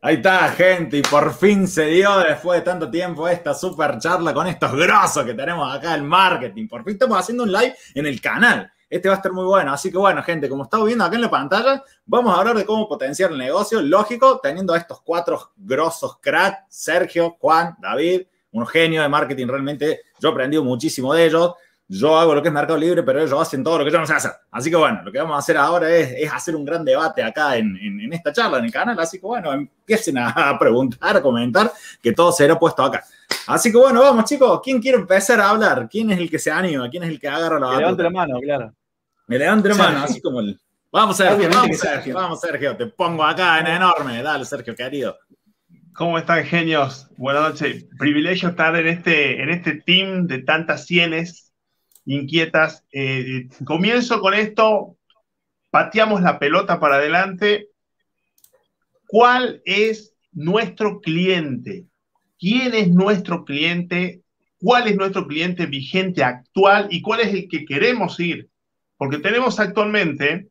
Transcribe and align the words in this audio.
Ahí 0.00 0.14
está, 0.14 0.48
gente, 0.50 0.98
y 0.98 1.02
por 1.02 1.34
fin 1.34 1.66
se 1.66 1.86
dio 1.86 2.18
después 2.20 2.60
de 2.60 2.64
tanto 2.64 2.88
tiempo 2.88 3.26
esta 3.26 3.52
super 3.52 3.98
charla 3.98 4.32
con 4.32 4.46
estos 4.46 4.70
grosos 4.72 5.24
que 5.24 5.34
tenemos 5.34 5.74
acá 5.74 5.92
el 5.96 6.04
marketing. 6.04 6.68
Por 6.68 6.84
fin 6.84 6.92
estamos 6.92 7.18
haciendo 7.18 7.42
un 7.42 7.50
live 7.50 7.74
en 7.94 8.06
el 8.06 8.20
canal. 8.20 8.70
Este 8.88 9.08
va 9.08 9.16
a 9.16 9.18
estar 9.18 9.32
muy 9.32 9.44
bueno. 9.44 9.72
Así 9.72 9.90
que 9.90 9.98
bueno, 9.98 10.22
gente, 10.22 10.48
como 10.48 10.62
estamos 10.62 10.86
viendo 10.86 11.04
acá 11.04 11.16
en 11.16 11.22
la 11.22 11.30
pantalla, 11.30 11.82
vamos 12.06 12.32
a 12.32 12.38
hablar 12.38 12.56
de 12.56 12.64
cómo 12.64 12.88
potenciar 12.88 13.32
el 13.32 13.38
negocio. 13.38 13.82
Lógico, 13.82 14.38
teniendo 14.40 14.72
a 14.72 14.78
estos 14.78 15.00
cuatro 15.02 15.50
grosos 15.56 16.18
cracks, 16.20 16.60
Sergio, 16.68 17.36
Juan, 17.40 17.74
David, 17.80 18.22
un 18.52 18.68
genio 18.68 19.02
de 19.02 19.08
marketing 19.08 19.48
realmente. 19.48 20.02
Yo 20.20 20.28
he 20.28 20.32
aprendido 20.32 20.62
muchísimo 20.62 21.12
de 21.12 21.26
ellos 21.26 21.54
yo 21.90 22.18
hago 22.18 22.34
lo 22.34 22.42
que 22.42 22.48
es 22.48 22.54
mercado 22.54 22.78
libre, 22.78 23.02
pero 23.02 23.22
ellos 23.22 23.40
hacen 23.40 23.64
todo 23.64 23.78
lo 23.78 23.84
que 23.84 23.90
yo 23.90 23.98
no 23.98 24.06
sé 24.06 24.12
hacer. 24.12 24.32
Así 24.50 24.68
que 24.68 24.76
bueno, 24.76 25.02
lo 25.02 25.10
que 25.10 25.18
vamos 25.18 25.36
a 25.36 25.38
hacer 25.38 25.56
ahora 25.56 25.88
es, 25.90 26.30
hacer 26.30 26.54
un 26.54 26.64
gran 26.64 26.84
debate 26.84 27.22
acá 27.22 27.56
en, 27.56 28.12
esta 28.12 28.30
charla 28.30 28.58
en 28.58 28.66
el 28.66 28.72
canal. 28.72 28.98
Así 29.00 29.18
que 29.18 29.26
bueno, 29.26 29.52
empiecen 29.54 30.18
a, 30.18 30.56
preguntar, 30.58 31.16
a 31.16 31.22
comentar, 31.22 31.72
que 32.02 32.12
todo 32.12 32.30
será 32.30 32.58
puesto 32.58 32.82
acá. 32.82 33.02
Así 33.46 33.72
que 33.72 33.78
bueno, 33.78 34.02
vamos 34.02 34.26
chicos, 34.26 34.60
¿quién 34.62 34.82
quiere 34.82 34.98
empezar 34.98 35.40
a 35.40 35.48
hablar? 35.48 35.88
¿Quién 35.90 36.10
es 36.10 36.18
el 36.18 36.30
que 36.30 36.38
se 36.38 36.50
anima? 36.50 36.90
¿Quién 36.90 37.04
es 37.04 37.08
el 37.08 37.18
que 37.18 37.28
agarra 37.28 37.58
la 37.58 37.70
Me 37.70 37.78
levante 37.78 38.02
la 38.02 38.10
mano, 38.10 38.40
claro. 38.40 38.74
Me 39.26 39.38
levante 39.38 39.68
la 39.70 39.74
mano, 39.74 40.04
así 40.04 40.20
como 40.20 40.40
el... 40.40 40.60
Vamos 40.90 41.16
Sergio, 41.16 41.50
vamos 41.50 41.78
Sergio, 41.78 42.14
vamos 42.14 42.40
Sergio, 42.40 42.76
te 42.76 42.86
pongo 42.86 43.24
acá 43.24 43.60
en 43.60 43.66
enorme. 43.66 44.22
Dale 44.22 44.44
Sergio, 44.44 44.74
querido. 44.74 45.18
¿Cómo 45.94 46.18
están, 46.18 46.44
genios? 46.44 47.08
Buenas 47.16 47.42
noches. 47.42 47.86
Privilegio 47.98 48.50
estar 48.50 48.74
en 48.76 48.86
este, 48.86 49.42
en 49.42 49.50
este 49.50 49.82
team 49.84 50.26
de 50.26 50.38
tantas 50.38 50.86
cienes 50.86 51.47
inquietas. 52.08 52.84
Eh, 52.92 53.48
comienzo 53.64 54.20
con 54.20 54.34
esto, 54.34 54.96
pateamos 55.70 56.22
la 56.22 56.38
pelota 56.38 56.80
para 56.80 56.96
adelante. 56.96 57.68
¿Cuál 59.06 59.62
es 59.64 60.14
nuestro 60.32 61.00
cliente? 61.00 61.86
¿Quién 62.38 62.74
es 62.74 62.88
nuestro 62.88 63.44
cliente? 63.44 64.22
¿Cuál 64.60 64.88
es 64.88 64.96
nuestro 64.96 65.26
cliente 65.26 65.66
vigente 65.66 66.24
actual 66.24 66.88
y 66.90 67.02
cuál 67.02 67.20
es 67.20 67.28
el 67.28 67.48
que 67.48 67.64
queremos 67.64 68.18
ir? 68.18 68.48
Porque 68.96 69.18
tenemos 69.18 69.60
actualmente 69.60 70.48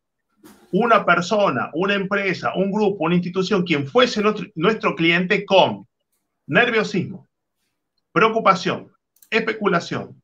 una 0.72 1.06
persona, 1.06 1.72
una 1.74 1.96
empresa, 1.96 2.54
un 2.56 2.72
grupo, 2.72 3.06
una 3.06 3.16
institución, 3.16 3.64
quien 3.64 3.88
fuese 3.88 4.22
nuestro, 4.22 4.46
nuestro 4.56 4.96
cliente 4.96 5.46
con 5.46 5.88
nerviosismo, 6.46 7.28
preocupación, 8.12 8.92
especulación, 9.30 10.22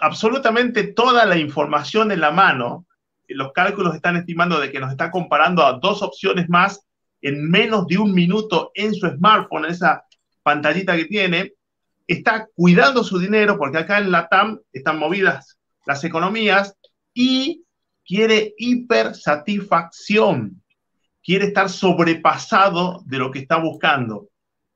absolutamente 0.00 0.84
toda 0.84 1.26
la 1.26 1.36
información 1.36 2.12
en 2.12 2.20
la 2.20 2.30
mano. 2.30 2.86
Los 3.28 3.52
cálculos 3.52 3.94
están 3.94 4.16
estimando 4.16 4.60
de 4.60 4.70
que 4.70 4.80
nos 4.80 4.90
está 4.90 5.10
comparando 5.10 5.64
a 5.64 5.74
dos 5.74 6.02
opciones 6.02 6.48
más 6.48 6.80
en 7.22 7.50
menos 7.50 7.86
de 7.86 7.98
un 7.98 8.12
minuto 8.12 8.70
en 8.74 8.94
su 8.94 9.08
smartphone, 9.08 9.64
en 9.64 9.70
esa 9.70 10.04
pantallita 10.42 10.96
que 10.96 11.06
tiene. 11.06 11.54
Está 12.06 12.46
cuidando 12.54 13.02
su 13.02 13.18
dinero 13.18 13.56
porque 13.56 13.78
acá 13.78 13.98
en 13.98 14.12
la 14.12 14.28
TAM 14.28 14.60
están 14.72 14.98
movidas 14.98 15.58
las 15.86 16.04
economías 16.04 16.76
y 17.14 17.64
quiere 18.04 18.54
hipersatisfacción. 18.58 20.62
Quiere 21.22 21.46
estar 21.46 21.70
sobrepasado 21.70 23.02
de 23.06 23.18
lo 23.18 23.30
que 23.30 23.38
está 23.38 23.56
buscando. 23.56 24.28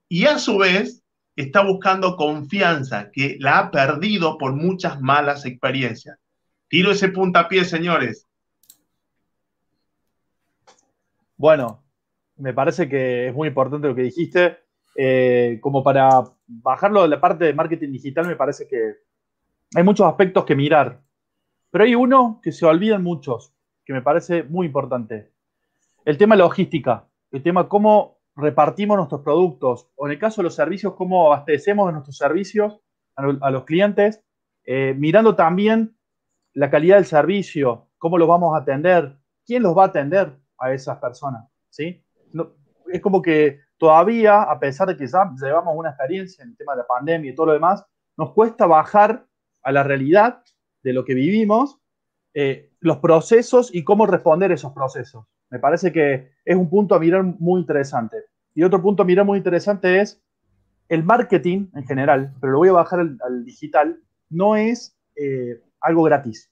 Y 0.09 0.25
a 0.25 0.39
su 0.39 0.57
vez, 0.57 1.03
está 1.43 1.63
buscando 1.63 2.17
confianza 2.17 3.11
que 3.13 3.37
la 3.39 3.59
ha 3.59 3.71
perdido 3.71 4.39
por 4.39 4.55
muchas 4.55 5.01
malas 5.01 5.47
experiencias. 5.47 6.19
Tiro 6.67 6.91
ese 6.91 7.11
puntapié, 7.11 7.65
señores. 7.65 8.27
Bueno, 11.37 11.85
me 12.37 12.53
parece 12.53 12.89
que 12.89 13.29
es 13.29 13.35
muy 13.35 13.49
importante 13.49 13.87
lo 13.87 13.95
que 13.95 14.03
dijiste. 14.03 14.59
Eh, 14.97 15.59
como 15.61 15.85
para 15.85 16.25
bajarlo 16.49 17.03
de 17.03 17.09
la 17.09 17.21
parte 17.21 17.45
de 17.45 17.55
marketing 17.55 17.93
digital, 17.93 18.27
me 18.27 18.35
parece 18.35 18.67
que 18.67 18.95
hay 19.77 19.85
muchos 19.85 20.07
aspectos 20.09 20.45
que 20.45 20.57
mirar. 20.57 21.01
Pero 21.71 21.85
hay 21.85 21.95
uno 21.95 22.41
que 22.43 22.51
se 22.51 22.67
olvidan 22.67 23.05
muchos, 23.05 23.53
que 23.85 23.93
me 23.93 24.03
parece 24.03 24.43
muy 24.43 24.67
importante. 24.67 25.31
El 26.05 26.19
tema 26.19 26.35
logística, 26.35 27.07
el 27.31 27.45
tema 27.45 27.69
cómo 27.69 28.18
repartimos 28.39 28.97
nuestros 28.97 29.23
productos, 29.23 29.89
o 29.97 30.07
en 30.07 30.13
el 30.13 30.19
caso 30.19 30.41
de 30.41 30.45
los 30.45 30.55
servicios, 30.55 30.95
cómo 30.95 31.27
abastecemos 31.27 31.87
de 31.87 31.93
nuestros 31.93 32.17
servicios 32.17 32.81
a, 33.17 33.51
los 33.51 33.65
clientes, 33.65 34.23
eh, 34.65 34.95
mirando 34.97 35.35
también 35.35 35.97
la 36.55 36.71
calidad 36.71 36.97
del 36.97 37.05
servicio, 37.05 37.89
cómo 37.99 38.17
los 38.17 38.29
vamos 38.29 38.55
a 38.55 38.63
atender, 38.63 39.19
quién 39.45 39.63
los 39.65 39.77
va 39.77 39.85
a 39.85 39.87
atender 39.87 40.39
a 40.59 40.73
esas 40.73 40.99
personas, 40.99 41.49
¿sí? 41.69 42.05
es 42.93 43.01
como 43.01 43.21
que 43.21 43.61
todavía, 43.77 44.43
a 44.43 44.59
pesar 44.59 44.89
de 44.89 44.97
que 44.97 45.07
ya 45.07 45.31
llevamos 45.41 45.75
una 45.77 45.91
experiencia 45.91 46.43
en 46.45 46.51
el 46.51 46.57
tema 46.57 46.73
de 46.73 46.79
la 46.79 46.87
pandemia 46.87 47.31
y 47.31 47.35
todo 47.35 47.47
lo 47.47 47.53
demás, 47.53 47.85
nos 48.17 48.33
cuesta 48.33 48.67
bajar 48.67 49.27
a 49.63 49.73
la 49.73 49.83
realidad 49.83 50.43
de 50.83 50.93
lo 50.93 51.05
que 51.05 51.15
vivimos, 51.15 51.81
eh, 52.35 52.71
los 52.81 52.99
procesos 52.99 53.75
y 53.75 53.85
cómo 53.85 54.07
responder 54.07 54.53
esos 54.53 54.73
procesos. 54.73 55.27
Me 55.51 55.59
parece 55.59 55.93
que 55.93 56.31
es 56.45 56.57
un 56.57 56.69
punto 56.69 56.95
a 56.95 56.99
mirar 56.99 57.23
muy 57.25 57.61
interesante. 57.61 58.17
Y 58.55 58.63
otro 58.63 58.83
punto 58.83 59.03
a 59.03 59.07
mirar 59.07 59.25
muy 59.25 59.39
interesante 59.39 60.01
es 60.01 60.23
el 60.89 61.05
marketing 61.05 61.69
en 61.75 61.85
general, 61.87 62.35
pero 62.41 62.53
lo 62.55 62.59
voy 62.59 62.69
a 62.69 62.73
bajar 62.73 63.01
al, 63.01 63.45
digital, 63.45 64.01
no 64.31 64.57
es 64.57 64.97
eh, 65.17 65.61
algo 65.81 66.03
gratis. 66.03 66.51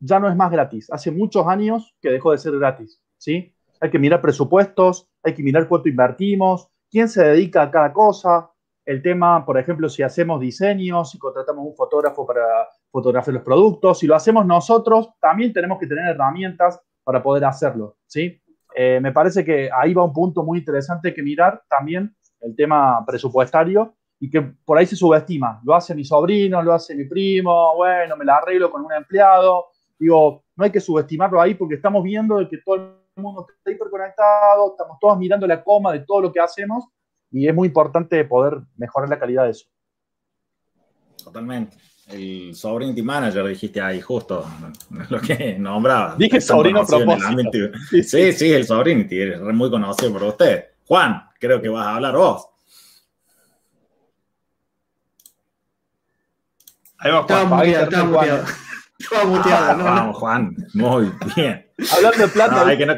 Ya 0.00 0.20
no 0.20 0.28
es 0.28 0.36
más 0.36 0.50
gratis. 0.50 0.90
Hace 0.90 1.10
muchos 1.10 1.46
años 1.46 1.94
que 2.00 2.10
dejó 2.10 2.32
de 2.32 2.38
ser 2.38 2.58
gratis. 2.58 3.00
¿sí? 3.16 3.54
Hay 3.80 3.90
que 3.90 3.98
mirar 3.98 4.20
presupuestos, 4.20 5.08
hay 5.22 5.34
que 5.34 5.42
mirar 5.42 5.68
cuánto 5.68 5.88
invertimos, 5.88 6.68
quién 6.90 7.08
se 7.08 7.24
dedica 7.24 7.62
a 7.62 7.70
cada 7.70 7.92
cosa. 7.92 8.50
El 8.84 9.02
tema, 9.02 9.44
por 9.44 9.58
ejemplo, 9.58 9.88
si 9.88 10.02
hacemos 10.02 10.40
diseños, 10.40 11.10
si 11.10 11.18
contratamos 11.18 11.66
un 11.66 11.74
fotógrafo 11.74 12.26
para 12.26 12.68
fotografiar 12.90 13.34
los 13.34 13.42
productos, 13.42 13.98
si 13.98 14.06
lo 14.06 14.14
hacemos 14.14 14.46
nosotros, 14.46 15.10
también 15.20 15.52
tenemos 15.52 15.78
que 15.78 15.86
tener 15.86 16.06
herramientas 16.06 16.80
para 17.08 17.22
poder 17.22 17.42
hacerlo, 17.46 17.96
¿sí? 18.06 18.38
Eh, 18.76 19.00
me 19.00 19.12
parece 19.12 19.42
que 19.42 19.70
ahí 19.74 19.94
va 19.94 20.04
un 20.04 20.12
punto 20.12 20.42
muy 20.42 20.58
interesante 20.58 21.14
que 21.14 21.22
mirar 21.22 21.62
también, 21.66 22.14
el 22.42 22.54
tema 22.54 23.02
presupuestario, 23.06 23.94
y 24.20 24.28
que 24.28 24.42
por 24.42 24.76
ahí 24.76 24.84
se 24.84 24.94
subestima. 24.94 25.58
Lo 25.64 25.74
hace 25.74 25.94
mi 25.94 26.04
sobrino, 26.04 26.62
lo 26.62 26.74
hace 26.74 26.94
mi 26.94 27.06
primo, 27.06 27.74
bueno, 27.76 28.14
me 28.14 28.26
la 28.26 28.36
arreglo 28.36 28.70
con 28.70 28.84
un 28.84 28.92
empleado. 28.92 29.68
Digo, 29.98 30.44
no 30.54 30.64
hay 30.64 30.70
que 30.70 30.80
subestimarlo 30.80 31.40
ahí 31.40 31.54
porque 31.54 31.76
estamos 31.76 32.04
viendo 32.04 32.46
que 32.46 32.58
todo 32.58 32.74
el 32.74 32.92
mundo 33.16 33.46
está 33.56 33.70
hiperconectado, 33.70 34.72
estamos 34.72 34.98
todos 35.00 35.16
mirando 35.16 35.46
la 35.46 35.64
coma 35.64 35.94
de 35.94 36.00
todo 36.00 36.20
lo 36.20 36.30
que 36.30 36.40
hacemos 36.40 36.84
y 37.30 37.48
es 37.48 37.54
muy 37.54 37.68
importante 37.68 38.22
poder 38.26 38.58
mejorar 38.76 39.08
la 39.08 39.18
calidad 39.18 39.44
de 39.44 39.52
eso. 39.52 39.66
Totalmente 41.24 41.88
el 42.10 42.54
Sovereignty 42.54 43.02
Manager, 43.02 43.46
dijiste 43.46 43.80
ahí, 43.80 44.00
justo 44.00 44.46
lo 45.10 45.20
que 45.20 45.56
nombraba. 45.58 46.14
Dije 46.16 46.40
sobrino 46.40 46.84
propósito. 46.86 47.58
Sí, 48.02 48.32
sí, 48.32 48.52
el 48.52 48.66
Sovereignty, 48.66 49.20
es 49.20 49.40
muy 49.40 49.70
conocido 49.70 50.12
por 50.12 50.24
usted. 50.24 50.64
Juan, 50.86 51.22
creo 51.38 51.60
que 51.60 51.68
vas 51.68 51.86
a 51.86 51.96
hablar 51.96 52.16
vos. 52.16 52.46
Ahí 56.98 57.12
va, 57.12 57.22
Juan. 57.22 57.40
Estaba 57.40 57.44
muteado, 57.44 57.84
estaba 57.84 58.04
muteado. 58.04 58.44
Estaba 58.98 59.24
muteado, 59.24 59.76
¿no? 59.76 59.84
Vamos, 59.84 60.16
Juan, 60.16 60.56
muy 60.74 61.12
bien. 61.36 61.66
Hablando 61.94 62.18
de 62.18 62.28
plata. 62.28 62.64
No, 62.64 62.76
que 62.76 62.86
no, 62.86 62.94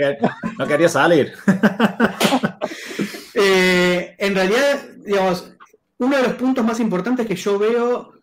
no, 0.59 0.66
quería 0.66 0.88
salir. 0.88 1.34
eh, 3.34 4.15
en 4.16 4.34
realidad, 4.34 4.81
digamos, 5.04 5.53
uno 5.99 6.16
de 6.16 6.22
los 6.22 6.32
puntos 6.34 6.65
más 6.65 6.81
importantes 6.81 7.26
que 7.26 7.37
yo 7.37 7.59
veo 7.59 8.19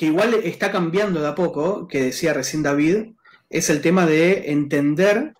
que 0.00 0.06
igual 0.06 0.32
está 0.44 0.72
cambiando 0.72 1.20
de 1.20 1.28
a 1.28 1.34
poco, 1.34 1.86
que 1.86 2.04
decía 2.04 2.32
recién 2.32 2.62
David, 2.62 3.08
es 3.50 3.68
el 3.68 3.82
tema 3.82 4.06
de 4.06 4.50
entender 4.50 5.34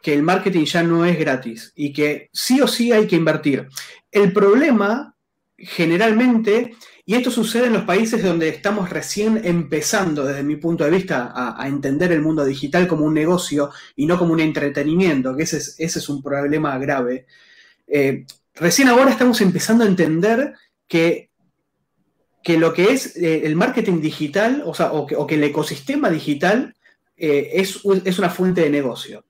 que 0.00 0.14
el 0.14 0.22
marketing 0.22 0.66
ya 0.66 0.84
no 0.84 1.04
es 1.04 1.18
gratis 1.18 1.72
y 1.74 1.92
que 1.92 2.30
sí 2.32 2.60
o 2.60 2.68
sí 2.68 2.92
hay 2.92 3.08
que 3.08 3.16
invertir. 3.16 3.66
El 4.12 4.32
problema, 4.32 5.16
generalmente, 5.58 6.76
y 7.04 7.16
esto 7.16 7.32
sucede 7.32 7.66
en 7.66 7.72
los 7.72 7.82
países 7.82 8.22
donde 8.22 8.48
estamos 8.50 8.88
recién 8.88 9.40
empezando, 9.42 10.24
desde 10.24 10.44
mi 10.44 10.54
punto 10.54 10.84
de 10.84 10.90
vista, 10.92 11.32
a, 11.34 11.66
entender 11.66 12.12
el 12.12 12.22
mundo 12.22 12.44
digital 12.44 12.86
como 12.86 13.04
un 13.04 13.14
negocio 13.14 13.72
y 13.96 14.06
no 14.06 14.16
como 14.16 14.32
un 14.32 14.38
entretenimiento, 14.38 15.36
que 15.36 15.42
ese 15.42 15.56
es, 15.56 15.74
ese 15.80 15.98
es 15.98 16.08
un 16.08 16.22
problema 16.22 16.78
grave. 16.78 17.26
Eh, 17.88 18.26
recién 18.54 18.86
ahora 18.86 19.10
estamos 19.10 19.40
empezando 19.40 19.82
a 19.82 19.88
entender 19.88 20.54
que 20.86 21.30
que 22.46 22.58
lo 22.58 22.72
que 22.72 22.92
es 22.92 23.16
eh, 23.16 23.44
el 23.44 23.56
marketing 23.56 24.00
digital, 24.00 24.62
o, 24.64 24.72
sea, 24.72 24.92
o, 24.92 25.26
que, 25.26 25.34
el 25.34 25.42
ecosistema 25.42 26.08
digital 26.10 26.76
eh, 27.16 27.50
es, 27.54 27.80
es, 28.04 28.18
una 28.20 28.30
fuente 28.30 28.60
de 28.60 28.70
negocio. 28.70 29.24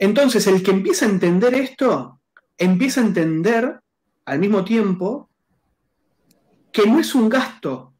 Entonces, 0.00 0.44
el 0.48 0.60
que 0.64 0.72
empieza 0.72 1.06
a 1.06 1.10
entender 1.10 1.54
esto, 1.54 2.18
empieza 2.58 3.00
a 3.00 3.04
entender 3.04 3.78
al 4.24 4.40
mismo 4.40 4.64
tiempo 4.64 5.30
que 6.72 6.88
no 6.88 6.98
es 6.98 7.14
un 7.14 7.28
gasto 7.28 7.94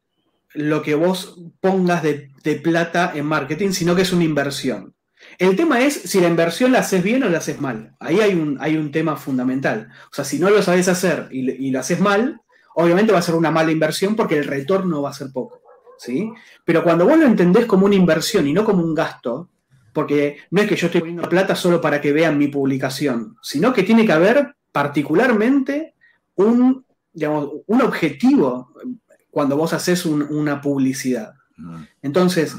lo 0.53 0.81
que 0.81 0.95
vos 0.95 1.39
pongas 1.61 2.03
de, 2.03 2.29
de 2.43 2.55
plata 2.55 3.13
en 3.15 3.27
marketing, 3.27 3.71
sino 3.71 3.95
que 3.95 4.01
es 4.01 4.11
una 4.11 4.25
inversión. 4.25 4.95
El 5.37 5.55
tema 5.55 5.79
es 5.79 5.93
si 5.93 6.19
la 6.19 6.27
inversión 6.27 6.73
la 6.73 6.79
haces 6.79 7.01
bien 7.01 7.23
o 7.23 7.29
la 7.29 7.37
haces 7.37 7.61
mal. 7.61 7.95
Ahí 8.01 8.19
hay 8.19 8.33
un, 8.33 8.57
hay 8.59 8.75
un 8.75 8.91
tema 8.91 9.15
fundamental. 9.15 9.87
O 10.11 10.13
sea, 10.13 10.25
si 10.25 10.39
no 10.39 10.49
lo 10.49 10.61
sabes 10.61 10.89
hacer 10.89 11.29
y, 11.31 11.49
y 11.51 11.71
lo 11.71 11.79
haces 11.79 12.01
mal, 12.01 12.41
obviamente 12.75 13.11
va 13.11 13.19
a 13.19 13.23
ser 13.23 13.35
una 13.35 13.51
mala 13.51 13.71
inversión 13.71 14.15
porque 14.15 14.37
el 14.37 14.45
retorno 14.45 15.01
va 15.01 15.09
a 15.09 15.13
ser 15.13 15.31
poco. 15.31 15.61
¿sí? 15.97 16.31
Pero 16.63 16.83
cuando 16.83 17.05
vos 17.05 17.17
lo 17.17 17.25
entendés 17.25 17.65
como 17.65 17.85
una 17.85 17.95
inversión 17.95 18.47
y 18.47 18.53
no 18.53 18.63
como 18.63 18.83
un 18.83 18.93
gasto, 18.93 19.49
porque 19.93 20.39
no 20.51 20.61
es 20.61 20.67
que 20.67 20.75
yo 20.75 20.87
estoy 20.87 21.01
poniendo 21.01 21.29
plata 21.29 21.55
solo 21.55 21.79
para 21.79 22.01
que 22.01 22.11
vean 22.11 22.37
mi 22.37 22.47
publicación, 22.47 23.37
sino 23.41 23.73
que 23.73 23.83
tiene 23.83 24.05
que 24.05 24.11
haber 24.11 24.55
particularmente 24.71 25.93
un, 26.35 26.85
un 27.13 27.81
objetivo 27.81 28.73
cuando 29.31 29.55
vos 29.55 29.73
haces 29.73 30.05
una 30.05 30.61
publicidad. 30.61 31.33
Mm. 31.57 31.83
Entonces, 32.01 32.55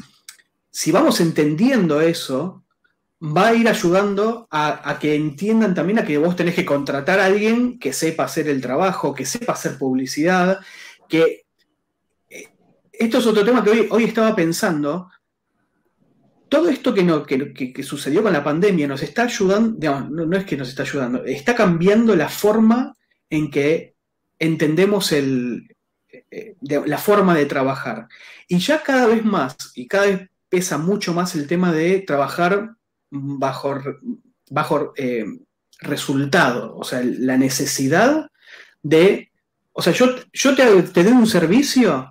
si 0.71 0.93
vamos 0.93 1.21
entendiendo 1.21 2.01
eso, 2.01 2.65
va 3.21 3.49
a 3.49 3.55
ir 3.55 3.69
ayudando 3.69 4.47
a, 4.51 4.99
que 5.01 5.15
entiendan 5.15 5.75
también 5.75 5.99
a 5.99 6.05
que 6.05 6.19
vos 6.19 6.37
tenés 6.37 6.55
que 6.55 6.67
contratar 6.67 7.19
a 7.19 7.27
alguien 7.27 7.79
que 7.79 7.93
sepa 7.93 8.25
hacer 8.25 8.49
el 8.49 8.61
trabajo, 8.61 9.15
que 9.15 9.25
sepa 9.25 9.55
hacer 9.55 9.79
publicidad, 9.79 10.61
que 11.09 11.47
eh, 12.29 12.49
esto 12.93 13.19
es 13.19 13.27
otro 13.27 13.45
tema 13.45 13.65
que 13.65 13.89
hoy, 13.91 14.05
estaba 14.05 14.37
pensando. 14.37 15.11
Todo 16.49 16.69
esto 16.69 16.95
que, 16.95 17.03
no, 17.03 17.25
que, 17.25 17.83
sucedió 17.83 18.23
con 18.23 18.33
la 18.33 18.45
pandemia 18.45 18.87
nos 18.87 19.03
está 19.03 19.25
ayudando, 19.25 20.01
no, 20.09 20.37
es 20.37 20.45
que 20.45 20.57
nos 20.57 20.69
está 20.69 20.83
ayudando, 20.83 21.25
está 21.25 21.57
cambiando 21.57 22.15
la 22.15 22.29
forma 22.29 22.95
en 23.29 23.51
que 23.51 23.95
entendemos 24.39 25.11
el, 25.11 25.75
eh, 26.31 26.55
la 26.61 26.99
forma 26.99 27.35
de 27.35 27.47
trabajar. 27.47 28.07
Y 28.47 28.59
ya 28.59 28.83
cada 28.83 29.07
vez 29.07 29.25
más, 29.25 29.57
y 29.75 29.89
cada 29.89 30.07
vez 30.07 30.31
pesa 30.49 30.79
mucho 30.79 31.13
más 31.15 31.35
el 31.35 31.49
tema 31.49 31.73
de 31.73 32.01
trabajar 32.01 32.76
bajo, 33.11 33.79
bajo 34.51 34.93
eh, 34.97 35.25
resultado, 35.81 36.77
o 36.77 36.85
sea, 36.85 37.03
la 37.03 37.37
necesidad 37.37 38.31
de, 38.83 39.31
o 39.73 39.83
sea, 39.83 39.93
yo, 39.93 40.07
yo 40.33 40.55
te, 40.55 40.83
te 40.83 41.05
doy 41.05 41.13
un 41.13 41.27
servicio 41.27 42.11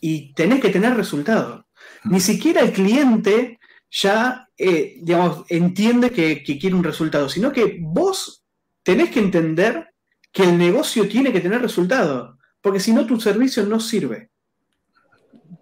y 0.00 0.32
tenés 0.34 0.60
que 0.60 0.70
tener 0.70 0.96
resultado. 0.96 1.66
Ni 2.04 2.20
siquiera 2.20 2.60
el 2.62 2.72
cliente 2.72 3.58
ya, 3.90 4.48
eh, 4.56 4.98
digamos, 5.02 5.44
entiende 5.48 6.10
que, 6.10 6.42
que, 6.42 6.58
quiere 6.58 6.76
un 6.76 6.84
resultado, 6.84 7.28
sino 7.28 7.52
que 7.52 7.78
vos 7.80 8.44
tenés 8.82 9.10
que 9.10 9.20
entender 9.20 9.88
que 10.32 10.44
el 10.44 10.58
negocio 10.58 11.08
tiene 11.08 11.32
que 11.32 11.40
tener 11.40 11.60
resultado, 11.60 12.38
porque 12.60 12.80
si 12.80 12.92
no 12.92 13.06
tu 13.06 13.20
servicio 13.20 13.64
no 13.64 13.80
sirve. 13.80 14.30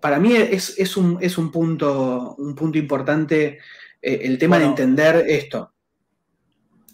Para 0.00 0.18
mí 0.18 0.34
es, 0.34 0.74
es, 0.78 0.96
un, 0.96 1.18
es 1.20 1.38
un, 1.38 1.50
punto, 1.50 2.34
un 2.38 2.54
punto 2.54 2.78
importante 2.78 3.58
eh, 4.06 4.20
el 4.22 4.38
tema 4.38 4.56
de 4.60 4.66
entender 4.66 5.24
esto. 5.26 5.72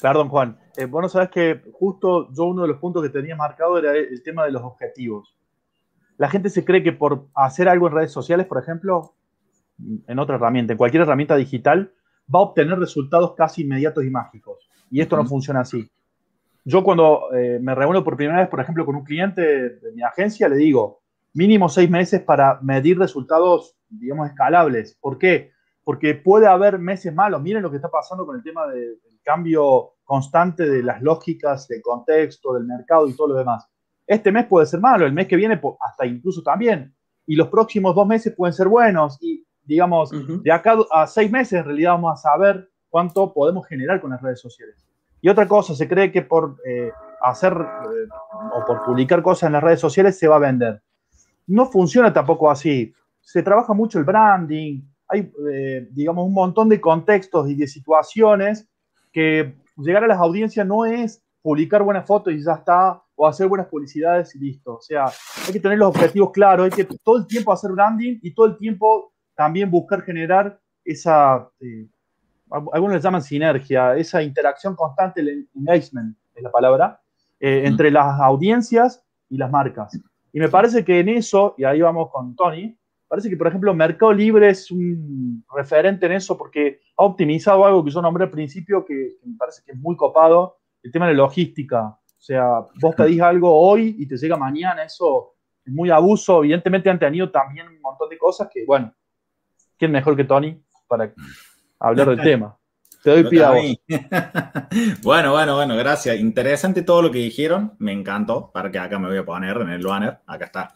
Perdón, 0.01 0.31
Juan. 0.31 0.59
Eh, 0.79 0.87
bueno, 0.87 1.11
sabes 1.11 1.29
que 1.29 1.61
justo 1.71 2.33
yo 2.33 2.45
uno 2.45 2.63
de 2.63 2.69
los 2.69 2.79
puntos 2.79 3.03
que 3.03 3.11
tenía 3.11 3.37
marcado 3.37 3.77
era 3.77 3.93
el 3.93 4.23
tema 4.23 4.47
de 4.47 4.53
los 4.53 4.63
objetivos. 4.63 5.37
La 6.17 6.31
gente 6.31 6.49
se 6.49 6.65
cree 6.65 6.83
que 6.83 6.93
por 6.93 7.27
hacer 7.35 7.69
algo 7.69 7.87
en 7.87 7.93
redes 7.93 8.13
sociales, 8.13 8.47
por 8.47 8.63
ejemplo, 8.63 9.15
en 10.07 10.19
otra 10.19 10.37
herramienta, 10.37 10.73
en 10.73 10.79
cualquier 10.79 11.03
herramienta 11.03 11.37
digital, 11.37 11.93
va 12.35 12.39
a 12.39 12.43
obtener 12.45 12.79
resultados 12.79 13.35
casi 13.35 13.61
inmediatos 13.61 14.05
y 14.05 14.11
mágicos. 14.11 14.71
Y 14.91 15.03
esto 15.03 15.17
no 15.19 15.27
funciona 15.27 15.61
así. 15.61 15.91
Yo 16.65 16.83
cuando 16.83 17.31
eh, 17.35 17.59
me 17.61 17.75
reúno 17.75 18.03
por 18.03 18.17
primera 18.17 18.41
vez, 18.41 18.49
por 18.49 18.61
ejemplo, 18.61 18.87
con 18.87 18.97
un 18.97 19.05
cliente 19.05 19.43
de 19.43 19.93
mi 19.93 20.03
agencia, 20.03 20.49
le 20.49 20.57
digo, 20.57 21.03
mínimo 21.35 21.69
seis 21.69 21.91
meses 21.91 22.23
para 22.23 22.59
medir 22.63 22.99
resultados, 22.99 23.77
digamos, 23.91 24.29
escalables. 24.29 24.97
¿Por 24.99 25.19
qué? 25.19 25.52
Porque 25.85 26.15
puede 26.15 26.47
haber 26.47 26.79
meses 26.79 27.15
malos. 27.15 27.43
Miren 27.43 27.63
lo 27.63 27.71
que 27.71 27.77
está 27.77 27.91
pasando 27.91 28.25
con 28.25 28.37
el 28.37 28.43
tema 28.43 28.67
del 28.67 28.99
cambio 29.23 29.95
constante 30.05 30.69
de 30.69 30.83
las 30.83 31.03
lógicas, 31.03 31.69
del 31.69 31.83
contexto, 31.83 32.55
del 32.55 32.65
mercado 32.65 33.09
y 33.09 33.17
todo 33.17 33.29
lo 33.29 33.35
demás. 33.35 33.69
Este 34.07 34.33
mes 34.33 34.47
puede 34.47 34.67
ser 34.67 34.81
malo, 34.81 35.07
el 35.07 35.13
mes 35.13 35.27
que 35.27 35.37
viene 35.37 35.61
hasta 35.81 36.07
incluso 36.07 36.43
también. 36.43 36.95
Y 37.27 37.37
los 37.37 37.49
próximos 37.49 37.95
dos 37.95 38.07
meses 38.07 38.35
pueden 38.37 38.53
ser 38.53 38.69
buenos. 38.69 39.17
Y 39.21 39.45
digamos, 39.65 40.11
de 40.43 40.53
acá 40.53 40.77
a 40.93 41.07
seis 41.07 41.31
meses 41.31 41.61
en 41.61 41.65
realidad 41.65 41.93
vamos 41.93 42.13
a 42.13 42.17
saber 42.17 42.69
cuánto 42.89 43.33
podemos 43.33 43.67
generar 43.67 44.01
con 44.01 44.11
las 44.11 44.21
redes 44.21 44.41
sociales. 44.41 44.87
Y 45.21 45.29
otra 45.29 45.47
cosa, 45.47 45.75
se 45.75 45.89
cree 45.89 46.11
que 46.11 46.23
por 46.23 46.57
eh, 46.67 46.91
hacer 47.23 47.53
eh, 47.53 48.09
o 48.55 48.65
por 48.67 48.85
publicar 48.85 49.23
cosas 49.23 49.47
en 49.47 49.53
las 49.53 49.63
redes 49.63 49.81
sociales 49.81 50.19
se 50.19 50.27
va 50.27 50.37
a 50.37 50.41
vender. 50.41 50.83
No 51.47 51.67
funciona 51.67 52.13
tampoco 52.13 52.51
así. 52.51 52.93
Se 53.21 53.43
trabaja 53.43 53.73
mucho 53.73 53.99
el 54.01 54.05
branding, 54.05 54.83
hay, 55.13 55.31
eh, 55.53 55.89
digamos, 55.91 56.27
un 56.27 56.33
montón 56.33 56.69
de 56.69 56.81
contextos 56.81 57.49
y 57.51 57.55
de 57.55 57.67
situaciones 57.67 58.69
que 59.13 59.55
llegar 59.77 60.05
a 60.05 60.07
las 60.09 60.19
audiencias 60.19 60.67
no 60.67 60.85
es 60.85 61.23
publicar 61.43 61.83
buenas 61.83 62.07
fotos 62.07 62.33
y 62.33 62.43
ya 62.43 62.55
está, 62.55 63.03
o 63.15 63.27
hacer 63.27 63.47
buenas 63.49 63.67
publicidades 63.67 64.35
y 64.35 64.39
listo. 64.39 64.77
O 64.77 64.81
sea, 64.81 65.07
hay 65.47 65.53
que 65.53 65.61
tener 65.61 65.79
los 65.79 65.89
objetivos 65.89 66.31
claros, 66.31 66.65
hay 66.65 66.71
que 66.71 66.97
todo 67.05 67.19
el 67.19 67.27
tiempo 67.27 67.53
hacer 67.53 67.73
branding 67.73 68.19
y 68.23 68.33
todo 68.33 68.47
el 68.47 68.57
tiempo 68.57 69.13
también 69.35 69.71
buscar 69.71 70.03
generar 70.03 70.59
esa, 70.85 71.49
eh, 71.61 71.87
algunos 72.73 72.97
le 72.97 73.01
llaman 73.01 73.23
sinergia, 73.23 73.97
esa 73.97 74.23
interacción 74.23 74.75
constante, 74.75 75.21
el 75.21 75.49
engagement 75.55 76.17
es 76.35 76.43
la 76.43 76.51
palabra, 76.51 77.01
eh, 77.41 77.63
entre 77.65 77.91
las 77.91 78.21
audiencias 78.21 79.05
y 79.29 79.37
las 79.37 79.51
marcas. 79.51 79.99
Y 80.33 80.41
me 80.41 80.49
parece 80.49 80.85
que 80.85 81.01
en 81.01 81.09
eso, 81.11 81.55
y 81.59 81.65
ahí 81.65 81.81
vamos 81.81 82.11
con 82.11 82.35
Tony, 82.35 82.77
Parece 83.13 83.29
que, 83.29 83.37
por 83.37 83.47
ejemplo, 83.47 83.75
Mercado 83.75 84.11
Libre 84.11 84.49
es 84.49 84.71
un 84.71 85.45
referente 85.55 86.07
en 86.07 86.13
eso 86.13 86.39
porque 86.39 86.81
ha 86.97 87.05
optimizado 87.05 87.67
algo 87.67 87.85
que 87.85 87.91
yo 87.91 88.01
nombré 88.01 88.25
al 88.25 88.31
principio 88.31 88.87
que, 88.87 89.19
me 89.27 89.37
parece 89.37 89.61
que 89.67 89.73
es 89.73 89.79
muy 89.79 89.97
copado, 89.97 90.57
el 90.83 90.91
tema 90.91 91.07
de 91.07 91.13
logística. 91.13 91.89
O 91.89 92.01
sea, 92.17 92.61
vos 92.81 92.95
pedís 92.95 93.21
algo 93.21 93.55
hoy 93.55 93.97
y 93.99 94.09
te 94.09 94.17
llega 94.17 94.39
mañana, 94.39 94.85
eso 94.85 95.35
es 95.63 95.71
muy 95.71 95.91
abuso. 95.91 96.39
Evidentemente 96.39 96.89
han 96.89 96.99
tenido 96.99 97.31
también 97.31 97.69
un 97.69 97.83
montón 97.83 98.09
de 98.09 98.17
cosas 98.17 98.49
que, 98.51 98.65
bueno, 98.65 98.95
¿quién 99.77 99.93
mejor 99.93 100.17
que 100.17 100.25
Tony 100.25 100.59
para 100.89 101.13
hablar 101.81 102.17
del 102.17 102.21
tema? 102.23 102.57
Te 103.03 103.11
doy 103.11 103.25
pie 103.25 103.45
a 103.45 103.51
bueno, 105.03 105.33
bueno, 105.33 105.57
bueno, 105.57 105.77
gracias. 105.77 106.17
Interesante 106.19 106.81
todo 106.81 107.03
lo 107.03 107.11
que 107.11 107.19
dijeron. 107.19 107.75
Me 107.79 107.93
encantó. 107.93 108.51
Para 108.51 108.71
que 108.71 108.79
acá 108.79 108.99
me 108.99 109.09
voy 109.09 109.19
a 109.19 109.25
poner 109.27 109.59
en 109.59 109.69
el 109.69 109.85
banner. 109.85 110.21
Acá 110.27 110.47
está. 110.47 110.73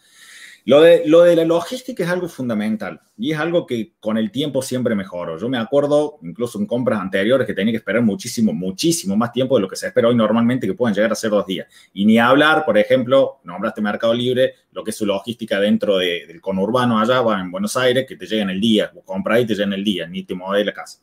Lo 0.66 0.80
de, 0.80 1.04
lo 1.06 1.22
de 1.22 1.36
la 1.36 1.44
logística 1.44 2.02
es 2.02 2.10
algo 2.10 2.28
fundamental 2.28 3.00
y 3.16 3.30
es 3.30 3.38
algo 3.38 3.66
que 3.66 3.92
con 4.00 4.18
el 4.18 4.32
tiempo 4.32 4.62
siempre 4.62 4.96
mejoro. 4.96 5.38
Yo 5.38 5.48
me 5.48 5.58
acuerdo, 5.58 6.18
incluso 6.22 6.58
en 6.58 6.66
compras 6.66 7.00
anteriores, 7.00 7.46
que 7.46 7.54
tenía 7.54 7.72
que 7.72 7.76
esperar 7.76 8.02
muchísimo, 8.02 8.52
muchísimo 8.52 9.16
más 9.16 9.30
tiempo 9.30 9.54
de 9.54 9.62
lo 9.62 9.68
que 9.68 9.76
se 9.76 9.86
espera 9.86 10.08
hoy 10.08 10.16
normalmente, 10.16 10.66
que 10.66 10.74
pueden 10.74 10.92
llegar 10.92 11.12
a 11.12 11.14
ser 11.14 11.30
dos 11.30 11.46
días. 11.46 11.68
Y 11.94 12.04
ni 12.04 12.18
hablar, 12.18 12.64
por 12.64 12.76
ejemplo, 12.78 13.38
nombraste 13.44 13.80
Mercado 13.80 14.12
Libre, 14.12 14.54
lo 14.72 14.82
que 14.82 14.90
es 14.90 14.96
su 14.96 15.06
logística 15.06 15.60
dentro 15.60 15.98
del 15.98 16.40
conurbano 16.40 16.98
allá, 16.98 17.22
en 17.40 17.52
Buenos 17.52 17.76
Aires, 17.76 18.04
que 18.04 18.16
te 18.16 18.26
llega 18.26 18.42
en 18.42 18.50
el 18.50 18.60
día, 18.60 18.90
vos 18.92 19.04
compras 19.04 19.42
y 19.42 19.46
te 19.46 19.54
llega 19.54 19.66
en 19.66 19.72
el 19.74 19.84
día, 19.84 20.08
ni 20.08 20.24
te 20.24 20.34
mueves 20.34 20.62
de 20.62 20.64
la 20.64 20.72
casa. 20.72 20.98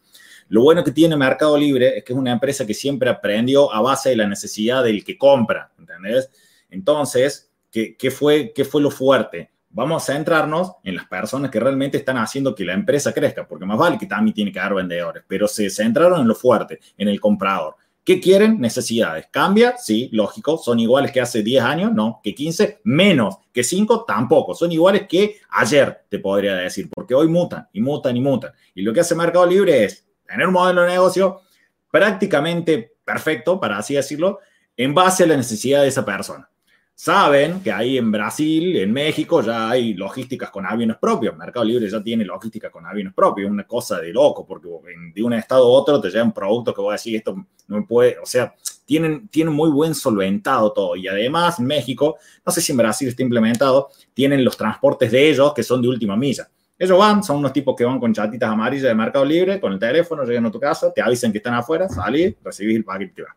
Lo 0.49 0.61
bueno 0.63 0.83
que 0.83 0.91
tiene 0.91 1.15
Mercado 1.15 1.57
Libre 1.57 1.99
es 1.99 2.03
que 2.03 2.11
es 2.11 2.19
una 2.19 2.33
empresa 2.33 2.67
que 2.67 2.73
siempre 2.73 3.09
aprendió 3.09 3.73
a 3.73 3.79
base 3.79 4.09
de 4.09 4.17
la 4.17 4.27
necesidad 4.27 4.83
del 4.83 5.05
que 5.05 5.17
compra, 5.17 5.71
¿entendés? 5.79 6.29
Entonces, 6.69 7.49
¿qué, 7.71 7.95
qué 7.95 8.11
fue, 8.11 8.51
qué 8.53 8.65
fue 8.65 8.81
lo 8.81 8.91
fuerte? 8.91 9.52
Vamos 9.73 10.03
a 10.03 10.13
centrarnos 10.13 10.73
en 10.83 10.95
las 10.95 11.05
personas 11.05 11.51
que 11.51 11.59
realmente 11.59 11.97
están 11.97 12.17
haciendo 12.17 12.55
que 12.55 12.63
la 12.63 12.73
empresa 12.73 13.11
crezca, 13.11 13.45
porque 13.47 13.65
más 13.65 13.77
vale 13.77 13.97
que 13.97 14.05
también 14.05 14.33
tiene 14.33 14.51
que 14.51 14.59
dar 14.59 14.73
vendedores, 14.73 15.23
pero 15.27 15.47
se 15.47 15.69
centraron 15.69 16.21
en 16.21 16.27
lo 16.27 16.35
fuerte, 16.35 16.79
en 16.97 17.09
el 17.09 17.19
comprador. 17.19 17.75
¿Qué 18.03 18.19
quieren? 18.19 18.59
Necesidades. 18.59 19.27
¿Cambia? 19.31 19.77
Sí, 19.77 20.09
lógico. 20.11 20.57
¿Son 20.57 20.77
iguales 20.77 21.09
que 21.11 21.21
hace 21.21 21.41
10 21.41 21.63
años? 21.63 21.93
No. 21.93 22.19
¿Que 22.21 22.35
15? 22.35 22.81
Menos. 22.83 23.37
¿Que 23.53 23.63
5? 23.63 24.03
Tampoco. 24.03 24.53
Son 24.53 24.69
iguales 24.73 25.07
que 25.07 25.37
ayer, 25.51 26.03
te 26.09 26.19
podría 26.19 26.55
decir, 26.55 26.89
porque 26.93 27.15
hoy 27.15 27.29
mutan 27.29 27.69
y 27.71 27.79
mutan 27.79 28.17
y 28.17 28.19
mutan. 28.19 28.51
Y 28.75 28.81
lo 28.81 28.91
que 28.91 28.99
hace 28.99 29.15
Mercado 29.15 29.45
Libre 29.45 29.85
es 29.85 30.05
tener 30.27 30.47
un 30.47 30.53
modelo 30.53 30.81
de 30.81 30.89
negocio 30.89 31.43
prácticamente 31.89 32.93
perfecto, 33.05 33.57
para 33.57 33.77
así 33.77 33.93
decirlo, 33.93 34.39
en 34.75 34.93
base 34.93 35.23
a 35.23 35.27
la 35.27 35.37
necesidad 35.37 35.81
de 35.81 35.87
esa 35.87 36.03
persona. 36.03 36.49
Saben 36.95 37.61
que 37.61 37.71
ahí 37.71 37.97
en 37.97 38.11
Brasil, 38.11 38.77
en 38.77 38.93
México, 38.93 39.41
ya 39.41 39.69
hay 39.69 39.93
logísticas 39.93 40.51
con 40.51 40.65
aviones 40.65 40.97
propios. 40.97 41.35
Mercado 41.35 41.65
Libre 41.65 41.89
ya 41.89 42.01
tiene 42.01 42.23
logística 42.23 42.69
con 42.69 42.85
aviones 42.85 43.13
propios. 43.13 43.49
Una 43.49 43.65
cosa 43.65 43.99
de 43.99 44.13
loco, 44.13 44.45
porque 44.45 44.69
de 45.13 45.23
un 45.23 45.33
estado 45.33 45.65
a 45.65 45.69
otro 45.69 45.99
te 45.99 46.09
llegan 46.09 46.31
productos 46.31 46.75
que 46.75 46.81
voy 46.81 46.91
a 46.91 46.93
decir, 46.93 47.15
esto 47.15 47.35
no 47.67 47.77
me 47.77 47.83
puede, 47.83 48.17
o 48.19 48.25
sea, 48.25 48.53
tienen, 48.85 49.27
tienen 49.29 49.53
muy 49.53 49.69
buen 49.71 49.95
solventado 49.95 50.71
todo. 50.71 50.95
Y 50.95 51.07
además, 51.07 51.59
México, 51.59 52.17
no 52.45 52.51
sé 52.51 52.61
si 52.61 52.71
en 52.71 52.77
Brasil 52.77 53.07
está 53.07 53.23
implementado, 53.23 53.89
tienen 54.13 54.43
los 54.43 54.55
transportes 54.55 55.11
de 55.11 55.29
ellos 55.29 55.53
que 55.53 55.63
son 55.63 55.81
de 55.81 55.87
última 55.87 56.15
milla. 56.15 56.47
Ellos 56.77 56.97
van, 56.97 57.23
son 57.23 57.37
unos 57.37 57.53
tipos 57.53 57.75
que 57.75 57.85
van 57.85 57.99
con 57.99 58.13
chatitas 58.13 58.49
amarillas 58.49 58.83
de 58.83 58.95
Mercado 58.95 59.23
Libre, 59.23 59.59
con 59.59 59.73
el 59.73 59.79
teléfono, 59.79 60.23
llegan 60.23 60.45
a 60.45 60.51
tu 60.51 60.59
casa, 60.59 60.91
te 60.93 61.01
avisan 61.01 61.31
que 61.31 61.37
están 61.37 61.53
afuera, 61.53 61.87
salís, 61.87 62.35
recibís 62.43 62.75
el 62.75 62.83
paquete 62.83 63.11
y 63.11 63.15
te 63.15 63.21
vas. 63.23 63.35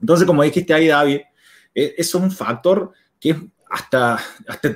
Entonces, 0.00 0.26
como 0.26 0.42
dijiste 0.42 0.72
ahí, 0.72 0.86
David, 0.86 1.20
es 1.96 2.14
un 2.14 2.30
factor 2.30 2.92
que 3.18 3.36
hasta, 3.68 4.18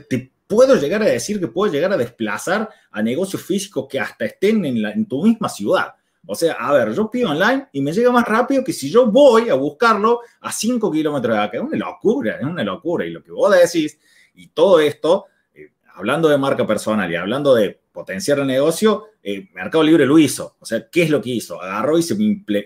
te 0.09 0.33
puedo 0.47 0.77
llegar 0.77 1.03
a 1.03 1.07
decir 1.07 1.41
que 1.41 1.49
puede 1.49 1.73
llegar 1.73 1.93
a 1.93 1.97
desplazar 1.97 2.69
a 2.91 3.03
negocios 3.03 3.43
físicos 3.43 3.87
que 3.89 3.99
hasta 3.99 4.25
estén 4.25 4.65
en, 4.65 4.83
la, 4.83 4.95
tu 5.09 5.25
misma 5.25 5.49
ciudad. 5.49 5.95
O 6.27 6.35
sea, 6.35 6.55
a 6.55 6.73
ver, 6.73 6.93
yo 6.95 7.11
pido 7.11 7.31
online 7.31 7.69
y 7.73 7.83
me 7.83 7.93
llega 7.93 8.11
más 8.11 8.27
rápido 8.27 8.65
que 8.65 8.73
si 8.73 8.91
yo 8.91 9.07
voy 9.07 9.51
a 9.51 9.55
buscarlo 9.55 10.21
a 10.41 10.51
5 10.51 10.91
kilómetros 10.91 11.37
de 11.37 11.43
acá. 11.43 11.57
Es 11.59 11.63
una 11.63 11.77
locura, 11.77 12.39
es 12.39 12.45
una 12.45 12.65
locura. 12.65 13.05
Y 13.05 13.11
lo 13.11 13.23
que 13.23 13.31
vos 13.31 13.55
decís, 13.55 13.99
y 14.35 14.49
todo 14.49 14.81
esto, 14.81 15.27
eh, 15.55 15.73
hablando 15.95 16.29
de 16.29 16.39
marca 16.39 16.67
personal 16.67 17.11
y 17.11 17.17
hablando 17.17 17.55
de 17.55 17.79
potenciar 17.93 18.39
el 18.39 18.47
negocio, 18.47 19.09
eh, 19.23 19.49
Mercado 19.53 19.85
Libre 19.85 20.07
lo 20.07 20.19
hizo. 20.19 20.57
O 20.61 20.65
sea, 20.65 20.89
¿qué 20.91 21.03
es 21.03 21.11
lo 21.11 21.21
que 21.21 21.31
hizo? 21.31 21.61
Agarró 21.61 21.99
y 21.99 22.03
se, 22.03 22.17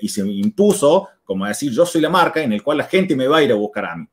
se 0.09 0.21
impuso, 0.27 1.09
como 1.25 1.47
decir, 1.47 1.73
yo 1.73 1.85
soy 1.85 2.01
la 2.01 2.11
marca 2.11 2.41
en 2.41 2.53
el 2.53 2.63
cual 2.63 2.79
la 2.79 2.85
gente 2.85 3.17
me 3.17 3.27
va 3.27 3.39
a 3.39 3.43
ir 3.43 3.51
a 3.51 3.57
buscar 3.57 3.87
a 3.87 3.97
mí. 3.97 4.07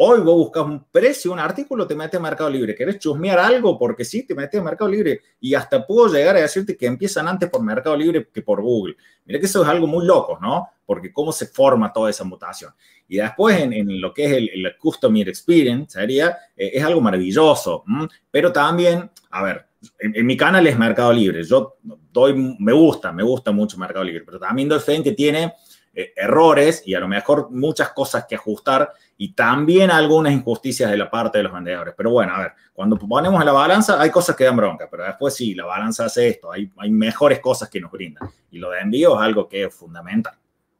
Hoy 0.00 0.20
vos 0.20 0.36
buscas 0.36 0.64
un 0.64 0.84
precio, 0.92 1.32
un 1.32 1.40
artículo, 1.40 1.84
te 1.84 1.96
metes 1.96 2.20
a 2.20 2.22
Mercado 2.22 2.48
Libre. 2.48 2.72
¿Querés 2.72 3.00
chusmear 3.00 3.40
algo? 3.40 3.76
Porque 3.76 4.04
sí, 4.04 4.24
te 4.24 4.32
metes 4.32 4.60
a 4.60 4.62
Mercado 4.62 4.88
Libre. 4.88 5.22
Y 5.40 5.54
hasta 5.54 5.84
puedo 5.84 6.06
llegar 6.06 6.36
a 6.36 6.40
decirte 6.40 6.76
que 6.76 6.86
empiezan 6.86 7.26
antes 7.26 7.50
por 7.50 7.64
Mercado 7.64 7.96
Libre 7.96 8.28
que 8.32 8.40
por 8.40 8.62
Google. 8.62 8.94
Mira 9.24 9.40
que 9.40 9.46
eso 9.46 9.60
es 9.60 9.68
algo 9.68 9.88
muy 9.88 10.06
loco, 10.06 10.38
¿no? 10.40 10.68
Porque 10.86 11.12
cómo 11.12 11.32
se 11.32 11.48
forma 11.48 11.92
toda 11.92 12.10
esa 12.10 12.22
mutación. 12.22 12.72
Y 13.08 13.16
después 13.16 13.58
en, 13.58 14.00
lo 14.00 14.14
que 14.14 14.26
es 14.26 14.32
el, 14.34 14.50
el, 14.50 14.76
Customer 14.78 15.28
Experience, 15.28 15.98
sería, 15.98 16.38
eh, 16.56 16.70
es 16.74 16.84
algo 16.84 17.00
maravilloso. 17.00 17.82
Pero 18.30 18.52
también, 18.52 19.10
a 19.32 19.42
ver, 19.42 19.66
en, 19.98 20.24
mi 20.24 20.36
canal 20.36 20.64
es 20.68 20.78
Mercado 20.78 21.12
Libre. 21.12 21.42
Yo 21.42 21.78
doy, 22.12 22.34
me 22.60 22.72
gusta, 22.72 23.10
me 23.10 23.24
gusta 23.24 23.50
mucho 23.50 23.76
Mercado 23.76 24.04
Libre. 24.04 24.22
Pero 24.24 24.38
también 24.38 24.68
doy 24.68 24.78
fe 24.78 24.94
en 24.94 25.02
que 25.02 25.12
tiene 25.12 25.54
eh, 26.00 26.12
errores 26.14 26.84
y 26.86 26.94
a 26.94 27.00
lo 27.00 27.08
mejor 27.08 27.50
muchas 27.50 27.90
cosas 27.90 28.24
que 28.24 28.36
ajustar 28.36 28.92
y 29.16 29.32
también 29.32 29.90
algunas 29.90 30.32
injusticias 30.32 30.88
de 30.88 30.96
la 30.96 31.10
parte 31.10 31.38
de 31.38 31.42
los 31.42 31.52
vendedores. 31.52 31.92
Pero 31.96 32.12
bueno, 32.12 32.34
a 32.34 32.38
ver, 32.38 32.52
cuando 32.72 32.96
ponemos 32.96 33.44
la 33.44 33.50
balanza 33.50 34.00
hay 34.00 34.08
cosas 34.08 34.36
que 34.36 34.44
dan 34.44 34.56
bronca, 34.56 34.86
pero 34.88 35.02
después 35.02 35.34
sí, 35.34 35.56
la 35.56 35.64
balanza 35.64 36.04
hace 36.04 36.28
esto, 36.28 36.52
hay, 36.52 36.70
hay 36.76 36.90
mejores 36.92 37.40
cosas 37.40 37.68
que 37.68 37.80
nos 37.80 37.90
brindan. 37.90 38.30
Y 38.48 38.58
lo 38.58 38.70
de 38.70 38.78
envío 38.78 39.16
es 39.16 39.20
algo 39.20 39.48
que 39.48 39.64
es 39.64 39.74
fundamental, 39.74 40.34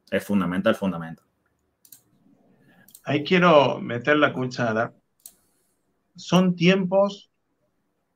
es 0.09 0.23
fundamental, 0.23 0.73
fundamental. 0.73 1.25
Ahí 3.03 3.21
quiero 3.25 3.81
meter 3.81 4.15
la 4.15 4.31
cuchara. 4.31 4.93
Son 6.15 6.55
tiempos 6.55 7.29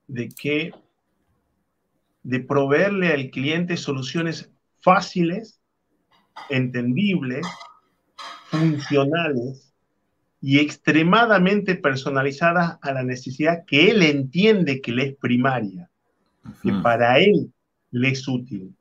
de 0.07 0.29
que 0.29 0.73
de 2.21 2.39
proveerle 2.39 3.11
al 3.11 3.29
cliente 3.29 3.75
soluciones 3.75 4.49
fáciles 4.79 5.59
entendibles, 6.49 7.45
funcionales 8.45 9.73
y 10.41 10.59
extremadamente 10.59 11.75
personalizadas 11.75 12.77
a 12.81 12.91
la 12.91 13.03
necesidad 13.03 13.63
que 13.65 13.89
él 13.89 14.03
entiende 14.03 14.81
que 14.81 14.91
le 14.91 15.07
es 15.07 15.15
primaria, 15.15 15.89
que 16.61 16.73
para 16.83 17.19
él 17.19 17.53
le 17.91 18.09
es 18.09 18.27
útil. 18.27 18.75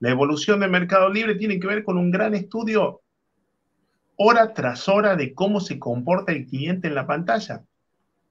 La 0.00 0.10
evolución 0.10 0.60
del 0.60 0.70
mercado 0.70 1.08
libre 1.08 1.34
tiene 1.36 1.58
que 1.58 1.66
ver 1.66 1.84
con 1.84 1.98
un 1.98 2.10
gran 2.10 2.34
estudio 2.34 3.00
hora 4.16 4.52
tras 4.52 4.88
hora 4.88 5.16
de 5.16 5.32
cómo 5.32 5.60
se 5.60 5.78
comporta 5.78 6.32
el 6.32 6.46
cliente 6.46 6.88
en 6.88 6.94
la 6.94 7.06
pantalla. 7.06 7.64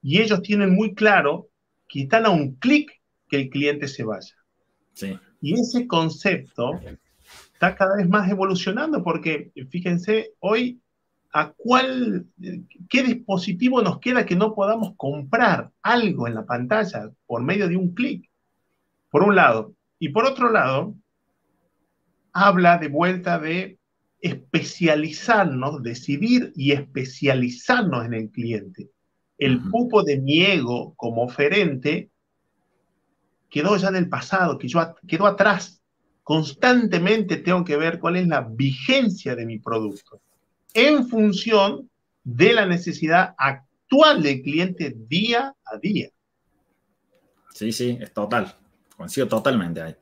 Y 0.02 0.20
ellos 0.20 0.42
tienen 0.42 0.74
muy 0.74 0.94
claro 0.94 1.48
que 1.88 2.02
están 2.02 2.26
a 2.26 2.30
un 2.30 2.54
clic 2.56 2.90
que 3.28 3.36
el 3.36 3.50
cliente 3.50 3.88
se 3.88 4.04
vaya. 4.04 4.34
Y 5.40 5.54
ese 5.54 5.86
concepto 5.86 6.72
está 7.58 7.74
cada 7.74 7.96
vez 7.96 8.08
más 8.08 8.30
evolucionando 8.30 9.02
porque, 9.02 9.50
fíjense, 9.68 10.34
hoy, 10.38 10.80
¿a 11.32 11.50
cuál, 11.50 12.24
qué 12.88 13.02
dispositivo 13.02 13.82
nos 13.82 13.98
queda 13.98 14.24
que 14.24 14.36
no 14.36 14.54
podamos 14.54 14.94
comprar 14.96 15.72
algo 15.82 16.28
en 16.28 16.36
la 16.36 16.46
pantalla 16.46 17.10
por 17.26 17.42
medio 17.42 17.68
de 17.68 17.76
un 17.76 17.94
clic? 17.94 18.30
Por 19.10 19.24
un 19.24 19.34
lado. 19.34 19.74
Y 19.98 20.10
por 20.10 20.24
otro 20.24 20.52
lado, 20.52 20.94
habla 22.32 22.78
de 22.78 22.86
vuelta 22.86 23.40
de 23.40 23.80
especializarnos, 24.20 25.82
decidir 25.82 26.52
y 26.54 26.70
especializarnos 26.70 28.06
en 28.06 28.14
el 28.14 28.30
cliente. 28.30 28.90
El 29.36 29.68
pupo 29.68 30.04
de 30.04 30.20
mi 30.20 30.42
ego 30.42 30.94
como 30.94 31.24
oferente 31.24 32.08
quedó 33.50 33.76
ya 33.76 33.88
en 33.88 33.96
el 33.96 34.08
pasado, 34.08 34.58
que 34.58 34.68
yo, 34.68 34.94
quedó 35.08 35.26
atrás 35.26 35.77
constantemente 36.28 37.38
tengo 37.38 37.64
que 37.64 37.78
ver 37.78 37.98
cuál 37.98 38.16
es 38.16 38.28
la 38.28 38.42
vigencia 38.42 39.34
de 39.34 39.46
mi 39.46 39.60
producto 39.60 40.20
en 40.74 41.08
función 41.08 41.88
de 42.22 42.52
la 42.52 42.66
necesidad 42.66 43.34
actual 43.38 44.22
del 44.22 44.42
cliente 44.42 44.94
día 44.94 45.56
a 45.64 45.78
día. 45.78 46.10
Sí, 47.54 47.72
sí, 47.72 47.96
es 47.98 48.12
total. 48.12 48.54
Coincido 48.94 49.26
totalmente 49.26 49.80
ahí. 49.80 49.96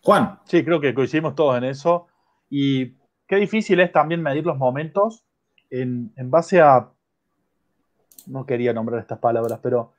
Juan. 0.00 0.40
Sí, 0.46 0.64
creo 0.64 0.80
que 0.80 0.94
coincidimos 0.94 1.34
todos 1.34 1.58
en 1.58 1.64
eso. 1.64 2.06
Y 2.48 2.94
qué 3.26 3.36
difícil 3.36 3.78
es 3.80 3.92
también 3.92 4.22
medir 4.22 4.46
los 4.46 4.56
momentos 4.56 5.22
en, 5.68 6.14
en 6.16 6.30
base 6.30 6.62
a, 6.62 6.88
no 8.26 8.46
quería 8.46 8.72
nombrar 8.72 9.00
estas 9.00 9.18
palabras, 9.18 9.60
pero 9.62 9.92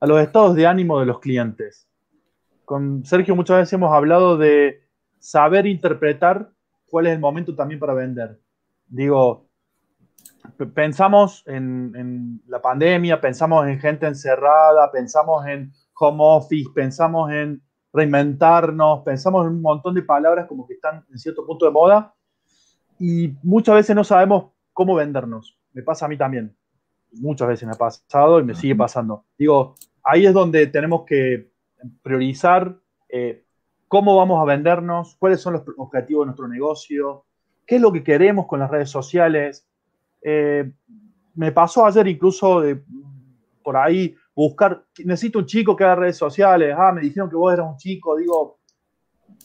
a 0.00 0.06
los 0.06 0.18
estados 0.22 0.56
de 0.56 0.66
ánimo 0.66 0.98
de 0.98 1.04
los 1.04 1.20
clientes. 1.20 1.86
Con 2.64 3.04
Sergio 3.04 3.36
muchas 3.36 3.58
veces 3.58 3.74
hemos 3.74 3.92
hablado 3.92 4.38
de 4.38 4.83
saber 5.24 5.66
interpretar 5.66 6.50
cuál 6.86 7.06
es 7.06 7.14
el 7.14 7.18
momento 7.18 7.56
también 7.56 7.80
para 7.80 7.94
vender. 7.94 8.38
Digo, 8.86 9.48
pensamos 10.74 11.42
en, 11.46 12.42
la 12.46 12.60
pandemia, 12.60 13.22
pensamos 13.22 13.66
en 13.66 13.80
gente 13.80 14.06
encerrada, 14.06 14.92
pensamos 14.92 15.46
en 15.46 15.72
home 15.98 16.18
office, 16.20 16.68
pensamos 16.74 17.32
en 17.32 17.62
reinventarnos, 17.90 19.02
pensamos 19.02 19.46
en 19.46 19.54
un 19.54 19.62
montón 19.62 19.94
de 19.94 20.02
palabras 20.02 20.46
como 20.46 20.66
que 20.66 20.74
están 20.74 21.02
en 21.10 21.18
cierto 21.18 21.46
punto 21.46 21.64
de 21.64 21.72
moda 21.72 22.14
y 22.98 23.34
muchas 23.42 23.76
veces 23.76 23.96
no 23.96 24.04
sabemos 24.04 24.52
cómo 24.74 24.94
vendernos. 24.94 25.58
Me 25.72 25.82
pasa 25.82 26.04
a 26.04 26.08
mí 26.08 26.18
también. 26.18 26.54
Muchas 27.12 27.48
veces 27.48 27.66
me 27.66 27.72
ha 27.72 27.78
pasado 27.78 28.40
y 28.40 28.44
me 28.44 28.54
sigue 28.54 28.76
pasando. 28.76 29.24
Digo, 29.38 29.74
ahí 30.02 30.26
es 30.26 30.34
donde 30.34 30.66
tenemos 30.66 31.04
que 31.06 31.50
priorizar 32.02 32.78
eh, 33.08 33.43
cómo 33.94 34.16
vamos 34.16 34.42
a 34.42 34.44
vendernos, 34.44 35.14
cuáles 35.20 35.40
son 35.40 35.52
los 35.52 35.62
objetivos 35.76 36.22
de 36.22 36.26
nuestro 36.26 36.48
negocio, 36.48 37.26
qué 37.64 37.76
es 37.76 37.80
lo 37.80 37.92
que 37.92 38.02
queremos 38.02 38.48
con 38.48 38.58
las 38.58 38.68
redes 38.68 38.90
sociales. 38.90 39.68
Eh, 40.20 40.68
me 41.36 41.52
pasó 41.52 41.86
ayer 41.86 42.08
incluso 42.08 42.60
de, 42.60 42.82
por 43.62 43.76
ahí 43.76 44.16
buscar, 44.34 44.84
necesito 45.04 45.38
un 45.38 45.46
chico 45.46 45.76
que 45.76 45.84
haga 45.84 45.94
redes 45.94 46.16
sociales, 46.16 46.74
ah, 46.76 46.90
me 46.90 47.02
dijeron 47.02 47.30
que 47.30 47.36
vos 47.36 47.52
eras 47.52 47.68
un 47.70 47.76
chico, 47.76 48.16
digo, 48.16 48.58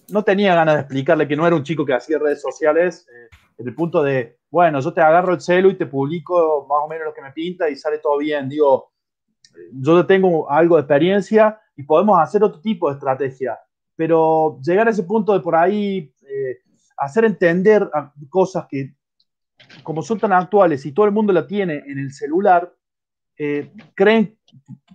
no 0.10 0.24
tenía 0.24 0.56
ganas 0.56 0.74
de 0.74 0.82
explicarle 0.82 1.28
que 1.28 1.36
no 1.36 1.46
era 1.46 1.56
un 1.56 1.62
chico 1.62 1.86
que 1.86 1.94
hacía 1.94 2.18
redes 2.18 2.42
sociales, 2.42 3.08
eh, 3.08 3.30
en 3.56 3.68
el 3.68 3.76
punto 3.76 4.02
de, 4.02 4.40
bueno, 4.50 4.80
yo 4.80 4.92
te 4.92 5.02
agarro 5.02 5.36
el 5.36 5.42
celu 5.42 5.70
y 5.70 5.78
te 5.78 5.86
publico 5.86 6.66
más 6.68 6.80
o 6.86 6.88
menos 6.88 7.06
lo 7.06 7.14
que 7.14 7.22
me 7.22 7.34
pinta 7.34 7.70
y 7.70 7.76
sale 7.76 8.00
todo 8.00 8.18
bien, 8.18 8.50
digo, 8.50 8.94
yo 9.74 10.04
tengo 10.08 10.50
algo 10.50 10.78
de 10.78 10.82
experiencia 10.82 11.62
y 11.76 11.84
podemos 11.84 12.20
hacer 12.20 12.44
otro 12.44 12.60
tipo 12.62 12.90
de 12.90 12.96
estrategia 12.96 13.56
pero 14.00 14.62
llegar 14.62 14.88
a 14.88 14.92
ese 14.92 15.04
punto 15.04 15.34
de 15.34 15.42
por 15.42 15.58
ahí 15.58 16.10
eh, 16.22 16.60
hacer 16.96 17.26
entender 17.26 17.92
cosas 18.30 18.66
que 18.70 18.96
como 19.84 20.02
son 20.02 20.18
tan 20.18 20.32
actuales 20.32 20.86
y 20.86 20.94
todo 20.94 21.06
el 21.06 21.12
mundo 21.12 21.34
la 21.34 21.46
tiene 21.46 21.84
en 21.86 22.00
el 22.00 22.14
celular, 22.14 22.74
eh, 23.38 23.74
creen 23.94 24.38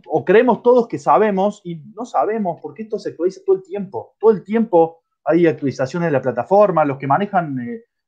o 0.06 0.24
creemos 0.24 0.62
todos 0.62 0.88
que 0.88 0.98
sabemos 0.98 1.60
y 1.64 1.82
no 1.94 2.06
sabemos 2.06 2.58
porque 2.62 2.84
esto 2.84 2.98
se 2.98 3.10
actualiza 3.10 3.42
todo 3.44 3.56
el 3.56 3.62
tiempo. 3.62 4.14
Todo 4.18 4.30
el 4.30 4.42
tiempo 4.42 5.02
hay 5.22 5.46
actualizaciones 5.46 6.06
de 6.06 6.12
la 6.12 6.22
plataforma, 6.22 6.86
los 6.86 6.96
que 6.96 7.06
manejan, 7.06 7.58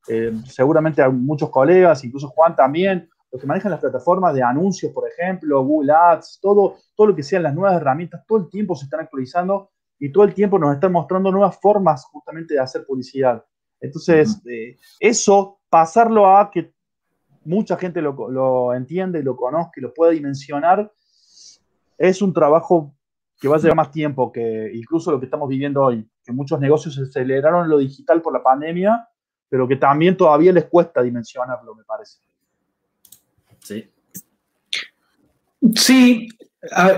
eh, 0.07 0.33
seguramente 0.47 1.03
hay 1.03 1.11
muchos 1.11 1.51
colegas, 1.51 2.03
incluso 2.05 2.29
Juan 2.29 2.55
también, 2.55 3.07
los 3.31 3.39
que 3.39 3.45
manejan 3.45 3.69
las 3.69 3.81
plataformas 3.81 4.33
de 4.33 4.41
anuncios, 4.41 4.91
por 4.91 5.07
ejemplo, 5.07 5.63
Google 5.63 5.93
Ads, 5.93 6.39
todo, 6.41 6.77
todo 6.95 7.05
lo 7.05 7.15
que 7.15 7.21
sean 7.21 7.43
las 7.43 7.53
nuevas 7.53 7.79
herramientas, 7.79 8.25
todo 8.25 8.39
el 8.39 8.49
tiempo 8.49 8.75
se 8.75 8.85
están 8.85 9.01
actualizando 9.01 9.69
y 9.99 10.11
todo 10.11 10.23
el 10.23 10.33
tiempo 10.33 10.59
nos 10.59 10.73
están 10.73 10.91
mostrando 10.91 11.31
nuevas 11.31 11.59
formas 11.59 12.05
justamente 12.05 12.53
de 12.53 12.59
hacer 12.59 12.85
publicidad. 12.85 13.43
Entonces, 13.79 14.41
eh, 14.45 14.77
eso, 14.99 15.59
pasarlo 15.69 16.35
a 16.35 16.49
que 16.51 16.73
mucha 17.45 17.77
gente 17.77 18.01
lo, 18.01 18.29
lo, 18.29 18.73
entiende, 18.73 19.23
lo 19.23 19.35
conozca 19.35 19.73
y 19.77 19.81
lo 19.81 19.93
pueda 19.93 20.11
dimensionar, 20.11 20.91
es 21.97 22.21
un 22.21 22.33
trabajo 22.33 22.93
que 23.39 23.47
va 23.47 23.55
a 23.55 23.59
llevar 23.59 23.77
más 23.77 23.91
tiempo 23.91 24.31
que 24.31 24.71
incluso 24.73 25.11
lo 25.11 25.19
que 25.19 25.25
estamos 25.25 25.47
viviendo 25.47 25.83
hoy, 25.83 26.07
que 26.23 26.31
muchos 26.31 26.59
negocios 26.59 26.95
se 26.95 27.03
aceleraron 27.03 27.69
lo 27.69 27.77
digital 27.77 28.21
por 28.21 28.33
la 28.33 28.43
pandemia, 28.43 29.07
pero 29.49 29.67
que 29.67 29.75
también 29.75 30.17
todavía 30.17 30.51
les 30.51 30.65
cuesta 30.65 31.01
dimensionarlo, 31.01 31.75
me 31.75 31.83
parece. 31.83 32.19
Sí. 33.59 33.89
Sí, 35.75 36.29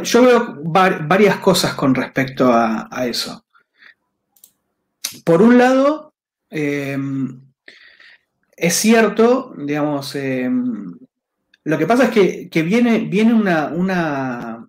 yo 0.03 0.23
veo 0.23 0.55
varias 0.63 1.37
cosas 1.37 1.73
con 1.73 1.93
respecto 1.93 2.51
a, 2.51 2.87
eso. 3.05 3.45
Por 5.23 5.41
un 5.41 5.57
lado, 5.57 6.13
em, 6.49 7.41
es 8.55 8.75
cierto, 8.75 9.53
digamos, 9.57 10.15
em, 10.15 10.97
lo 11.63 11.77
que 11.77 11.87
pasa 11.87 12.05
es 12.05 12.49
que, 12.49 12.63
viene, 12.63 12.99
viene 12.99 13.33
una, 13.33 13.67
una, 13.67 14.67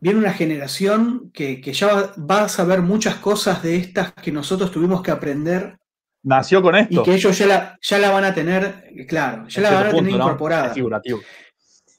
viene 0.00 0.18
una 0.18 0.32
generación 0.32 1.30
que, 1.32 1.60
ya 1.72 2.12
va, 2.18 2.44
a 2.44 2.48
saber 2.48 2.80
muchas 2.82 3.16
cosas 3.16 3.62
de 3.62 3.76
estas 3.76 4.12
que 4.12 4.32
nosotros 4.32 4.70
tuvimos 4.70 5.02
que 5.02 5.10
aprender. 5.10 5.78
Nació 6.22 6.62
con 6.62 6.76
esto. 6.76 7.00
Y 7.00 7.04
que 7.04 7.14
ellos 7.14 7.36
ya 7.36 7.46
la, 7.46 7.78
ya 7.82 7.98
la 7.98 8.10
van 8.10 8.24
a 8.24 8.34
tener, 8.34 8.90
claro, 9.08 9.48
ya 9.48 9.60
la 9.60 9.70
van 9.70 9.86
a 9.88 9.90
tener 9.90 10.12
incorporada. 10.12 10.72
figurativo. 10.72 11.20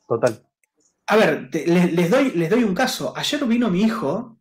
Total. 0.08 0.42
A 1.08 1.16
ver, 1.16 1.50
les, 1.52 2.10
doy, 2.10 2.32
les 2.32 2.50
doy 2.50 2.64
un 2.64 2.74
caso. 2.74 3.14
Ayer 3.16 3.44
vino 3.46 3.70
mi 3.70 3.82
hijo 3.82 4.40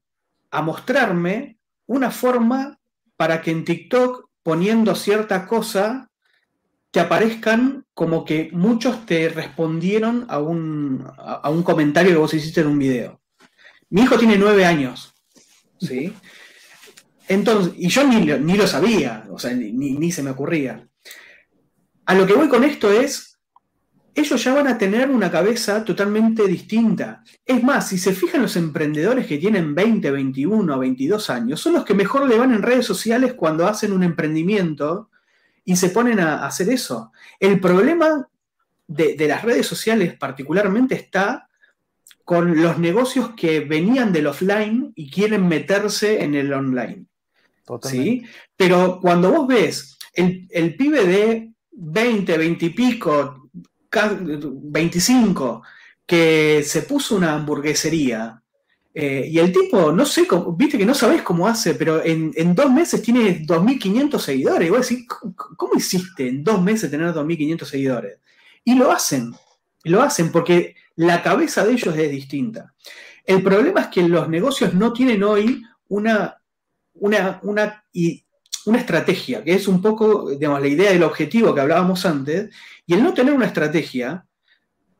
a 0.50 0.62
mostrarme 0.62 1.58
una 1.86 2.10
forma 2.10 2.78
para 3.16 3.42
que 3.42 3.50
en 3.50 3.64
TikTok, 3.64 4.28
poniendo 4.42 4.94
cierta 4.94 5.46
cosa, 5.46 6.10
te 6.90 7.00
aparezcan 7.00 7.86
como 7.94 8.24
que 8.24 8.50
muchos 8.52 9.06
te 9.06 9.28
respondieron 9.28 10.26
a 10.28 10.38
un, 10.38 11.06
a 11.16 11.48
un 11.50 11.62
comentario 11.62 12.12
que 12.12 12.18
vos 12.18 12.34
hiciste 12.34 12.60
en 12.60 12.68
un 12.68 12.78
video. 12.78 13.20
Mi 13.90 14.02
hijo 14.02 14.18
tiene 14.18 14.38
nueve 14.38 14.64
años, 14.64 15.14
¿sí? 15.80 16.14
Entonces, 17.28 17.74
y 17.76 17.88
yo 17.88 18.06
ni, 18.06 18.16
ni 18.24 18.56
lo 18.56 18.66
sabía, 18.66 19.26
o 19.30 19.38
sea, 19.38 19.52
ni, 19.52 19.72
ni 19.72 20.12
se 20.12 20.22
me 20.22 20.30
ocurría. 20.30 20.86
A 22.04 22.14
lo 22.14 22.26
que 22.26 22.34
voy 22.34 22.48
con 22.48 22.64
esto 22.64 22.90
es, 22.92 23.31
ellos 24.14 24.44
ya 24.44 24.54
van 24.54 24.66
a 24.66 24.76
tener 24.76 25.10
una 25.10 25.30
cabeza 25.30 25.84
totalmente 25.84 26.46
distinta. 26.46 27.22
Es 27.46 27.62
más, 27.62 27.88
si 27.88 27.98
se 27.98 28.12
fijan 28.12 28.42
los 28.42 28.56
emprendedores 28.56 29.26
que 29.26 29.38
tienen 29.38 29.74
20, 29.74 30.10
21, 30.10 30.78
22 30.78 31.30
años, 31.30 31.60
son 31.60 31.74
los 31.74 31.84
que 31.84 31.94
mejor 31.94 32.28
le 32.28 32.36
van 32.36 32.52
en 32.52 32.62
redes 32.62 32.84
sociales 32.84 33.32
cuando 33.34 33.66
hacen 33.66 33.92
un 33.92 34.02
emprendimiento 34.02 35.08
y 35.64 35.76
se 35.76 35.88
ponen 35.88 36.20
a 36.20 36.46
hacer 36.46 36.68
eso. 36.68 37.12
El 37.40 37.58
problema 37.58 38.28
de, 38.86 39.16
las 39.26 39.42
redes 39.42 39.66
sociales 39.66 40.14
particularmente 40.18 40.94
está 40.94 41.48
con 42.24 42.60
los 42.60 42.78
negocios 42.78 43.30
que 43.34 43.60
venían 43.60 44.12
del 44.12 44.26
offline 44.26 44.92
y 44.94 45.10
quieren 45.10 45.48
meterse 45.48 46.22
en 46.22 46.34
el 46.34 46.52
online. 46.52 47.06
¿sí? 47.82 48.24
Pero 48.56 48.98
cuando 49.00 49.30
vos 49.32 49.46
ves 49.46 49.98
el, 50.12 50.46
el 50.50 50.76
pibe 50.76 51.06
de 51.06 51.52
20, 51.70 52.36
20 52.36 52.66
y 52.66 52.70
pico, 52.70 53.41
25, 53.92 55.62
que 56.06 56.62
se 56.64 56.82
puso 56.82 57.16
una 57.16 57.34
hamburguesería 57.34 58.42
eh, 58.94 59.26
y 59.30 59.38
el 59.38 59.52
tipo, 59.52 59.90
no 59.90 60.04
sé, 60.04 60.26
viste 60.56 60.76
que 60.76 60.84
no 60.84 60.94
sabes 60.94 61.22
cómo 61.22 61.48
hace, 61.48 61.74
pero 61.74 62.04
en, 62.04 62.54
dos 62.54 62.70
meses 62.70 63.00
tiene 63.02 63.44
2.500 63.46 64.18
seguidores. 64.18 64.68
Y 64.68 64.70
vos 64.70 64.88
decís, 64.88 65.06
¿cómo, 65.56 65.74
hiciste 65.74 66.28
en 66.28 66.44
dos 66.44 66.62
meses 66.62 66.90
tener 66.90 67.12
2.500 67.12 67.64
seguidores? 67.64 68.18
Y 68.64 68.74
lo 68.74 68.92
hacen, 68.92 69.34
lo 69.84 70.02
hacen 70.02 70.30
porque 70.30 70.76
la 70.96 71.22
cabeza 71.22 71.64
de 71.64 71.72
ellos 71.72 71.96
es 71.96 72.10
distinta. 72.10 72.74
El 73.24 73.42
problema 73.42 73.82
es 73.82 73.86
que 73.88 74.02
los 74.02 74.28
negocios 74.28 74.74
no 74.74 74.92
tienen 74.92 75.22
hoy 75.22 75.62
una, 75.88 76.38
una, 76.94 77.40
una, 77.42 77.84
una 78.66 78.78
estrategia, 78.78 79.42
que 79.42 79.54
es 79.54 79.68
un 79.68 79.82
poco, 79.82 80.30
digamos, 80.30 80.60
la 80.60 80.68
idea 80.68 80.92
del 80.92 81.02
objetivo 81.02 81.54
que 81.54 81.60
hablábamos 81.60 82.04
antes, 82.06 82.54
y 82.86 82.94
el 82.94 83.02
no 83.02 83.14
tener 83.14 83.34
una 83.34 83.46
estrategia, 83.46 84.24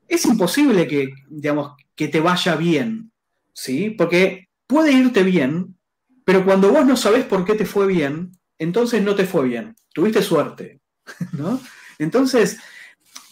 es 0.09 0.25
imposible 0.27 0.87
que, 0.87 1.11
digamos, 1.29 1.73
que 1.95 2.09
te 2.09 2.21
vaya 2.21 2.57
bien. 2.57 3.13
¿sí? 3.53 3.91
Porque 3.91 4.49
puede 4.67 4.93
irte 4.93 5.23
bien, 5.23 5.77
pero 6.25 6.45
cuando 6.45 6.71
vos 6.71 6.87
no 6.87 6.97
sabés 6.97 7.25
por 7.25 7.45
qué 7.45 7.55
te 7.55 7.67
fue 7.67 7.87
bien, 7.87 8.33
entonces 8.59 9.03
no 9.03 9.15
te 9.15 9.27
fue 9.27 9.47
bien. 9.47 9.75
Tuviste 9.93 10.23
suerte, 10.23 10.81
¿no? 11.33 11.61
Entonces, 11.99 12.59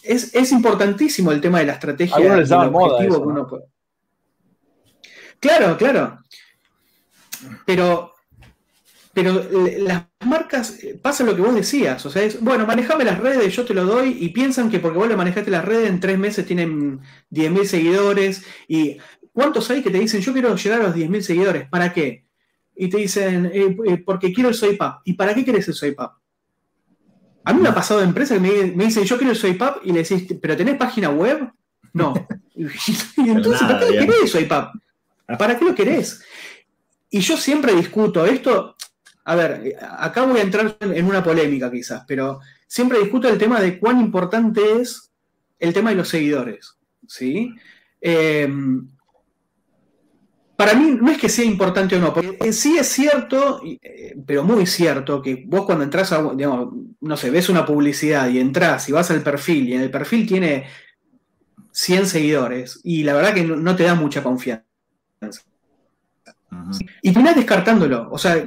es, 0.03 0.51
importantísimo 0.51 1.31
el 1.31 1.41
tema 1.41 1.59
de 1.59 1.65
la 1.65 1.73
estrategia 1.73 2.19
y 2.19 2.23
el 2.23 2.53
objetivo 2.53 3.21
que 3.21 3.27
uno 3.27 3.47
puede. 3.47 3.65
Claro, 5.39 5.77
claro. 5.77 6.19
Pero, 7.65 8.13
pero 9.13 9.43
las 9.79 10.03
marcas, 10.25 10.77
pasa 11.01 11.23
lo 11.23 11.35
que 11.35 11.41
vos 11.41 11.55
decías, 11.55 12.05
o 12.05 12.09
sea, 12.09 12.23
es, 12.23 12.41
bueno, 12.41 12.65
manejame 12.65 13.03
las 13.03 13.19
redes, 13.19 13.55
yo 13.55 13.65
te 13.65 13.73
lo 13.73 13.85
doy, 13.85 14.17
y 14.19 14.29
piensan 14.29 14.69
que 14.69 14.79
porque 14.79 14.97
vos 14.97 15.07
le 15.07 15.15
manejaste 15.15 15.51
las 15.51 15.65
redes, 15.65 15.89
en 15.89 15.99
tres 15.99 16.17
meses 16.17 16.45
tienen 16.45 17.01
10.000 17.31 17.65
seguidores, 17.65 18.43
y 18.67 18.97
¿Cuántos 19.33 19.69
hay 19.71 19.81
que 19.81 19.89
te 19.89 19.99
dicen, 19.99 20.21
yo 20.21 20.33
quiero 20.33 20.55
llegar 20.55 20.81
a 20.81 20.83
los 20.85 20.95
10.000 20.95 21.21
seguidores? 21.21 21.69
¿Para 21.69 21.93
qué? 21.93 22.25
Y 22.75 22.89
te 22.89 22.97
dicen, 22.97 23.45
eh, 23.45 23.77
eh, 23.87 23.97
porque 23.97 24.33
quiero 24.33 24.49
el 24.49 24.55
SoyPap. 24.55 25.01
¿Y 25.05 25.13
para 25.13 25.33
qué 25.33 25.45
querés 25.45 25.67
el 25.67 25.73
SoyPap? 25.73 26.13
A 27.43 27.53
mí 27.53 27.61
me 27.61 27.69
ha 27.69 27.75
pasado 27.75 28.01
de 28.01 28.07
empresa 28.07 28.35
que 28.35 28.41
me, 28.41 28.85
dicen, 28.85 29.03
yo 29.03 29.17
quiero 29.17 29.31
el 29.31 29.37
SoyPap, 29.37 29.85
y 29.85 29.93
le 29.93 30.03
decís, 30.03 30.25
¿pero 30.41 30.57
tenés 30.57 30.75
página 30.75 31.09
web? 31.09 31.49
No. 31.93 32.13
y 32.55 32.65
entonces, 33.29 33.61
¿para 33.61 33.79
qué 33.79 33.99
querés 33.99 34.15
el 34.23 34.27
SoyPap? 34.27 34.75
¿Para 35.39 35.57
qué 35.57 35.65
lo 35.65 35.75
querés? 35.75 36.23
Y 37.09 37.19
yo 37.21 37.37
siempre 37.37 37.73
discuto 37.73 38.25
esto. 38.25 38.75
A 39.23 39.35
ver, 39.35 39.77
acá 39.97 40.23
voy 40.23 40.39
a 40.39 40.43
entrar 40.43 40.77
en 40.79 41.05
una 41.05 41.23
polémica 41.23 41.71
quizás, 41.71 42.03
pero 42.07 42.39
siempre 42.67 42.99
discuto 42.99 43.29
el 43.29 43.37
tema 43.37 43.61
de 43.61 43.79
cuán 43.79 43.99
importante 43.99 44.81
es 44.81 45.11
el 45.59 45.73
tema 45.73 45.91
de 45.91 45.97
los 45.97 46.09
seguidores. 46.09 46.77
¿sí? 47.07 47.53
Eh, 48.01 48.49
para 50.61 50.75
mí 50.75 50.95
no 51.01 51.09
es 51.09 51.17
que 51.17 51.27
sea 51.27 51.43
importante 51.43 51.95
o 51.95 51.99
no, 51.99 52.13
porque 52.13 52.53
sí 52.53 52.77
es 52.77 52.87
cierto, 52.87 53.63
eh, 53.65 54.15
pero 54.27 54.43
muy 54.43 54.67
cierto, 54.67 55.19
que 55.19 55.43
vos 55.47 55.65
cuando 55.65 55.83
entras 55.83 56.11
a, 56.11 56.21
digamos, 56.35 56.75
no 56.99 57.17
sé, 57.17 57.31
ves 57.31 57.49
una 57.49 57.65
publicidad 57.65 58.29
y 58.29 58.39
entras 58.39 58.87
y 58.87 58.91
vas 58.91 59.09
al 59.09 59.23
perfil 59.23 59.69
y 59.69 59.73
en 59.73 59.81
el 59.81 59.89
perfil 59.89 60.27
tiene 60.27 60.65
100 61.71 62.05
seguidores 62.05 62.79
y 62.83 63.01
la 63.01 63.13
verdad 63.13 63.33
que 63.33 63.43
no, 63.43 63.75
te 63.75 63.85
da 63.85 63.95
mucha 63.95 64.21
confianza. 64.21 64.63
Y 67.01 67.11
terminás 67.11 67.37
descartándolo, 67.37 68.09
o 68.11 68.19
sea, 68.19 68.45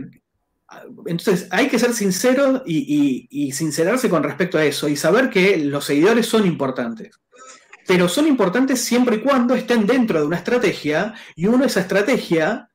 entonces 1.06 1.46
hay 1.50 1.68
que 1.68 1.78
ser 1.78 1.92
sincero 1.92 2.62
y 2.66 3.52
sincerarse 3.52 4.08
con 4.08 4.22
respecto 4.22 4.58
a 4.58 4.64
eso 4.64 4.88
y 4.88 4.96
saber 4.96 5.30
que 5.30 5.56
los 5.58 5.84
seguidores 5.84 6.26
son 6.26 6.46
importantes 6.46 7.10
pero 7.86 8.08
son 8.08 8.26
importantes 8.26 8.80
siempre 8.80 9.16
y 9.16 9.20
cuando 9.20 9.54
estén 9.54 9.86
dentro 9.86 10.20
de 10.20 10.26
una 10.26 10.36
estrategia 10.36 11.14
y 11.34 11.46
uno 11.46 11.64
esa 11.64 11.80
estrategia 11.80 12.68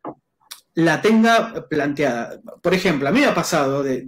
la 0.75 1.01
tenga 1.01 1.67
planteada. 1.67 2.39
Por 2.61 2.73
ejemplo, 2.73 3.09
a 3.09 3.11
mí 3.11 3.19
me 3.19 3.25
ha 3.25 3.35
pasado 3.35 3.83
de, 3.83 4.01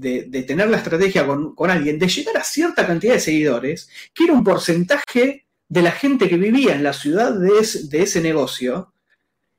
tener 0.48 0.70
la 0.70 0.78
estrategia 0.78 1.26
con, 1.26 1.54
alguien, 1.70 2.00
de 2.00 2.08
llegar 2.08 2.38
a 2.38 2.44
cierta 2.44 2.86
cantidad 2.88 3.13
de 3.13 3.20
seguidores, 3.20 3.89
que 4.13 4.26
era 4.26 4.34
un 4.34 4.44
porcentaje 4.44 5.48
de 5.67 5.82
la 5.82 5.91
gente 5.91 6.30
que 6.30 6.38
vivía 6.38 6.76
en 6.76 6.84
la 6.84 6.94
ciudad 6.94 7.34
de, 7.34 7.60
ese 7.60 8.22
negocio, 8.22 8.94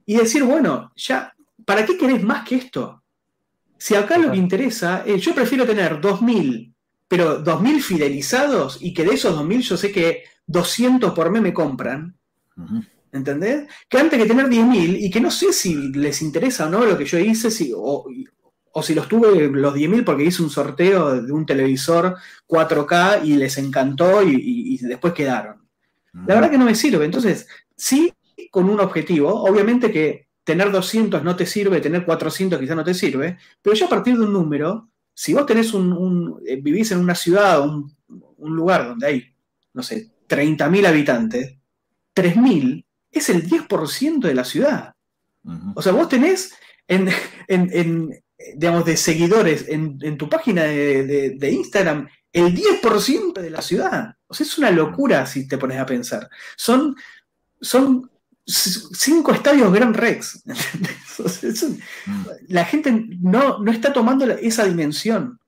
y 0.06 0.16
decir, 0.16 0.42
bueno, 0.44 0.92
ya, 0.96 1.35
¿para 1.64 1.85
qué 1.85 1.98
querés 1.98 2.22
más 2.22 2.48
que 2.48 2.56
esto? 2.56 3.01
Si 3.83 3.97
acá 3.97 4.16
lo 4.16 4.31
que 4.31 4.37
interesa, 4.37 5.03
es, 5.05 5.21
yo 5.23 5.35
prefiero 5.35 5.66
tener 5.66 6.01
2.000, 6.01 6.73
pero 7.09 7.42
2.000 7.42 7.81
fidelizados 7.81 8.79
y 8.81 8.95
que 8.95 9.05
de 9.05 9.14
esos 9.14 9.37
2.000 9.37 9.61
yo 9.62 9.77
sé 9.77 9.90
que 9.90 10.23
200 10.47 11.12
por 11.12 11.33
mes 11.33 11.42
me 11.42 11.53
compran, 11.53 12.16
¿entendés? 13.11 13.66
Que 13.88 13.99
antes 13.99 14.21
que 14.21 14.29
tener 14.29 14.47
10.000 14.47 14.99
y 15.01 15.11
que 15.11 15.21
no 15.21 15.33
sé 15.33 15.53
si 15.53 15.75
les 15.95 16.23
interesa 16.23 16.68
o 16.68 16.71
no 16.71 16.85
lo 16.85 16.97
que 16.97 17.07
yo 17.07 17.18
hice, 17.18 17.51
si, 17.51 17.73
o, 17.75 18.07
si 18.85 18.95
los 18.95 19.09
tuve 19.09 19.49
los 19.49 19.75
10.000 19.75 20.05
porque 20.05 20.27
hice 20.27 20.45
un 20.45 20.51
sorteo 20.51 21.21
de 21.21 21.33
un 21.33 21.45
televisor 21.45 22.18
4K 22.47 23.25
y 23.25 23.35
les 23.35 23.59
encantó 23.59 24.23
y, 24.23 24.79
después 24.79 25.12
quedaron. 25.12 25.61
La 26.12 26.37
verdad 26.37 26.53
que 26.53 26.59
no 26.59 26.66
me 26.66 26.77
sirve. 26.77 27.05
Entonces, 27.05 27.49
sí, 27.77 28.12
con 28.53 28.71
un 28.71 28.79
objetivo, 28.79 29.42
obviamente 29.42 29.90
que 29.90 30.29
tener 30.44 30.70
200 30.70 31.22
no 31.22 31.37
te 31.37 31.46
sirve, 31.46 31.81
tener 31.81 32.05
400 32.05 32.59
quizás 32.59 32.76
no 32.76 32.85
te 32.85 32.94
sirve, 32.94 33.38
pero 33.61 33.74
ya 33.74 33.87
a 33.87 33.90
partir 33.90 34.16
de 34.16 34.24
un 34.24 34.33
número, 34.33 34.88
si 35.14 35.35
vos 35.35 35.46
tenés 35.46 35.72
un, 35.74 36.40
eh, 36.46 36.61
vivís 36.61 36.90
en 36.92 36.98
una 36.98 37.14
ciudad, 37.14 37.61
un, 37.61 37.94
un 38.09 38.57
lugar 38.57 38.87
donde 38.87 39.07
hay, 39.07 39.35
no 39.74 39.83
sé, 39.83 40.11
30.000 40.28 40.87
habitantes, 40.87 41.57
3.000 42.14 42.85
es 43.11 43.28
el 43.28 43.48
10% 43.48 44.20
de 44.20 44.35
la 44.35 44.44
ciudad. 44.44 44.94
O 45.74 45.83
sea, 45.83 45.92
vos 45.92 46.09
tenés 46.09 46.55
en, 46.87 47.09
digamos, 48.57 48.85
de 48.85 48.96
seguidores 48.96 49.66
en, 49.68 50.16
tu 50.16 50.28
página 50.28 50.64
de, 50.64 51.50
Instagram 51.50 52.09
el 52.33 52.55
10% 52.55 53.40
de 53.40 53.50
la 53.50 53.61
ciudad. 53.61 54.16
O 54.26 54.35
sea, 54.35 54.46
es 54.46 54.57
una 54.59 54.70
locura 54.70 55.26
si 55.26 55.46
te 55.46 55.59
pones 55.59 55.78
a 55.78 55.87
pensar. 55.87 56.28
Son, 56.57 56.96
son 57.61 58.11
cinco 58.46 59.33
estadios 59.33 59.72
Gran 59.72 59.94
Rex. 59.94 60.42
Mm. 62.07 62.22
La 62.48 62.64
gente 62.64 62.90
no, 63.20 63.59
no, 63.59 63.70
está 63.70 63.92
tomando 63.92 64.24
esa 64.24 64.64
dimensión. 64.64 65.38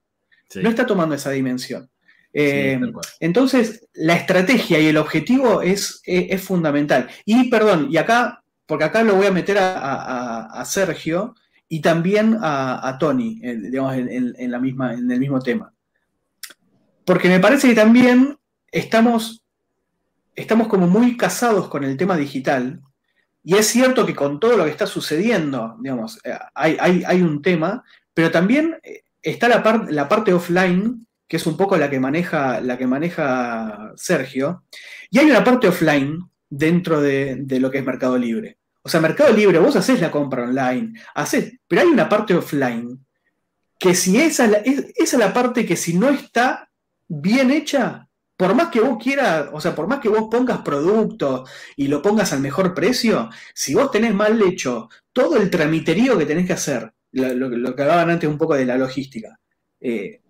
No 0.57 0.69
está 0.69 0.85
tomando 0.85 1.15
esa 1.15 1.31
dimensión. 1.31 1.91
Eh, 2.35 2.81
entonces, 3.21 3.89
la 3.95 4.17
estrategia 4.17 4.81
y 4.81 4.87
el 4.87 4.97
objetivo 4.97 5.63
es, 5.63 6.03
es, 6.05 6.43
fundamental. 6.43 7.09
Y 7.25 7.49
perdón, 7.49 7.89
y 7.91 7.97
acá, 7.97 8.43
porque 8.67 8.85
acá 8.85 9.05
lo 9.05 9.15
voy 9.15 9.27
a 9.27 9.33
meter 9.33 9.57
a, 9.59 10.63
Sergio 10.67 11.35
y 11.69 11.81
también 11.81 12.37
a, 12.41 12.97
Tony, 12.99 13.41
digamos, 13.41 13.97
en, 13.97 14.51
la 14.51 14.59
misma, 14.59 14.95
en 14.95 15.11
el 15.11 15.21
mismo 15.21 15.41
tema. 15.41 15.73
Porque 17.05 17.29
me 17.29 17.41
parece 17.41 17.69
que 17.69 17.75
también 17.75 18.37
estamos, 18.73 19.44
estamos 20.35 20.69
como 20.69 20.87
muy 20.87 21.17
casados 21.17 21.69
con 21.69 21.85
el 21.85 21.97
tema 21.97 22.17
digital, 22.17 22.81
Y 23.47 23.57
es 23.57 23.67
cierto 23.67 24.07
que 24.07 24.15
con 24.15 24.41
todo 24.41 24.57
lo 24.57 24.65
que 24.65 24.71
está 24.71 24.87
sucediendo, 24.87 25.77
digamos, 25.79 26.19
eh, 26.25 26.33
hay, 26.55 27.05
hay, 27.07 27.21
un 27.21 27.43
tema, 27.43 27.85
pero 28.15 28.31
también 28.31 28.79
eh, 28.83 29.03
está 29.21 29.49
la, 29.49 29.87
la 29.91 30.09
parte 30.09 30.33
offline, 30.33 31.07
que 31.29 31.37
es 31.37 31.47
un 31.47 31.57
poco 31.57 31.77
la 31.77 31.91
que, 31.91 32.01
maneja, 32.01 32.61
la 32.63 32.79
que 32.79 32.87
maneja 32.87 33.93
Sergio, 33.97 34.65
y 35.11 35.19
hay 35.19 35.27
una 35.31 35.45
parte 35.45 35.69
offline 35.69 36.21
dentro 36.49 37.03
de, 37.03 37.37
de 37.41 37.61
lo 37.61 37.71
que 37.71 37.79
es 37.79 37.85
Mercado 37.85 38.17
Libre. 38.17 38.57
O 38.83 38.89
sea, 38.89 39.01
Mercado 39.01 39.33
Libre, 39.33 39.59
vos 39.59 39.77
haces 39.77 40.01
la 40.01 40.11
compra 40.11 40.45
online, 40.45 40.99
haces, 41.15 41.59
pero 41.69 41.83
hay 41.83 41.89
una 41.89 42.09
parte 42.09 42.35
offline 42.35 43.05
que 43.79 43.95
si 43.95 44.19
esa, 44.19 44.47
esa 44.47 44.87
es 44.97 45.13
la 45.15 45.33
parte 45.33 45.67
que 45.67 45.77
si 45.77 45.99
no 45.99 46.09
está 46.09 46.71
bien 47.09 47.51
hecha, 47.51 48.04
por 48.37 48.55
más 48.55 48.69
que 48.69 48.81
vos 48.81 49.03
quieras, 49.03 49.49
o 49.53 49.61
sea, 49.61 49.75
por 49.75 49.87
más 49.87 50.01
que 50.01 50.09
vos 50.09 50.29
pongas 50.31 50.59
productos 50.63 51.49
y 51.77 51.87
lo 51.87 52.03
pongas 52.03 52.33
al 52.33 52.41
mejor 52.41 52.75
precio, 52.75 53.31
si 53.55 53.75
vos 53.75 53.91
tenés 53.91 54.15
mal 54.15 54.41
hecho 54.43 54.89
todo 55.13 55.37
el 55.37 55.51
tramiterío 55.51 56.19
que 56.19 56.27
tenés 56.27 56.47
que 56.47 56.55
hacer, 56.55 56.93
lo, 57.13 57.77
que 57.77 57.83
hablaban 57.83 58.11
antes 58.11 58.29
un 58.29 58.39
poco 58.39 58.55
de 58.55 58.67
la 58.67 58.77
logística, 58.77 59.39
eh, 59.81 60.21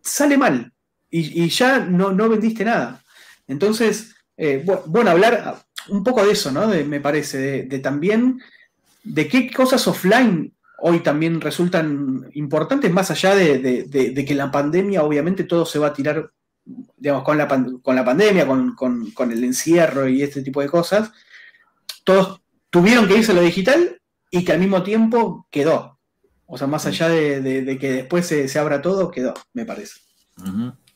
sale 0.00 0.36
mal 0.36 0.72
y, 1.10 1.48
ya 1.48 1.78
no, 1.78 2.12
no, 2.12 2.28
vendiste 2.28 2.64
nada. 2.64 3.02
Entonces, 3.46 4.14
eh, 4.36 4.64
bueno, 4.86 5.10
hablar 5.10 5.64
un 5.88 6.02
poco 6.02 6.24
de 6.24 6.32
eso, 6.32 6.50
¿no? 6.50 6.66
me 6.66 7.00
parece, 7.00 7.64
de, 7.64 7.78
también 7.78 8.40
de 9.04 9.28
qué 9.28 9.50
cosas 9.50 9.86
offline 9.86 10.52
hoy 10.78 11.00
también 11.00 11.40
resultan 11.40 12.28
importantes, 12.34 12.92
más 12.92 13.10
allá 13.10 13.34
de, 13.34 13.58
de, 13.58 14.24
que 14.24 14.34
la 14.34 14.50
pandemia 14.50 15.02
obviamente 15.02 15.44
todo 15.44 15.64
se 15.64 15.78
va 15.78 15.88
a 15.88 15.94
tirar 15.94 16.30
digamos, 16.64 17.24
con 17.24 17.38
la, 17.38 17.48
con 17.82 17.94
la 17.94 18.04
pandemia, 18.04 18.46
con, 18.46 19.30
el 19.30 19.44
encierro 19.44 20.08
y 20.08 20.22
este 20.22 20.42
tipo 20.42 20.60
de 20.60 20.68
cosas, 20.68 21.12
todos 22.04 22.40
tuvieron 22.70 23.06
que 23.06 23.18
irse 23.18 23.32
a 23.32 23.34
lo 23.34 23.42
digital 23.42 24.00
y 24.30 24.44
que 24.44 24.52
al 24.52 24.60
mismo 24.60 24.82
tiempo 24.82 25.46
quedó. 25.50 25.98
O 26.46 26.58
sea, 26.58 26.66
más 26.66 26.86
allá 26.86 27.08
de, 27.08 27.78
que 27.78 27.92
después 27.92 28.26
se, 28.26 28.58
abra 28.58 28.82
todo, 28.82 29.10
quedó, 29.10 29.34
me 29.52 29.64
parece. 29.64 30.00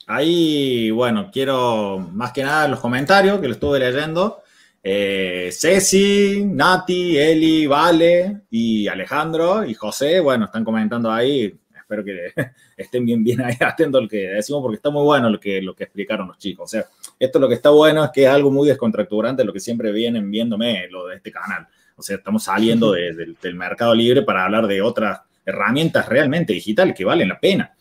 Ahí, 0.07 0.90
bueno, 0.90 1.31
quiero 1.33 1.98
más 2.12 2.33
que 2.33 2.42
nada 2.42 2.68
los 2.68 2.81
comentarios 2.81 3.40
que 3.40 3.48
lo 3.48 3.54
estuve 3.54 3.78
leyendo. 3.78 4.42
Eh, 4.83 5.50
Ceci, 5.52 6.44
Nati, 6.46 7.18
Eli, 7.18 7.66
Vale 7.66 8.42
y 8.50 8.88
Alejandro 8.88 9.64
y 9.64 9.74
José, 9.74 10.20
bueno, 10.20 10.46
están 10.46 10.64
comentando 10.64 11.11
ahí 11.11 11.59
espero 11.88 12.05
que 12.05 12.33
estén 12.77 13.07
bien, 13.07 13.24
bien 13.24 13.40
ahí 13.40 13.57
atentos 13.61 14.03
lo 14.03 14.09
que 14.09 14.29
decimos, 14.29 14.61
porque 14.62 14.77
está 14.77 14.90
muy 14.90 15.03
bueno 15.03 15.31
lo 15.31 15.40
que, 15.40 15.62
lo 15.62 15.74
que 15.74 15.85
explicaron 15.85 16.29
los 16.29 16.38
chicos. 16.38 16.64
O 16.64 16.68
sea, 16.68 16.85
esto 17.18 17.38
lo 17.38 17.48
que 17.48 17.55
está 17.55 17.70
bueno 17.70 18.05
es 18.05 18.11
que 18.11 18.24
es 18.24 18.29
algo 18.29 18.51
muy 18.51 18.68
descontracturante, 18.68 19.44
lo 19.44 19.53
que 19.53 19.61
siempre 19.61 19.90
vienen 19.90 20.31
viéndome, 20.31 20.88
lo 20.90 21.07
de 21.07 21.16
este 21.16 21.33
canal. 21.33 21.66
O 21.96 22.03
sea, 22.03 22.16
estamos 22.16 22.44
saliendo 22.44 22.92
del 22.92 23.55
mercado 23.55 23.94
libre 23.94 24.22
para 24.22 24.44
hablar 24.44 24.66
de 24.66 24.83
otras 24.83 25.20
herramientas 25.44 26.09
realmente 26.09 26.53
digitales 26.53 26.94
que 26.94 27.05
valen 27.05 27.29
la 27.29 27.40
pena. 27.40 27.74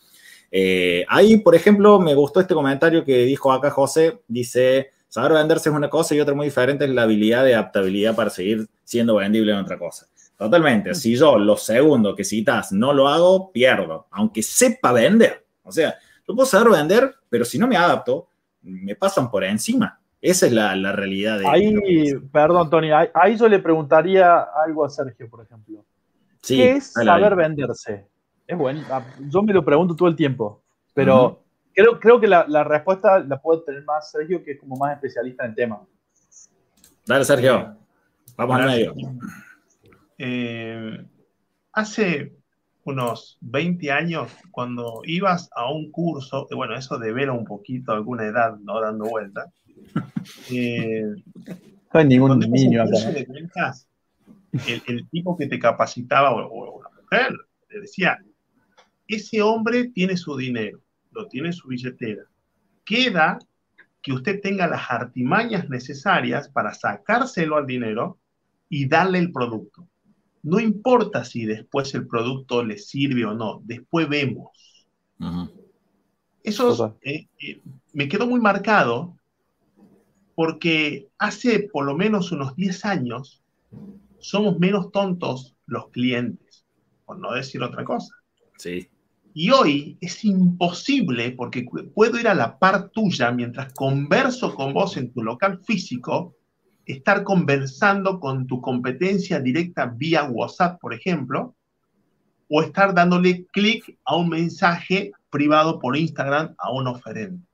Eh, 0.49 1.05
ahí, 1.09 1.37
por 1.37 1.53
ejemplo, 1.53 1.99
me 1.99 2.15
gustó 2.15 2.39
este 2.39 2.53
comentario 2.53 3.03
que 3.03 3.25
dijo 3.25 3.51
acá 3.51 3.69
José, 3.69 4.19
dice, 4.27 4.91
saber 5.09 5.33
venderse 5.33 5.69
es 5.69 5.75
una 5.75 5.89
cosa 5.89 6.15
y 6.15 6.19
otra 6.19 6.33
muy 6.33 6.47
diferente 6.47 6.85
es 6.85 6.91
la 6.91 7.03
habilidad 7.03 7.43
de 7.43 7.53
adaptabilidad 7.53 8.15
para 8.15 8.29
seguir 8.29 8.67
siendo 8.83 9.15
vendible 9.15 9.51
en 9.51 9.59
otra 9.59 9.77
cosa. 9.77 10.07
Totalmente. 10.37 10.93
Si 10.93 11.15
yo 11.15 11.37
lo 11.39 11.57
segundo 11.57 12.15
que 12.15 12.23
citas 12.23 12.71
no 12.71 12.93
lo 12.93 13.07
hago, 13.07 13.51
pierdo, 13.51 14.07
aunque 14.11 14.43
sepa 14.43 14.91
vender. 14.93 15.45
O 15.63 15.71
sea, 15.71 15.95
yo 16.27 16.35
puedo 16.35 16.45
saber 16.45 16.71
vender, 16.71 17.15
pero 17.27 17.43
si 17.43 17.57
no 17.57 17.67
me 17.67 17.75
adapto, 17.75 18.29
me 18.61 18.95
pasan 18.95 19.31
por 19.31 19.43
encima. 19.43 19.99
Esa 20.21 20.45
es 20.45 20.51
la, 20.51 20.91
realidad. 20.91 21.39
De 21.39 21.47
ahí, 21.47 22.13
perdón, 22.31 22.69
Tony, 22.69 22.89
ahí, 22.91 23.37
yo 23.37 23.47
le 23.47 23.59
preguntaría 23.59 24.41
algo 24.63 24.85
a 24.85 24.89
Sergio, 24.89 25.27
por 25.29 25.43
ejemplo. 25.43 25.83
¿Qué 26.45 26.73
es 26.73 26.93
saber 26.93 27.35
venderse? 27.35 28.05
Es 28.45 28.57
bueno, 28.57 28.81
ah, 28.91 29.03
yo 29.29 29.41
me 29.41 29.53
lo 29.53 29.63
pregunto 29.65 29.95
todo 29.95 30.07
el 30.07 30.15
tiempo, 30.15 30.61
pero 30.93 31.43
creo, 31.73 31.99
creo 31.99 32.19
que 32.19 32.27
la, 32.27 32.63
respuesta 32.63 33.19
la 33.19 33.41
puede 33.41 33.61
tener 33.61 33.83
más 33.83 34.11
Sergio, 34.11 34.43
que 34.43 34.51
es 34.51 34.59
como 34.59 34.77
más 34.77 34.93
especialista 34.93 35.43
en 35.43 35.49
el 35.49 35.55
tema. 35.55 35.81
Dale, 37.05 37.25
Sergio. 37.25 37.75
Vamos 38.37 38.55
al 38.59 38.65
medio. 38.67 38.93
Eh, 40.17 41.05
hace 41.73 42.33
unos 42.83 43.37
20 43.41 43.91
años, 43.91 44.31
cuando 44.51 45.01
ibas 45.03 45.49
a 45.55 45.69
un 45.71 45.91
curso, 45.91 46.47
bueno, 46.55 46.75
eso 46.75 46.97
devela 46.97 47.33
un 47.33 47.45
poquito 47.45 47.91
alguna 47.91 48.25
edad, 48.25 48.57
¿no? 48.59 48.81
Dando 48.81 49.05
vuelta. 49.05 49.51
Eh, 50.51 51.03
no 51.93 51.99
hay 51.99 52.05
ningún 52.05 52.39
niño 52.39 52.83
acá. 52.83 52.97
el, 54.67 55.07
tipo 55.09 55.37
que 55.37 55.47
te 55.47 55.57
capacitaba, 55.57 56.31
o, 56.31 56.79
una 56.79 56.89
mujer, 56.89 57.33
te 57.69 57.79
decía, 57.79 58.17
ese 59.07 59.41
hombre 59.41 59.89
tiene 59.89 60.17
su 60.17 60.35
dinero, 60.35 60.81
lo 61.11 61.27
tiene 61.27 61.47
en 61.47 61.53
su 61.53 61.69
billetera. 61.69 62.23
Queda 62.83 63.39
que 64.01 64.13
usted 64.13 64.41
tenga 64.41 64.67
las 64.67 64.89
artimañas 64.89 65.69
necesarias 65.69 66.49
para 66.49 66.73
sacárselo 66.73 67.55
al 67.55 67.65
dinero 67.65 68.17
y 68.69 68.87
darle 68.87 69.19
el 69.19 69.31
producto. 69.31 69.87
No 70.47 70.61
importa 70.61 71.25
si 71.25 71.45
después 71.45 71.93
el 71.93 72.07
producto 72.07 72.63
le 72.63 72.77
sirve 72.77 73.25
o 73.25 73.33
no, 73.33 73.61
después 73.65 74.07
vemos. 74.07 74.47
Eso 76.41 76.97
eh, 77.01 77.27
eh, 77.37 77.61
me 77.91 78.07
quedó 78.07 78.27
muy 78.27 78.39
marcado 78.39 79.17
porque 80.35 81.09
hace 81.17 81.67
por 81.67 81.85
lo 81.85 81.97
menos 81.97 82.31
unos 82.31 82.55
10 82.55 82.85
años 82.85 83.43
somos 84.19 84.57
menos 84.57 84.89
tontos 84.93 85.57
los 85.65 85.89
clientes, 85.89 86.65
por 87.05 87.19
no 87.19 87.33
decir 87.33 87.61
otra 87.61 87.83
cosa. 87.83 88.15
Sí. 88.57 88.87
Y 89.33 89.51
hoy 89.51 89.97
es 89.99 90.23
imposible 90.23 91.31
porque 91.31 91.65
puedo 91.93 92.17
ir 92.17 92.29
a 92.29 92.33
la 92.33 92.57
par 92.57 92.89
tuya 92.91 93.31
mientras 93.31 93.73
converso 93.73 94.55
con 94.55 94.73
vos 94.73 94.95
en 94.95 95.11
tu 95.11 95.21
local 95.21 95.59
físico 95.59 96.36
estar 96.87 97.23
conversando 97.23 98.19
con 98.19 98.47
tu 98.47 98.61
competencia 98.61 99.41
directa 99.41 99.85
vía 99.85 100.23
WhatsApp, 100.23 100.79
por 100.79 100.93
ejemplo, 100.93 101.53
o 102.49 102.61
estar 102.61 102.93
dándole 102.93 103.45
clic 103.51 103.99
a 104.05 104.15
un 104.15 104.29
mensaje 104.29 105.11
privado 105.29 105.79
por 105.79 105.97
Instagram 105.97 106.55
a 106.57 106.71
un 106.71 106.87
oferente. 106.87 107.45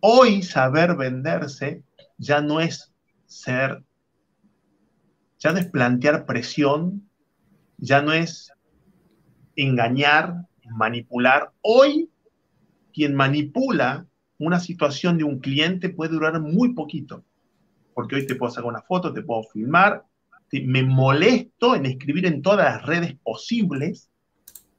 Hoy 0.00 0.42
saber 0.42 0.96
venderse 0.96 1.84
ya 2.18 2.40
no 2.40 2.58
es 2.58 2.92
ser, 3.26 3.84
ya 5.38 5.52
no 5.52 5.58
es 5.58 5.66
plantear 5.66 6.26
presión, 6.26 7.08
ya 7.78 8.02
no 8.02 8.12
es 8.12 8.52
engañar, 9.54 10.48
manipular. 10.74 11.52
Hoy 11.60 12.10
quien 12.92 13.14
manipula 13.14 14.06
una 14.38 14.58
situación 14.58 15.18
de 15.18 15.24
un 15.24 15.38
cliente 15.38 15.88
puede 15.88 16.14
durar 16.14 16.40
muy 16.40 16.74
poquito 16.74 17.24
porque 18.00 18.16
hoy 18.16 18.26
te 18.26 18.34
puedo 18.34 18.50
sacar 18.50 18.66
una 18.66 18.80
foto, 18.80 19.12
te 19.12 19.20
puedo 19.20 19.42
filmar, 19.42 20.06
me 20.50 20.82
molesto 20.82 21.74
en 21.74 21.84
escribir 21.84 22.24
en 22.24 22.40
todas 22.40 22.64
las 22.64 22.86
redes 22.86 23.14
posibles, 23.22 24.08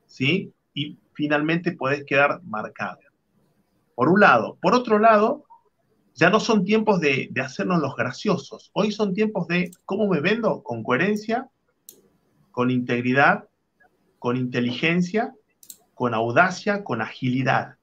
¿sí? 0.07 0.51
Y 0.73 0.97
finalmente 1.13 1.73
puedes 1.73 2.03
quedar 2.03 2.41
marcado. 2.43 2.97
Por 3.93 4.09
un 4.09 4.21
lado. 4.21 4.57
Por 4.59 4.73
otro 4.73 4.97
lado, 4.97 5.45
ya 6.15 6.31
no 6.31 6.39
son 6.39 6.65
tiempos 6.65 6.99
de, 6.99 7.27
de 7.29 7.41
hacernos 7.41 7.79
los 7.79 7.95
graciosos. 7.95 8.71
Hoy 8.73 8.91
son 8.91 9.13
tiempos 9.13 9.47
de 9.47 9.69
cómo 9.85 10.07
me 10.07 10.19
vendo 10.19 10.63
con 10.63 10.81
coherencia, 10.81 11.47
con 12.49 12.71
integridad, 12.71 13.49
con 14.17 14.35
inteligencia, 14.35 15.35
con 15.93 16.15
audacia, 16.15 16.83
con 16.83 17.03
agilidad 17.03 17.75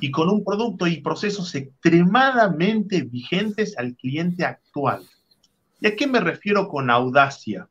y 0.00 0.10
con 0.10 0.28
un 0.28 0.44
producto 0.44 0.86
y 0.86 1.00
procesos 1.00 1.54
extremadamente 1.54 3.02
vigentes 3.02 3.76
al 3.78 3.94
cliente 3.96 4.44
actual. 4.44 5.02
¿Y 5.80 5.86
a 5.86 5.96
qué 5.96 6.06
me 6.06 6.20
refiero 6.20 6.68
con 6.68 6.90
audacia? 6.90 7.68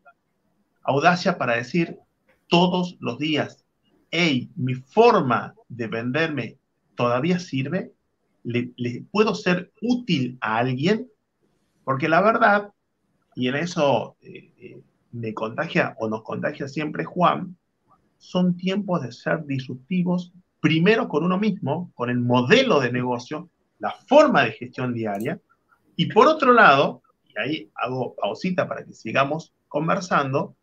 Audacia 0.83 1.37
para 1.37 1.55
decir 1.55 1.99
todos 2.47 2.97
los 2.99 3.17
días, 3.17 3.63
hey, 4.11 4.49
mi 4.55 4.75
forma 4.75 5.55
de 5.69 5.87
venderme 5.87 6.57
todavía 6.95 7.39
sirve, 7.39 7.93
le, 8.43 8.71
puedo 9.11 9.33
ser 9.33 9.71
útil 9.81 10.37
a 10.41 10.57
alguien, 10.57 11.09
porque 11.83 12.09
la 12.09 12.21
verdad, 12.21 12.71
y 13.35 13.47
en 13.47 13.55
eso 13.55 14.17
eh, 14.21 14.51
eh, 14.57 14.81
me 15.11 15.33
contagia 15.33 15.95
o 15.99 16.09
nos 16.09 16.23
contagia 16.23 16.67
siempre 16.67 17.05
Juan, 17.05 17.57
son 18.17 18.55
tiempos 18.55 19.01
de 19.01 19.11
ser 19.11 19.45
disruptivos 19.45 20.33
primero 20.63 21.09
con 21.09 21.25
uno 21.25 21.37
mismo, 21.37 21.91
con 21.93 22.09
el 22.09 22.21
modelo 22.21 22.79
de 22.79 22.89
negocio, 22.89 23.49
la 23.79 23.91
forma 24.07 24.45
de 24.45 24.53
gestión 24.53 24.93
diaria, 24.93 25.37
y 25.97 26.05
por 26.05 26.25
otro 26.25 26.53
lado, 26.53 27.01
y 27.27 27.37
ahí 27.37 27.69
hago 27.75 28.15
pausita 28.15 28.65
para 28.65 28.85
que 28.85 28.93
sigamos 28.93 29.53
conversando, 29.67 30.55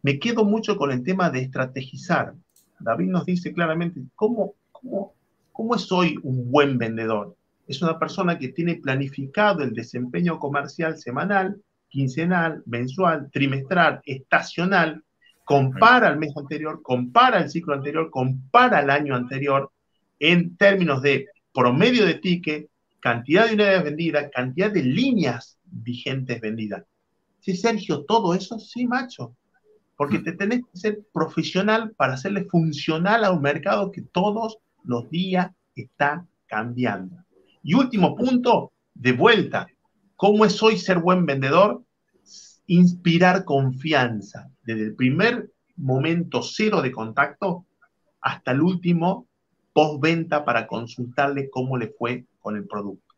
me 0.00 0.18
quedo 0.18 0.46
mucho 0.46 0.78
con 0.78 0.90
el 0.90 1.04
tema 1.04 1.28
de 1.28 1.40
estrategizar. 1.40 2.32
David 2.80 3.08
nos 3.08 3.26
dice 3.26 3.52
claramente, 3.52 4.00
¿cómo, 4.14 4.54
cómo, 4.72 5.12
cómo 5.52 5.74
es 5.74 5.92
hoy 5.92 6.18
un 6.22 6.50
buen 6.50 6.78
vendedor? 6.78 7.36
Es 7.68 7.82
una 7.82 7.98
persona 7.98 8.38
que 8.38 8.48
tiene 8.48 8.76
planificado 8.76 9.62
el 9.62 9.74
desempeño 9.74 10.38
comercial 10.38 10.96
semanal, 10.96 11.60
quincenal, 11.90 12.62
mensual, 12.64 13.28
trimestral, 13.30 14.00
estacional, 14.06 15.04
compara 15.46 16.08
el 16.08 16.18
mes 16.18 16.36
anterior, 16.36 16.82
compara 16.82 17.38
el 17.38 17.48
ciclo 17.48 17.74
anterior, 17.74 18.10
compara 18.10 18.80
el 18.80 18.90
año 18.90 19.14
anterior 19.14 19.70
en 20.18 20.56
términos 20.56 21.00
de 21.02 21.28
promedio 21.54 22.04
de 22.04 22.14
ticket, 22.14 22.68
cantidad 22.98 23.46
de 23.46 23.54
unidades 23.54 23.84
vendidas, 23.84 24.30
cantidad 24.34 24.72
de 24.72 24.82
líneas 24.82 25.56
vigentes 25.62 26.40
vendidas. 26.40 26.82
Sí, 27.38 27.56
Sergio, 27.56 28.04
todo 28.04 28.34
eso, 28.34 28.58
sí, 28.58 28.88
macho. 28.88 29.36
Porque 29.96 30.18
te 30.18 30.32
tenés 30.32 30.62
que 30.62 30.78
ser 30.78 30.98
profesional 31.12 31.92
para 31.96 32.14
hacerle 32.14 32.46
funcional 32.46 33.22
a 33.22 33.30
un 33.30 33.40
mercado 33.40 33.92
que 33.92 34.02
todos 34.02 34.58
los 34.82 35.08
días 35.10 35.52
está 35.76 36.26
cambiando. 36.46 37.18
Y 37.62 37.74
último 37.74 38.16
punto, 38.16 38.72
de 38.94 39.12
vuelta, 39.12 39.68
¿cómo 40.16 40.44
es 40.44 40.60
hoy 40.60 40.76
ser 40.76 40.98
buen 40.98 41.24
vendedor? 41.24 41.84
Inspirar 42.66 43.44
confianza 43.44 44.50
desde 44.62 44.84
el 44.84 44.94
primer 44.94 45.50
momento 45.76 46.42
cero 46.42 46.82
de 46.82 46.90
contacto 46.90 47.66
hasta 48.20 48.52
el 48.52 48.60
último 48.60 49.26
postventa 49.72 50.44
para 50.44 50.66
consultarle 50.66 51.50
cómo 51.50 51.76
le 51.76 51.88
fue 51.88 52.24
con 52.40 52.56
el 52.56 52.66
producto. 52.66 53.14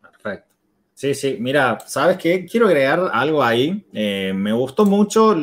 Perfecto. 0.00 0.54
Sí, 0.94 1.14
sí, 1.14 1.36
mira, 1.40 1.78
¿sabes 1.86 2.18
qué? 2.18 2.44
Quiero 2.44 2.66
agregar 2.66 3.10
algo 3.12 3.42
ahí. 3.42 3.86
Eh, 3.92 4.32
me 4.34 4.52
gustó 4.52 4.84
mucho 4.84 5.34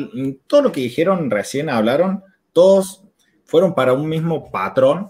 todo 0.46 0.62
lo 0.62 0.72
que 0.72 0.82
dijeron 0.82 1.30
recién, 1.30 1.68
hablaron, 1.68 2.22
todos 2.52 3.04
fueron 3.44 3.74
para 3.74 3.92
un 3.92 4.08
mismo 4.08 4.50
patrón, 4.50 5.08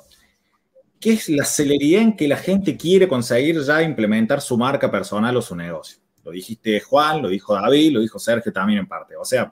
que 1.01 1.13
es 1.15 1.29
la 1.29 1.45
celeridad 1.45 2.03
en 2.03 2.17
que 2.17 2.29
la 2.29 2.37
gente 2.37 2.77
quiere 2.77 3.09
conseguir 3.09 3.61
ya 3.61 3.83
implementar 3.83 4.41
su 4.41 4.57
marca 4.57 4.91
personal 4.91 5.37
o 5.37 5.43
su 5.43 5.55
negocio. 5.55 5.99
Lo 6.29 6.33
dijiste 6.35 6.79
Juan, 6.81 7.23
lo 7.23 7.29
dijo 7.29 7.55
David, 7.55 7.93
lo 7.93 8.01
dijo 8.01 8.19
Sergio 8.19 8.53
también 8.53 8.81
en 8.81 8.87
parte. 8.87 9.17
O 9.17 9.25
sea, 9.25 9.51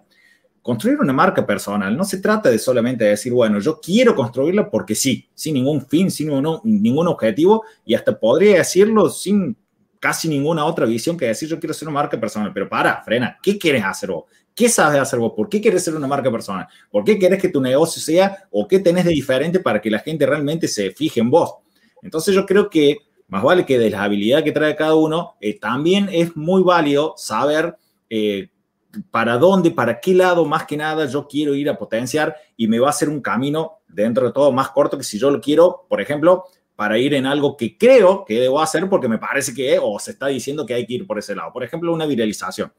construir 0.61 0.99
una 1.01 1.15
marca 1.15 1.47
personal 1.47 1.97
no 1.97 2.05
se 2.05 2.19
trata 2.19 2.51
de 2.51 2.59
solamente 2.59 3.05
decir, 3.05 3.33
bueno, 3.33 3.59
yo 3.61 3.81
quiero 3.81 4.15
construirla 4.15 4.69
porque 4.69 4.95
sí, 4.95 5.27
sin 5.33 5.55
ningún 5.55 5.87
fin, 5.87 6.11
sin 6.11 6.29
ningún, 6.65 7.09
objetivo, 7.09 7.65
y 7.87 7.95
hasta 7.95 8.19
podría 8.19 8.59
decirlo 8.59 9.09
sin 9.09 9.57
casi 9.99 10.29
ninguna 10.29 10.67
otra 10.67 10.85
visión 10.85 11.17
que 11.17 11.27
decir, 11.27 11.49
yo 11.49 11.59
quiero 11.59 11.73
ser 11.73 11.89
una 11.89 11.95
marca 11.95 12.21
personal. 12.21 12.53
Pero 12.53 12.69
para, 12.69 13.03
frena, 13.03 13.39
¿qué 13.43 13.59
quieres 13.59 13.83
hacer 13.85 14.11
vos? 14.11 14.25
¿Qué 14.55 14.69
sabes 14.69 15.01
hacer 15.01 15.19
vos? 15.19 15.33
¿Por 15.35 15.49
qué 15.49 15.63
quieres 15.63 15.83
ser 15.83 15.97
una 15.97 16.07
marca 16.07 16.31
personal? 16.31 16.67
¿Por 16.91 17.05
qué 17.05 17.19
quieres 17.19 17.41
que 17.41 17.49
tu 17.49 17.61
negocio 17.61 18.03
sea 18.03 18.47
o 18.51 18.69
qué 18.69 18.81
tenés 18.81 19.07
de 19.07 19.13
diferente 19.13 19.61
para 19.61 19.81
que 19.81 19.89
la 19.89 20.01
gente 20.01 20.27
realmente 20.27 20.69
se 20.69 20.91
fije 20.91 21.21
en 21.21 21.31
vos? 21.31 21.55
Entonces 22.03 22.35
yo 22.35 22.45
creo 22.45 22.69
que 22.69 22.99
más 23.29 23.43
vale 23.43 23.67
que 23.67 23.79
de 23.79 23.91
las 23.91 24.03
habilidades 24.03 24.45
que 24.45 24.53
trae 24.53 24.77
cada 24.77 24.95
uno, 24.95 25.37
eh, 25.41 25.59
también 25.59 26.09
es 26.13 26.37
muy 26.37 26.63
válido 26.63 27.15
saber 27.17 27.77
eh, 28.09 28.49
para 29.11 29.37
dónde, 29.39 29.71
para 29.71 30.01
qué 30.01 30.15
lado 30.15 30.45
más 30.45 30.65
que 30.65 30.77
nada 30.77 31.07
yo 31.07 31.27
quiero 31.27 31.55
ir 31.55 31.69
a 31.69 31.77
potenciar 31.77 32.37
y 32.57 32.69
me 32.69 32.79
va 32.79 32.89
a 32.89 32.91
hacer 32.91 33.09
un 33.09 33.21
camino 33.21 33.81
dentro 33.89 34.27
de 34.27 34.33
todo 34.33 34.53
más 34.53 34.71
corto 34.71 34.97
que 34.97 35.05
si 35.05 35.19
yo 35.19 35.31
lo 35.31 35.41
quiero, 35.41 35.87
por 35.89 36.01
ejemplo, 36.01 36.45
para 36.77 36.99
ir 36.99 37.15
en 37.15 37.27
algo 37.27 37.57
que 37.57 37.77
creo 37.77 38.25
que 38.25 38.39
debo 38.39 38.61
hacer 38.61 38.89
porque 38.89 39.09
me 39.09 39.19
parece 39.19 39.55
que 39.55 39.79
o 39.81 39.99
se 39.99 40.13
está 40.13 40.27
diciendo 40.27 40.67
que 40.67 40.75
hay 40.75 40.87
que 40.87 40.95
ir 40.95 41.07
por 41.07 41.19
ese 41.19 41.35
lado. 41.35 41.53
Por 41.53 41.65
ejemplo, 41.65 41.93
una 41.93 42.07
viralización. 42.07 42.73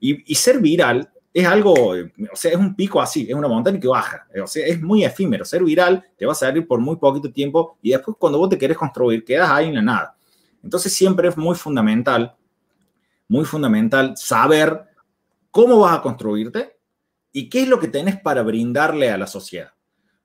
Y, 0.00 0.34
ser 0.34 0.58
viral 0.58 1.12
es 1.34 1.46
algo, 1.46 1.72
o 1.72 2.36
sea, 2.36 2.50
es 2.50 2.56
un 2.56 2.74
pico 2.74 3.00
así, 3.00 3.26
es 3.28 3.34
una 3.34 3.48
montaña 3.48 3.80
que 3.80 3.88
baja. 3.88 4.26
O 4.42 4.46
sea, 4.46 4.66
es 4.66 4.80
muy 4.82 5.04
efímero. 5.04 5.44
Ser 5.44 5.64
viral 5.64 6.04
te 6.16 6.26
va 6.26 6.32
a 6.32 6.34
salir 6.34 6.66
por 6.66 6.80
muy 6.80 6.96
poquito 6.96 7.32
tiempo 7.32 7.78
y 7.80 7.90
después 7.90 8.16
cuando 8.18 8.38
vos 8.38 8.50
te 8.50 8.58
querés 8.58 8.76
construir, 8.76 9.24
quedas 9.24 9.50
ahí 9.50 9.68
en 9.68 9.76
la 9.76 9.82
nada. 9.82 10.16
Entonces 10.62 10.92
siempre 10.92 11.28
es 11.28 11.36
muy 11.36 11.56
fundamental, 11.56 12.34
muy 13.28 13.44
fundamental 13.44 14.14
saber 14.16 14.84
cómo 15.50 15.80
vas 15.80 15.98
a 15.98 16.02
construirte 16.02 16.76
y 17.32 17.48
qué 17.48 17.62
es 17.62 17.68
lo 17.68 17.80
que 17.80 17.88
tenés 17.88 18.20
para 18.20 18.42
brindarle 18.42 19.10
a 19.10 19.16
la 19.16 19.26
sociedad. 19.26 19.70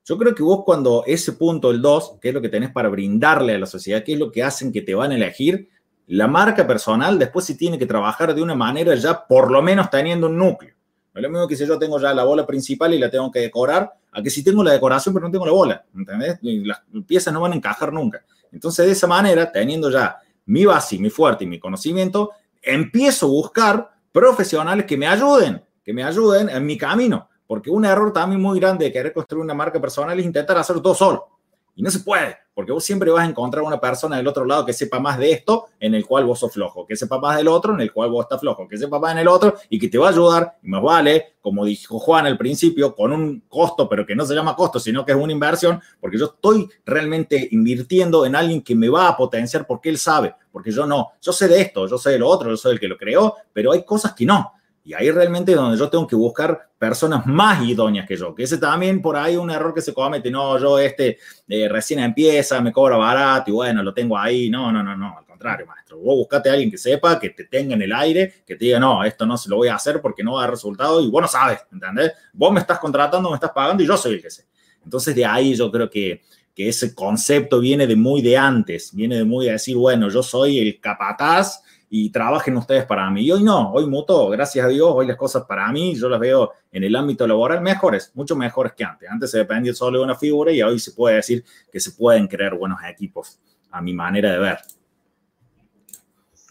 Yo 0.04 0.16
creo 0.16 0.34
que 0.34 0.42
vos 0.42 0.62
cuando 0.64 1.04
ese 1.06 1.32
punto, 1.32 1.70
el 1.70 1.82
2, 1.82 2.18
qué 2.20 2.28
es 2.28 2.34
lo 2.34 2.40
que 2.40 2.48
tenés 2.48 2.70
para 2.70 2.88
brindarle 2.88 3.54
a 3.54 3.58
la 3.58 3.66
sociedad, 3.66 4.02
qué 4.04 4.12
es 4.14 4.18
lo 4.18 4.30
que 4.30 4.42
hacen 4.42 4.72
que 4.72 4.82
te 4.82 4.94
van 4.94 5.12
a 5.12 5.16
elegir, 5.16 5.68
la 6.06 6.26
marca 6.26 6.66
personal 6.66 7.18
después 7.18 7.44
se 7.44 7.54
tiene 7.54 7.78
que 7.78 7.84
trabajar 7.84 8.34
de 8.34 8.42
una 8.42 8.54
manera 8.54 8.94
ya 8.94 9.26
por 9.26 9.50
lo 9.50 9.60
menos 9.60 9.90
teniendo 9.90 10.28
un 10.28 10.38
núcleo. 10.38 10.77
Es 11.18 11.22
lo 11.22 11.30
mismo 11.30 11.48
que 11.48 11.56
si 11.56 11.66
yo 11.66 11.78
tengo 11.78 11.98
ya 11.98 12.14
la 12.14 12.22
bola 12.22 12.46
principal 12.46 12.94
y 12.94 12.98
la 12.98 13.10
tengo 13.10 13.30
que 13.30 13.40
decorar, 13.40 13.92
a 14.12 14.22
que 14.22 14.30
si 14.30 14.44
tengo 14.44 14.62
la 14.62 14.72
decoración 14.72 15.12
pero 15.12 15.26
no 15.26 15.32
tengo 15.32 15.46
la 15.46 15.52
bola, 15.52 15.84
¿entendés? 15.94 16.38
las 16.42 16.80
piezas 17.06 17.34
no 17.34 17.40
van 17.40 17.52
a 17.52 17.56
encajar 17.56 17.92
nunca. 17.92 18.24
Entonces, 18.52 18.86
de 18.86 18.92
esa 18.92 19.08
manera, 19.08 19.50
teniendo 19.50 19.90
ya 19.90 20.16
mi 20.46 20.64
base, 20.64 20.96
mi 20.98 21.10
fuerte 21.10 21.42
y 21.42 21.48
mi 21.48 21.58
conocimiento, 21.58 22.30
empiezo 22.62 23.26
a 23.26 23.30
buscar 23.30 23.90
profesionales 24.12 24.86
que 24.86 24.96
me 24.96 25.08
ayuden, 25.08 25.60
que 25.84 25.92
me 25.92 26.04
ayuden 26.04 26.48
en 26.48 26.64
mi 26.64 26.78
camino. 26.78 27.28
Porque 27.48 27.70
un 27.70 27.84
error 27.84 28.12
también 28.12 28.40
muy 28.40 28.60
grande 28.60 28.84
de 28.84 28.92
querer 28.92 29.12
construir 29.12 29.42
una 29.42 29.54
marca 29.54 29.80
personal 29.80 30.18
es 30.18 30.24
intentar 30.24 30.56
hacerlo 30.56 30.82
todo 30.82 30.94
solo. 30.94 31.37
Y 31.78 31.82
no 31.82 31.92
se 31.92 32.00
puede, 32.00 32.36
porque 32.54 32.72
vos 32.72 32.82
siempre 32.82 33.08
vas 33.08 33.24
a 33.24 33.30
encontrar 33.30 33.62
una 33.62 33.80
persona 33.80 34.16
del 34.16 34.26
otro 34.26 34.44
lado 34.44 34.66
que 34.66 34.72
sepa 34.72 34.98
más 34.98 35.16
de 35.16 35.30
esto, 35.30 35.66
en 35.78 35.94
el 35.94 36.04
cual 36.04 36.24
vos 36.24 36.40
sos 36.40 36.52
flojo, 36.52 36.84
que 36.84 36.96
sepa 36.96 37.20
más 37.20 37.36
del 37.36 37.46
otro, 37.46 37.72
en 37.72 37.80
el 37.80 37.92
cual 37.92 38.10
vos 38.10 38.24
estás 38.24 38.40
flojo, 38.40 38.66
que 38.66 38.76
sepa 38.76 38.98
más 38.98 39.12
en 39.12 39.18
el 39.18 39.28
otro 39.28 39.54
y 39.70 39.78
que 39.78 39.86
te 39.86 39.96
va 39.96 40.08
a 40.08 40.10
ayudar, 40.10 40.58
y 40.60 40.68
más 40.68 40.82
vale, 40.82 41.36
como 41.40 41.64
dijo 41.64 42.00
Juan 42.00 42.26
al 42.26 42.36
principio, 42.36 42.96
con 42.96 43.12
un 43.12 43.44
costo, 43.48 43.88
pero 43.88 44.04
que 44.04 44.16
no 44.16 44.26
se 44.26 44.34
llama 44.34 44.56
costo, 44.56 44.80
sino 44.80 45.04
que 45.04 45.12
es 45.12 45.18
una 45.18 45.30
inversión, 45.30 45.80
porque 46.00 46.18
yo 46.18 46.24
estoy 46.24 46.68
realmente 46.84 47.46
invirtiendo 47.52 48.26
en 48.26 48.34
alguien 48.34 48.60
que 48.60 48.74
me 48.74 48.88
va 48.88 49.06
a 49.06 49.16
potenciar 49.16 49.64
porque 49.64 49.88
él 49.88 49.98
sabe, 49.98 50.34
porque 50.50 50.72
yo 50.72 50.84
no, 50.84 51.12
yo 51.22 51.32
sé 51.32 51.46
de 51.46 51.60
esto, 51.60 51.86
yo 51.86 51.96
sé 51.96 52.10
de 52.10 52.18
lo 52.18 52.26
otro, 52.26 52.50
yo 52.50 52.56
soy 52.56 52.72
el 52.72 52.80
que 52.80 52.88
lo 52.88 52.98
creó, 52.98 53.36
pero 53.52 53.70
hay 53.70 53.84
cosas 53.84 54.14
que 54.14 54.26
no. 54.26 54.52
Y 54.88 54.94
ahí 54.94 55.10
realmente 55.10 55.52
es 55.52 55.58
donde 55.58 55.76
yo 55.76 55.90
tengo 55.90 56.06
que 56.06 56.16
buscar 56.16 56.70
personas 56.78 57.26
más 57.26 57.62
idóneas 57.62 58.08
que 58.08 58.16
yo, 58.16 58.34
que 58.34 58.44
ese 58.44 58.56
también 58.56 59.02
por 59.02 59.18
ahí 59.18 59.36
un 59.36 59.50
error 59.50 59.74
que 59.74 59.82
se 59.82 59.92
comete, 59.92 60.30
no, 60.30 60.58
yo 60.58 60.78
este 60.78 61.18
eh, 61.46 61.68
recién 61.68 62.00
empieza, 62.00 62.58
me 62.62 62.72
cobra 62.72 62.96
barato 62.96 63.50
y 63.50 63.52
bueno, 63.52 63.82
lo 63.82 63.92
tengo 63.92 64.16
ahí, 64.16 64.48
no, 64.48 64.72
no, 64.72 64.82
no, 64.82 64.96
no, 64.96 65.18
al 65.18 65.26
contrario, 65.26 65.66
maestro, 65.66 65.98
vos 65.98 66.16
buscate 66.16 66.48
a 66.48 66.52
alguien 66.54 66.70
que 66.70 66.78
sepa, 66.78 67.20
que 67.20 67.28
te 67.28 67.44
tenga 67.44 67.74
en 67.74 67.82
el 67.82 67.92
aire, 67.92 68.42
que 68.46 68.56
te 68.56 68.64
diga, 68.64 68.80
no, 68.80 69.04
esto 69.04 69.26
no 69.26 69.36
se 69.36 69.50
lo 69.50 69.56
voy 69.56 69.68
a 69.68 69.74
hacer 69.74 70.00
porque 70.00 70.24
no 70.24 70.32
va 70.32 70.40
a 70.40 70.42
dar 70.44 70.52
resultado 70.52 71.02
y 71.02 71.10
vos 71.10 71.20
no 71.20 71.28
sabes, 71.28 71.60
¿entendés? 71.70 72.12
Vos 72.32 72.50
me 72.50 72.60
estás 72.60 72.78
contratando, 72.78 73.28
me 73.28 73.34
estás 73.34 73.50
pagando 73.50 73.82
y 73.82 73.86
yo 73.86 73.94
soy 73.94 74.14
el 74.14 74.22
que 74.22 74.30
sé. 74.30 74.46
Entonces 74.82 75.14
de 75.14 75.26
ahí 75.26 75.54
yo 75.54 75.70
creo 75.70 75.90
que, 75.90 76.22
que 76.54 76.66
ese 76.66 76.94
concepto 76.94 77.60
viene 77.60 77.86
de 77.86 77.94
muy 77.94 78.22
de 78.22 78.38
antes, 78.38 78.94
viene 78.94 79.16
de 79.16 79.24
muy 79.24 79.44
de 79.44 79.52
decir, 79.52 79.76
bueno, 79.76 80.08
yo 80.08 80.22
soy 80.22 80.60
el 80.60 80.80
capataz 80.80 81.62
y 81.90 82.10
trabajen 82.10 82.56
ustedes 82.56 82.84
para 82.84 83.10
mí. 83.10 83.22
Y 83.22 83.32
hoy 83.32 83.42
no, 83.42 83.72
hoy 83.72 83.86
muto, 83.86 84.28
gracias 84.28 84.64
a 84.64 84.68
Dios, 84.68 84.90
hoy 84.92 85.06
las 85.06 85.16
cosas 85.16 85.44
para 85.44 85.70
mí, 85.72 85.94
yo 85.94 86.08
las 86.08 86.20
veo 86.20 86.52
en 86.70 86.84
el 86.84 86.94
ámbito 86.94 87.26
laboral 87.26 87.60
mejores, 87.62 88.12
mucho 88.14 88.36
mejores 88.36 88.72
que 88.74 88.84
antes. 88.84 89.08
Antes 89.10 89.30
se 89.30 89.38
dependía 89.38 89.72
solo 89.74 89.98
de 89.98 90.04
una 90.04 90.14
figura 90.14 90.52
y 90.52 90.62
hoy 90.62 90.78
se 90.78 90.92
puede 90.92 91.16
decir 91.16 91.44
que 91.72 91.80
se 91.80 91.92
pueden 91.92 92.26
crear 92.26 92.54
buenos 92.56 92.78
equipos, 92.88 93.40
a 93.70 93.80
mi 93.80 93.94
manera 93.94 94.32
de 94.32 94.38
ver. 94.38 94.58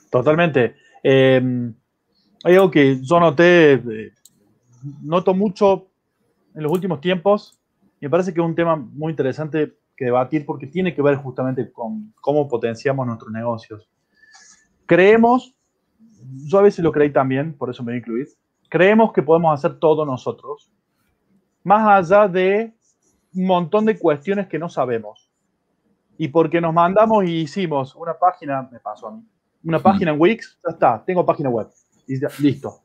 Totalmente. 0.09 0.75
Eh, 1.03 1.71
hay 2.43 2.55
algo 2.55 2.71
que 2.71 2.99
yo 3.01 3.19
noté, 3.19 3.73
eh, 3.73 4.13
noto 5.01 5.33
mucho 5.33 5.87
en 6.55 6.63
los 6.63 6.71
últimos 6.71 7.01
tiempos, 7.01 7.59
me 7.99 8.09
parece 8.09 8.33
que 8.33 8.39
es 8.39 8.45
un 8.45 8.55
tema 8.55 8.75
muy 8.75 9.11
interesante 9.11 9.73
que 9.95 10.05
debatir 10.05 10.45
porque 10.45 10.67
tiene 10.67 10.93
que 10.93 11.01
ver 11.01 11.15
justamente 11.15 11.71
con 11.71 12.13
cómo 12.21 12.47
potenciamos 12.47 13.05
nuestros 13.07 13.31
negocios 13.31 13.89
creemos, 14.87 15.53
yo 16.45 16.57
a 16.57 16.63
veces 16.63 16.83
lo 16.83 16.91
creí 16.91 17.11
también, 17.11 17.55
por 17.55 17.69
eso 17.69 17.83
me 17.83 17.95
incluí, 17.95 18.25
creemos 18.69 19.13
que 19.13 19.21
podemos 19.21 19.53
hacer 19.53 19.77
todo 19.77 20.05
nosotros, 20.05 20.71
más 21.63 21.87
allá 21.87 22.27
de 22.27 22.73
un 23.35 23.45
montón 23.45 23.85
de 23.85 23.99
cuestiones 23.99 24.47
que 24.47 24.57
no 24.57 24.69
sabemos. 24.69 25.29
Y 26.17 26.29
porque 26.29 26.59
nos 26.59 26.73
mandamos 26.73 27.25
y 27.25 27.41
hicimos 27.41 27.95
una 27.95 28.17
página, 28.17 28.67
me 28.71 28.79
pasó 28.79 29.09
a 29.09 29.11
mí, 29.11 29.23
una 29.63 29.79
página 29.79 30.11
en 30.11 30.19
Wix, 30.19 30.57
ya 30.65 30.71
está, 30.71 31.03
tengo 31.05 31.25
página 31.25 31.49
web. 31.49 31.67
Y 32.07 32.15
listo. 32.41 32.79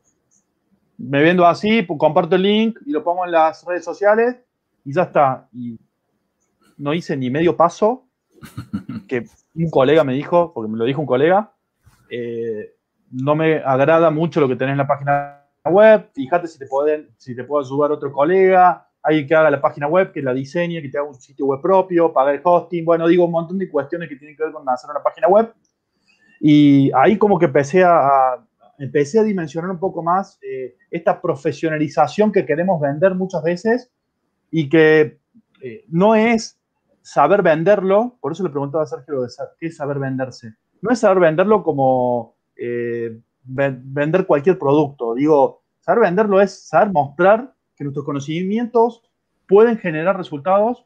Me 0.97 1.21
vendo 1.23 1.45
así, 1.45 1.87
comparto 1.87 2.35
el 2.35 2.43
link 2.43 2.79
y 2.85 2.91
lo 2.91 3.03
pongo 3.03 3.25
en 3.25 3.31
las 3.31 3.65
redes 3.65 3.83
sociales 3.83 4.37
y 4.85 4.93
ya 4.93 5.03
está. 5.03 5.47
Y 5.53 5.79
no 6.77 6.93
hice 6.93 7.15
ni 7.17 7.29
medio 7.29 7.55
paso 7.55 8.05
que 9.07 9.25
un 9.55 9.69
colega 9.69 10.03
me 10.03 10.13
dijo, 10.13 10.53
porque 10.53 10.71
me 10.71 10.77
lo 10.77 10.85
dijo 10.85 11.01
un 11.01 11.07
colega, 11.07 11.52
eh, 12.15 12.75
no 13.11 13.35
me 13.35 13.57
agrada 13.57 14.11
mucho 14.11 14.39
lo 14.39 14.47
que 14.47 14.55
tenés 14.55 14.73
en 14.73 14.77
la 14.77 14.87
página 14.87 15.43
web, 15.65 16.09
fíjate 16.13 16.47
si 16.47 16.59
te, 16.59 16.67
pueden, 16.67 17.09
si 17.17 17.35
te 17.35 17.43
puede 17.43 17.65
ayudar 17.65 17.91
otro 17.91 18.11
colega, 18.11 18.87
alguien 19.01 19.27
que 19.27 19.33
haga 19.33 19.49
la 19.49 19.59
página 19.59 19.87
web, 19.87 20.11
que 20.11 20.21
la 20.21 20.31
diseñe, 20.31 20.79
que 20.79 20.89
te 20.89 20.99
haga 20.99 21.07
un 21.07 21.15
sitio 21.15 21.47
web 21.47 21.59
propio, 21.59 22.13
pagar 22.13 22.35
el 22.35 22.41
hosting, 22.43 22.85
bueno, 22.85 23.07
digo 23.07 23.25
un 23.25 23.31
montón 23.31 23.57
de 23.57 23.67
cuestiones 23.67 24.09
que 24.09 24.15
tienen 24.15 24.37
que 24.37 24.43
ver 24.43 24.51
con 24.51 24.67
hacer 24.69 24.91
una 24.91 25.01
página 25.01 25.27
web. 25.27 25.53
Y 26.39 26.91
ahí 26.95 27.17
como 27.17 27.39
que 27.39 27.45
empecé 27.45 27.83
a, 27.83 28.37
empecé 28.77 29.19
a 29.19 29.23
dimensionar 29.23 29.71
un 29.71 29.79
poco 29.79 30.03
más 30.03 30.37
eh, 30.43 30.75
esta 30.91 31.19
profesionalización 31.19 32.31
que 32.31 32.45
queremos 32.45 32.79
vender 32.79 33.15
muchas 33.15 33.41
veces 33.41 33.91
y 34.51 34.69
que 34.69 35.17
eh, 35.63 35.85
no 35.87 36.13
es 36.13 36.59
saber 37.01 37.41
venderlo, 37.41 38.17
por 38.21 38.33
eso 38.33 38.43
le 38.43 38.49
preguntaba 38.49 38.83
a 38.83 38.87
Sergio 38.87 39.25
qué 39.57 39.67
es 39.67 39.77
saber 39.77 39.97
venderse 39.97 40.53
no 40.83 40.91
es 40.91 40.99
saber 40.99 41.19
venderlo 41.19 41.63
como, 41.63 42.35
eh, 42.57 43.17
vender 43.43 44.25
cualquier 44.25 44.59
producto. 44.59 45.15
Digo, 45.15 45.61
saber 45.79 46.01
venderlo 46.01 46.41
es 46.41 46.67
saber 46.67 46.91
mostrar 46.91 47.53
que 47.75 47.85
nuestros 47.85 48.05
conocimientos 48.05 49.01
pueden 49.47 49.77
generar 49.77 50.17
resultados, 50.17 50.85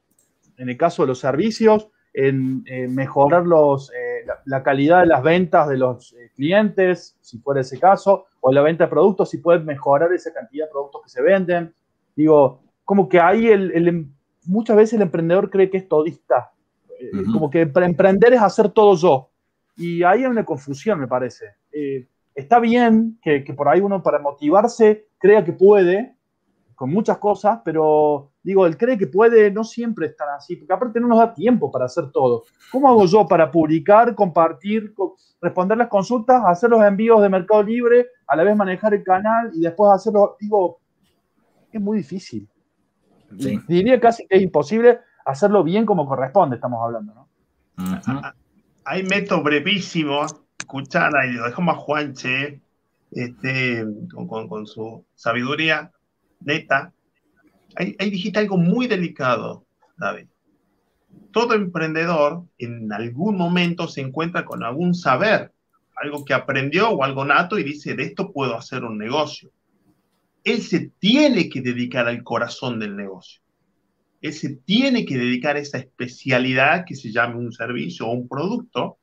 en 0.58 0.70
el 0.70 0.78
caso 0.78 1.02
de 1.02 1.08
los 1.08 1.20
servicios, 1.20 1.90
en, 2.14 2.64
mejorar 2.94 3.48
los, 3.48 3.92
eh, 3.92 4.26
la, 4.46 4.62
calidad 4.62 5.02
de 5.02 5.08
las 5.08 5.24
ventas 5.24 5.68
de 5.68 5.78
los 5.78 6.14
eh, 6.14 6.32
clientes, 6.36 7.18
si 7.22 7.40
fuera 7.40 7.62
ese 7.62 7.80
caso, 7.80 8.26
o 8.40 8.52
la 8.52 8.62
venta 8.62 8.84
de 8.86 8.92
productos, 8.92 9.32
si 9.32 9.40
pueden 9.40 9.66
mejorar 9.66 10.14
esa 10.14 10.32
cantidad 10.32 10.66
de 10.66 10.72
productos 10.72 11.02
que 11.04 11.10
se 11.10 11.24
venden. 11.24 11.74
Digo, 12.16 12.62
como 12.86 13.10
que 13.10 13.20
ahí 13.20 13.48
el, 13.48 13.88
em, 13.88 14.12
muchas 14.46 14.78
veces 14.78 14.94
el 14.94 15.02
emprendedor 15.02 15.50
cree 15.50 15.72
que 15.72 15.78
es 15.78 15.88
todista, 15.88 16.52
eh, 17.00 17.12
como 17.34 17.50
que 17.50 17.62
emprender 17.62 18.34
es 18.34 18.42
hacer 18.42 18.70
todo 18.70 18.96
yo. 18.96 19.32
Y 19.78 20.04
ahí 20.04 20.24
hay 20.24 20.26
una 20.26 20.46
confusión, 20.46 21.00
me 21.00 21.08
parece. 21.08 21.46
está 22.34 22.60
bien 22.60 23.20
que, 23.22 23.44
que 23.44 23.54
por 23.54 23.70
ahí 23.70 23.80
uno 23.80 24.02
para 24.02 24.20
motivarse 24.20 25.08
crea 25.18 25.46
que 25.46 25.54
puede, 25.54 26.18
con 26.78 26.92
muchas 26.92 27.18
cosas, 27.18 27.60
pero 27.66 28.34
digo, 28.44 28.68
él 28.68 28.78
cree 28.78 29.00
que 29.00 29.08
puede 29.08 29.50
no 29.50 29.64
siempre 29.64 30.06
estar 30.06 30.30
así, 30.30 30.56
porque 30.56 30.74
aparte 30.74 31.00
no 31.00 31.08
nos 31.08 31.18
da 31.18 31.34
tiempo 31.34 31.72
para 31.72 31.86
hacer 31.86 32.12
todo. 32.12 32.44
¿Cómo 32.72 32.88
hago 32.88 33.08
yo 33.08 33.28
para 33.28 33.50
publicar, 33.50 34.14
compartir, 34.14 34.94
responder 35.42 35.76
las 35.80 35.88
consultas, 35.88 36.44
hacer 36.46 36.70
los 36.70 36.84
envíos 36.84 37.20
de 37.20 37.30
Mercado 37.30 37.64
Libre, 37.64 38.06
a 38.28 38.36
la 38.36 38.44
vez 38.44 38.56
manejar 38.56 38.94
el 38.94 39.04
canal 39.04 39.50
y 39.56 39.62
después 39.62 39.92
hacerlo? 39.92 40.38
Digo, 40.40 40.80
es 41.72 41.82
muy 41.82 41.98
difícil. 41.98 42.48
Diría 43.32 44.00
casi 44.00 44.28
que 44.28 44.38
es 44.38 44.44
imposible 44.44 45.00
hacerlo 45.26 45.64
bien 45.64 45.84
como 45.84 46.08
corresponde, 46.08 46.58
estamos 46.58 46.80
hablando, 46.84 47.14
¿no? 47.16 47.28
Hay 48.90 49.04
método 49.04 49.44
brevísimo, 49.44 50.26
escuchar 50.58 51.14
ahí, 51.18 51.34
lo 51.34 51.44
dejamos 51.44 51.76
a 51.76 51.78
Juanche, 51.78 52.62
este, 53.12 53.86
con 54.14 54.66
su 54.66 55.06
sabiduría 55.14 55.92
neta, 56.40 56.94
ahí, 57.76 57.96
dijiste 58.10 58.40
algo 58.40 58.56
muy 58.56 58.88
delicado, 58.88 59.66
David. 59.98 60.28
Todo 61.32 61.54
emprendedor 61.54 62.46
en 62.58 62.92
algún 62.94 63.36
momento 63.36 63.90
se 63.90 64.00
encuentra 64.00 64.46
con 64.46 64.64
algún 64.64 64.96
saber, 64.96 65.52
algo 65.98 66.24
que 66.24 66.34
aprendió 66.34 66.90
o 66.90 67.04
algo 67.04 67.26
nato 67.26 67.60
y 67.60 67.64
dice, 67.64 67.94
de 67.94 68.04
esto 68.04 68.32
puedo 68.32 68.56
hacer 68.56 68.86
un 68.86 68.98
negocio. 68.98 69.52
Él 70.46 70.62
se 70.62 70.92
tiene 70.98 71.50
que 71.50 71.60
dedicar 71.60 72.08
al 72.08 72.24
corazón 72.24 72.80
del 72.80 72.96
negocio. 72.96 73.42
Él 74.22 74.34
se 74.34 74.56
tiene 74.56 75.06
que 75.06 75.18
dedicar 75.18 75.56
a 75.56 75.60
esa 75.60 75.78
especialidad 75.78 76.86
que 76.86 76.96
se 76.96 77.12
llame 77.12 77.36
un 77.36 77.52
servicio 77.52 78.08
o 78.08 78.14
un 78.14 78.28
producto, 78.28 78.98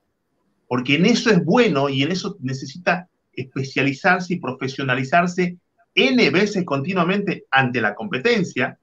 porque 0.66 0.96
en 0.96 1.06
eso 1.06 1.30
es 1.30 1.44
bueno 1.44 1.88
y 1.88 2.02
en 2.02 2.12
eso 2.12 2.36
necesita 2.40 3.08
especializarse 3.32 4.34
y 4.34 4.40
profesionalizarse 4.40 5.56
N 5.94 6.30
veces 6.30 6.64
continuamente 6.64 7.44
ante 7.50 7.80
la 7.80 7.94
competencia. 7.94 8.78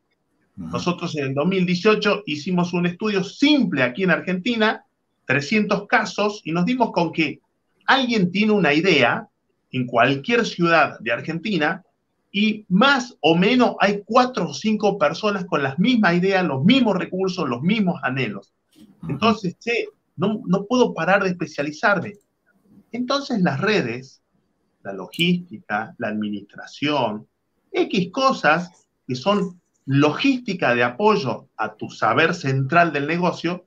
Nosotros 0.56 1.15
en 1.17 1.26
el 1.26 1.34
2018 1.34 2.24
hicimos 2.26 2.74
un 2.74 2.86
estudio 2.86 3.24
simple 3.24 3.84
aquí 3.84 4.04
en 4.04 4.12
Argentina, 4.12 4.86
300 5.26 5.88
casos, 5.88 6.41
y 6.46 6.52
nos 6.52 6.65
dimos 6.65 6.91
con 6.91 7.12
que 7.12 7.39
alguien 7.86 8.32
tiene 8.32 8.54
una 8.54 8.74
idea 8.74 9.28
en 9.72 9.86
cualquier 9.86 10.46
ciudad 10.46 11.00
de 11.00 11.12
Argentina 11.12 11.84
y 12.32 12.65
más 12.70 13.17
o 13.20 13.36
menos 13.36 13.76
hay 13.80 14.04
cuatro 14.06 14.50
o 14.50 14.54
cinco 14.54 14.98
personas 14.98 15.46
con 15.46 15.63
las 15.63 15.78
mismas 15.78 16.15
ideas, 16.15 16.46
los 16.46 16.63
mismos 16.63 16.98
recursos, 16.98 17.48
los 17.48 17.62
mismos 17.62 18.00
anhelos. 18.04 18.54
Entonces, 19.08 19.58
no, 20.15 20.41
no 20.46 20.65
puedo 20.65 20.94
parar 20.94 21.24
de 21.24 21.30
especializarme. 21.30 22.13
Entonces 22.91 23.41
las 23.41 23.60
redes 23.60 24.22
la 24.84 24.94
logística, 24.94 25.96
la 25.98 26.10
administración, 26.10 27.28
X 27.72 28.12
cosas 28.12 28.88
que 29.08 29.15
son 29.15 29.62
logística 29.86 30.76
de 30.76 30.84
apoyo 30.84 31.50
a 31.58 31.76
tu 31.76 31.89
saber 31.89 32.34
central 32.34 32.94
del 32.94 33.08
negocio, 33.08 33.65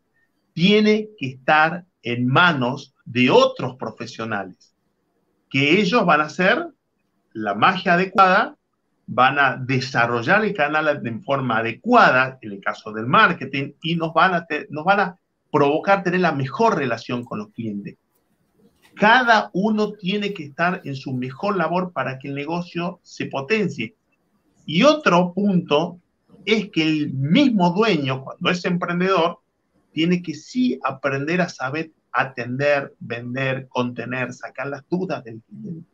tiene 0.52 1.10
que 1.18 1.26
estar 1.26 1.84
en 2.02 2.26
manos 2.26 2.94
de 3.04 3.30
otros 3.30 3.76
profesionales, 3.76 4.74
que 5.50 5.80
ellos 5.80 6.04
van 6.06 6.20
a 6.20 6.24
hacer 6.24 6.68
la 7.34 7.54
magia 7.54 7.94
adecuada, 7.94 8.56
van 9.06 9.38
a 9.38 9.56
desarrollar 9.56 10.44
el 10.44 10.54
canal 10.54 11.02
de 11.02 11.18
forma 11.18 11.58
adecuada, 11.58 12.38
en 12.40 12.52
el 12.52 12.60
caso 12.60 12.90
del 12.92 13.06
marketing, 13.06 13.72
y 13.82 13.96
nos 13.96 14.14
van 14.14 14.34
a, 14.34 14.46
nos 14.70 14.84
van 14.84 15.00
a 15.00 15.18
provocar 15.52 16.02
tener 16.02 16.20
la 16.20 16.32
mejor 16.32 16.76
relación 16.76 17.22
con 17.24 17.38
los 17.38 17.50
clientes. 17.50 17.96
Cada 18.94 19.50
uno 19.52 19.92
tiene 19.92 20.32
que 20.32 20.44
estar 20.44 20.80
en 20.84 20.96
su 20.96 21.12
mejor 21.12 21.56
labor 21.56 21.92
para 21.92 22.18
que 22.18 22.28
el 22.28 22.34
negocio 22.34 23.00
se 23.02 23.26
potencie. 23.26 23.94
Y 24.64 24.84
otro 24.84 25.34
punto 25.34 25.98
es 26.46 26.70
que 26.70 26.82
el 26.82 27.12
mismo 27.12 27.70
dueño, 27.72 28.22
cuando 28.24 28.50
es 28.50 28.64
emprendedor, 28.64 29.40
tiene 29.92 30.22
que 30.22 30.34
sí 30.34 30.78
aprender 30.82 31.40
a 31.40 31.48
saber 31.48 31.90
atender, 32.14 32.94
vender, 33.00 33.66
contener, 33.68 34.32
sacar 34.32 34.68
las 34.68 34.88
dudas 34.88 35.22
del 35.24 35.42
cliente. 35.42 35.93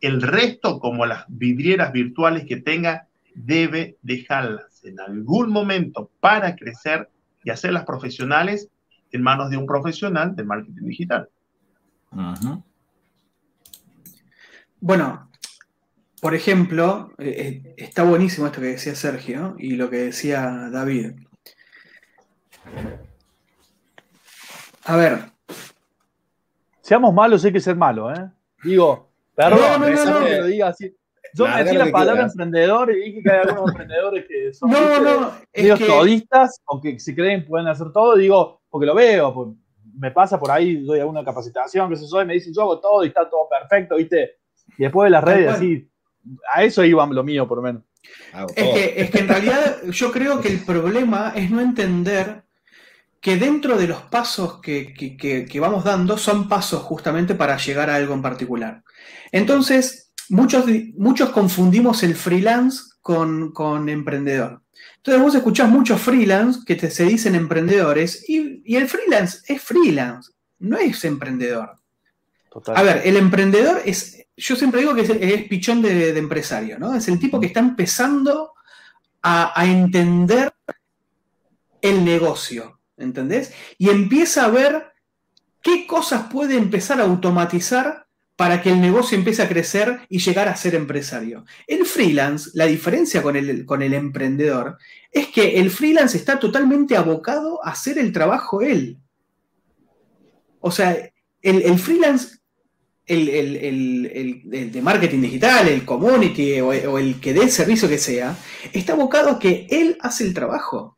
El 0.00 0.22
resto, 0.22 0.80
como 0.80 1.06
las 1.06 1.24
vidrieras 1.28 1.92
virtuales 1.92 2.44
que 2.46 2.56
tenga, 2.56 3.08
debe 3.34 3.98
dejarlas 4.02 4.84
en 4.84 5.00
algún 5.00 5.50
momento 5.50 6.10
para 6.20 6.56
crecer 6.56 7.08
y 7.44 7.50
hacerlas 7.50 7.84
profesionales 7.84 8.68
en 9.12 9.22
manos 9.22 9.50
de 9.50 9.56
un 9.56 9.66
profesional 9.66 10.34
de 10.34 10.44
marketing 10.44 10.86
digital. 10.86 11.28
Bueno, 14.80 15.30
por 16.20 16.34
ejemplo, 16.34 17.12
eh, 17.18 17.62
eh, 17.66 17.74
está 17.76 18.02
buenísimo 18.02 18.46
esto 18.46 18.60
que 18.60 18.68
decía 18.68 18.94
Sergio 18.94 19.56
y 19.58 19.76
lo 19.76 19.90
que 19.90 19.96
decía 19.96 20.68
David. 20.70 21.12
A 24.84 24.96
ver. 24.96 25.32
Seamos 26.80 27.14
malos, 27.14 27.44
hay 27.44 27.52
que 27.52 27.60
ser 27.60 27.76
malos, 27.76 28.18
¿eh? 28.18 28.28
Digo, 28.64 29.09
perdón, 29.34 29.80
no, 29.80 30.26
que 30.26 30.36
lo 30.38 30.46
diga 30.46 30.68
así. 30.68 30.94
Yo 31.34 31.46
me 31.46 31.62
decía 31.62 31.84
la 31.84 31.92
palabra 31.92 32.24
emprendedor 32.24 32.90
y 32.90 33.04
dije 33.04 33.22
que 33.22 33.30
hay 33.30 33.38
algunos 33.40 33.70
emprendedores 33.70 34.26
que 34.26 34.52
son 34.52 34.70
no, 34.70 35.00
no, 35.00 35.32
todistas, 35.86 36.60
aunque 36.66 36.98
si 36.98 37.14
creen 37.14 37.46
pueden 37.46 37.68
hacer 37.68 37.92
todo, 37.92 38.16
digo, 38.16 38.62
porque 38.68 38.86
lo 38.86 38.94
veo, 38.94 39.56
me 39.94 40.10
pasa 40.10 40.38
por 40.38 40.50
ahí, 40.50 40.82
doy 40.82 41.00
alguna 41.00 41.24
capacitación, 41.24 41.88
que 41.88 41.96
se 41.96 42.06
yo, 42.10 42.22
y 42.22 42.24
me 42.24 42.34
dicen, 42.34 42.52
yo 42.54 42.62
hago 42.62 42.80
todo 42.80 43.04
y 43.04 43.08
está 43.08 43.28
todo 43.28 43.48
perfecto, 43.48 43.96
¿viste? 43.96 44.38
Y 44.78 44.84
después 44.84 45.06
de 45.06 45.10
las 45.10 45.22
redes, 45.22 45.52
así, 45.52 45.88
a 46.52 46.64
eso 46.64 46.84
iba 46.84 47.06
lo 47.06 47.22
mío, 47.22 47.46
por 47.46 47.58
lo 47.58 47.62
menos. 47.62 47.82
Es 48.56 48.68
que, 48.68 48.94
es 48.96 49.10
que 49.10 49.18
en 49.18 49.28
realidad 49.28 49.82
yo 49.84 50.10
creo 50.10 50.40
que 50.40 50.48
el 50.48 50.64
problema 50.64 51.32
es 51.36 51.50
no 51.50 51.60
entender 51.60 52.42
que 53.20 53.36
dentro 53.36 53.76
de 53.76 53.86
los 53.86 54.02
pasos 54.02 54.60
que, 54.60 54.94
que, 54.94 55.60
vamos 55.60 55.84
dando 55.84 56.16
son 56.16 56.48
pasos 56.48 56.82
justamente 56.82 57.34
para 57.34 57.58
llegar 57.58 57.90
a 57.90 57.96
algo 57.96 58.14
en 58.14 58.22
particular. 58.22 58.82
Entonces, 59.30 60.12
muchos, 60.30 60.64
muchos 60.96 61.28
confundimos 61.28 62.02
el 62.02 62.14
freelance 62.14 62.82
con, 63.02 63.52
con 63.52 63.88
emprendedor. 63.90 64.62
Entonces 64.96 65.22
vos 65.22 65.34
escuchás 65.34 65.68
muchos 65.68 66.00
freelance 66.00 66.60
que 66.66 66.76
te, 66.76 66.90
se 66.90 67.04
dicen 67.04 67.34
emprendedores 67.34 68.28
y, 68.28 68.62
el 68.74 68.88
freelance 68.88 69.40
es 69.46 69.62
freelance, 69.62 70.32
no 70.58 70.78
es 70.78 71.04
emprendedor. 71.04 71.76
A 72.74 72.82
ver, 72.82 73.02
el 73.04 73.16
emprendedor 73.16 73.82
es, 73.84 74.26
yo 74.36 74.56
siempre 74.56 74.80
digo 74.80 74.94
que 74.94 75.02
es, 75.02 75.48
pichón 75.48 75.82
de, 75.82 76.16
empresario, 76.18 76.78
¿no? 76.78 76.94
Es 76.94 77.06
el 77.08 77.18
tipo 77.18 77.38
que 77.38 77.46
está 77.46 77.60
empezando 77.60 78.52
a, 79.22 79.58
a 79.58 79.66
entender 79.66 80.52
el 81.80 82.04
negocio, 82.04 82.79
¿entendés? 83.00 83.52
Y 83.78 83.90
empieza 83.90 84.44
a 84.44 84.50
ver 84.50 84.92
qué 85.62 85.86
cosas 85.86 86.30
puede 86.32 86.56
empezar 86.56 87.00
a 87.00 87.04
automatizar 87.04 88.06
para 88.40 88.62
que 88.62 88.70
el 88.70 88.80
negocio 88.80 89.18
empiece 89.18 89.42
a 89.42 89.48
crecer 89.48 90.00
y 90.08 90.18
llegar 90.18 90.48
a 90.48 90.56
ser 90.56 90.74
empresario. 90.74 91.44
El 91.66 91.84
freelance, 91.84 92.48
la 92.54 92.64
diferencia 92.64 93.22
con 93.22 93.36
el, 93.36 93.66
con 93.66 93.82
el 93.82 93.92
emprendedor, 93.92 94.78
es 95.12 95.26
que 95.26 95.60
el 95.60 95.70
freelance 95.70 96.16
está 96.16 96.38
totalmente 96.38 96.96
abocado 96.96 97.62
a 97.62 97.72
hacer 97.72 97.98
el 97.98 98.12
trabajo 98.12 98.62
él. 98.62 98.96
O 100.60 100.70
sea, 100.70 100.96
el, 101.42 101.78
freelance, 101.78 102.38
el, 103.04 104.42
de 104.72 104.80
marketing 104.80 105.20
digital, 105.20 105.68
el 105.68 105.84
community 105.84 106.60
o, 106.60 106.98
el 106.98 107.20
que 107.20 107.34
dé 107.34 107.42
el 107.42 107.50
servicio 107.50 107.90
que 107.90 107.98
sea, 107.98 108.34
está 108.72 108.94
abocado 108.94 109.32
a 109.32 109.38
que 109.38 109.66
él 109.68 109.98
hace 110.00 110.24
el 110.24 110.32
trabajo. 110.32 110.96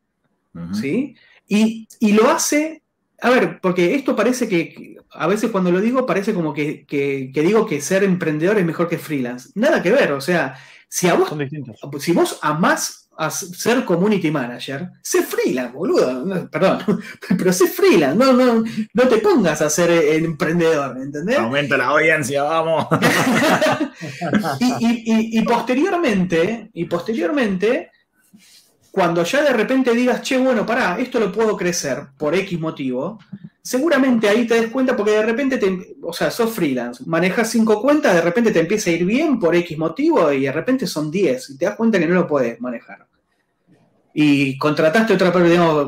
¿Sí? 0.81 1.17
Y, 1.57 1.87
y, 2.01 2.13
lo 2.13 2.31
hace, 2.31 2.83
a 3.21 3.31
ver, 3.31 3.61
porque 3.61 3.95
esto 3.95 4.17
parece 4.17 4.49
que, 4.49 4.97
a 5.11 5.27
veces 5.27 5.51
cuando 5.51 5.71
lo 5.71 5.81
digo 5.81 6.07
parece 6.07 6.33
como 6.33 6.55
que, 6.55 6.87
digo 7.35 7.67
que 7.67 7.81
ser 7.81 8.05
emprendedor 8.05 8.59
es 8.59 8.65
mejor 8.65 8.89
que 8.89 8.99
freelance. 8.99 9.51
Nada 9.55 9.83
que 9.83 9.91
ver, 9.91 10.13
o 10.13 10.21
sea, 10.21 10.57
si 10.89 11.09
a 11.09 11.15
vos, 11.15 11.31
si 12.01 12.13
vos 12.13 12.39
amás 12.43 13.11
a 13.19 13.31
ser 13.31 13.85
community 13.85 14.31
manager, 14.31 14.89
sé 15.03 15.23
freelance, 15.23 15.75
boludo. 15.75 16.25
No, 16.25 16.49
perdón, 16.51 17.03
pero 17.39 17.53
sé 17.53 17.67
freelance. 17.67 18.17
No, 18.17 18.33
no, 18.33 18.65
no 18.95 19.09
te 19.09 19.19
pongas 19.19 19.61
a 19.61 19.69
ser 19.69 19.91
emprendedor, 19.91 20.97
¿entendés? 20.97 21.39
Aumenta 21.39 21.77
la 21.77 21.89
audiencia, 21.89 22.43
vamos. 22.45 22.87
y, 24.61 25.37
y- 25.37 25.39
y 25.39 25.43
posteriormente, 25.43 26.71
y 26.73 26.85
posteriormente, 26.87 27.92
cuando 28.93 29.25
ya 29.25 29.43
de 29.43 29.55
repente 29.55 29.95
digas, 29.95 30.21
che, 30.21 30.37
bueno, 30.37 30.67
pará, 30.67 30.99
esto 31.01 31.19
lo 31.19 31.33
puedo 31.33 31.57
crecer 31.57 32.09
por 32.19 32.35
X 32.35 32.61
motivo, 32.61 33.19
seguramente 33.63 34.29
ahí 34.29 34.47
te 34.47 34.61
des 34.61 34.71
cuenta 34.71 34.95
porque 34.95 35.13
de 35.13 35.23
repente, 35.23 35.57
te, 35.57 35.97
o 36.03 36.13
sea, 36.13 36.31
sos 36.31 36.53
freelance, 36.53 37.03
manejas 37.07 37.49
cinco 37.49 37.81
cuentas, 37.81 38.15
de 38.15 38.21
repente 38.21 38.51
te 38.51 38.61
empieza 38.61 38.91
a 38.91 38.93
ir 38.93 39.07
bien 39.07 39.39
por 39.39 39.57
X 39.57 39.79
motivo 39.79 40.31
y 40.31 40.43
de 40.43 40.53
repente 40.53 40.87
son 40.87 41.11
10 41.11 41.51
y 41.51 41.57
te 41.57 41.65
das 41.65 41.77
cuenta 41.77 41.99
que 41.99 42.07
no 42.07 42.15
lo 42.15 42.27
puedes 42.27 42.61
manejar. 42.61 43.07
Y 44.13 44.59
contrataste 44.59 45.15
otra, 45.15 45.33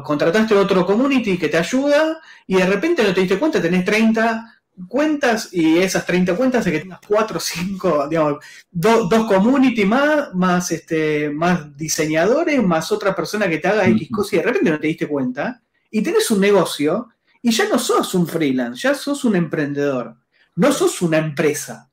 contrataste 0.03 0.55
otro 0.55 0.87
community 0.87 1.37
que 1.37 1.49
te 1.49 1.59
ayuda 1.59 2.23
y 2.47 2.57
de 2.57 2.65
repente 2.65 3.03
no 3.03 3.13
te 3.13 3.21
diste 3.21 3.39
cuenta, 3.39 3.61
tenés 3.61 3.85
30 3.85 4.54
cuentas 4.89 5.49
y 5.53 5.79
esas 5.79 6.05
30 6.07 6.37
cuentas 6.37 6.61
hace 6.63 6.73
que 6.73 6.81
tengas 6.81 7.01
4 7.07 7.37
o 7.39 7.41
5, 7.41 8.09
digamos, 8.09 8.45
do- 8.71 9.07
dos 9.09 9.27
community 9.27 9.85
más, 9.85 10.35
más, 10.35 10.71
este, 10.73 11.31
más 11.31 11.77
diseñadores, 11.77 12.63
más 12.63 12.91
otra 12.93 13.15
persona 13.15 13.49
que 13.49 13.59
te 13.59 13.69
haga 13.69 13.87
X 13.89 14.09
Ujú. 14.11 14.17
cosas 14.17 14.33
y 14.33 14.37
de 14.39 14.43
repente 14.43 14.71
no 14.71 14.81
te 14.81 14.87
diste 14.89 15.07
cuenta 15.09 15.63
y 15.91 16.03
tenés 16.03 16.31
un 16.31 16.41
negocio 16.41 17.09
y 17.43 17.51
ya 17.53 17.69
no 17.69 17.79
sos 17.79 18.15
un 18.15 18.27
freelance, 18.27 18.83
ya 18.83 18.95
sos 18.95 19.25
un 19.25 19.37
emprendedor, 19.37 20.17
no 20.57 20.73
sos 20.73 21.03
una 21.03 21.19
empresa, 21.19 21.91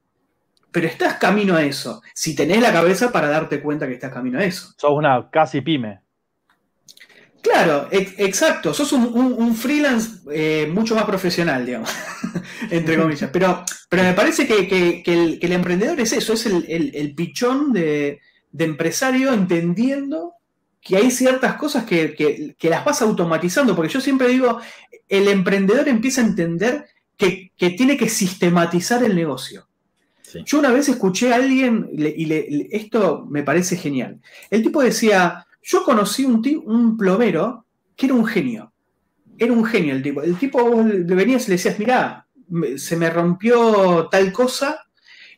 pero 0.71 0.87
estás 0.87 1.15
camino 1.15 1.55
a 1.55 1.63
eso, 1.63 2.01
si 2.15 2.35
tenés 2.35 2.61
la 2.61 2.71
cabeza 2.71 3.11
para 3.11 3.27
darte 3.29 3.61
cuenta 3.61 3.87
que 3.87 3.93
estás 3.93 4.13
camino 4.13 4.39
a 4.39 4.43
eso. 4.45 4.73
Sos 4.77 4.91
una 4.91 5.29
casi 5.29 5.61
pyme. 5.61 6.01
Claro, 7.41 7.87
ex- 7.91 8.13
exacto. 8.19 8.73
Sos 8.73 8.91
un, 8.93 9.03
un- 9.13 9.33
un 9.33 9.55
freelance 9.55 10.19
eh, 10.31 10.69
mucho 10.71 10.95
más 10.95 11.05
profesional, 11.05 11.65
digamos, 11.65 11.89
entre 12.69 12.97
comillas. 12.97 13.29
Pero, 13.33 13.63
pero 13.89 14.03
me 14.03 14.13
parece 14.13 14.45
que, 14.47 14.67
que- 14.67 15.01
que 15.03 15.13
el, 15.13 15.39
que 15.39 15.47
el 15.47 15.53
emprendedor 15.53 15.99
es 15.99 16.13
eso, 16.13 16.33
es 16.33 16.45
el, 16.45 16.65
el- 16.69 16.91
el 16.95 17.15
pichón 17.15 17.73
de, 17.73 18.19
de 18.51 18.65
empresario 18.65 19.33
entendiendo 19.33 20.33
que 20.81 20.97
hay 20.97 21.09
ciertas 21.11 21.55
cosas 21.55 21.83
que, 21.85 22.13
que- 22.13 22.55
que 22.57 22.69
las 22.69 22.85
vas 22.85 23.01
automatizando. 23.01 23.75
Porque 23.75 23.91
yo 23.93 24.01
siempre 24.01 24.27
digo, 24.27 24.59
el 25.09 25.27
emprendedor 25.27 25.87
empieza 25.87 26.21
a 26.21 26.25
entender 26.25 26.85
que, 27.17 27.51
que 27.57 27.71
tiene 27.71 27.97
que 27.97 28.09
sistematizar 28.09 29.03
el 29.03 29.15
negocio. 29.15 29.67
Sí. 30.21 30.43
Yo 30.45 30.59
una 30.59 30.71
vez 30.71 30.87
escuché 30.89 31.33
a 31.33 31.35
alguien, 31.37 31.89
le- 31.93 32.13
y 32.15 32.25
le- 32.25 32.47
le- 32.49 32.67
esto 32.71 33.25
me 33.29 33.43
parece 33.43 33.75
genial. 33.77 34.21
El 34.49 34.63
tipo 34.63 34.81
decía, 34.81 35.45
yo 35.61 35.83
conocí 35.83 36.25
un, 36.25 36.41
ti- 36.41 36.61
un 36.63 36.97
plomero 36.97 37.65
que 37.95 38.07
era 38.07 38.15
un 38.15 38.25
genio. 38.25 38.73
Era 39.37 39.53
un 39.53 39.65
genio 39.65 39.95
el 39.95 40.03
tipo. 40.03 40.21
El 40.21 40.37
tipo 40.37 40.63
vos 40.63 40.85
le 40.85 41.15
venías 41.15 41.45
y 41.47 41.51
le 41.51 41.55
decías, 41.57 41.79
mirá, 41.79 42.27
se 42.77 42.95
me 42.97 43.09
rompió 43.09 44.07
tal 44.09 44.31
cosa. 44.31 44.85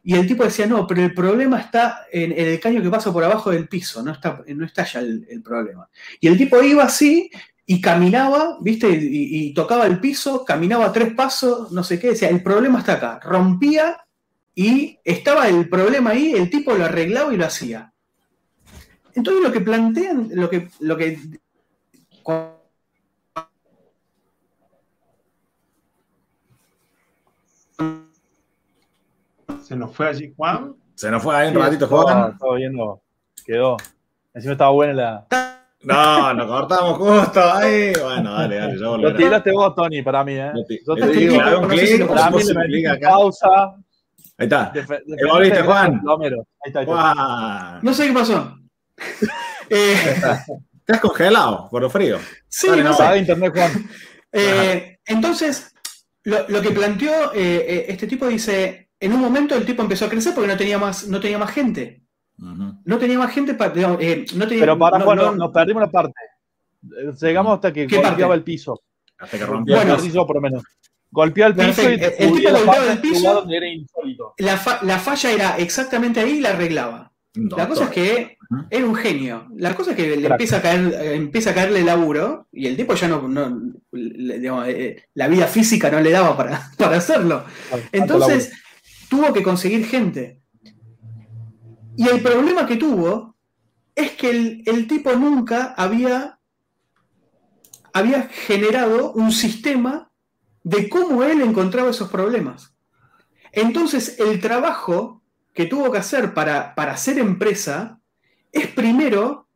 Y 0.03 0.15
el 0.15 0.27
tipo 0.27 0.43
decía, 0.43 0.65
no, 0.67 0.85
pero 0.85 1.01
el 1.01 1.13
problema 1.13 1.59
está 1.61 2.05
en, 2.11 2.33
el 2.33 2.59
caño 2.59 2.81
que 2.81 2.89
pasa 2.89 3.13
por 3.13 3.23
abajo 3.23 3.51
del 3.51 3.69
piso, 3.69 4.03
no 4.03 4.11
está, 4.11 4.43
no 4.47 4.65
está 4.65 4.83
ya 4.83 4.99
el, 4.99 5.25
el 5.29 5.41
problema. 5.41 5.87
Y 6.19 6.27
el 6.27 6.37
tipo 6.37 6.61
iba 6.61 6.83
así 6.83 7.29
y 7.65 7.79
caminaba, 7.79 8.57
¿viste? 8.59 8.89
Y, 8.89 9.47
y 9.47 9.53
tocaba 9.53 9.85
el 9.87 10.01
piso, 10.01 10.43
caminaba 10.43 10.91
tres 10.91 11.13
pasos, 11.13 11.71
no 11.71 11.83
sé 11.85 11.99
qué, 11.99 12.09
decía, 12.09 12.27
el 12.27 12.43
problema 12.43 12.79
está 12.79 12.93
acá. 12.93 13.19
Rompía 13.23 13.97
y 14.53 14.99
estaba 15.05 15.47
el 15.47 15.69
problema 15.69 16.09
ahí, 16.11 16.33
el 16.33 16.49
tipo 16.49 16.73
lo 16.73 16.83
arreglaba 16.85 17.33
y 17.33 17.37
lo 17.37 17.45
hacía. 17.45 17.92
Entonces 19.15 19.43
lo 19.43 19.51
que 19.51 19.61
plantean, 19.61 20.29
lo 20.33 20.49
que, 20.49 20.69
lo 20.79 20.97
que 20.97 21.17
Se 29.63 29.75
nos 29.75 29.95
fue 29.95 30.07
allí 30.09 30.33
Juan. 30.35 30.75
Se 30.95 31.09
nos 31.09 31.23
fue 31.23 31.35
ahí 31.35 31.47
un 31.49 31.55
Sí, 31.55 31.59
ratito, 31.59 31.87
Juan. 31.87 32.31
Estaba 32.33 32.55
viendo, 32.55 33.01
quedó. 33.45 33.77
Encima 34.33 34.53
estaba 34.53 34.71
buena 34.71 34.93
la. 34.93 35.27
No, 35.83 36.33
nos 36.33 36.47
cortamos 36.47 36.97
justo 36.97 37.41
ahí. 37.41 37.91
Bueno, 38.01 38.33
dale, 38.33 38.55
dale, 38.57 38.73
yo 38.75 38.81
Lo 38.83 38.89
volveré. 38.91 39.17
tiraste 39.17 39.51
vos, 39.51 39.75
Tony, 39.75 40.01
para 40.01 40.23
mí, 40.23 40.33
¿eh? 40.33 40.51
Yo 40.87 40.95
te- 40.95 41.07
digo, 41.07 41.35
un 41.35 41.61
no 41.63 41.69
sé 41.69 41.77
si 41.87 41.93
clic, 41.97 41.99
lo- 42.07 42.15
Para 42.15 42.31
mí 42.31 42.43
le 42.81 42.87
acá. 42.89 43.09
pausa. 43.09 43.75
Ahí 44.37 44.45
está. 44.45 44.71
Te 44.71 44.81
volviste, 45.25 45.61
Juan. 45.61 46.01
Ahí 46.07 46.27
está, 46.67 46.79
ahí 46.79 46.85
está. 46.85 46.85
Juan, 46.85 47.79
No 47.81 47.93
sé 47.93 48.07
qué 48.07 48.13
pasó. 48.13 48.57
Eh, 49.69 50.21
Te 50.85 50.93
has 50.93 50.99
congelado 50.99 51.69
por 51.69 51.81
lo 51.81 51.89
frío. 51.89 52.19
sí, 52.47 52.67
Dale, 52.67 52.83
no 52.83 52.89
no, 52.91 52.95
sé. 52.97 53.17
Internet, 53.17 53.53
Juan. 53.55 53.89
Eh, 54.31 54.97
entonces, 55.05 55.73
lo, 56.23 56.47
lo 56.49 56.61
que 56.61 56.71
planteó 56.71 57.33
eh, 57.33 57.65
eh, 57.67 57.85
este 57.89 58.07
tipo 58.07 58.27
dice, 58.27 58.89
en 58.99 59.13
un 59.13 59.21
momento 59.21 59.55
el 59.55 59.65
tipo 59.65 59.81
empezó 59.81 60.05
a 60.05 60.09
crecer 60.09 60.33
porque 60.33 60.47
no 60.49 60.57
tenía 60.57 60.77
más, 60.77 61.07
no 61.07 61.19
tenía 61.19 61.37
más 61.37 61.51
gente. 61.51 62.01
No 62.37 62.97
tenía 62.97 63.17
más 63.19 63.31
gente 63.33 63.53
para. 63.53 63.73
no 63.73 63.97
tenía, 63.97 64.25
Pero 64.59 64.77
para, 64.77 64.97
no- 64.99 65.05
Juan, 65.05 65.17
no- 65.17 65.35
nos 65.35 65.51
perdimos 65.51 65.81
la 65.81 65.91
parte. 65.91 66.13
Llegamos 67.21 67.55
hasta 67.55 67.71
que 67.71 67.87
¿Qué 67.87 67.97
golpeaba 68.01 68.33
el 68.35 68.43
piso. 68.43 68.81
Hasta 69.19 69.37
que 69.37 69.45
rompió. 69.45 69.75
Golpeaba 69.75 69.83
Bueno. 69.83 69.95
el 70.03 70.09
piso, 70.11 70.27
por 70.27 70.35
lo 70.35 70.41
menos. 70.41 70.63
Golpeaba 71.11 71.49
el 71.49 71.55
piso 71.55 71.89
y 71.91 71.97
te 71.99 72.23
El 72.25 72.33
tipo 72.33 72.49
golpeaba 72.51 72.91
el 72.91 72.99
piso. 72.99 73.45
era 73.49 73.67
la, 74.39 74.57
fa- 74.57 74.79
la 74.81 74.99
falla 74.99 75.31
era 75.31 75.57
exactamente 75.57 76.19
ahí 76.19 76.31
y 76.37 76.39
la 76.41 76.49
arreglaba. 76.49 77.11
La 77.35 77.67
cosa 77.69 77.85
es 77.85 77.89
que. 77.91 78.37
Era 78.69 78.85
un 78.85 78.95
genio. 78.95 79.47
La 79.55 79.75
cosa 79.75 79.91
es 79.91 79.97
que 79.97 80.15
le 80.17 80.27
empieza 80.27 80.57
a 80.57 80.61
caer, 80.61 80.93
eh, 80.93 81.15
empieza 81.15 81.51
a 81.51 81.53
caerle 81.53 81.83
laburo 81.83 82.47
y 82.51 82.67
el 82.67 82.75
tipo 82.77 82.93
ya 82.95 83.07
no, 83.07 83.27
no- 83.27 83.73
le- 83.91 84.39
digamos, 84.39 84.67
eh, 84.67 85.03
la 85.13 85.27
vida 85.27 85.47
física 85.47 85.89
no 85.91 85.99
le 85.99 86.11
daba 86.11 86.35
para, 86.37 86.71
para 86.77 86.97
hacerlo. 86.97 87.45
Entonces 87.91 88.51
tuvo 89.09 89.31
que 89.33 89.43
conseguir 89.43 89.85
gente. 89.85 90.41
Y 91.95 92.07
el 92.07 92.21
problema 92.21 92.65
que 92.65 92.75
tuvo 92.77 93.35
es 93.95 94.11
que 94.11 94.29
el, 94.31 94.63
el 94.65 94.87
tipo 94.87 95.13
nunca 95.13 95.73
había, 95.77 96.39
había 97.93 98.23
generado 98.23 99.11
un 99.13 99.31
sistema 99.31 100.11
de 100.63 100.89
cómo 100.89 101.23
él 101.23 101.41
encontraba 101.41 101.91
esos 101.91 102.09
problemas. 102.09 102.75
Entonces 103.51 104.19
el 104.19 104.39
trabajo 104.39 105.21
que 105.53 105.65
tuvo 105.67 105.91
que 105.91 105.99
hacer 105.99 106.33
para, 106.33 106.73
para 106.73 106.93
hacer 106.93 107.19
empresa 107.19 107.99
es 108.53 108.67
primero 108.67 109.47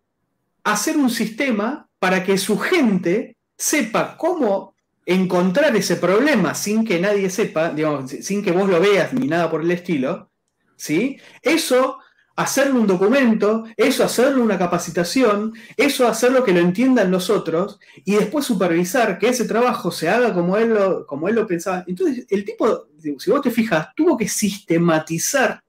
hacer 0.63 0.97
un 0.97 1.09
sistema 1.09 1.87
para 1.99 2.23
que 2.23 2.37
su 2.37 2.57
gente 2.59 3.37
sepa 3.57 4.17
cómo 4.17 4.75
encontrar 5.05 5.75
ese 5.75 5.95
problema 5.95 6.53
sin 6.53 6.83
que 6.85 6.99
nadie 6.99 7.29
sepa, 7.29 7.69
digamos, 7.71 8.11
sin 8.11 8.43
que 8.43 8.51
vos 8.51 8.69
lo 8.69 8.81
veas 8.81 9.13
ni 9.13 9.27
nada 9.27 9.49
por 9.49 9.61
el 9.61 9.71
estilo, 9.71 10.29
¿sí? 10.75 11.17
Eso, 11.41 11.99
hacerle 12.35 12.73
un 12.79 12.87
documento, 12.87 13.63
eso, 13.77 14.03
hacerle 14.03 14.41
una 14.41 14.57
capacitación, 14.59 15.53
eso, 15.77 16.07
hacerlo 16.07 16.43
que 16.43 16.51
lo 16.53 16.59
entiendan 16.59 17.09
los 17.09 17.29
otros, 17.29 17.79
y 18.03 18.15
después 18.15 18.45
supervisar 18.45 19.17
que 19.17 19.29
ese 19.29 19.45
trabajo 19.45 19.91
se 19.91 20.09
haga 20.09 20.33
como 20.33 20.57
él 20.57 20.69
lo, 20.73 21.07
como 21.07 21.29
él 21.29 21.35
lo 21.35 21.47
pensaba. 21.47 21.83
Entonces, 21.87 22.25
el 22.29 22.43
tipo, 22.43 22.87
si 23.17 23.31
vos 23.31 23.41
te 23.41 23.49
fijas, 23.51 23.87
tuvo 23.95 24.17
que 24.17 24.27
sistematizar 24.27 25.63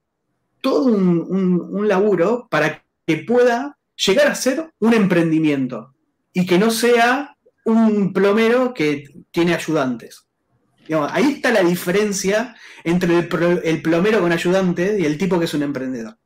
todo 0.61 0.85
un, 0.85 1.25
un- 1.29 1.61
un 1.71 1.87
laburo 1.87 2.47
para 2.49 2.83
que 3.09 3.17
pueda 3.23 3.79
llegar 4.05 4.27
a 4.27 4.35
ser 4.35 4.71
un 4.77 4.93
emprendimiento 4.93 5.95
y 6.31 6.45
que 6.45 6.59
no 6.59 6.69
sea 6.69 7.35
un 7.65 8.13
plomero 8.13 8.71
que 8.71 9.05
tiene 9.31 9.55
ayudantes. 9.55 10.27
Ahí 11.09 11.31
está 11.31 11.51
la 11.51 11.63
diferencia 11.63 12.55
entre 12.83 13.17
el, 13.17 13.27
pro- 13.27 13.63
el 13.63 13.81
plomero 13.81 14.21
con 14.21 14.31
ayudante 14.31 14.97
y 14.99 15.05
el 15.05 15.17
tipo 15.17 15.39
que 15.39 15.45
es 15.45 15.53
un 15.55 15.63
emprendedor. 15.63 16.19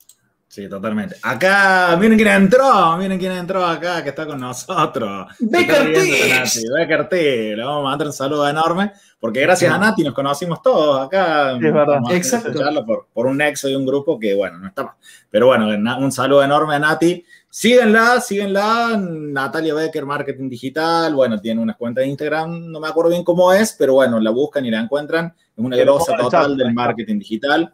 Sí, 0.53 0.69
totalmente. 0.69 1.15
Acá, 1.23 1.97
miren 1.99 2.15
quién 2.15 2.27
entró, 2.27 2.95
miren 2.97 3.17
quién 3.17 3.31
entró 3.31 3.65
acá, 3.65 4.03
que 4.03 4.09
está 4.09 4.27
con 4.27 4.39
nosotros. 4.39 5.25
Becker 5.39 5.91
Tips. 5.91 6.61
Becker 6.77 7.09
Tips. 7.09 7.57
Le 7.57 7.63
vamos 7.63 7.79
a 7.79 7.89
mandar 7.89 8.05
un 8.05 8.13
saludo 8.13 8.47
enorme, 8.47 8.91
porque 9.19 9.41
gracias 9.41 9.73
a 9.73 9.79
Nati 9.79 10.03
nos 10.03 10.13
conocimos 10.13 10.61
todos 10.61 11.07
acá. 11.07 11.57
Sí, 11.59 11.65
es 11.65 11.73
verdad. 11.73 12.01
Exacto. 12.11 12.85
Por, 12.85 13.07
por 13.11 13.25
un 13.25 13.37
nexo 13.37 13.67
y 13.67 13.73
un 13.73 13.83
grupo 13.83 14.19
que, 14.19 14.35
bueno, 14.35 14.59
no 14.59 14.67
está 14.67 14.83
mal. 14.83 14.93
Pero 15.31 15.47
bueno, 15.47 15.69
un 15.97 16.11
saludo 16.11 16.43
enorme 16.43 16.75
a 16.75 16.79
Nati. 16.79 17.25
Síguenla, 17.49 18.21
síguenla, 18.21 18.95
Natalia 18.95 19.73
Becker, 19.73 20.05
Marketing 20.05 20.49
Digital. 20.49 21.15
Bueno, 21.15 21.41
tiene 21.41 21.61
unas 21.61 21.77
cuentas 21.77 22.03
de 22.03 22.09
Instagram, 22.09 22.71
no 22.71 22.79
me 22.79 22.87
acuerdo 22.89 23.09
bien 23.09 23.23
cómo 23.23 23.51
es, 23.51 23.73
pero 23.73 23.95
bueno, 23.95 24.19
la 24.19 24.29
buscan 24.29 24.63
y 24.67 24.69
la 24.69 24.81
encuentran. 24.81 25.33
Es 25.35 25.63
una 25.63 25.77
grosa 25.77 26.15
total 26.15 26.55
del 26.55 26.75
marketing 26.75 27.17
digital. 27.17 27.73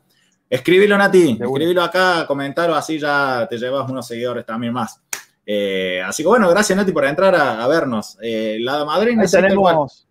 Escribilo, 0.50 0.97
Nati, 0.97 1.38
escribilo 1.39 1.84
acá, 1.84 2.26
comentalo, 2.28 2.74
así 2.76 2.97
ya 2.97 3.45
te 3.50 3.58
llevas 3.58 3.89
unos 3.89 4.08
seguidores 4.08 4.45
también 4.45 4.74
más. 4.74 5.02
Eh, 5.45 6.02
así 6.02 6.24
que 6.24 6.30
bueno, 6.30 6.50
gracias, 6.50 6.76
Nati, 6.78 6.91
por 6.91 7.06
entrar 7.06 7.36
a, 7.36 7.64
a 7.64 7.68
vernos. 7.68 8.18
Eh, 8.22 8.58
la 8.62 8.84
madrina 8.86 9.24
Ahí 9.24 9.30
tenemos 9.30 10.08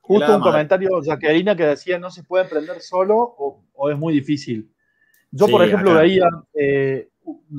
justo 0.00 0.36
un 0.36 0.40
madre. 0.40 0.42
comentario, 0.42 1.00
Jacqueline, 1.02 1.56
que 1.56 1.66
decía 1.66 1.98
no 1.98 2.10
se 2.10 2.22
puede 2.22 2.44
emprender 2.44 2.80
solo 2.80 3.16
o, 3.18 3.64
o 3.74 3.90
es 3.90 3.98
muy 3.98 4.12
difícil. 4.14 4.70
Yo, 5.30 5.46
Sí, 5.46 5.52
por 5.52 5.64
ejemplo, 5.64 5.90
acá. 5.90 6.00
veía 6.02 6.24
eh, 6.54 7.08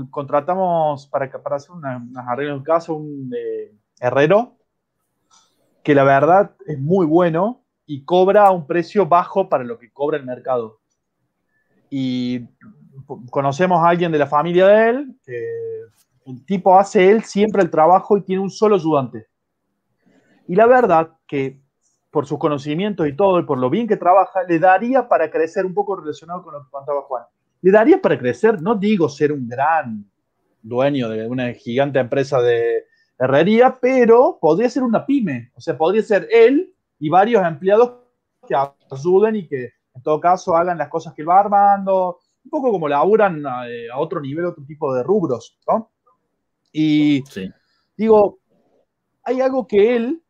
contratamos 0.09 1.07
para, 1.07 1.30
para 1.41 1.57
hacer 1.57 1.72
una, 1.72 1.97
unas 1.97 2.28
arreglos 2.28 2.57
en 2.57 2.63
casa 2.63 2.93
un 2.93 3.32
eh, 3.38 3.74
herrero 3.99 4.55
que 5.84 5.95
la 5.95 6.03
verdad 6.03 6.55
es 6.66 6.80
muy 6.80 7.05
bueno 7.05 7.63
y 7.86 8.03
cobra 8.03 8.49
un 8.51 8.66
precio 8.68 9.05
bajo 9.05 9.49
para 9.49 9.63
lo 9.63 9.78
que 9.78 9.91
cobra 9.91 10.18
el 10.18 10.26
mercado. 10.26 10.80
Y 11.89 12.47
conocemos 13.29 13.83
a 13.83 13.89
alguien 13.89 14.11
de 14.11 14.17
la 14.17 14.27
familia 14.27 14.67
de 14.67 14.89
él, 14.89 15.15
que 15.25 15.81
el 16.25 16.45
tipo 16.45 16.77
hace 16.77 17.09
él 17.09 17.23
siempre 17.23 17.61
el 17.61 17.69
trabajo 17.69 18.17
y 18.17 18.21
tiene 18.21 18.41
un 18.41 18.49
solo 18.49 18.75
ayudante. 18.75 19.27
Y 20.47 20.55
la 20.55 20.65
verdad 20.65 21.11
que 21.27 21.59
por 22.11 22.25
sus 22.25 22.39
conocimientos 22.39 23.07
y 23.07 23.13
todo, 23.13 23.39
y 23.39 23.43
por 23.43 23.57
lo 23.57 23.69
bien 23.69 23.88
que 23.88 23.97
trabaja, 23.97 24.43
le 24.43 24.57
daría 24.57 25.07
para 25.07 25.29
crecer 25.29 25.65
un 25.65 25.73
poco 25.73 25.97
relacionado 25.97 26.43
con 26.43 26.53
lo 26.53 26.63
que 26.63 26.69
contaba 26.71 27.01
Juan. 27.01 27.23
Le 27.61 27.71
daría 27.71 28.01
para 28.01 28.17
crecer, 28.17 28.61
no 28.61 28.75
digo 28.75 29.09
ser 29.09 29.31
un 29.31 29.47
gran 29.47 30.05
dueño 30.61 31.09
de 31.09 31.27
una 31.27 31.51
gigante 31.53 31.99
empresa 31.99 32.41
de 32.41 32.86
herrería, 33.19 33.77
pero 33.81 34.38
podría 34.39 34.69
ser 34.69 34.83
una 34.83 35.05
pyme. 35.05 35.51
O 35.55 35.61
sea, 35.61 35.77
podría 35.77 36.03
ser 36.03 36.27
él 36.31 36.73
y 36.99 37.09
varios 37.09 37.45
empleados 37.45 37.95
que 38.47 38.55
ayuden 38.55 39.36
y 39.36 39.47
que 39.47 39.73
en 39.95 40.01
todo 40.03 40.19
caso 40.19 40.55
hagan 40.55 40.77
las 40.77 40.89
cosas 40.89 41.13
que 41.13 41.21
él 41.21 41.29
va 41.29 41.39
armando, 41.39 42.19
un 42.43 42.49
poco 42.51 42.71
como 42.71 42.87
laburan 42.87 43.45
a, 43.47 43.67
eh, 43.67 43.89
a 43.89 43.97
otro 43.97 44.21
nivel, 44.21 44.45
otro 44.45 44.63
tipo 44.65 44.93
de 44.93 45.03
rubros, 45.03 45.57
¿no? 45.67 45.91
Y 46.71 47.23
Sí. 47.29 47.49
digo, 47.97 48.39
hay 49.23 49.41
algo 49.41 49.65
que 49.65 49.95
él, 49.95 50.21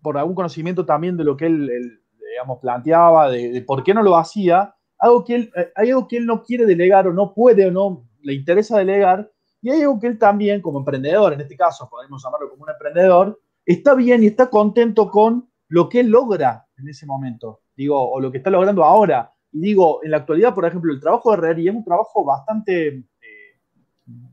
por 0.00 0.16
algún 0.16 0.34
conocimiento 0.34 0.86
también 0.86 1.16
de 1.16 1.24
lo 1.24 1.36
que 1.36 1.46
él, 1.46 1.68
él, 1.70 2.00
digamos, 2.30 2.58
planteaba, 2.60 3.28
de, 3.30 3.50
de 3.50 3.62
por 3.62 3.82
qué 3.84 3.92
no 3.92 4.02
lo 4.02 4.16
hacía, 4.16 4.74
algo 4.98 5.24
que 5.24 5.34
él, 5.34 5.52
eh, 5.56 5.70
hay 5.76 5.90
algo 5.90 6.08
que 6.08 6.16
él 6.16 6.26
no 6.26 6.42
quiere 6.42 6.64
delegar 6.64 7.06
o 7.08 7.12
no 7.12 7.34
puede 7.34 7.66
o 7.66 7.70
no 7.70 8.04
le 8.22 8.32
interesa 8.34 8.78
delegar, 8.78 9.30
y 9.60 9.70
hay 9.70 9.82
algo 9.82 9.98
que 10.00 10.06
él 10.06 10.18
también, 10.18 10.62
como 10.62 10.78
emprendedor, 10.78 11.32
en 11.32 11.40
este 11.40 11.56
caso 11.56 11.88
podemos 11.90 12.22
llamarlo 12.22 12.50
como 12.50 12.62
un 12.64 12.70
emprendedor, 12.70 13.40
está 13.66 13.94
bien 13.94 14.22
y 14.22 14.26
está 14.26 14.48
contento 14.48 15.10
con 15.10 15.50
lo 15.68 15.88
que 15.88 16.00
él 16.00 16.08
logra 16.08 16.66
en 16.76 16.88
ese 16.88 17.06
momento, 17.06 17.60
digo, 17.76 18.10
o 18.10 18.20
lo 18.20 18.30
que 18.30 18.38
está 18.38 18.50
logrando 18.50 18.84
ahora. 18.84 19.32
Y 19.52 19.60
digo, 19.60 20.00
en 20.02 20.10
la 20.10 20.18
actualidad, 20.18 20.54
por 20.54 20.64
ejemplo, 20.64 20.92
el 20.92 21.00
trabajo 21.00 21.30
de 21.30 21.38
herrería 21.38 21.70
es 21.70 21.76
un 21.76 21.84
trabajo 21.84 22.24
bastante, 22.24 22.88
eh, 22.88 23.04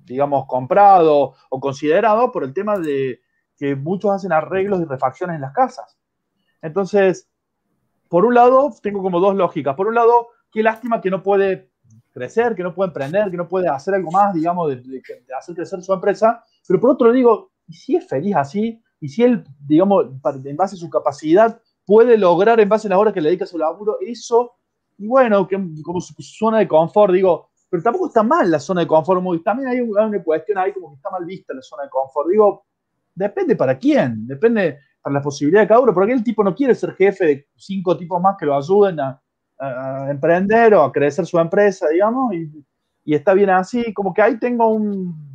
digamos, 0.06 0.46
comprado 0.48 1.36
o 1.50 1.60
considerado 1.60 2.32
por 2.32 2.44
el 2.44 2.54
tema 2.54 2.78
de 2.78 3.22
que 3.58 3.76
muchos 3.76 4.12
hacen 4.12 4.32
arreglos 4.32 4.82
y 4.82 4.86
refacciones 4.86 5.36
en 5.36 5.42
las 5.42 5.54
casas. 5.54 5.98
Entonces, 6.62 7.30
por 8.10 8.26
un 8.26 8.34
lado, 8.34 8.74
tengo 8.82 9.02
como 9.02 9.20
dos 9.20 9.36
lógicas. 9.36 9.76
Por 9.76 9.88
un 9.88 9.96
lado, 9.96 10.30
qué 10.52 10.64
lástima 10.64 11.00
que 11.00 11.10
no 11.10 11.24
puede 11.24 11.72
crecer, 12.12 12.56
que 12.56 12.64
no 12.64 12.74
puede 12.74 12.90
emprender, 12.90 13.32
que 13.32 13.38
no 13.38 13.48
puede 13.48 13.68
hacer 13.68 13.94
algo 13.94 14.12
más, 14.12 14.34
digamos, 14.34 14.70
de, 14.70 15.02
hacer 15.38 15.56
crecer 15.56 15.82
su 15.82 15.94
empresa. 15.94 16.44
Pero 16.68 16.80
por 16.80 16.90
otro, 16.92 17.12
digo, 17.12 17.52
¿y 17.68 17.74
si 17.74 17.96
es 17.96 18.08
feliz 18.08 18.36
así? 18.36 18.82
¿Y 19.00 19.10
si 19.10 19.24
él, 19.24 19.44
digamos, 19.66 20.08
en 20.44 20.58
base 20.58 20.76
a 20.76 20.80
su 20.80 20.90
capacidad, 20.90 21.62
puede 21.86 22.18
lograr, 22.18 22.60
en 22.60 22.70
base 22.70 22.88
a 22.88 22.92
las 22.92 23.00
horas 23.00 23.14
que 23.14 23.22
le 23.22 23.30
dedica 23.30 23.46
a 23.46 23.48
su 23.48 23.58
laburo, 23.58 23.98
eso? 24.02 24.54
Y 24.98 25.08
bueno, 25.08 25.48
que, 25.48 25.58
como 25.84 26.00
su, 26.00 26.14
su 26.14 26.22
zona 26.24 26.60
de 26.60 26.68
confort, 26.68 27.14
digo, 27.14 27.50
pero 27.70 27.82
tampoco 27.84 28.08
está 28.08 28.22
mal 28.24 28.50
la 28.52 28.60
zona 28.60 28.82
de 28.82 28.88
confort. 28.88 29.22
muy- 29.22 29.42
También 29.42 29.70
hay 29.70 29.80
un- 29.82 29.98
hay 29.98 30.06
una 30.06 30.24
cuestión 30.24 30.58
ahí 30.58 30.74
como 30.74 30.90
que 30.90 30.96
está 30.98 31.10
mal 31.10 31.26
vista 31.26 31.54
la 31.54 31.62
zona 31.62 31.84
de 31.84 31.90
confort. 31.90 32.30
Digo, 32.30 32.66
depende 33.16 33.56
para 33.56 33.78
quién, 33.78 34.28
depende 34.28 34.80
para 35.02 35.14
la 35.16 35.22
posibilidad 35.22 35.62
de 35.62 35.68
cada 35.68 35.80
uno, 35.80 35.94
porque 35.94 36.12
el 36.14 36.24
tipo 36.24 36.44
no 36.44 36.54
quiere 36.54 36.76
ser 36.76 36.94
jefe 36.96 37.26
de 37.26 37.48
cinco 37.56 37.98
tipos 37.98 38.22
más 38.22 38.36
que 38.38 38.46
lo 38.46 38.56
ayuden 38.56 39.00
a, 39.00 39.22
a- 39.58 40.06
a 40.06 40.12
emprender 40.12 40.74
o 40.76 40.84
a 40.84 40.92
crecer 40.92 41.26
su 41.26 41.40
empresa, 41.40 41.88
digamos, 41.90 42.34
y, 42.34 42.52
y 43.06 43.16
está 43.16 43.34
bien 43.34 43.50
así, 43.50 43.94
como 43.94 44.14
que 44.14 44.22
ahí 44.22 44.38
tengo 44.38 44.68
un- 44.68 45.32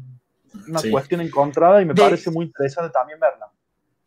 una 0.68 0.78
Sí. 0.78 0.90
cuestión 0.90 1.20
encontrada 1.20 1.82
y 1.82 1.86
me 1.86 1.94
De- 1.94 2.02
parece 2.02 2.30
muy 2.30 2.46
interesante 2.46 2.90
también 2.92 3.18
verla. 3.18 3.50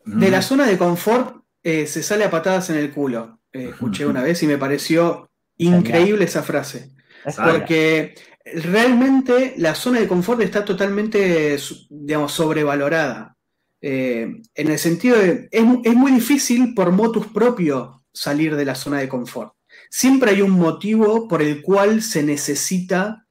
De 0.06 0.30
la 0.32 0.42
zona 0.42 0.66
de 0.66 0.78
confort 0.78 1.39
eh, 1.64 1.88
se 1.88 2.04
sale 2.04 2.24
a 2.24 2.32
patadas 2.32 2.70
en 2.70 2.78
el 2.78 2.92
culo. 2.92 3.40
Eh, 3.52 3.70
escuché 3.72 4.06
una 4.06 4.24
vez 4.24 4.42
y 4.44 4.48
me 4.48 4.58
pareció 4.58 5.30
increíble 5.58 6.26
esa 6.26 6.44
frase. 6.44 6.92
Porque 7.36 8.16
realmente 8.46 9.54
la 9.58 9.76
zona 9.76 10.00
de 10.00 10.08
confort 10.08 10.42
está 10.42 10.64
totalmente, 10.64 11.58
digamos, 11.90 12.32
sobrevalorada. 12.32 13.36
Eh, 13.82 14.42
en 14.56 14.68
el 14.72 14.80
sentido 14.80 15.18
de, 15.18 15.48
es, 15.52 15.64
es 15.84 15.96
muy 15.96 16.12
difícil 16.12 16.74
por 16.74 16.92
motus 16.92 17.28
propio 17.28 18.04
salir 18.12 18.56
de 18.56 18.66
la 18.66 18.76
zona 18.76 19.00
de 19.00 19.10
confort. 19.10 19.54
Siempre 19.90 20.32
hay 20.32 20.42
un 20.42 20.52
motivo 20.52 21.28
por 21.28 21.42
el 21.42 21.62
cual 21.62 22.02
se 22.02 22.24
necesita 22.24 23.26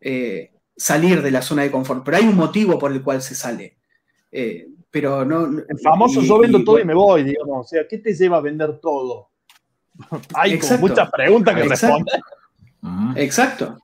eh, 0.00 0.52
salir 0.76 1.22
de 1.22 1.30
la 1.30 1.42
zona 1.42 1.62
de 1.62 1.70
confort, 1.70 2.04
pero 2.04 2.16
hay 2.16 2.24
un 2.24 2.36
motivo 2.36 2.78
por 2.78 2.92
el 2.92 3.02
cual 3.02 3.22
se 3.22 3.34
sale. 3.34 3.78
Eh, 4.30 4.66
pero 4.92 5.24
no, 5.24 5.46
El 5.68 5.78
famoso 5.82 6.20
y- 6.20 6.28
yo 6.28 6.38
vendo 6.38 6.58
y, 6.58 6.64
todo 6.64 6.78
y 6.78 6.84
me 6.84 6.94
voy, 6.94 7.24
digamos. 7.24 7.66
O 7.66 7.68
sea, 7.68 7.88
¿qué 7.88 7.98
te 7.98 8.14
lleva 8.14 8.36
a 8.36 8.40
vender 8.40 8.78
todo? 8.78 9.30
Hay 10.34 10.60
muchas 10.78 11.10
preguntas 11.10 11.54
que 11.56 11.62
Exacto. 11.62 11.96
responder. 11.96 12.20
Ujú. 12.82 13.12
Exacto. 13.18 13.78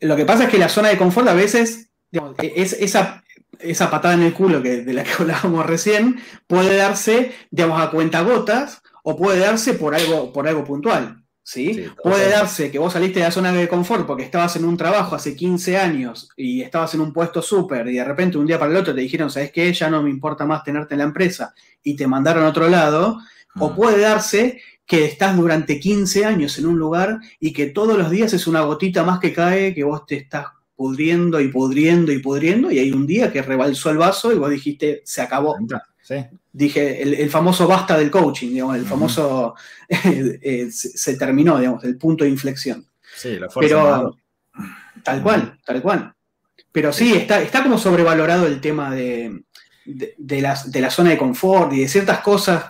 Lo 0.00 0.14
que 0.16 0.24
pasa 0.24 0.44
es 0.44 0.50
que 0.50 0.58
la 0.58 0.68
zona 0.68 0.90
de 0.90 0.98
confort 0.98 1.26
a 1.28 1.34
veces, 1.34 1.90
digamos, 2.10 2.36
e, 2.42 2.52
es 2.56 2.74
esa, 2.74 3.24
esa 3.58 3.90
patada 3.90 4.14
en 4.14 4.22
el 4.22 4.34
culo 4.34 4.62
que, 4.62 4.82
de 4.82 4.92
la 4.92 5.02
que 5.02 5.10
hablábamos 5.18 5.64
recién, 5.66 6.20
puede 6.46 6.76
darse, 6.76 7.32
digamos, 7.50 7.80
a 7.80 7.90
cuentagotas 7.90 8.82
o 9.02 9.16
puede 9.16 9.38
darse 9.38 9.74
por 9.74 9.94
algo, 9.94 10.32
por 10.32 10.46
algo 10.46 10.64
puntual. 10.64 11.22
¿Sí? 11.46 11.74
Sí, 11.74 11.86
puede 12.02 12.28
darse 12.28 12.70
que 12.72 12.78
vos 12.80 12.92
saliste 12.92 13.20
de 13.20 13.26
la 13.26 13.30
zona 13.30 13.52
de 13.52 13.68
confort 13.68 14.04
porque 14.04 14.24
estabas 14.24 14.56
en 14.56 14.64
un 14.64 14.76
trabajo 14.76 15.14
hace 15.14 15.36
15 15.36 15.78
años 15.78 16.28
y 16.36 16.60
estabas 16.60 16.92
en 16.94 17.00
un 17.00 17.12
puesto 17.12 17.40
súper 17.40 17.86
y 17.86 17.94
de 17.94 18.04
repente 18.04 18.36
un 18.36 18.46
día 18.46 18.58
para 18.58 18.72
el 18.72 18.76
otro 18.78 18.92
te 18.92 19.00
dijeron, 19.00 19.30
¿sabes 19.30 19.52
qué? 19.52 19.72
Ya 19.72 19.88
no 19.88 20.02
me 20.02 20.10
importa 20.10 20.44
más 20.44 20.64
tenerte 20.64 20.94
en 20.94 20.98
la 20.98 21.04
empresa 21.04 21.54
y 21.84 21.94
te 21.94 22.06
mandaron 22.08 22.44
a 22.44 22.48
otro 22.48 22.68
lado. 22.68 23.18
O 23.58 23.70
Mm. 23.70 23.76
puede 23.76 24.00
darse 24.00 24.60
que 24.84 25.04
estás 25.04 25.36
durante 25.36 25.78
15 25.80 26.24
años 26.24 26.58
en 26.58 26.66
un 26.66 26.78
lugar 26.78 27.20
y 27.40 27.52
que 27.52 27.66
todos 27.66 27.96
los 27.96 28.10
días 28.10 28.32
es 28.32 28.46
una 28.46 28.62
gotita 28.62 29.02
más 29.04 29.18
que 29.20 29.32
cae, 29.32 29.72
que 29.74 29.84
vos 29.84 30.04
te 30.04 30.16
estás 30.16 30.46
pudriendo 30.74 31.40
y 31.40 31.48
pudriendo 31.48 32.12
y 32.12 32.18
pudriendo, 32.18 32.70
y 32.70 32.78
hay 32.80 32.92
un 32.92 33.06
día 33.06 33.32
que 33.32 33.40
rebalsó 33.40 33.90
el 33.90 33.96
vaso 33.98 34.30
y 34.32 34.36
vos 34.36 34.50
dijiste, 34.50 35.00
se 35.04 35.22
acabó. 35.22 35.56
Sí. 36.02 36.16
Dije, 36.56 37.02
el, 37.02 37.12
el 37.14 37.28
famoso 37.30 37.66
basta 37.68 37.98
del 37.98 38.10
coaching, 38.10 38.48
digamos, 38.48 38.76
el 38.76 38.86
famoso 38.86 39.54
eh, 39.88 40.68
se, 40.70 40.88
se 40.96 41.16
terminó, 41.16 41.58
digamos, 41.58 41.84
el 41.84 41.96
punto 41.98 42.24
de 42.24 42.30
inflexión. 42.30 42.86
Sí, 43.14 43.38
la 43.38 43.50
fuerza 43.50 43.74
Pero, 43.74 44.16
tal 45.02 45.22
cual, 45.22 45.58
tal 45.64 45.82
cual. 45.82 46.14
Pero 46.72 46.92
sí, 46.92 47.12
está, 47.14 47.42
está 47.42 47.62
como 47.62 47.78
sobrevalorado 47.78 48.46
el 48.46 48.60
tema 48.60 48.90
de, 48.94 49.42
de, 49.84 50.14
de 50.16 50.40
la, 50.40 50.58
de 50.66 50.80
la 50.80 50.90
zona 50.90 51.10
de 51.10 51.18
confort 51.18 51.72
y 51.72 51.80
de 51.80 51.88
ciertas 51.88 52.20
cosas, 52.20 52.64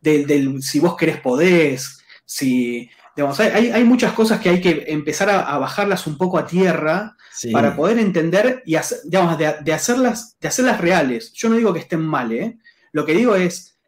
del, 0.00 0.62
si 0.62 0.80
vos 0.80 0.96
querés 0.96 1.18
podés, 1.18 1.98
si, 2.24 2.90
digamos, 3.16 3.38
hay, 3.40 3.48
hay- 3.50 3.70
hay 3.70 3.84
muchas 3.84 4.12
cosas 4.12 4.40
que 4.40 4.48
hay 4.50 4.60
que 4.60 4.84
empezar 4.88 5.28
a, 5.30 5.40
a 5.40 5.58
bajarlas 5.58 6.06
un 6.06 6.16
poco 6.18 6.38
a 6.38 6.46
tierra 6.46 7.16
Sí. 7.32 7.52
para 7.52 7.74
poder 7.76 7.98
entender 7.98 8.62
y 8.66 8.74
hacer- 8.74 8.98
digamos, 9.04 9.38
de, 9.38 9.54
de 9.62 9.72
hacerlas, 9.72 10.36
de 10.40 10.48
hacerlas 10.48 10.78
reales. 10.80 11.32
Yo 11.32 11.48
no 11.48 11.56
digo 11.56 11.72
que 11.72 11.78
estén 11.80 12.00
mal, 12.02 12.32
¿eh? 12.32 12.58
Lo 12.92 13.04
que 13.06 13.14
digo 13.14 13.34
es, 13.36 13.78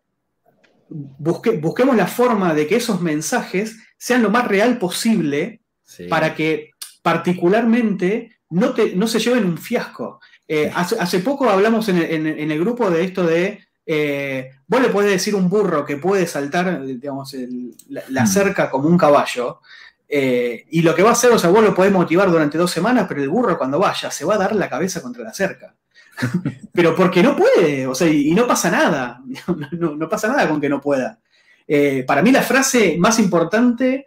busque- 0.88 1.60
busquemos 1.60 1.96
la 1.96 2.06
forma 2.06 2.54
de 2.54 2.66
que 2.66 2.76
esos 2.76 3.00
mensajes 3.00 3.76
sean 3.96 4.22
lo 4.22 4.30
más 4.30 4.46
real 4.48 4.78
posible 4.78 5.60
Sí. 5.84 6.04
para 6.08 6.34
que 6.34 6.70
particularmente 7.02 8.36
no, 8.50 8.72
te, 8.74 8.94
no 8.96 9.06
se 9.06 9.18
lleven 9.18 9.44
un 9.44 9.58
fiasco. 9.58 10.20
Eh, 10.46 10.70
hace, 10.74 10.98
hace 10.98 11.20
poco 11.20 11.48
hablamos 11.48 11.88
en 11.88 11.98
el, 11.98 12.10
en- 12.10 12.26
en 12.38 12.50
el 12.50 12.60
grupo 12.60 12.90
de 12.90 13.04
esto 13.04 13.24
de, 13.26 13.64
eh, 13.86 14.50
vos 14.66 14.80
le 14.82 14.88
podés 14.88 15.10
decir 15.10 15.34
a 15.34 15.38
un 15.38 15.48
burro 15.48 15.84
que 15.84 15.96
puede 15.96 16.26
saltar, 16.26 16.84
digamos, 16.84 17.32
el- 17.34 17.74
la, 17.88 18.02
la 18.08 18.24
Mm. 18.24 18.26
cerca 18.26 18.70
como 18.70 18.88
un 18.88 18.98
caballo, 18.98 19.60
eh, 20.08 20.66
y 20.70 20.82
lo 20.82 20.94
que 20.94 21.02
va 21.02 21.10
a 21.10 21.12
hacer, 21.12 21.30
o 21.32 21.38
sea, 21.38 21.50
vos 21.50 21.64
lo 21.64 21.74
podés 21.74 21.90
motivar 21.92 22.30
durante 22.30 22.58
dos 22.58 22.70
semanas, 22.70 23.06
pero 23.08 23.22
el 23.22 23.28
burro 23.30 23.56
cuando 23.56 23.78
vaya 23.78 24.10
se 24.10 24.24
va 24.26 24.34
a 24.34 24.38
dar 24.38 24.54
la 24.54 24.68
cabeza 24.68 25.00
contra 25.00 25.24
la 25.24 25.32
cerca. 25.32 25.74
pero 26.72 26.94
porque 26.94 27.22
no 27.22 27.36
puede, 27.36 27.86
o 27.86 27.94
sea, 27.94 28.08
y, 28.08 28.28
y 28.30 28.34
no 28.34 28.46
pasa 28.46 28.70
nada, 28.70 29.20
no, 29.48 29.68
no- 29.72 29.96
no 29.96 30.08
pasa 30.08 30.28
nada 30.28 30.48
con 30.48 30.60
que 30.60 30.68
no 30.68 30.80
pueda. 30.80 31.18
Eh, 31.66 32.04
para 32.06 32.22
mí 32.22 32.30
la 32.32 32.42
frase 32.42 32.96
más 32.98 33.18
importante 33.18 34.06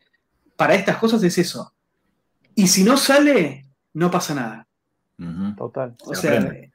para 0.56 0.76
estas 0.76 0.98
cosas 0.98 1.24
es 1.24 1.38
eso. 1.38 1.74
Y 2.54 2.68
si 2.68 2.84
no 2.84 2.96
sale, 2.98 3.66
no 3.94 4.10
pasa 4.12 4.34
nada. 4.36 4.68
Total. 5.58 5.96
O 6.06 6.14
Se 6.14 6.22
sea, 6.22 6.32
aprende. 6.40 6.72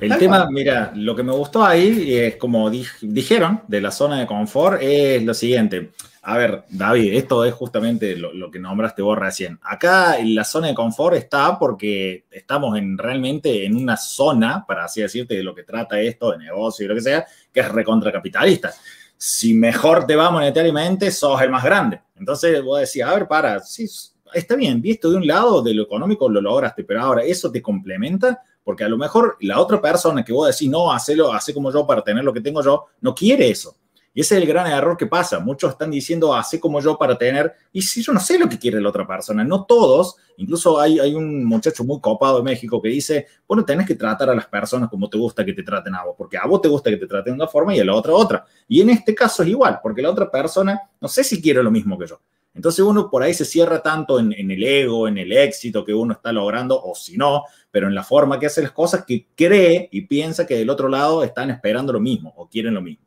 El 0.00 0.08
Tal 0.08 0.18
tema, 0.18 0.40
cual. 0.42 0.52
mira, 0.52 0.92
lo 0.94 1.14
que 1.14 1.22
me 1.22 1.32
gustó 1.32 1.64
ahí 1.64 2.14
es 2.16 2.36
como 2.36 2.70
dij- 2.70 2.98
dijeron 3.02 3.62
de 3.68 3.80
la 3.80 3.90
zona 3.90 4.18
de 4.18 4.26
confort 4.26 4.80
es 4.80 5.22
lo 5.22 5.34
siguiente. 5.34 5.92
A 6.26 6.38
ver, 6.38 6.64
David, 6.70 7.12
esto 7.12 7.44
es 7.44 7.52
justamente 7.52 8.16
lo, 8.16 8.32
lo 8.32 8.50
que 8.50 8.58
nombraste 8.58 9.02
vos 9.02 9.18
recién. 9.18 9.60
Acá 9.62 10.18
en 10.18 10.34
la 10.34 10.42
zona 10.42 10.68
de 10.68 10.74
confort 10.74 11.16
está 11.16 11.58
porque 11.58 12.24
estamos 12.30 12.78
en 12.78 12.96
realmente 12.96 13.66
en 13.66 13.76
una 13.76 13.98
zona, 13.98 14.64
para 14.66 14.86
así 14.86 15.02
decirte, 15.02 15.34
de 15.34 15.42
lo 15.42 15.54
que 15.54 15.64
trata 15.64 16.00
esto, 16.00 16.32
de 16.32 16.38
negocio 16.38 16.86
y 16.86 16.88
lo 16.88 16.94
que 16.94 17.02
sea, 17.02 17.26
que 17.52 17.60
es 17.60 17.68
recontracapitalista. 17.70 18.72
Si 19.18 19.52
mejor 19.52 20.06
te 20.06 20.16
va 20.16 20.30
monetariamente, 20.30 21.10
sos 21.10 21.42
el 21.42 21.50
más 21.50 21.62
grande. 21.62 22.00
Entonces 22.16 22.62
vos 22.62 22.80
decís, 22.80 23.02
a 23.02 23.12
ver, 23.12 23.28
para, 23.28 23.60
sí, 23.60 23.86
está 24.32 24.56
bien, 24.56 24.80
visto 24.80 25.10
de 25.10 25.16
un 25.18 25.26
lado, 25.26 25.60
de 25.60 25.74
lo 25.74 25.82
económico 25.82 26.26
lo 26.26 26.40
lograste, 26.40 26.84
pero 26.84 27.02
ahora 27.02 27.22
eso 27.22 27.52
te 27.52 27.60
complementa, 27.60 28.42
porque 28.62 28.82
a 28.82 28.88
lo 28.88 28.96
mejor 28.96 29.36
la 29.40 29.60
otra 29.60 29.78
persona 29.78 30.24
que 30.24 30.32
vos 30.32 30.48
decís, 30.48 30.70
no, 30.70 30.90
hacelo, 30.90 31.34
hace 31.34 31.52
como 31.52 31.70
yo 31.70 31.86
para 31.86 32.02
tener 32.02 32.24
lo 32.24 32.32
que 32.32 32.40
tengo 32.40 32.62
yo, 32.62 32.86
no 33.02 33.14
quiere 33.14 33.50
eso. 33.50 33.76
Y 34.16 34.20
ese 34.20 34.36
es 34.36 34.42
el 34.42 34.48
gran 34.48 34.70
error 34.70 34.96
que 34.96 35.06
pasa. 35.06 35.40
Muchos 35.40 35.72
están 35.72 35.90
diciendo, 35.90 36.32
hace 36.32 36.60
como 36.60 36.80
yo 36.80 36.96
para 36.96 37.18
tener, 37.18 37.52
y 37.72 37.82
si 37.82 38.00
yo 38.00 38.12
no 38.12 38.20
sé 38.20 38.38
lo 38.38 38.48
que 38.48 38.60
quiere 38.60 38.80
la 38.80 38.88
otra 38.88 39.04
persona, 39.04 39.42
no 39.42 39.64
todos, 39.64 40.14
incluso 40.36 40.80
hay, 40.80 41.00
hay 41.00 41.14
un 41.14 41.44
muchacho 41.44 41.82
muy 41.82 42.00
copado 42.00 42.38
de 42.38 42.44
México 42.44 42.80
que 42.80 42.88
dice, 42.88 43.26
bueno, 43.46 43.64
tenés 43.64 43.88
que 43.88 43.96
tratar 43.96 44.30
a 44.30 44.34
las 44.34 44.46
personas 44.46 44.88
como 44.88 45.10
te 45.10 45.18
gusta 45.18 45.44
que 45.44 45.52
te 45.52 45.64
traten 45.64 45.96
a 45.96 46.04
vos, 46.04 46.14
porque 46.16 46.38
a 46.38 46.46
vos 46.46 46.62
te 46.62 46.68
gusta 46.68 46.90
que 46.90 46.96
te 46.96 47.08
traten 47.08 47.32
de 47.32 47.42
una 47.42 47.48
forma 47.48 47.74
y 47.74 47.80
a 47.80 47.84
la 47.84 47.92
otra 47.92 48.12
otra. 48.12 48.44
Y 48.68 48.80
en 48.80 48.90
este 48.90 49.16
caso 49.16 49.42
es 49.42 49.48
igual, 49.48 49.80
porque 49.82 50.00
la 50.00 50.10
otra 50.10 50.30
persona 50.30 50.80
no 51.00 51.08
sé 51.08 51.24
si 51.24 51.42
quiere 51.42 51.60
lo 51.60 51.72
mismo 51.72 51.98
que 51.98 52.06
yo. 52.06 52.20
Entonces 52.54 52.84
uno 52.84 53.10
por 53.10 53.24
ahí 53.24 53.34
se 53.34 53.44
cierra 53.44 53.82
tanto 53.82 54.20
en, 54.20 54.32
en, 54.32 54.48
el 54.48 54.62
ego, 54.62 55.08
en 55.08 55.18
el 55.18 55.32
éxito 55.32 55.84
que 55.84 55.92
uno 55.92 56.12
está 56.12 56.30
logrando, 56.30 56.80
o 56.80 56.94
si 56.94 57.16
no, 57.16 57.42
pero 57.68 57.88
en 57.88 57.96
la 57.96 58.04
forma 58.04 58.38
que 58.38 58.46
hace 58.46 58.62
las 58.62 58.70
cosas, 58.70 59.04
que 59.04 59.26
cree 59.34 59.88
y 59.90 60.02
piensa 60.02 60.46
que 60.46 60.54
del 60.54 60.70
otro 60.70 60.88
lado 60.88 61.24
están 61.24 61.50
esperando 61.50 61.92
lo 61.92 61.98
mismo 61.98 62.32
o 62.36 62.48
quieren 62.48 62.74
lo 62.74 62.80
mismo. 62.80 63.03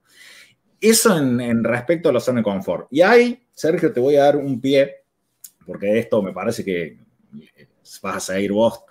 Eso 0.79 1.17
en, 1.17 1.63
respecto 1.63 2.09
a 2.09 2.13
la 2.13 2.19
zona 2.19 2.39
de 2.39 2.43
confort. 2.43 2.87
Y 2.91 3.01
ahí, 3.01 3.43
Sergio, 3.51 3.91
te 3.91 3.99
voy 3.99 4.15
a 4.15 4.23
dar 4.23 4.37
un 4.37 4.61
pie, 4.61 5.03
porque 5.65 5.99
esto 5.99 6.21
me 6.21 6.33
parece 6.33 6.63
que 6.63 6.97
vas 8.01 8.15
a 8.15 8.19
seguir 8.19 8.51
vos 8.51 8.81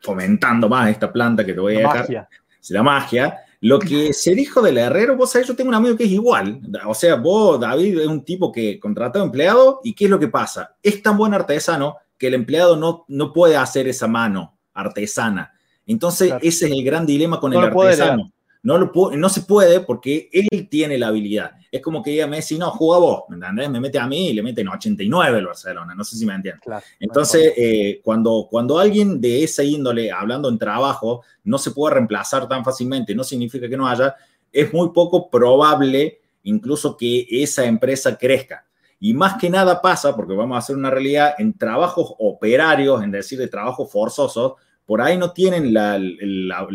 fomentando 0.00 0.68
más 0.68 0.90
esta 0.90 1.12
planta 1.12 1.44
que 1.44 1.54
te 1.54 1.60
voy 1.60 1.76
a 1.76 1.80
la 1.80 1.88
dejar. 1.88 2.00
Magia. 2.02 2.28
La 2.68 2.82
magia. 2.82 3.38
Lo 3.60 3.78
que 3.78 4.12
se 4.12 4.34
dijo 4.34 4.60
del 4.60 4.78
herrero, 4.78 5.16
vos 5.16 5.30
sabés, 5.30 5.48
yo 5.48 5.56
tengo 5.56 5.68
un 5.68 5.74
amigo 5.74 5.96
que 5.96 6.04
es 6.04 6.10
igual. 6.10 6.60
O 6.86 6.94
sea, 6.94 7.14
vos, 7.14 7.58
David, 7.58 8.00
es 8.00 8.06
un 8.06 8.24
tipo 8.24 8.52
que 8.52 8.78
contrata 8.78 9.18
a 9.18 9.22
un 9.22 9.28
empleado 9.28 9.80
y 9.82 9.94
¿qué 9.94 10.04
es 10.04 10.10
lo 10.10 10.18
que 10.18 10.28
pasa? 10.28 10.76
Es 10.82 11.02
tan 11.02 11.16
buen 11.16 11.32
artesano 11.32 11.96
que 12.18 12.26
el 12.28 12.34
empleado 12.34 12.76
no, 12.76 13.04
no 13.08 13.32
puede 13.32 13.56
hacer 13.56 13.88
esa 13.88 14.06
mano 14.06 14.58
artesana. 14.74 15.52
Entonces, 15.86 16.32
ese 16.42 16.66
es 16.66 16.72
el 16.72 16.84
gran 16.84 17.06
dilema 17.06 17.40
con 17.40 17.52
el 17.52 17.60
artesano. 17.60 18.32
No, 18.66 18.78
lo 18.78 18.92
no 19.16 19.28
se 19.28 19.42
puede 19.42 19.78
porque 19.78 20.28
él 20.32 20.68
tiene 20.68 20.98
la 20.98 21.06
habilidad. 21.06 21.52
Es 21.70 21.80
como 21.80 22.02
que 22.02 22.10
diga 22.10 22.26
Messi, 22.26 22.58
no, 22.58 22.72
juega 22.72 22.98
vos, 22.98 23.22
¿me 23.28 23.36
entendés? 23.36 23.70
Me 23.70 23.78
mete 23.78 23.96
a 23.96 24.08
mí 24.08 24.30
y 24.30 24.32
le 24.32 24.42
mete 24.42 24.62
en 24.62 24.68
89 24.68 25.38
el 25.38 25.46
Barcelona, 25.46 25.94
no 25.94 26.02
sé 26.02 26.16
si 26.16 26.26
me 26.26 26.34
entiendes. 26.34 26.64
Entonces, 26.98 27.52
eh, 27.56 28.00
cuando, 28.02 28.48
cuando 28.50 28.80
alguien 28.80 29.20
de 29.20 29.44
esa 29.44 29.62
índole, 29.62 30.10
hablando 30.10 30.48
en 30.48 30.58
trabajo, 30.58 31.22
no 31.44 31.58
se 31.58 31.70
puede 31.70 31.94
reemplazar 31.94 32.48
tan 32.48 32.64
fácilmente, 32.64 33.14
no 33.14 33.22
significa 33.22 33.68
que 33.68 33.76
no 33.76 33.86
haya, 33.86 34.16
es 34.52 34.74
muy 34.74 34.88
poco 34.90 35.30
probable 35.30 36.18
incluso 36.42 36.96
que 36.96 37.24
esa 37.30 37.66
empresa 37.66 38.18
crezca. 38.18 38.66
Y 38.98 39.14
más 39.14 39.40
que 39.40 39.48
nada 39.48 39.80
pasa, 39.80 40.16
porque 40.16 40.34
vamos 40.34 40.56
a 40.56 40.58
hacer 40.58 40.74
una 40.74 40.90
realidad, 40.90 41.36
en 41.38 41.56
trabajos 41.56 42.14
operarios, 42.18 43.00
en 43.04 43.12
decir, 43.12 43.38
de 43.38 43.46
trabajos 43.46 43.92
forzosos, 43.92 44.54
por 44.86 45.02
ahí 45.02 45.18
no 45.18 45.32
tienen 45.32 45.74
la, 45.74 46.00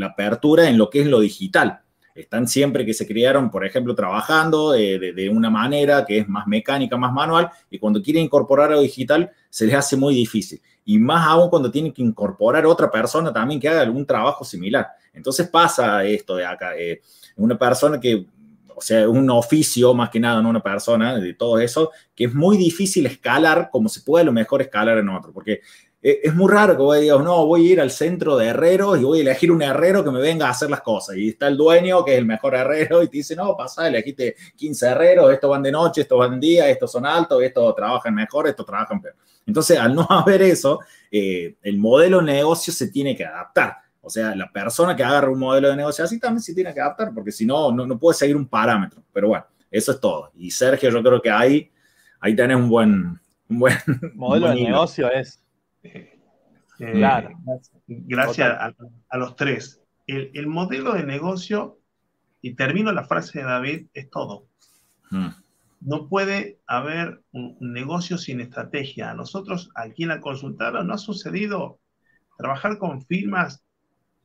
apertura 0.04 0.70
en 0.70 0.78
lo 0.78 0.90
que 0.90 1.02
es 1.02 1.08
lo 1.08 1.22
digital. 1.22 1.82
Están 2.14 2.48
siempre 2.48 2.86
que 2.86 2.94
se 2.94 3.08
criaron, 3.08 3.50
por 3.50 3.66
ejemplo, 3.66 3.96
trabajando 3.96 4.72
de, 4.72 5.30
una 5.34 5.50
manera 5.50 6.06
que 6.06 6.20
es 6.20 6.28
más 6.28 6.46
mecánica, 6.46 6.98
más 6.98 7.14
manual, 7.14 7.50
y 7.70 7.80
cuando 7.80 8.02
quieren 8.02 8.24
incorporar 8.24 8.72
lo 8.72 8.82
digital 8.82 9.32
se 9.50 9.66
les 9.66 9.76
hace 9.76 9.96
muy 9.96 10.14
difícil. 10.14 10.62
Y 10.84 11.00
más 11.00 11.26
aún 11.26 11.50
cuando 11.50 11.72
tienen 11.72 11.94
que 11.94 12.02
incorporar 12.02 12.66
otra 12.66 12.92
persona 12.92 13.32
también 13.32 13.60
que 13.60 13.70
haga 13.70 13.82
algún 13.82 14.06
trabajo 14.06 14.44
similar. 14.44 14.88
Entonces 15.14 15.48
pasa 15.48 16.04
esto 16.04 16.36
de 16.36 16.46
acá. 16.46 16.76
Eh, 16.78 17.02
una 17.38 17.58
persona 17.58 18.00
que 18.00 18.26
o 18.82 18.84
sea, 18.84 19.08
un 19.08 19.30
oficio 19.30 19.94
más 19.94 20.10
que 20.10 20.20
nada, 20.20 20.42
no 20.42 20.50
una 20.50 20.64
persona, 20.64 21.20
de 21.20 21.36
todo 21.36 21.60
eso, 21.60 21.92
que 22.16 22.26
es 22.26 22.34
muy 22.34 22.58
difícil 22.58 23.06
escalar 23.06 23.70
como 23.72 23.88
se 23.90 24.02
puede 24.02 24.24
a 24.24 24.26
lo 24.26 24.32
mejor 24.32 24.60
escalar 24.60 24.98
en 24.98 25.08
otro, 25.10 25.32
porque 25.32 25.62
es 26.02 26.34
muy 26.34 26.52
raro 26.52 26.76
que 26.76 26.82
vos 26.82 27.00
digas, 27.00 27.20
no, 27.24 27.46
voy 27.46 27.68
a 27.68 27.74
ir 27.74 27.82
al 27.82 27.92
centro 27.92 28.36
de 28.36 28.48
herreros 28.48 29.00
y 29.00 29.04
voy 29.04 29.20
a 29.20 29.22
elegir 29.22 29.52
un 29.52 29.62
herrero 29.62 30.04
que 30.04 30.10
me 30.10 30.20
venga 30.20 30.48
a 30.48 30.50
hacer 30.50 30.70
las 30.70 30.82
cosas. 30.82 31.16
Y 31.16 31.30
está 31.30 31.48
el 31.48 31.58
dueño, 31.58 32.04
que 32.04 32.14
es 32.14 32.18
el 32.18 32.26
mejor 32.26 32.56
herrero, 32.56 33.04
y 33.04 33.08
te 33.08 33.18
dice, 33.18 33.36
no, 33.36 33.56
pasa, 33.56 33.88
elegiste 33.88 34.36
15 34.56 34.88
herreros, 34.88 35.32
estos 35.32 35.50
van 35.50 35.62
de 35.62 35.72
noche, 35.72 36.02
estos 36.02 36.18
van 36.18 36.40
de 36.40 36.48
día, 36.48 36.70
estos 36.70 36.92
son 36.92 37.06
altos, 37.06 37.44
estos 37.44 37.76
trabajan 37.76 38.16
mejor, 38.16 38.48
estos 38.48 38.66
trabajan 38.66 39.00
peor. 39.00 39.16
Entonces, 39.46 39.78
al 39.78 39.94
no 39.94 40.06
haber 40.10 40.42
eso, 40.42 40.80
eh, 41.12 41.56
el 41.62 41.78
modelo 41.78 42.18
de 42.18 42.26
negocio 42.26 42.74
se 42.74 42.88
tiene 42.88 43.16
que 43.16 43.26
adaptar. 43.26 43.78
O 44.02 44.10
sea, 44.10 44.36
la 44.36 44.52
persona 44.52 44.96
que 44.96 45.04
agarra 45.04 45.30
un 45.30 45.38
modelo 45.38 45.70
de 45.70 45.76
negocio 45.76 46.04
así 46.04 46.20
también 46.20 46.42
se 46.42 46.56
tiene 46.56 46.74
que 46.74 46.82
adaptar, 46.82 47.14
porque 47.14 47.32
si 47.32 47.46
no, 47.46 47.72
no, 47.72 48.00
puede 48.00 48.18
seguir 48.18 48.36
un 48.36 48.48
parámetro. 48.48 49.04
Pero 49.14 49.28
bueno, 49.28 49.46
eso 49.70 49.92
es 49.92 50.00
todo. 50.00 50.32
Y 50.36 50.50
Sergio, 50.50 50.90
yo 50.90 51.04
creo 51.04 51.22
que 51.22 51.30
ahí, 51.30 51.72
ahí 52.20 52.36
tenés 52.36 52.58
un 52.58 52.70
buen, 52.70 53.20
un 53.48 53.60
buen 53.60 53.78
modelo 54.16 54.48
de 54.48 54.56
negocio 54.56 55.12
es 55.12 55.40
eh, 55.84 56.20
claro. 56.78 57.30
Gracias 57.88 58.50
a, 59.10 59.18
los 59.18 59.36
tres. 59.36 59.82
El, 60.08 60.48
modelo 60.48 60.94
de 60.94 61.04
negocio, 61.04 61.78
y 62.42 62.56
termino 62.56 62.92
la 62.92 63.06
frase 63.06 63.40
de 63.40 63.46
David, 63.46 63.88
es 63.94 64.10
todo. 64.10 64.48
Hmm. 65.10 65.30
No 65.80 66.08
puede 66.08 66.60
haber 66.68 67.22
un, 67.32 67.58
negocio 67.60 68.18
sin 68.18 68.42
estrategia. 68.42 69.12
A 69.12 69.16
nosotros 69.16 69.70
aquí 69.76 70.04
en 70.04 70.10
la 70.10 70.22
consultora 70.22 70.84
no 70.84 70.94
ha 70.94 70.98
sucedido 70.98 71.80
trabajar 72.38 72.78
con 72.78 73.06
firmas 73.06 73.64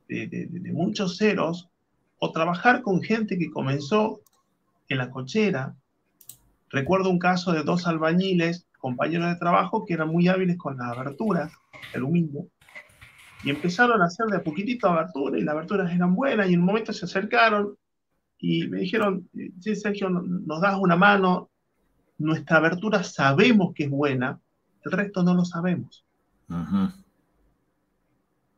de, 0.09 0.48
muchos 0.72 1.18
ceros 1.18 1.68
o 2.18 2.32
trabajar 2.32 2.82
con 2.82 3.02
gente 3.02 3.38
que 3.38 3.50
comenzó 3.50 4.20
en 4.88 4.98
la 4.98 5.11
cochera. 5.11 5.74
Recuerdo 6.70 7.11
un 7.11 7.18
caso 7.18 7.52
de 7.52 7.62
dos 7.62 7.86
albañiles, 7.86 8.66
compañeros 8.79 9.29
de 9.29 9.37
trabajo, 9.37 9.85
que 9.85 9.95
eran 9.95 10.09
muy 10.09 10.29
hábiles 10.29 10.57
con 10.57 10.77
las 10.77 10.97
aberturas 10.97 11.53
de 11.93 11.99
aluminio 11.99 12.47
y 13.45 13.51
empezaron 13.51 14.03
a 14.03 14.07
hacer 14.07 14.27
de 14.27 14.39
a 14.39 14.43
poquitito 14.43 14.89
aberturas 14.89 15.41
y 15.41 15.45
las 15.45 15.55
aberturas 15.55 15.93
eran 15.93 16.14
buenas 16.14 16.49
y 16.49 16.55
en 16.55 16.61
un 16.61 16.66
momento 16.66 16.93
se 16.93 17.05
acercaron 17.05 17.77
y 18.39 18.66
me 18.68 18.81
dijeron, 18.81 19.29
sí, 19.61 19.77
Sergio, 19.77 20.11
nos 20.11 20.61
das 20.61 20.77
una 20.79 20.97
mano, 20.97 21.51
nuestra 22.18 22.59
abertura 22.59 23.03
sabemos 23.03 23.72
que 23.74 23.85
es 23.85 23.91
buena, 23.91 24.39
el 24.85 24.93
resto 24.93 25.22
no 25.22 25.35
lo 25.35 25.45
sabemos. 25.45 26.05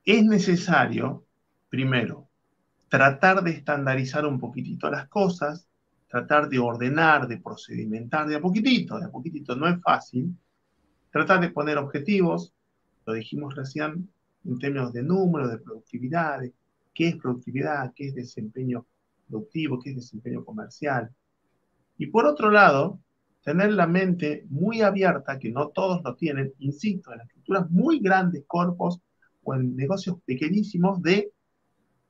Es 0.05 0.25
necesario 0.25 1.25
primero, 1.69 2.29
tratar 2.89 3.43
de 3.43 3.53
estandarizar 3.53 4.27
un 4.27 4.41
poquitito 4.41 4.91
las 4.91 5.09
cosas, 5.09 5.68
tratar 6.09 6.49
de 6.49 6.59
ordenar, 6.59 7.29
de 7.29 7.39
procedimentar 7.39 8.27
de 8.27 8.37
a 8.37 8.41
poquitito, 8.41 8.99
de 8.99 9.07
a 9.07 9.11
poquitito, 9.11 9.55
no 9.55 9.69
es 9.69 9.81
fácil. 9.81 10.35
Tratar 11.11 11.41
de 11.41 11.51
poner 11.51 11.79
objetivos, 11.79 12.55
lo 13.07 13.13
dijimos 13.13 13.55
recién, 13.55 14.11
en 14.45 14.59
términos 14.59 14.93
de 14.93 15.03
número, 15.03 15.49
de 15.49 15.59
productividad, 15.59 16.41
qué 16.95 17.09
es 17.09 17.17
productividad, 17.17 17.93
qué 17.95 18.09
es 18.09 18.15
desempeño 18.15 18.87
productivo, 19.29 19.79
qué 19.81 19.91
es 19.91 19.97
desempeño 19.97 20.45
comercial. 20.45 21.11
Y 21.99 22.07
por 22.07 22.25
otro 22.27 22.51
lado, 22.51 22.99
tener 23.43 23.73
la 23.73 23.87
mente 23.87 24.47
muy 24.49 24.81
abierta, 24.83 25.39
que 25.39 25.51
no 25.51 25.69
todos 25.69 26.03
lo 26.03 26.15
tienen, 26.15 26.53
insisto, 26.59 27.13
en 27.13 27.19
las 27.19 27.27
estructuras 27.29 27.71
muy 27.71 28.01
grandes, 28.01 28.45
corpos 28.47 29.01
o 29.43 29.55
en 29.55 29.77
negocios 29.77 30.17
pequeñísimos, 30.25 31.03
de 31.03 31.33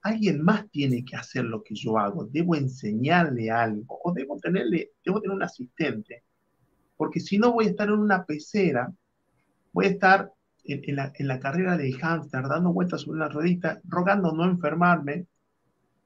alguien 0.02 0.42
más 0.42 0.68
tiene 0.70 1.04
que 1.04 1.16
hacer 1.16 1.44
lo 1.44 1.62
que 1.62 1.74
yo 1.74 1.98
hago, 1.98 2.26
debo 2.26 2.54
enseñarle 2.54 3.50
algo 3.50 4.00
o 4.02 4.12
debo 4.12 4.38
tenerle, 4.38 4.92
debo 5.04 5.20
tener 5.20 5.36
un 5.36 5.42
asistente, 5.42 6.24
porque 6.96 7.20
si 7.20 7.38
no 7.38 7.52
voy 7.52 7.66
a 7.66 7.70
estar 7.70 7.88
en 7.88 7.98
una 7.98 8.24
pecera, 8.24 8.92
voy 9.72 9.86
a 9.86 9.90
estar 9.90 10.32
en, 10.64 11.28
la, 11.28 11.40
carrera 11.40 11.76
del 11.76 11.96
hámster, 11.96 12.42
dando 12.48 12.72
vueltas 12.72 13.02
sobre 13.02 13.18
una 13.18 13.28
ruedita, 13.28 13.80
rogando 13.84 14.32
no 14.32 14.44
enfermarme, 14.44 15.26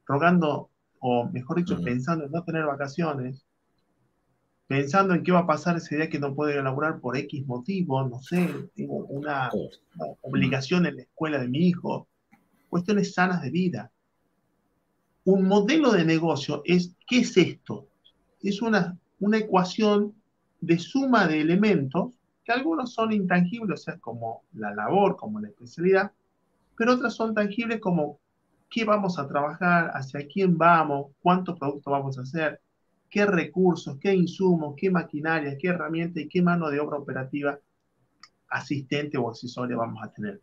rogando, 0.07 0.71
o 1.01 1.29
mejor 1.31 1.59
dicho, 1.59 1.83
pensando 1.83 2.27
en 2.27 2.31
no 2.31 2.45
tener 2.45 2.65
vacaciones, 2.65 3.45
pensando 4.69 5.15
en 5.15 5.23
qué 5.23 5.33
va 5.33 5.41
a 5.41 5.47
pasar 5.47 5.77
ese 5.77 5.97
día 5.97 6.09
que 6.09 6.21
no 6.21 6.35
puedo 6.35 6.53
ir 6.53 6.59
a 6.59 6.63
laburar 6.63 7.01
por 7.01 7.17
X 7.17 7.47
motivo, 7.47 8.07
no 8.09 8.21
sé, 8.21 8.49
tengo 8.75 9.05
una 9.07 9.51
obligación 10.21 10.87
en 10.87 10.97
la 10.97 11.03
escuela 11.03 11.39
de 11.39 11.49
mi 11.49 11.69
hijo, 11.69 12.09
cuestiones 12.73 13.13
sanas 13.13 13.43
de 13.43 13.51
vida. 13.51 13.93
Un 15.25 15.47
modelo 15.47 15.93
de 15.93 16.07
negocio 16.07 16.63
es, 16.65 16.97
¿qué 17.07 17.19
es 17.19 17.37
esto? 17.37 17.87
Es 18.41 18.63
una, 18.63 18.99
una 19.21 19.37
ecuación 19.37 20.15
de 20.59 20.79
suma 20.79 21.27
de 21.27 21.43
elementos 21.43 22.15
que 22.43 22.53
algunos 22.53 22.95
son 22.95 23.13
intangibles, 23.13 23.81
o 23.81 23.83
sea, 23.83 23.99
como 23.99 24.45
la 24.55 24.75
labor, 24.75 25.17
como 25.17 25.39
la 25.39 25.49
especialidad, 25.49 26.13
pero 26.75 26.95
otras 26.95 27.13
son 27.13 27.35
tangibles 27.35 27.79
como 27.79 28.19
qué 28.71 28.87
vamos 28.87 29.19
a 29.19 29.29
trabajar, 29.29 29.91
hacia 29.93 30.27
quién 30.27 30.57
vamos, 30.57 31.13
cuántos 31.21 31.59
productos 31.59 31.93
vamos 31.93 32.17
a 32.17 32.23
hacer, 32.23 32.59
qué 33.11 33.27
recursos, 33.27 33.99
qué 34.01 34.15
insumos, 34.15 34.77
qué 34.79 34.91
maquinaria, 34.91 35.59
qué 35.59 35.69
herramienta 35.69 36.23
y 36.23 36.29
qué 36.29 36.41
mano 36.41 36.71
de 36.71 36.81
obra 36.81 36.97
operativa 36.97 37.61
asistente 38.49 39.19
o 39.19 39.29
accesoria 39.29 39.77
vamos 39.77 40.03
a 40.03 40.11
tener. 40.11 40.41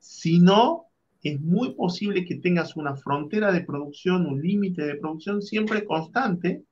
Si 0.00 0.40
no, 0.40 0.89
es 1.22 1.40
muy 1.40 1.74
posible 1.74 2.24
que 2.24 2.36
tengas 2.36 2.76
una 2.76 2.96
frontera 2.96 3.52
de 3.52 3.62
producción, 3.62 4.26
un 4.26 4.40
límite 4.40 4.84
de 4.84 4.96
producción 4.96 5.42
siempre 5.42 5.84
constante, 5.84 6.62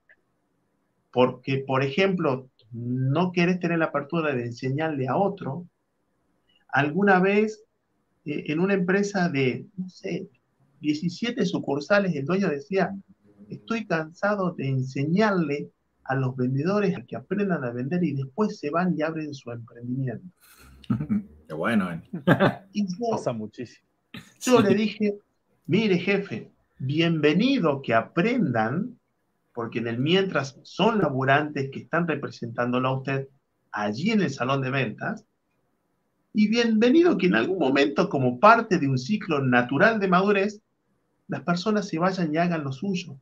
porque, 1.12 1.58
por 1.66 1.82
ejemplo, 1.82 2.48
no 2.72 3.32
quieres 3.32 3.60
tener 3.60 3.78
la 3.78 3.86
apertura 3.86 4.34
de 4.34 4.46
enseñarle 4.46 5.08
a 5.08 5.16
otro, 5.16 5.66
alguna 6.68 7.18
vez 7.20 7.64
eh, 8.24 8.44
en 8.46 8.60
una 8.60 8.74
empresa 8.74 9.28
de, 9.28 9.66
no 9.76 9.88
sé, 9.88 10.28
17 10.80 11.44
sucursales, 11.44 12.14
el 12.14 12.24
dueño 12.24 12.48
decía, 12.48 12.94
estoy 13.48 13.86
cansado 13.86 14.52
de 14.52 14.68
enseñarle 14.68 15.70
a 16.04 16.14
los 16.14 16.36
vendedores 16.36 16.96
a 16.96 17.02
que 17.02 17.16
aprendan 17.16 17.64
a 17.64 17.70
vender 17.70 18.02
y 18.04 18.14
después 18.14 18.58
se 18.58 18.70
van 18.70 18.94
y 18.96 19.02
abren 19.02 19.34
su 19.34 19.50
emprendimiento. 19.50 20.24
Qué 21.48 21.54
bueno. 21.54 21.90
¿eh? 21.92 22.02
Y 22.72 22.86
Pasa 23.10 23.32
muchísimo. 23.32 23.87
Yo 24.40 24.60
le 24.60 24.74
dije, 24.74 25.18
mire 25.66 25.98
jefe, 25.98 26.50
bienvenido 26.78 27.82
que 27.82 27.94
aprendan, 27.94 28.98
porque 29.52 29.80
en 29.80 29.88
el 29.88 29.98
mientras 29.98 30.58
son 30.62 30.98
laburantes 30.98 31.70
que 31.70 31.80
están 31.80 32.06
representándolo 32.06 32.88
a 32.88 32.96
usted 32.98 33.28
allí 33.72 34.10
en 34.10 34.22
el 34.22 34.30
salón 34.30 34.62
de 34.62 34.70
ventas, 34.70 35.24
y 36.32 36.48
bienvenido 36.48 37.18
que 37.18 37.26
en 37.26 37.34
algún 37.34 37.58
momento, 37.58 38.08
como 38.08 38.38
parte 38.38 38.78
de 38.78 38.88
un 38.88 38.98
ciclo 38.98 39.40
natural 39.40 39.98
de 39.98 40.08
madurez, 40.08 40.60
las 41.26 41.42
personas 41.42 41.88
se 41.88 41.98
vayan 41.98 42.32
y 42.32 42.36
hagan 42.36 42.64
lo 42.64 42.72
suyo. 42.72 43.18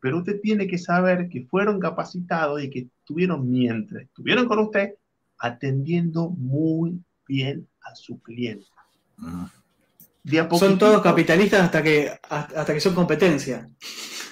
Pero 0.00 0.18
usted 0.18 0.40
tiene 0.40 0.66
que 0.66 0.78
saber 0.78 1.28
que 1.28 1.46
fueron 1.46 1.80
capacitados 1.80 2.62
y 2.62 2.70
que 2.70 2.88
estuvieron 3.00 3.50
mientras 3.50 4.02
estuvieron 4.02 4.46
con 4.46 4.60
usted 4.60 4.94
atendiendo 5.38 6.30
muy 6.30 7.02
bien 7.26 7.66
a 7.82 7.94
su 7.94 8.20
cliente. 8.20 8.66
Son 10.58 10.78
todos 10.78 11.02
capitalistas 11.02 11.62
hasta 11.62 11.82
que, 11.82 12.10
hasta 12.28 12.72
que 12.72 12.80
son 12.80 12.94
competencia. 12.94 13.68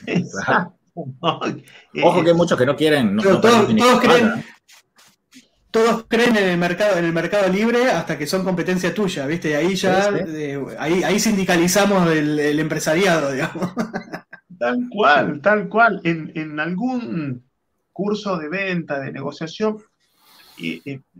Ojo 0.95 2.24
que 2.24 2.30
hay 2.30 2.36
muchos 2.36 2.59
que 2.59 2.66
no 2.66 2.76
quieren. 2.76 3.16
todos, 3.16 3.66
creen, 4.01 4.45
todos 5.70 6.07
creen 6.09 6.36
en 6.36 6.49
el 6.49 6.59
mercado, 6.59 6.99
en 6.99 7.05
el 7.05 7.12
mercado 7.12 7.49
libre 7.53 7.91
hasta 7.91 8.18
que 8.18 8.26
son 8.26 8.45
competencia 8.45 8.95
tuya, 8.95 9.26
¿viste? 9.26 9.51
Y 9.51 9.55
ahí 9.55 9.74
ya, 9.74 10.09
eh, 10.11 10.59
ahí, 10.78 11.20
sindicalizamos 11.20 12.11
el, 12.11 12.59
empresariado, 12.59 13.32
digamos. 13.32 13.72
Tal 14.59 14.89
cual, 14.91 15.41
tal 15.41 15.68
cual. 15.68 16.01
En, 16.05 16.59
algún 16.59 17.45
curso 17.93 18.36
de 18.39 18.49
venta, 18.49 18.99
de 18.99 19.12
negociación, 19.12 19.78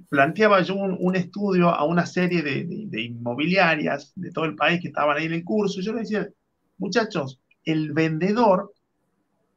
planteaba 0.09 0.62
yo 0.62 0.74
un, 0.74 1.16
estudio 1.16 1.70
a 1.70 1.84
una 1.84 2.07
serie 2.07 2.43
de, 2.43 2.64
de, 2.64 3.03
inmobiliarias 3.03 4.12
de 4.16 4.30
todo 4.30 4.45
el 4.45 4.57
país 4.57 4.80
que 4.80 4.89
estaban 4.89 5.16
ahí 5.16 5.26
en 5.26 5.34
el 5.34 5.45
curso. 5.45 5.80
Yo 5.80 5.93
le 5.93 6.01
decía, 6.01 6.28
muchachos, 6.78 7.41
el 7.64 7.93
vendedor, 7.93 8.72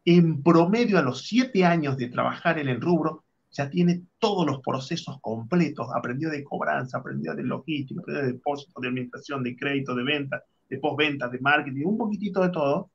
en 0.05 0.41
promedio 0.43 0.97
a 0.99 1.01
los 1.01 1.27
siete 1.27 1.65
años 1.65 1.97
de 1.97 2.09
trabajar 2.09 2.59
en 2.59 2.67
el 2.67 2.81
rubro, 2.81 3.23
ya 3.51 3.69
tiene 3.69 4.03
todos 4.19 4.45
los 4.45 4.61
procesos 4.61 5.19
completos, 5.21 5.87
aprendió 5.93 6.29
de 6.29 6.43
cobranza, 6.43 6.97
aprendió 6.97 7.35
de 7.35 7.43
logística, 7.43 8.01
aprendió 8.01 8.25
de 8.25 8.33
depósito, 8.33 8.79
de 8.79 8.87
administración, 8.87 9.43
de 9.43 9.55
crédito, 9.55 9.93
de 9.93 10.03
venta, 10.03 10.43
de 10.69 10.77
postventa, 10.77 11.27
de 11.27 11.39
marketing, 11.39 11.85
un 11.85 11.97
poquitito 11.97 12.41
de 12.41 12.49
todo. 12.49 12.89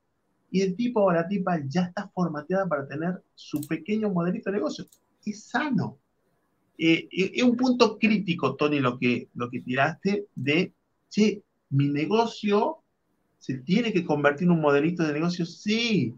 Y 0.51 0.63
el 0.63 0.75
tipo 0.75 1.03
o 1.03 1.13
la 1.13 1.29
tipa 1.29 1.61
ya 1.67 1.83
está 1.83 2.09
formateada 2.09 2.67
para 2.67 2.87
tener 2.87 3.23
su 3.35 3.61
pequeño 3.61 4.09
modelito 4.11 4.51
de 4.51 4.57
negocio. 4.57 4.87
Es 5.25 5.45
sano. 5.45 5.99
Eh, 6.79 7.09
eh, 7.11 7.33
es 7.35 7.43
un 7.43 7.57
punto 7.57 7.99
crítico, 7.99 8.55
Tony, 8.57 8.81
lo 8.81 8.99
que, 8.99 9.29
lo 9.35 9.51
que 9.51 9.61
tiraste 9.61 10.27
de, 10.35 10.73
che, 11.09 11.43
mi 11.71 11.89
negocio 11.89 12.79
se 13.39 13.59
tiene 13.59 13.93
que 13.93 14.05
convertir 14.05 14.47
en 14.47 14.53
un 14.53 14.61
modelito 14.61 15.03
de 15.03 15.13
negocio, 15.13 15.47
sí. 15.47 16.15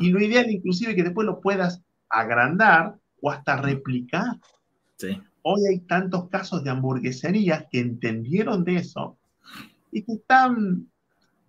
Y 0.00 0.10
lo 0.10 0.20
ideal 0.20 0.50
inclusive 0.50 0.94
que 0.94 1.02
después 1.02 1.26
lo 1.26 1.40
puedas 1.40 1.82
agrandar 2.08 2.96
o 3.20 3.30
hasta 3.30 3.56
replicar. 3.56 4.38
Hoy 5.42 5.66
hay 5.66 5.80
tantos 5.80 6.28
casos 6.28 6.62
de 6.62 6.70
hamburgueserías 6.70 7.66
que 7.70 7.80
entendieron 7.80 8.64
de 8.64 8.76
eso 8.76 9.16
y 9.90 10.02
que 10.02 10.12
están 10.12 10.88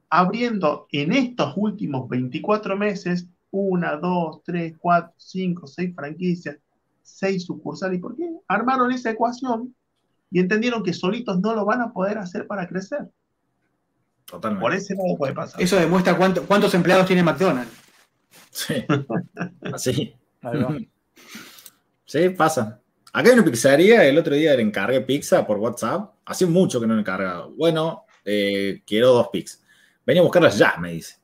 abriendo 0.09 0.87
en 0.91 1.11
estos 1.11 1.53
últimos 1.57 2.07
24 2.07 2.77
meses 2.77 3.27
una, 3.51 3.97
dos, 3.97 4.41
tres, 4.43 4.75
cuatro, 4.79 5.13
cinco, 5.17 5.67
seis 5.67 5.93
franquicias, 5.95 6.57
seis 7.17 7.45
sucursales. 7.45 7.97
¿Y 7.97 8.01
por 8.01 8.15
qué? 8.15 8.29
Armaron 8.47 8.91
esa 8.91 9.11
ecuación 9.11 9.75
y 10.31 10.39
entendieron 10.39 10.83
que 10.83 10.93
solitos 10.93 11.39
no 11.39 11.55
lo 11.55 11.65
van 11.65 11.81
a 11.81 11.91
poder 11.91 12.17
hacer 12.17 12.47
para 12.47 12.67
crecer. 12.67 13.09
Totalmente. 14.25 14.61
Por 14.61 14.73
ese 14.73 14.95
lado 14.95 15.17
puede 15.17 15.33
pasar. 15.33 15.61
Eso 15.61 15.75
demuestra 15.75 16.15
cuántos 16.15 16.73
empleados 16.73 17.07
tiene 17.07 17.23
McDonald's. 17.23 17.71
Sí. 18.51 18.85
Así. 19.73 20.15
Sí, 22.05 22.29
pasa. 22.29 22.81
Acá 23.13 23.29
hay 23.29 23.35
una 23.37 23.45
pizzería, 23.45 24.03
el 24.03 24.17
otro 24.17 24.33
día 24.33 24.55
le 24.55 24.63
encargué 24.63 25.01
pizza 25.01 25.45
por 25.45 25.59
WhatsApp. 25.59 26.11
Hace 26.25 26.47
mucho 26.47 26.81
que 26.81 26.87
no 26.87 26.95
le 26.95 27.01
encargaba. 27.01 27.45
Bueno, 27.55 28.05
eh, 28.25 28.81
quiero 28.83 29.13
dos 29.13 29.27
pizzas. 29.31 29.63
Venía 30.03 30.21
a 30.21 30.23
buscarlas 30.23 30.57
ya, 30.57 30.75
me 30.79 30.93
dice. 30.93 31.17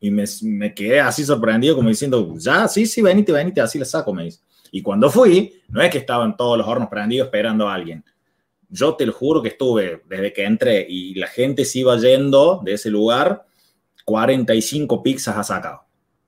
Y 0.00 0.10
me, 0.10 0.24
me, 0.42 0.74
quedé 0.74 1.00
así 1.00 1.24
sorprendido, 1.24 1.76
como 1.76 1.88
diciendo, 1.88 2.34
ya, 2.36 2.66
sí, 2.66 2.84
sí, 2.84 3.00
venite, 3.00 3.30
venite, 3.30 3.60
así 3.60 3.78
le 3.78 3.84
saco, 3.84 4.12
me 4.12 4.24
dice. 4.24 4.40
Y 4.74 4.82
cuando 4.82 5.08
fui, 5.08 5.62
no 5.68 5.80
es 5.82 5.90
que 5.92 5.98
estaban 5.98 6.36
todos 6.36 6.58
los 6.58 6.66
hornos 6.66 6.88
prendidos 6.88 7.26
esperando 7.26 7.68
a 7.68 7.74
alguien. 7.74 8.04
Yo 8.68 8.96
te 8.96 9.06
lo 9.06 9.12
juro 9.12 9.40
que 9.40 9.50
estuve 9.50 10.02
desde 10.08 10.32
que 10.32 10.42
entré 10.42 10.84
y 10.88 11.14
la 11.14 11.28
gente 11.28 11.64
se 11.64 11.78
iba 11.78 11.96
yendo 11.96 12.60
de 12.60 12.72
ese 12.72 12.90
lugar, 12.90 13.46
45 14.04 15.00
pizzas 15.00 15.36
ha 15.36 15.44
sacado. 15.44 15.84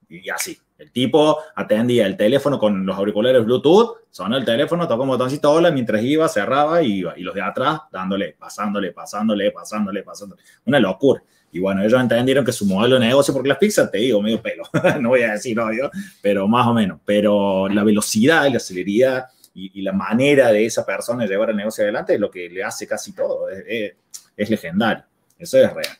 Y 0.08 0.30
así. 0.30 0.56
El 0.78 0.90
tipo 0.90 1.38
atendía 1.54 2.06
el 2.06 2.16
teléfono 2.16 2.58
con 2.58 2.84
los 2.84 2.96
auriculares 2.96 3.44
Bluetooth, 3.44 3.96
sonó 4.10 4.36
el 4.36 4.44
teléfono, 4.44 4.86
tocó 4.86 5.04
un 5.04 5.08
botoncito 5.10 5.50
hola 5.50 5.70
mientras 5.70 6.02
iba, 6.02 6.28
cerraba 6.28 6.82
y 6.82 6.98
iba. 6.98 7.18
Y 7.18 7.22
los 7.22 7.34
de 7.34 7.42
atrás 7.42 7.80
dándole, 7.90 8.36
pasándole, 8.38 8.92
pasándole, 8.92 9.50
pasándole, 9.50 10.02
pasándole. 10.02 10.42
Una 10.66 10.78
locura. 10.78 11.22
Y 11.52 11.58
bueno, 11.58 11.82
ellos 11.82 11.98
entendieron 11.98 12.44
que 12.44 12.52
su 12.52 12.66
modelo 12.66 12.98
de 12.98 13.06
negocio, 13.06 13.32
porque 13.32 13.48
las 13.48 13.58
pizzas, 13.58 13.90
te 13.90 13.98
digo, 13.98 14.20
medio 14.20 14.42
pelo, 14.42 14.64
no 15.00 15.10
voy 15.10 15.22
a 15.22 15.32
decir 15.32 15.58
obvio, 15.58 15.90
pero 16.20 16.46
más 16.46 16.66
o 16.66 16.74
menos. 16.74 17.00
Pero 17.04 17.68
la 17.68 17.82
velocidad 17.82 18.44
y 18.44 18.52
la 18.52 18.60
celeridad 18.60 19.26
y, 19.54 19.80
la 19.80 19.92
manera 19.92 20.52
de 20.52 20.66
esa 20.66 20.84
persona 20.84 21.22
de 21.22 21.30
llevar 21.30 21.48
el 21.48 21.56
negocio 21.56 21.82
adelante 21.82 22.12
es 22.12 22.20
lo 22.20 22.30
que 22.30 22.50
le 22.50 22.62
hace 22.62 22.86
casi 22.86 23.14
todo. 23.14 23.48
Es, 23.48 23.94
es 24.36 24.50
legendario. 24.50 25.04
Eso 25.38 25.58
es 25.58 25.72
real. 25.72 25.96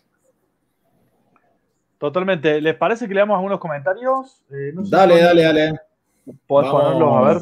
Totalmente. 1.99 2.61
¿Les 2.61 2.75
parece 2.75 3.09
que 3.09 3.15
leamos 3.15 3.37
algunos 3.37 3.59
comentarios? 3.59 4.43
Eh, 4.51 4.73
dale, 4.75 5.21
dale, 5.21 5.43
dale. 5.43 5.81
¿Puedes 6.47 6.71
ponerlos 6.71 7.15
a 7.15 7.21
ver? 7.23 7.39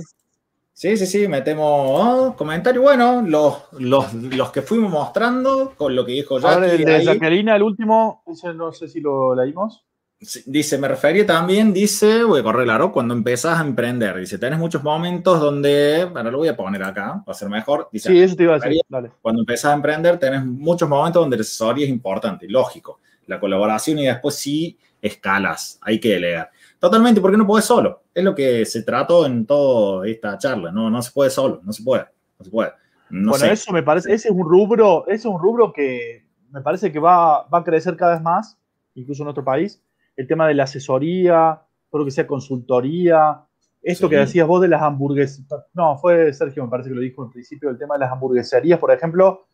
Sí, 0.72 0.96
sí, 0.96 1.06
sí, 1.06 1.28
metemos 1.28 1.64
oh, 1.68 2.34
comentarios. 2.36 2.82
Bueno, 2.82 3.22
los, 3.22 3.72
los, 3.74 4.50
que 4.50 4.62
fuimos 4.62 4.90
mostrando 4.90 5.72
con 5.76 5.94
lo 5.94 6.04
que 6.04 6.12
dijo 6.12 6.38
Jackie. 6.40 6.82
el 6.82 6.84
de 6.84 7.04
Jacqueline, 7.04 7.48
el 7.50 7.62
último, 7.62 8.24
no 8.56 8.72
sé 8.72 8.88
si 8.88 9.00
lo 9.00 9.34
leímos. 9.36 9.84
Dice, 10.46 10.78
me 10.78 10.88
refería 10.88 11.26
también, 11.26 11.72
dice, 11.72 12.24
voy 12.24 12.40
a 12.40 12.42
correr 12.42 12.64
claro, 12.64 12.90
cuando 12.90 13.14
empezás 13.14 13.58
a 13.58 13.62
emprender. 13.62 14.16
Dice, 14.16 14.38
tenés 14.38 14.58
muchos 14.58 14.82
momentos 14.82 15.38
donde, 15.38 16.06
bueno, 16.06 16.30
lo 16.30 16.38
voy 16.38 16.48
a 16.48 16.56
poner 16.56 16.82
acá, 16.82 17.22
va 17.28 17.32
a 17.32 17.34
ser 17.34 17.48
mejor. 17.50 17.88
Dice, 17.92 18.08
sí, 18.08 18.18
eso 18.20 18.34
te 18.34 18.44
iba 18.44 18.54
a 18.54 18.58
decir. 18.58 18.80
Dale. 18.88 19.12
Cuando 19.20 19.42
empezás 19.42 19.72
a 19.72 19.74
emprender, 19.74 20.18
tenés 20.18 20.44
muchos 20.44 20.88
momentos 20.88 21.22
donde 21.22 21.36
la 21.36 21.42
asesoría 21.42 21.84
es 21.84 21.90
importante, 21.90 22.48
lógico 22.48 23.00
la 23.26 23.40
colaboración 23.40 23.98
y 23.98 24.06
después 24.06 24.36
sí 24.36 24.78
escalas, 25.00 25.78
hay 25.82 26.00
que 26.00 26.10
delegar. 26.10 26.50
Totalmente, 26.78 27.20
porque 27.20 27.36
no 27.36 27.46
puedes 27.46 27.64
solo. 27.64 28.04
Es 28.14 28.24
lo 28.24 28.34
que 28.34 28.64
se 28.64 28.82
trató 28.82 29.26
en 29.26 29.46
toda 29.46 30.06
esta 30.08 30.38
charla. 30.38 30.72
No, 30.72 30.90
no 30.90 31.02
se 31.02 31.12
puede 31.12 31.30
solo, 31.30 31.60
no 31.62 31.72
se 31.72 31.82
puede. 31.82 32.04
No 32.38 32.44
se 32.44 32.50
puede. 32.50 32.72
bueno, 33.10 33.46
eso 33.46 33.72
me 33.72 33.82
parece, 33.82 34.12
ese 34.12 34.28
es 34.28 34.34
un 34.34 34.48
rubro, 34.48 35.04
ese 35.06 35.16
es 35.16 35.24
un 35.26 35.38
rubro 35.38 35.72
que 35.72 36.24
me 36.50 36.60
parece 36.60 36.90
que 36.90 36.98
va, 36.98 37.46
va 37.48 37.58
a 37.58 37.64
crecer 37.64 37.96
cada 37.96 38.14
vez 38.14 38.22
más, 38.22 38.58
incluso 38.94 39.22
en 39.22 39.26
nuestro 39.26 39.44
país. 39.44 39.82
El 40.16 40.26
tema 40.26 40.46
de 40.46 40.54
la 40.54 40.64
asesoría, 40.64 41.60
todo 41.90 42.00
lo 42.00 42.04
que 42.04 42.10
sea 42.10 42.26
consultoría, 42.26 43.44
esto 43.84 44.08
que 44.08 44.16
decías 44.16 44.46
vos 44.46 44.62
de 44.62 44.68
las 44.68 44.80
hamburguesas, 44.80 45.44
no, 45.74 45.98
fue 45.98 46.32
Sergio, 46.32 46.64
me 46.64 46.70
parece 46.70 46.88
que 46.88 46.94
lo 46.94 47.02
dijo 47.02 47.22
en 47.22 47.30
principio, 47.30 47.68
el 47.68 47.78
tema 47.78 47.96
de 47.96 48.00
las 48.00 48.12
hamburgueserías, 48.12 48.78
por 48.78 48.90
ejemplo, 48.90 49.46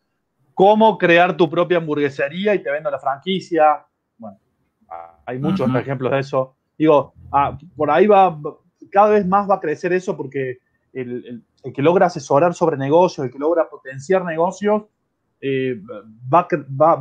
cómo 0.60 0.98
crear 0.98 1.38
tu 1.38 1.48
propia 1.48 1.78
hamburguesería 1.78 2.54
y 2.54 2.62
te 2.62 2.70
vendo 2.70 2.90
la 2.90 2.98
franquicia. 2.98 3.82
Bueno, 4.18 4.36
hay 5.24 5.38
muchos 5.38 5.74
ejemplos 5.74 6.12
de 6.12 6.18
eso. 6.18 6.54
Digo, 6.76 7.14
ah, 7.32 7.56
por 7.74 7.90
ahí 7.90 8.06
va, 8.06 8.38
cada 8.92 9.08
vez 9.08 9.26
más 9.26 9.48
va 9.48 9.54
a 9.54 9.60
crecer 9.60 9.94
eso 9.94 10.18
porque 10.18 10.58
el, 10.92 11.42
que 11.74 11.80
logra 11.80 12.08
asesorar 12.08 12.52
sobre 12.52 12.76
negocios, 12.76 13.24
el 13.24 13.32
que 13.32 13.38
logra 13.38 13.70
potenciar 13.70 14.22
negocios, 14.22 14.82
eh, 15.40 15.80
va, 16.30 16.46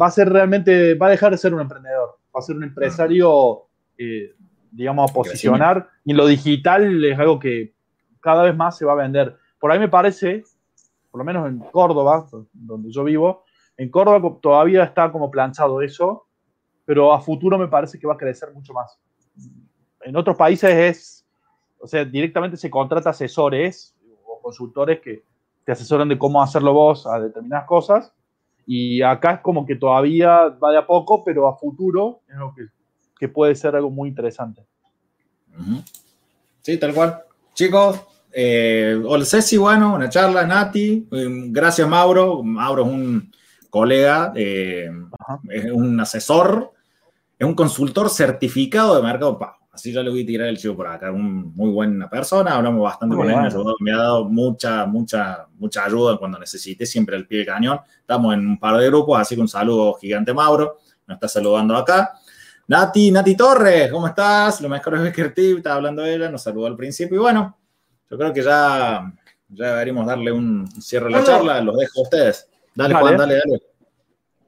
a 0.06 0.12
ser 0.12 0.30
realmente, 0.30 0.94
va 0.94 1.08
a 1.08 1.10
dejar 1.10 1.32
de 1.32 1.38
ser 1.38 1.54
un 1.54 1.60
emprendedor, 1.60 2.18
va 2.34 2.40
a 2.40 2.42
ser 2.42 2.56
un 2.56 2.64
empresario, 2.64 3.64
eh, 3.98 4.36
digamos, 4.72 5.12
a 5.12 5.14
posicionar. 5.14 5.90
Y 6.06 6.14
lo 6.14 6.28
digital 6.28 7.04
es 7.04 7.20
algo 7.20 7.38
que 7.40 7.74
cada 8.22 8.44
vez 8.44 8.56
más 8.56 8.78
se 8.78 8.86
va 8.86 8.94
a 8.94 9.04
vender. 9.04 9.36
Por 9.60 9.70
ahí 9.70 9.80
me 9.80 9.90
parece, 9.90 10.46
por 11.12 11.20
lo 11.20 11.26
menos 11.26 11.46
en 11.46 11.60
Córdoba, 11.60 12.26
donde 12.54 12.90
yo 12.90 13.04
vivo, 13.04 13.44
en 13.80 13.90
Córdoba 13.90 14.38
todavía 14.42 14.84
está 14.84 15.10
como 15.10 15.32
planchado 15.32 15.82
eso, 15.82 16.28
pero 16.84 17.14
a 17.14 17.22
futuro 17.22 17.58
me 17.58 17.70
parece 17.70 17.98
que 17.98 18.06
va 18.06 18.16
a 18.16 18.18
crecer 18.18 18.52
mucho 18.52 18.74
más. 18.74 19.00
En 20.02 20.18
otros 20.18 20.36
países 20.36 20.70
es, 20.70 21.26
o 21.80 21.88
sea, 21.88 22.04
directamente 22.04 22.58
se 22.58 22.70
contrata 22.70 23.12
asesores 23.12 23.96
o 24.28 24.42
consultores 24.42 25.00
que 25.00 25.24
te 25.64 25.72
asesoran 25.72 26.10
de 26.10 26.18
cómo 26.18 26.44
hacerlo 26.44 26.74
vos 26.74 27.08
a 27.08 27.22
determinadas 27.22 27.66
cosas. 27.68 28.14
Y 28.66 29.02
acá 29.02 29.36
es 29.36 29.40
como 29.40 29.66
que 29.66 29.78
todavía 29.78 30.50
va 30.50 30.72
de 30.72 30.78
a 30.78 30.86
poco, 30.86 31.24
pero 31.24 31.48
a 31.48 31.58
futuro 31.58 32.20
es 32.28 32.36
algo 32.36 32.54
que, 32.54 32.66
que 33.18 33.30
puede 33.30 33.56
ser 33.56 33.78
algo 33.78 33.90
muy 33.90 34.10
interesante. 34.10 34.62
Sí, 36.64 36.78
tal 36.78 36.94
cual. 36.94 37.24
Chicos, 37.54 38.02
eh, 38.34 39.02
Ceci, 39.24 39.56
bueno, 39.56 39.96
una 39.96 40.10
charla, 40.10 40.46
Nati. 40.46 41.08
eh, 41.14 41.28
Gracias, 41.48 41.88
Mauro. 41.88 42.44
Mauro 42.44 42.84
es 42.84 42.90
un 42.90 43.32
colega, 43.70 44.32
eh, 44.36 44.90
es 45.50 45.72
un 45.72 46.00
asesor, 46.00 46.72
es 47.38 47.48
un 47.48 47.56
consultor 47.56 48.10
certificado 48.10 48.96
de 48.96 49.04
mercado 49.04 49.38
pago. 49.38 49.60
Así 49.72 49.94
ya 49.94 50.04
le 50.04 50.10
voy 50.10 50.24
a 50.24 50.26
tirar 50.26 50.48
el 50.48 50.58
chivo 50.58 50.76
por 50.76 50.88
acá. 50.88 51.12
Un 51.12 51.56
muy 51.56 51.70
buena 51.72 52.10
persona, 52.10 52.56
hablamos 52.56 52.82
bastante 52.82 53.16
Muy 53.16 53.24
con 53.24 53.32
él, 53.32 53.38
me, 53.38 53.42
bueno. 53.44 53.60
ayudó, 53.60 53.76
me 53.80 53.94
ha 53.94 53.98
dado 53.98 54.26
mucha, 54.26 54.86
mucha, 54.86 55.48
mucha 55.58 55.86
ayuda 55.86 56.18
cuando 56.18 56.38
necesite, 56.38 56.86
siempre 56.86 57.16
al 57.16 57.26
pie 57.26 57.40
del 57.40 57.48
cañón. 57.48 57.80
Estamos 58.02 58.34
en 58.34 58.46
un 58.46 58.60
par 58.60 58.78
de 58.78 58.88
grupos, 58.88 59.20
así 59.20 59.36
que 59.36 59.42
un 59.42 59.48
saludo 59.48 59.94
gigante, 59.94 60.34
Mauro. 60.34 60.80
Nos 61.08 61.16
está 61.16 61.28
saludando 61.30 61.78
acá. 61.78 62.12
Nati, 62.68 63.10
Nati 63.10 63.36
Torres, 63.36 63.92
¿cómo 63.92 64.08
estás? 64.08 64.62
Lo 64.62 64.70
mejor 64.70 64.96
es 64.96 65.02
Becker 65.02 65.34
Tip, 65.34 65.58
estaba 65.58 65.78
hablando 65.78 66.06
ella, 66.06 66.30
nos 66.30 66.44
saludó 66.44 66.68
al 66.68 66.76
principio 66.76 67.16
y 67.16 67.20
bueno, 67.20 67.58
yo 68.12 68.18
creo 68.18 68.32
que 68.32 68.44
ya, 68.44 69.12
ya 69.48 69.68
deberíamos 69.70 70.06
darle 70.06 70.32
un 70.32 70.70
cierre 70.80 71.08
a 71.08 71.20
la 71.20 71.24
charla, 71.24 71.62
los 71.62 71.76
dejo 71.78 72.02
a 72.02 72.04
ustedes. 72.04 72.48
Dale, 72.76 72.94
Dale. 72.94 73.00
Juan, 73.02 73.18
dale, 73.18 73.36
dale. 73.36 73.62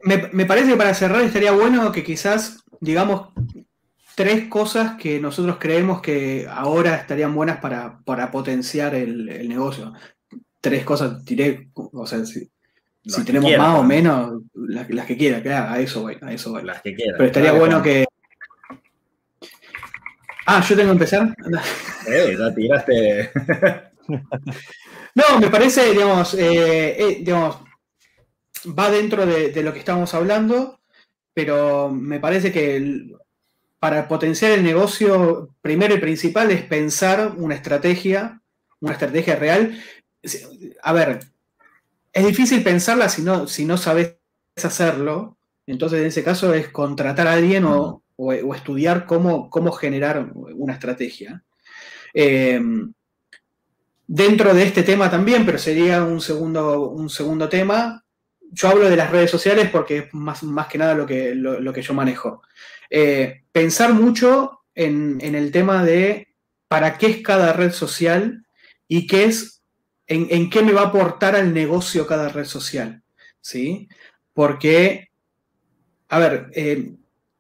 Me, 0.04 0.30
me 0.34 0.46
parece 0.46 0.72
que 0.72 0.78
para 0.78 0.94
cerrar 0.94 1.22
estaría 1.22 1.52
bueno 1.52 1.92
que 1.92 2.04
quizás, 2.04 2.64
digamos, 2.80 3.30
tres 4.16 4.48
cosas 4.50 4.98
que 4.98 5.20
nosotros 5.20 5.58
creemos 5.60 6.02
que 6.02 6.48
ahora 6.50 6.96
estarían 6.96 7.34
buenas 7.34 7.58
para, 7.60 8.00
para 8.06 8.32
potenciar 8.32 8.96
el, 8.96 9.30
el 9.30 9.50
negocio. 9.50 9.94
Tres 10.60 10.84
cosas, 10.84 11.24
tiré, 11.26 11.70
o 11.74 12.06
sea, 12.06 12.24
si, 12.26 12.52
tenemos 13.26 13.52
más 13.58 13.80
o 13.80 13.82
¿no? 13.82 13.84
menos, 13.84 14.42
las, 14.54 14.90
las 14.90 15.06
que 15.06 15.18
quiera, 15.18 15.42
claro, 15.42 15.74
a 15.74 15.80
eso 15.80 16.02
voy, 16.02 16.18
a 16.22 16.32
eso 16.32 16.52
voy. 16.52 16.64
Las 16.64 16.82
que 16.82 16.94
quieran. 16.94 17.16
Pero 17.18 17.28
estaría 17.28 17.52
bueno 17.54 17.82
que. 17.82 18.06
Ah, 20.46 20.62
yo 20.62 20.76
tengo 20.76 20.90
que 20.90 20.94
empezar. 20.94 21.36
Eh, 22.08 22.36
ya 22.38 22.54
tiraste. 22.54 23.32
No, 25.14 25.40
me 25.40 25.50
parece, 25.50 25.92
digamos, 25.92 26.34
eh, 26.36 26.96
eh, 26.98 27.18
digamos, 27.22 27.58
va 28.68 28.90
dentro 28.92 29.26
de, 29.26 29.64
lo 29.64 29.74
que 29.74 29.80
estábamos 29.80 30.14
hablando, 30.14 30.80
pero 31.34 31.90
me 31.90 32.20
parece 32.20 32.52
que 32.52 33.12
para 33.80 34.08
potenciar 34.08 34.52
el 34.54 34.64
negocio, 34.64 35.56
primero 35.62 35.96
y 35.96 36.00
principal 36.00 36.52
es 36.52 36.64
pensar 36.64 37.34
una 37.38 37.56
estrategia, 37.56 38.42
una 38.80 38.94
estrategia 38.94 39.36
real. 39.36 39.80
A 40.84 40.94
ver, 40.94 41.20
es 42.14 42.26
difícil 42.26 42.64
pensarla 42.64 43.10
si 43.10 43.22
no, 43.22 43.48
si 43.48 43.66
no 43.66 43.78
sabes 43.78 44.18
hacerlo. 44.64 45.38
Entonces, 45.68 46.02
en 46.02 46.08
ese 46.08 46.24
caso, 46.24 46.54
es 46.54 46.70
contratar 46.70 47.28
a 47.28 47.34
alguien 47.34 47.66
o, 47.66 48.04
o- 48.18 48.34
estudiar 48.56 49.06
cómo, 49.06 49.50
cómo 49.50 49.72
generar 49.72 50.32
una 50.36 50.74
estrategia. 50.74 51.44
Eh, 52.14 52.62
dentro 54.08 54.54
de 54.54 54.64
este 54.64 54.84
tema 54.84 55.10
también, 55.10 55.46
pero 55.46 55.58
sería 55.58 56.04
un 56.04 56.22
segundo, 56.22 56.90
un 56.90 57.10
segundo 57.10 57.48
tema. 57.50 58.04
Yo 58.52 58.70
hablo 58.70 58.90
de 58.90 58.96
las 58.96 59.12
redes 59.12 59.32
sociales 59.32 59.70
porque 59.70 59.98
es 59.98 60.14
más, 60.14 60.44
más 60.44 60.68
que 60.68 60.78
nada 60.78 60.94
lo 60.94 61.06
que, 61.06 61.34
lo, 61.34 61.74
que 61.74 61.82
yo 61.82 61.94
manejo. 61.94 62.42
Eh, 62.90 63.44
pensar 63.52 63.94
mucho 63.94 64.62
en, 64.76 65.20
en 65.22 65.36
el 65.36 65.52
tema 65.52 65.84
de 65.84 66.28
para 66.68 66.98
qué 66.98 67.08
es 67.08 67.22
cada 67.22 67.54
red 67.54 67.72
social 67.72 68.46
y 68.88 69.08
qué 69.08 69.26
es, 69.26 69.62
en, 70.08 70.28
en 70.30 70.50
qué 70.50 70.62
me 70.62 70.74
va 70.74 70.82
a 70.82 70.88
aportar 70.88 71.36
al 71.36 71.54
negocio 71.54 72.06
cada 72.06 72.30
red 72.30 72.46
social. 72.46 73.02
¿sí? 73.42 73.90
Porque, 74.34 75.10
a 76.10 76.20
ver, 76.20 76.50
eh, 76.54 76.94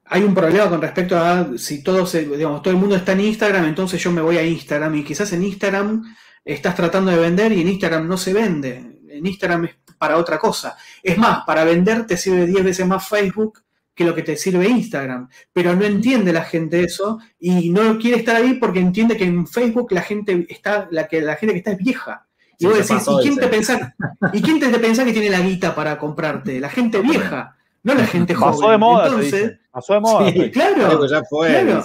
hay 0.06 0.24
un 0.24 0.34
problema 0.34 0.70
con 0.70 0.82
respecto 0.82 1.18
a 1.18 1.58
si 1.58 1.84
todo, 1.84 2.06
se, 2.06 2.26
digamos, 2.26 2.62
todo 2.62 2.74
el 2.74 2.80
mundo 2.80 2.96
está 2.96 3.14
en 3.14 3.22
Instagram, 3.22 3.66
entonces 3.66 4.02
yo 4.02 4.12
me 4.12 4.22
voy 4.22 4.38
a 4.38 4.44
Instagram 4.44 4.96
y 4.96 5.04
quizás 5.04 5.32
en 5.32 5.44
Instagram 5.44 6.04
estás 6.44 6.76
tratando 6.76 7.12
de 7.12 7.18
vender 7.18 7.54
y 7.54 7.62
en 7.62 7.70
Instagram 7.70 8.08
no 8.08 8.18
se 8.18 8.34
vende. 8.34 8.91
En 9.22 9.28
Instagram 9.28 9.66
es 9.66 9.76
para 9.98 10.18
otra 10.18 10.40
cosa. 10.40 10.76
Es 11.04 11.18
más, 11.18 11.44
para 11.46 11.64
vender 11.64 12.06
te 12.08 12.18
sirve 12.18 12.46
10 12.48 12.64
veces 12.64 12.88
más 12.88 13.08
Facebook 13.08 13.62
que 13.94 14.04
lo 14.04 14.16
que 14.16 14.24
te 14.24 14.36
sirve 14.36 14.68
Instagram. 14.68 15.30
Pero 15.54 15.76
no 15.76 15.86
entiende 15.86 16.34
la 16.34 16.44
gente 16.44 16.84
eso 16.84 17.20
y 17.40 17.70
no 17.70 17.98
quiere 18.00 18.18
estar 18.18 18.36
ahí 18.36 18.56
porque 18.56 18.80
entiende 18.80 19.16
que 19.16 19.26
en 19.26 19.46
Facebook 19.48 19.92
la 19.92 20.02
gente 20.02 20.46
está, 20.50 20.88
la 20.92 21.08
que 21.08 21.22
la 21.22 21.36
gente 21.36 21.54
que 21.54 21.60
está 21.60 21.72
es 21.72 21.78
vieja. 21.78 22.26
Y 22.58 22.64
Sí, 22.64 22.68
vos 22.68 22.78
decís, 22.78 23.08
¿y 23.08 23.22
quién, 23.24 23.38
te 23.38 23.48
pensás, 23.48 23.94
¿y 24.34 24.42
quién 24.42 24.60
te 24.60 24.70
pensás 24.80 25.06
que 25.06 25.14
tiene 25.14 25.30
la 25.30 25.40
guita 25.40 25.74
para 25.74 25.98
comprarte? 25.98 26.60
La 26.60 26.70
gente 26.70 27.00
vieja, 27.00 27.58
no 27.84 27.94
la 27.96 28.06
gente 28.06 28.34
joven. 28.36 28.54
Pasó 28.54 28.72
de 28.72 28.78
moda, 28.78 29.08
Entonces. 29.08 29.60
Pasó 29.72 29.94
de 29.96 30.00
moda. 30.00 30.32
Sí. 30.32 30.52
claro, 30.52 31.08
ya 31.08 31.22
fue. 31.30 31.48
claro. 31.48 31.84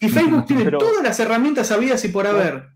y 0.00 0.08
Facebook 0.08 0.46
tiene 0.46 0.64
Pero- 0.64 0.78
todas 0.78 1.02
las 1.02 1.18
herramientas 1.20 1.70
habidas 1.70 2.04
y 2.04 2.08
por 2.08 2.26
haber 2.26 2.68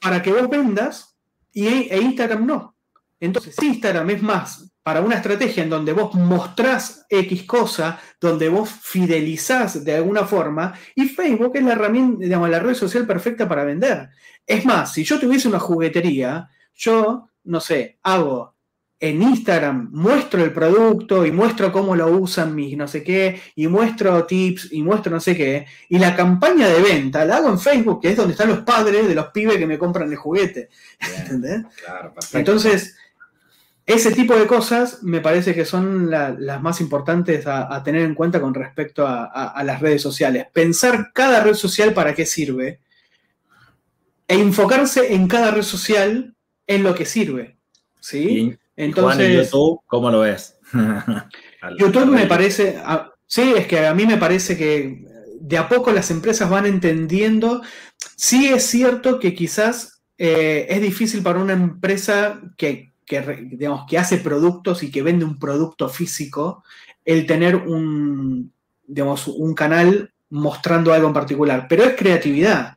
para 0.00 0.22
que 0.22 0.32
vos 0.32 0.48
vendas 0.50 1.16
y, 1.52 1.66
e 1.66 1.98
Instagram 2.00 2.46
no. 2.46 2.73
Entonces, 3.20 3.56
Instagram 3.62 4.10
es 4.10 4.22
más 4.22 4.70
para 4.82 5.00
una 5.00 5.16
estrategia 5.16 5.62
en 5.62 5.70
donde 5.70 5.94
vos 5.94 6.14
mostrás 6.14 7.06
X 7.08 7.44
cosa, 7.44 7.98
donde 8.20 8.50
vos 8.50 8.68
fidelizás 8.68 9.82
de 9.82 9.96
alguna 9.96 10.24
forma, 10.24 10.74
y 10.94 11.08
Facebook 11.08 11.52
es 11.54 11.62
la 11.64 11.72
herramienta, 11.72 12.22
digamos, 12.22 12.50
la 12.50 12.60
red 12.60 12.74
social 12.74 13.06
perfecta 13.06 13.48
para 13.48 13.64
vender. 13.64 14.10
Es 14.46 14.66
más, 14.66 14.92
si 14.92 15.02
yo 15.02 15.18
tuviese 15.18 15.48
una 15.48 15.58
juguetería, 15.58 16.50
yo, 16.74 17.30
no 17.44 17.60
sé, 17.60 17.98
hago 18.02 18.53
en 19.08 19.22
Instagram, 19.22 19.88
muestro 19.92 20.42
el 20.42 20.52
producto 20.52 21.26
y 21.26 21.30
muestro 21.32 21.70
cómo 21.72 21.94
lo 21.96 22.08
usan 22.08 22.54
mis 22.54 22.76
no 22.76 22.88
sé 22.88 23.02
qué, 23.02 23.40
y 23.54 23.66
muestro 23.68 24.24
tips 24.24 24.72
y 24.72 24.82
muestro 24.82 25.10
no 25.12 25.20
sé 25.20 25.36
qué, 25.36 25.66
y 25.88 25.98
la 25.98 26.14
campaña 26.16 26.68
de 26.68 26.80
venta 26.80 27.24
la 27.24 27.36
hago 27.36 27.48
en 27.50 27.58
Facebook, 27.60 28.00
que 28.00 28.10
es 28.10 28.16
donde 28.16 28.32
están 28.32 28.48
los 28.48 28.60
padres 28.60 29.06
de 29.08 29.14
los 29.14 29.26
pibes 29.28 29.56
que 29.58 29.66
me 29.66 29.78
compran 29.78 30.08
el 30.10 30.16
juguete. 30.16 30.68
Bien, 31.00 31.20
¿Entendés? 31.20 31.62
claro. 31.84 32.14
Entonces, 32.32 32.96
ese 33.86 34.12
tipo 34.12 34.34
de 34.34 34.46
cosas 34.46 35.02
me 35.02 35.20
parece 35.20 35.54
que 35.54 35.66
son 35.66 36.10
la- 36.10 36.30
las 36.38 36.62
más 36.62 36.80
importantes 36.80 37.46
a, 37.46 37.74
a 37.74 37.82
tener 37.82 38.02
en 38.02 38.14
cuenta 38.14 38.40
con 38.40 38.54
respecto 38.54 39.06
a, 39.06 39.24
a- 39.26 39.48
a 39.48 39.64
las 39.64 39.80
redes 39.80 40.00
sociales. 40.00 40.46
Pensar 40.52 41.10
cada 41.12 41.42
red 41.44 41.52
social 41.54 41.92
para 41.92 42.14
qué 42.14 42.24
sirve 42.24 42.80
e 44.26 44.34
enfocarse 44.38 45.12
en 45.14 45.28
cada 45.28 45.50
red 45.50 45.62
social 45.62 46.34
en 46.66 46.82
lo 46.82 46.94
que 46.94 47.04
sirve. 47.04 47.58
¿Sí? 48.00 48.18
Y- 48.18 48.58
y 48.82 48.92
Juan, 48.92 49.20
Entonces, 49.20 49.50
YouTube, 49.50 49.80
¿cómo 49.86 50.10
lo 50.10 50.20
ves? 50.20 50.58
YouTube 51.78 52.06
me 52.06 52.26
parece, 52.26 52.78
a- 52.84 53.10
sí, 53.26 53.54
es 53.56 53.66
que 53.66 53.86
a 53.86 53.94
mí 53.94 54.06
me 54.06 54.18
parece 54.18 54.56
que 54.56 55.04
de 55.40 55.58
a 55.58 55.68
poco 55.68 55.92
las 55.92 56.10
empresas 56.10 56.48
van 56.50 56.66
entendiendo. 56.66 57.62
Sí 58.16 58.48
es 58.48 58.64
cierto 58.66 59.18
que 59.18 59.34
quizás 59.34 60.02
eh, 60.18 60.66
es 60.68 60.80
difícil 60.80 61.22
para 61.22 61.38
una 61.40 61.52
empresa 61.52 62.40
que, 62.56 62.92
que, 63.06 63.20
digamos, 63.52 63.84
que 63.88 63.98
hace 63.98 64.18
productos 64.18 64.82
y 64.82 64.90
que 64.90 65.02
vende 65.02 65.24
un 65.24 65.38
producto 65.38 65.88
físico 65.88 66.64
el 67.04 67.26
tener 67.26 67.56
un, 67.56 68.52
digamos, 68.86 69.28
un 69.28 69.54
canal 69.54 70.12
mostrando 70.30 70.92
algo 70.92 71.08
en 71.08 71.14
particular, 71.14 71.66
pero 71.68 71.84
es 71.84 71.94
creatividad. 71.96 72.76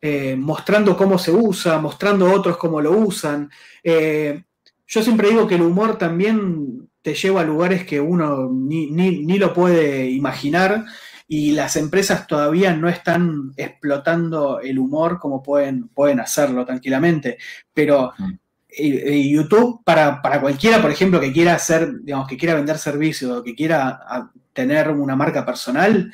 eh, 0.00 0.36
mostrando 0.36 0.96
cómo 0.96 1.18
se 1.18 1.32
usa, 1.32 1.78
mostrando 1.80 2.32
otros 2.32 2.56
cómo 2.56 2.80
lo 2.80 2.92
usan. 2.92 3.50
Eh, 3.82 4.44
yo 4.88 5.02
siempre 5.02 5.28
digo 5.28 5.46
que 5.46 5.54
el 5.56 5.62
humor 5.62 5.98
también 5.98 6.88
te 7.02 7.14
lleva 7.14 7.42
a 7.42 7.44
lugares 7.44 7.84
que 7.86 8.00
uno 8.00 8.48
ni, 8.52 8.90
ni- 8.90 9.24
ni 9.24 9.38
lo 9.38 9.52
puede 9.54 10.10
imaginar 10.10 10.84
y 11.28 11.52
las 11.52 11.76
empresas 11.76 12.26
todavía 12.26 12.74
no 12.74 12.88
están 12.88 13.52
explotando 13.56 14.60
el 14.60 14.78
humor 14.78 15.18
como 15.20 15.42
pueden, 15.42 15.88
pueden 15.88 16.20
hacerlo 16.20 16.64
tranquilamente. 16.66 17.38
Pero 17.72 18.12
Mm. 18.18 18.32
eh, 18.70 19.28
YouTube, 19.30 19.82
para, 19.84 20.20
para 20.22 20.40
cualquiera, 20.40 20.80
por 20.80 20.90
ejemplo, 20.90 21.20
que 21.20 21.32
quiera 21.32 21.54
hacer, 21.54 22.00
digamos, 22.02 22.26
que 22.28 22.36
quiera 22.36 22.54
vender 22.54 22.78
servicios 22.78 23.30
o 23.38 23.42
que 23.42 23.54
quiera 23.54 23.88
a, 24.06 24.30
tener 24.52 24.90
una 24.90 25.14
marca 25.16 25.44
personal, 25.46 26.12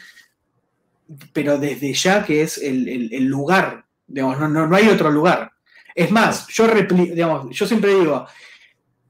pero 1.33 1.59
desde 1.59 1.93
ya 1.95 2.25
que 2.25 2.43
es 2.43 2.59
el, 2.59 2.89
el- 2.89 3.13
el 3.15 3.25
lugar, 3.25 3.85
digamos, 4.07 4.39
no, 4.39 4.49
no, 4.49 4.67
no 4.67 4.77
hay 4.77 4.89
otro 4.89 5.11
lugar. 5.11 5.53
Es 5.95 6.11
más, 6.11 6.47
yo, 6.49 6.67
repli- 6.67 7.13
digamos, 7.13 7.55
yo 7.57 7.67
siempre 7.67 7.95
digo, 7.95 8.27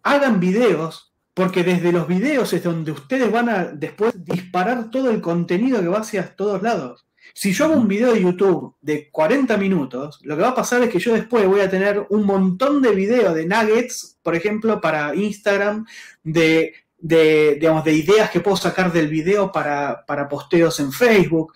hagan 0.04 0.38
videos, 0.38 1.12
porque 1.34 1.64
desde 1.64 1.90
los 1.90 2.06
videos 2.06 2.52
es 2.52 2.62
donde 2.62 2.92
ustedes 2.92 3.30
van 3.32 3.48
a 3.48 3.64
después 3.64 4.14
disparar 4.24 4.90
todo 4.90 5.10
el 5.10 5.20
contenido 5.20 5.80
que 5.80 5.88
va 5.88 5.98
hacia 5.98 6.36
todos 6.36 6.62
lados. 6.62 7.06
Si 7.32 7.52
yo 7.52 7.64
hago 7.64 7.74
un 7.74 7.88
video 7.88 8.12
de 8.12 8.22
YouTube 8.22 8.76
de 8.80 9.10
40 9.10 9.56
minutos, 9.56 10.20
lo 10.22 10.36
que 10.36 10.42
va 10.42 10.50
a 10.50 10.54
pasar 10.54 10.82
es 10.82 10.90
que 10.90 11.00
yo 11.00 11.14
después 11.14 11.46
voy 11.46 11.60
a 11.60 11.70
tener 11.70 12.06
un 12.10 12.24
montón 12.24 12.82
de 12.82 12.94
videos 12.94 13.34
de 13.34 13.46
nuggets, 13.46 14.18
por 14.22 14.36
ejemplo, 14.36 14.80
para 14.80 15.14
Instagram, 15.14 15.86
de, 16.22 16.74
de, 16.98 17.56
digamos, 17.58 17.82
de 17.84 17.94
ideas 17.94 18.30
que 18.30 18.40
puedo 18.40 18.56
sacar 18.56 18.92
del 18.92 19.08
video 19.08 19.50
para, 19.50 20.04
para 20.06 20.28
posteos 20.28 20.78
en 20.80 20.92
Facebook. 20.92 21.54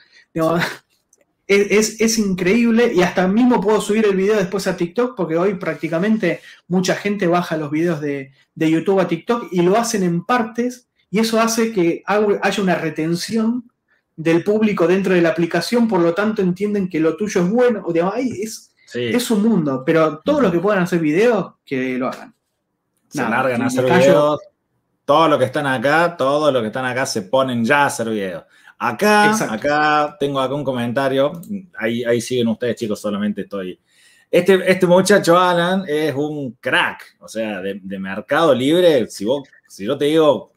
Es, 1.49 2.01
es, 2.01 2.19
increíble 2.19 2.93
y 2.95 3.01
hasta 3.01 3.27
mismo 3.27 3.61
puedo 3.61 3.81
subir 3.81 4.05
el 4.05 4.15
video 4.15 4.37
después 4.37 4.67
a 4.67 4.77
TikTok 4.77 5.17
porque 5.17 5.39
hoy 5.39 5.55
prácticamente 5.55 6.41
mucha 6.69 6.95
gente 6.95 7.27
baja 7.27 7.57
los 7.57 7.71
videos 7.71 8.01
de, 8.03 8.33
de 8.55 8.71
YouTube 8.71 9.01
a 9.01 9.09
TikTok 9.09 9.49
y 9.51 9.63
lo 9.63 9.77
hacen 9.79 10.03
en 10.03 10.25
partes 10.25 10.89
y 11.11 11.21
eso 11.21 11.41
hace 11.41 11.73
que 11.73 12.03
haya 12.07 12.63
una 12.63 12.75
retención 12.75 13.65
del 14.15 14.45
público 14.45 14.87
dentro 14.87 15.15
de 15.15 15.23
la 15.23 15.31
aplicación, 15.31 15.89
por 15.89 16.01
lo 16.01 16.13
tanto 16.13 16.43
entienden 16.43 16.89
que 16.89 17.01
lo 17.01 17.17
tuyo 17.17 17.41
es 17.41 17.49
bueno, 17.49 17.83
o 17.85 17.93
digamos, 17.93 18.17
es, 18.17 18.75
es 18.93 19.31
un 19.31 19.43
mundo, 19.43 19.85
pero 19.87 20.19
todos 20.19 20.43
los 20.43 20.53
que 20.53 20.59
puedan 20.59 20.83
hacer 20.83 20.99
videos, 20.99 21.55
que 21.65 21.97
lo 21.97 22.09
hagan. 22.09 22.35
Se 23.09 23.23
largan 23.23 23.63
a 23.63 23.67
hacer 23.67 23.85
videos, 23.85 24.41
todos 25.05 25.31
los 25.31 25.39
que 25.39 25.45
están 25.47 25.67
acá, 25.67 26.17
todos 26.17 26.53
los 26.53 26.61
que 26.61 26.67
están 26.67 26.85
acá 26.85 27.07
se 27.07 27.23
ponen 27.23 27.65
ya 27.65 27.85
a 27.85 27.87
hacer 27.87 28.11
videos. 28.11 28.45
Acá, 28.79 29.33
acá 29.53 30.17
tengo 30.21 30.41
acá 30.41 30.55
un 30.55 30.63
comentario. 30.63 31.33
Ahí, 31.77 32.05
ahí 32.05 32.21
siguen 32.21 32.49
ustedes, 32.49 32.77
chicos, 32.77 33.01
solamente 33.01 33.43
estoy. 33.43 33.79
Este, 34.31 34.71
este 34.71 34.87
muchacho, 34.87 35.37
Alan, 35.37 35.85
es 35.89 36.15
un 36.15 36.53
crack. 36.61 37.17
O 37.21 37.29
sea, 37.29 37.61
de, 37.61 37.99
mercado 37.99 38.55
libre, 38.55 39.09
si, 39.09 39.25
vos, 39.25 39.49
si 39.67 39.85
yo 39.85 39.99
te 39.99 40.05
digo 40.05 40.53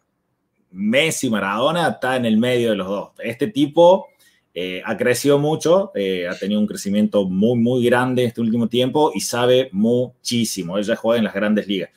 Messi, 0.72 1.30
Maradona, 1.30 1.89
está 1.89 2.15
en 2.15 2.26
el 2.26 2.38
medio 2.38 2.69
de 2.69 2.76
los 2.76 2.88
dos. 2.88 3.09
Este 3.17 3.47
tipo 3.47 4.07
eh, 4.53 4.84
ha 4.86 4.95
crecido 4.97 5.39
mucho, 5.39 5.91
eh, 5.95 6.28
ha 6.28 6.38
tenido 6.38 6.59
un 6.59 6.67
crecimiento 6.67 7.26
muy, 7.28 7.57
muy 7.57 7.84
grande 7.84 8.26
este 8.26 8.41
último 8.41 8.67
tiempo 8.67 9.11
y 9.15 9.22
sabe 9.22 9.69
muchísimo. 9.72 10.78
Ella 10.78 10.95
juega 10.95 11.17
en 11.17 11.24
las 11.24 11.34
grandes 11.34 11.65
ligas 11.65 11.89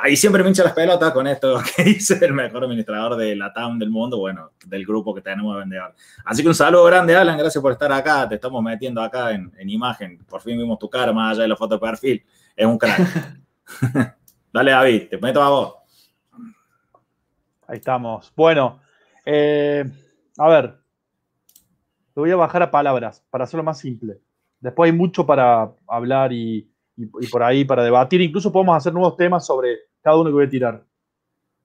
ahí 0.00 0.16
siempre 0.16 0.42
me 0.42 0.48
hincha 0.48 0.64
las 0.64 0.72
pelotas 0.72 1.12
con 1.12 1.26
esto 1.26 1.60
que 1.76 1.84
dice 1.84 2.18
el 2.24 2.32
mejor 2.32 2.64
administrador 2.64 3.16
de 3.16 3.36
la 3.36 3.52
TAM 3.52 3.78
del 3.78 3.90
mundo, 3.90 4.18
bueno, 4.18 4.52
del 4.66 4.84
grupo 4.84 5.14
que 5.14 5.20
tenemos 5.20 5.54
de 5.54 5.60
vendedor. 5.60 5.94
Así 6.24 6.42
que 6.42 6.48
un 6.48 6.54
saludo 6.54 6.84
grande, 6.84 7.14
Alan, 7.14 7.38
gracias 7.38 7.60
por 7.60 7.72
estar 7.72 7.92
acá, 7.92 8.28
te 8.28 8.36
estamos 8.36 8.62
metiendo 8.62 9.02
acá 9.02 9.32
en, 9.32 9.52
imagen, 9.68 10.18
por 10.24 10.40
fin 10.40 10.58
vimos 10.58 10.78
tu 10.78 10.88
cara 10.88 11.12
más 11.12 11.32
allá 11.32 11.42
de 11.42 11.48
la 11.48 11.56
foto 11.56 11.74
de 11.74 11.80
perfil, 11.80 12.24
es 12.56 12.66
un 12.66 12.78
crack. 12.78 13.38
Dale, 14.52 14.70
David, 14.72 15.08
te 15.08 15.18
meto 15.18 15.42
a 15.42 15.48
vos. 15.48 15.74
Ahí 17.68 17.76
estamos. 17.76 18.32
Bueno, 18.34 18.80
eh, 19.24 19.84
a 20.36 20.48
ver, 20.48 20.76
te 22.14 22.20
voy 22.20 22.32
a 22.32 22.36
bajar 22.36 22.62
a 22.64 22.70
palabras 22.70 23.24
para 23.30 23.44
hacerlo 23.44 23.62
más 23.62 23.78
simple. 23.78 24.18
Después 24.58 24.90
hay 24.90 24.96
mucho 24.96 25.24
para 25.24 25.70
hablar 25.86 26.32
y, 26.32 26.68
y 26.96 27.26
por 27.28 27.42
ahí 27.42 27.64
para 27.64 27.82
debatir. 27.82 28.20
Incluso 28.20 28.52
podemos 28.52 28.76
hacer 28.76 28.92
nuevos 28.92 29.16
temas 29.16 29.46
sobre 29.46 29.76
cada 30.02 30.16
uno 30.18 30.30
que 30.30 30.34
voy 30.34 30.44
a 30.46 30.50
tirar. 30.50 30.84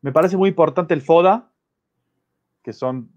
Me 0.01 0.11
parece 0.11 0.37
muy 0.37 0.49
importante 0.49 0.93
el 0.93 1.01
FODA, 1.01 1.51
que 2.63 2.73
son 2.73 3.11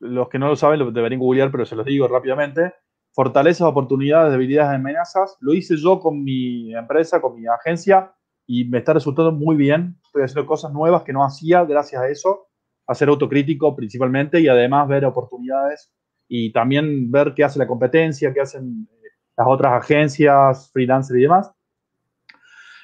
los 0.00 0.28
que 0.28 0.38
no 0.38 0.48
lo 0.48 0.56
saben, 0.56 0.78
lo 0.78 0.90
deberían 0.90 1.20
googlear, 1.20 1.50
pero 1.50 1.66
se 1.66 1.76
los 1.76 1.86
digo 1.86 2.08
rápidamente. 2.08 2.74
Fortalezas, 3.12 3.62
oportunidades, 3.62 4.32
debilidades, 4.32 4.74
amenazas. 4.74 5.36
Lo 5.40 5.52
hice 5.54 5.76
yo 5.76 6.00
con 6.00 6.22
mi 6.22 6.74
empresa, 6.74 7.20
con 7.20 7.34
mi 7.34 7.46
agencia, 7.46 8.12
y 8.46 8.64
me 8.64 8.78
está 8.78 8.92
resultando 8.92 9.32
muy 9.32 9.56
bien. 9.56 9.98
Estoy 10.06 10.22
haciendo 10.22 10.46
cosas 10.46 10.72
nuevas 10.72 11.02
que 11.02 11.12
no 11.12 11.24
hacía 11.24 11.64
gracias 11.64 12.02
a 12.02 12.08
eso. 12.08 12.48
Hacer 12.86 13.08
autocrítico 13.08 13.76
principalmente 13.76 14.40
y 14.40 14.48
además 14.48 14.88
ver 14.88 15.04
oportunidades 15.04 15.92
y 16.26 16.52
también 16.52 17.10
ver 17.10 17.34
qué 17.34 17.44
hace 17.44 17.58
la 17.58 17.66
competencia, 17.66 18.32
qué 18.32 18.40
hacen 18.40 18.88
las 19.36 19.46
otras 19.46 19.72
agencias, 19.82 20.70
freelancer 20.72 21.18
y 21.18 21.22
demás. 21.22 21.50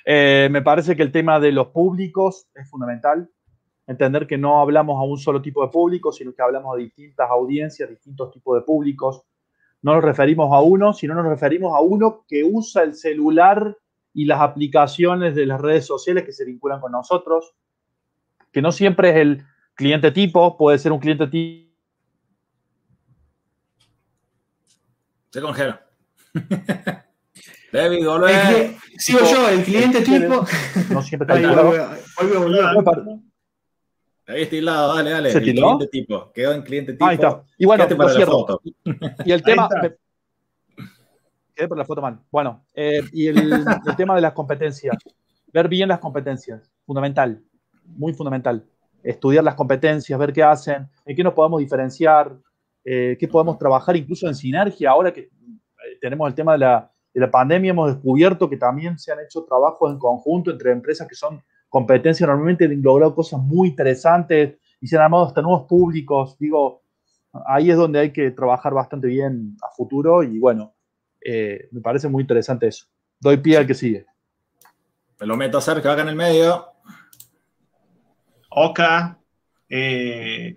Eh, 0.05 0.49
me 0.53 0.63
parece 0.63 0.95
que 0.95 1.03
el 1.03 1.11
tema 1.11 1.41
de 1.41 1.51
los 1.51 1.69
públicos 1.69 2.49
es 2.55 2.71
fundamental. 2.71 3.29
Entender 3.89 4.27
que 4.27 4.39
no 4.39 4.61
hablamos 4.61 5.01
a 5.01 5.05
un 5.05 5.19
solo 5.19 5.43
tipo 5.43 5.65
de 5.65 5.71
público, 5.71 6.13
sino 6.13 6.33
que 6.33 6.43
hablamos 6.43 6.75
a 6.75 6.79
distintas 6.79 7.29
audiencias, 7.29 7.91
distintos 7.91 8.31
tipos 8.33 8.57
de 8.57 8.65
públicos. 8.65 9.23
No 9.83 9.95
nos 9.95 10.05
referimos 10.05 10.53
a 10.53 10.61
uno, 10.61 10.93
sino 10.93 11.15
nos 11.15 11.27
referimos 11.27 11.75
a 11.75 11.81
uno 11.81 12.25
que 12.29 12.45
usa 12.45 12.83
el 12.83 12.95
celular 12.95 13.77
y 14.13 14.25
las 14.25 14.41
aplicaciones 14.41 15.35
de 15.35 15.45
las 15.45 15.61
redes 15.61 15.87
sociales 15.87 16.25
que 16.25 16.33
se 16.33 16.45
vinculan 16.45 16.81
con 16.81 16.93
nosotros, 16.93 17.55
que 18.51 18.63
no 18.63 18.73
siempre 18.73 19.11
es 19.11 19.17
el 19.17 19.45
cliente 19.75 20.11
tipo, 20.11 20.57
puede 20.57 20.79
ser 20.79 20.93
un 20.93 21.01
cliente 21.01 21.27
tipo. 21.27 21.67
Se 25.31 25.41
congela. 25.43 25.86
David. 27.73 28.07
Sigo 28.99 29.21
yo, 29.21 29.49
el 29.49 29.63
cliente 29.65 30.01
tipo. 30.03 30.47
No 30.91 31.03
siempre 31.03 31.41
está 31.41 31.63
Vuelve 31.63 32.37
a 32.37 32.73
volver. 32.75 33.19
Ahí 34.29 34.43
está 34.43 34.57
lado, 34.57 34.97
dale, 34.97 35.11
dale. 35.11 35.31
el 35.31 35.43
cliente 35.43 35.87
tipo. 35.89 36.33
Quedó 36.33 36.53
en 36.53 36.63
cliente 36.63 36.93
tipo. 36.93 37.07
Ahí 37.07 37.15
está. 37.15 37.43
Y 37.59 37.67
bueno, 37.67 37.87
para 37.89 38.13
la 38.13 38.27
foto. 38.27 38.61
Y 39.25 39.33
el 39.33 39.43
tema. 39.43 39.69
Quedé 41.55 41.69
por 41.69 41.79
la 41.79 41.85
foto 41.85 42.03
mal. 42.03 42.21
Bueno, 42.31 42.65
eh, 42.75 43.01
y 43.13 43.29
el, 43.29 43.53
el 43.53 43.97
tema 43.97 44.15
de 44.15 44.21
las 44.21 44.33
competencias. 44.33 44.97
Ver 45.53 45.69
bien 45.69 45.89
las 45.89 46.01
competencias. 46.01 46.71
Fundamental. 46.85 47.43
Muy 47.85 48.13
fundamental. 48.13 48.67
Estudiar 49.03 49.45
las 49.45 49.55
competencias, 49.55 50.19
ver 50.19 50.33
qué 50.33 50.43
hacen, 50.43 50.89
en 51.05 51.17
qué 51.17 51.23
nos 51.23 51.33
podemos 51.33 51.61
diferenciar, 51.61 52.37
eh, 52.85 53.17
qué 53.19 53.29
podemos 53.29 53.59
trabajar 53.59 53.97
incluso 53.97 54.27
en 54.27 54.35
sinergia. 54.35 54.91
Ahora 54.91 55.13
que 55.13 55.31
tenemos 56.01 56.29
el 56.29 56.35
tema 56.35 56.53
de 56.53 56.59
la, 56.59 56.91
de 57.13 57.21
la 57.21 57.31
pandemia 57.31 57.71
hemos 57.71 57.95
descubierto 57.95 58.49
que 58.49 58.57
también 58.57 58.99
se 58.99 59.13
han 59.13 59.21
hecho 59.21 59.45
trabajos 59.45 59.91
en 59.91 59.99
conjunto 59.99 60.51
entre 60.51 60.73
empresas 60.73 61.09
que 61.09 61.15
son 61.15 61.43
competencias, 61.69 62.29
normalmente 62.29 62.67
han 62.67 62.83
logrado 62.83 63.15
cosas 63.15 63.41
muy 63.41 63.69
interesantes 63.69 64.59
y 64.81 64.87
se 64.87 64.97
han 64.97 65.03
armado 65.03 65.27
hasta 65.27 65.43
nuevos 65.43 65.67
públicos. 65.67 66.37
Digo, 66.39 66.83
ahí 67.47 67.71
es 67.71 67.77
donde 67.77 67.99
hay 68.01 68.13
que 68.13 68.31
trabajar 68.31 68.73
bastante 68.75 69.09
bien 69.09 69.57
a 69.63 69.75
futuro 69.75 70.23
y 70.23 70.39
bueno, 70.39 70.75
eh, 71.21 71.69
me 71.73 71.81
parece 71.81 72.09
muy 72.09 72.23
interesante 72.23 72.69
eso. 72.69 72.87
Doy 73.19 73.39
pie 73.39 73.59
al 73.59 73.67
que 73.67 73.75
sigue. 73.75 74.07
Me 75.19 75.27
lo 75.27 75.37
meto 75.37 75.59
a 75.59 75.63
Sergio 75.63 75.91
acá 75.91 76.03
en 76.03 76.09
el 76.09 76.17
medio. 76.17 76.67
Oka, 78.51 79.19
eh, 79.69 80.57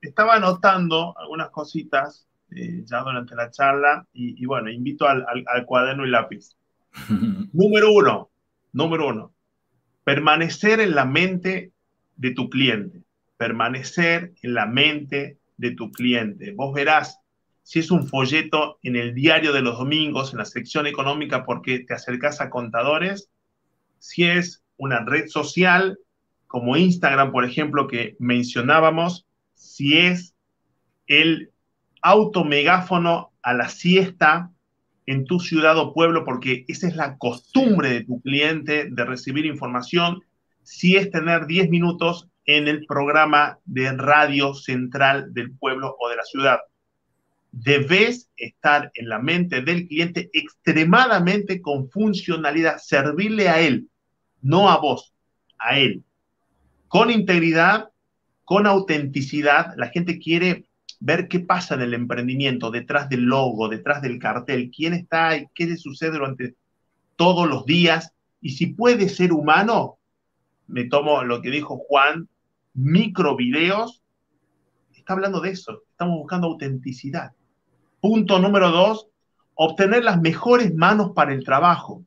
estaba 0.00 0.34
anotando 0.34 1.16
algunas 1.18 1.50
cositas 1.50 2.26
eh, 2.56 2.82
ya 2.84 3.00
durante 3.00 3.34
la 3.34 3.50
charla 3.50 4.06
y, 4.14 4.44
bueno, 4.46 4.70
invito 4.70 5.06
al, 5.06 5.24
cuaderno 5.66 6.06
y 6.06 6.10
lápiz. 6.10 6.56
número 7.52 7.92
uno, 7.92 8.30
número 8.72 9.08
uno, 9.08 9.34
permanecer 10.04 10.80
en 10.80 10.94
la 10.94 11.04
mente 11.04 11.72
de 12.16 12.30
tu 12.30 12.48
cliente, 12.48 13.02
permanecer 13.36 14.32
en 14.42 14.54
la 14.54 14.64
mente 14.64 15.38
de 15.58 15.72
tu 15.72 15.92
cliente. 15.92 16.52
Vos 16.52 16.72
verás 16.74 17.20
si 17.62 17.80
es 17.80 17.90
un 17.90 18.08
folleto 18.08 18.78
en 18.82 18.96
el 18.96 19.14
diario 19.14 19.52
de 19.52 19.60
los 19.60 19.76
domingos, 19.76 20.32
en 20.32 20.38
la 20.38 20.44
sección 20.46 20.86
económica, 20.86 21.44
porque 21.44 21.80
te 21.80 21.92
acercas 21.92 22.40
a 22.40 22.48
contadores, 22.48 23.28
si 23.98 24.24
es 24.24 24.64
una 24.78 25.04
red 25.04 25.26
social 25.26 25.98
como 26.46 26.76
Instagram, 26.76 27.32
por 27.32 27.44
ejemplo, 27.44 27.86
que 27.86 28.16
mencionábamos, 28.18 29.26
si 29.54 29.98
es 29.98 30.34
el 31.06 31.50
automegáfono 32.06 33.32
a 33.42 33.52
la 33.52 33.68
siesta 33.68 34.52
en 35.06 35.24
tu 35.24 35.40
ciudad 35.40 35.76
o 35.76 35.92
pueblo, 35.92 36.24
porque 36.24 36.64
esa 36.68 36.86
es 36.86 36.94
la 36.94 37.18
costumbre 37.18 37.90
de 37.90 38.04
tu 38.04 38.20
cliente 38.20 38.88
de 38.88 39.04
recibir 39.04 39.44
información, 39.44 40.22
si 40.62 40.96
es 40.96 41.10
tener 41.10 41.46
10 41.46 41.68
minutos 41.68 42.28
en 42.44 42.68
el 42.68 42.86
programa 42.86 43.58
de 43.64 43.90
radio 43.92 44.54
central 44.54 45.34
del 45.34 45.50
pueblo 45.56 45.96
o 45.98 46.08
de 46.08 46.16
la 46.16 46.22
ciudad. 46.22 46.60
Debes 47.50 48.30
estar 48.36 48.92
en 48.94 49.08
la 49.08 49.18
mente 49.18 49.62
del 49.62 49.88
cliente 49.88 50.30
extremadamente 50.32 51.60
con 51.60 51.90
funcionalidad, 51.90 52.78
servirle 52.78 53.48
a 53.48 53.60
él, 53.60 53.88
no 54.42 54.70
a 54.70 54.78
vos, 54.78 55.12
a 55.58 55.76
él. 55.76 56.04
Con 56.86 57.10
integridad, 57.10 57.88
con 58.44 58.68
autenticidad, 58.68 59.74
la 59.76 59.88
gente 59.88 60.20
quiere 60.20 60.66
ver 61.00 61.28
qué 61.28 61.40
pasa 61.40 61.74
en 61.74 61.82
el 61.82 61.94
emprendimiento, 61.94 62.70
detrás 62.70 63.08
del 63.08 63.22
logo, 63.22 63.68
detrás 63.68 64.02
del 64.02 64.18
cartel, 64.18 64.70
quién 64.74 64.94
está 64.94 65.36
y 65.36 65.46
qué 65.54 65.66
le 65.66 65.76
sucede 65.76 66.12
durante 66.12 66.54
todos 67.16 67.48
los 67.48 67.66
días. 67.66 68.12
Y 68.40 68.50
si 68.50 68.66
puede 68.66 69.08
ser 69.08 69.32
humano, 69.32 69.98
me 70.66 70.84
tomo 70.84 71.22
lo 71.22 71.42
que 71.42 71.50
dijo 71.50 71.78
Juan, 71.78 72.28
microvideos, 72.74 74.02
está 74.92 75.12
hablando 75.12 75.40
de 75.40 75.50
eso, 75.50 75.82
estamos 75.90 76.18
buscando 76.18 76.48
autenticidad. 76.48 77.32
Punto 78.00 78.38
número 78.38 78.70
dos, 78.70 79.06
obtener 79.54 80.04
las 80.04 80.20
mejores 80.20 80.74
manos 80.74 81.12
para 81.14 81.32
el 81.32 81.44
trabajo. 81.44 82.04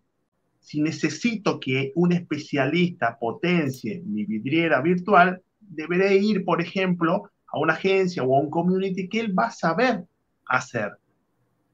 Si 0.59 0.81
necesito 0.81 1.59
que 1.59 1.93
un 1.95 2.11
especialista 2.11 3.17
potencie 3.17 4.03
mi 4.05 4.25
vidriera 4.25 4.81
virtual, 4.81 5.41
deberé 5.59 6.17
ir, 6.17 6.43
por 6.43 6.61
ejemplo, 6.61 7.31
a 7.51 7.59
una 7.59 7.73
agencia 7.73 8.23
o 8.23 8.35
a 8.35 8.39
un 8.39 8.49
community 8.49 9.07
que 9.07 9.19
él 9.19 9.37
va 9.37 9.47
a 9.47 9.51
saber 9.51 10.05
hacer. 10.45 10.93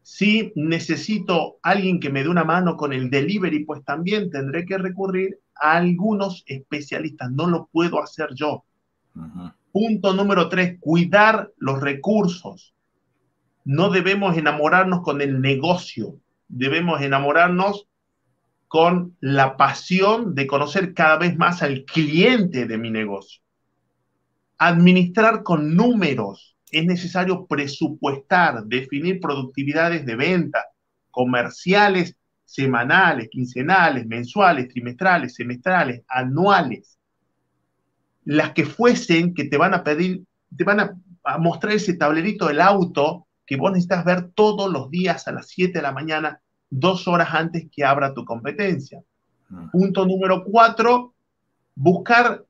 Si 0.01 0.51
necesito 0.55 1.57
alguien 1.63 1.99
que 1.99 2.11
me 2.11 2.23
dé 2.23 2.30
una 2.30 2.43
mano 2.43 2.78
con 2.78 2.93
el 2.93 3.09
delivery, 3.09 3.65
pues 3.65 3.84
también 3.84 4.30
tendré 4.30 4.65
que 4.65 4.78
recurrir 4.78 5.39
a 5.55 5.78
algunos 5.78 6.43
especialistas. 6.45 7.32
No 7.32 7.47
lo 7.47 7.67
puedo 7.71 8.01
hacer 8.01 8.30
yo. 8.36 8.63
Punto 9.71 10.13
número 10.13 10.47
tres, 10.47 10.78
cuidar 10.80 11.51
los 11.57 11.82
recursos. 11.82 12.73
no 13.63 13.89
debemos 13.89 14.38
enamorarnos 14.38 15.01
con 15.01 15.21
el 15.21 15.41
negocio, 15.41 16.19
debemos 16.47 17.01
enamorarnos 17.01 17.88
con 18.67 19.15
la 19.19 19.57
pasión 19.57 20.36
de 20.36 20.45
conocer 20.45 20.93
cada 20.93 21.17
vez 21.17 21.36
más 21.36 21.63
al 21.63 21.84
cliente 21.86 22.65
de 22.65 22.78
mi 22.78 22.91
negocio. 22.91 23.41
Administrar 24.57 25.43
con 25.43 25.75
números. 25.75 26.55
Es 26.71 26.85
necesario 26.85 27.45
presupuestar, 27.45 28.65
definir 28.65 29.19
productividades 29.19 30.05
de 30.05 30.15
venta, 30.15 30.65
comerciales, 31.11 32.15
semanales, 32.45 33.29
quincenales, 33.29 34.05
mensuales, 34.05 34.69
trimestrales, 34.69 35.35
semestrales, 35.35 36.03
anuales. 36.07 36.97
Las 38.23 38.51
que 38.51 38.65
fuesen 38.65 39.33
que 39.33 39.45
te 39.45 39.57
van 39.57 39.73
a 39.73 39.83
pedir, 39.83 40.23
te 40.55 40.63
van 40.63 40.79
a, 40.79 40.97
mostrar 41.39 41.73
ese 41.73 41.95
tablerito 41.95 42.47
del 42.47 42.61
auto 42.61 43.25
que 43.47 43.57
vos 43.57 43.71
necesitas 43.71 44.05
ver 44.05 44.29
todos 44.31 44.71
los 44.71 44.91
días 44.91 45.27
a 45.27 45.31
las 45.31 45.47
7 45.47 45.73
de 45.73 45.81
la 45.81 45.91
mañana 45.91 46.39
dos 46.69 47.07
horas 47.07 47.29
antes 47.31 47.67
que 47.71 47.83
abra 47.83 48.13
tu 48.13 48.25
competencia. 48.25 49.01
Mm. 49.49 49.69
Punto 49.71 50.05
número 50.05 50.43
cuatro, 50.43 51.13
buscar 51.75 52.43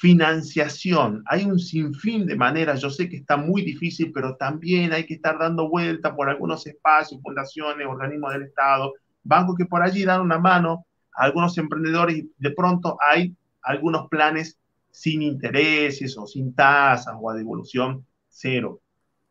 financiación. 0.00 1.24
Hay 1.26 1.44
un 1.44 1.58
sinfín 1.58 2.24
de 2.26 2.36
maneras, 2.36 2.80
yo 2.80 2.88
sé 2.88 3.08
que 3.08 3.16
está 3.16 3.36
muy 3.36 3.62
difícil, 3.62 4.12
pero 4.12 4.36
también 4.36 4.92
hay 4.92 5.04
que 5.04 5.14
estar 5.14 5.36
dando 5.36 5.68
vuelta 5.68 6.14
por 6.14 6.28
algunos 6.28 6.64
espacios, 6.68 7.20
fundaciones, 7.20 7.84
organismos 7.84 8.32
del 8.32 8.44
Estado, 8.44 8.92
bancos 9.24 9.56
que 9.56 9.66
por 9.66 9.82
allí 9.82 10.04
dan 10.04 10.20
una 10.20 10.38
mano 10.38 10.86
a 11.16 11.24
algunos 11.24 11.58
emprendedores 11.58 12.16
y 12.16 12.30
de 12.38 12.50
pronto 12.52 12.96
hay 13.00 13.34
algunos 13.62 14.08
planes 14.08 14.56
sin 14.88 15.20
intereses 15.20 16.16
o 16.16 16.26
sin 16.26 16.54
tasas 16.54 17.16
o 17.20 17.28
a 17.28 17.34
devolución 17.34 18.06
cero. 18.28 18.80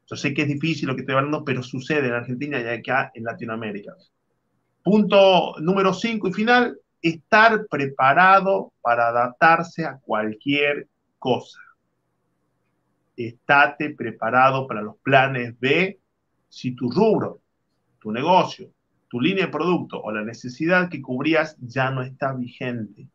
Yo 0.05 0.17
sé 0.17 0.33
que 0.33 0.41
es 0.41 0.47
difícil 0.49 0.89
lo 0.89 0.95
que 0.95 1.01
estoy 1.01 1.15
hablando, 1.15 1.45
pero 1.45 1.63
sucede 1.63 2.07
en 2.07 2.13
Argentina 2.13 2.59
y 2.59 2.65
acá 2.65 3.09
en 3.13 3.23
Latinoamérica. 3.23 3.93
Punto 4.83 5.55
número 5.61 5.93
cinco 5.93 6.27
y 6.27 6.33
final, 6.33 6.77
estar 7.01 7.67
preparado 7.67 8.71
para 8.81 9.09
adaptarse 9.09 9.85
a 9.85 9.97
cualquier 9.97 10.87
cosa. 11.19 11.59
Estate 13.15 13.95
preparado 13.95 14.67
para 14.67 14.81
los 14.81 14.97
planes 14.97 15.59
B 15.59 15.99
si 16.49 16.71
tu 16.75 16.89
rubro, 16.89 17.41
tu 17.99 18.11
negocio, 18.11 18.69
tu 19.09 19.19
línea 19.19 19.45
de 19.45 19.51
producto 19.51 20.01
o 20.01 20.11
la 20.11 20.23
necesidad 20.23 20.89
que 20.89 21.01
cubrías 21.01 21.57
ya 21.59 21.89
no 21.91 22.03
está 22.03 22.33
vigente. 22.33 23.07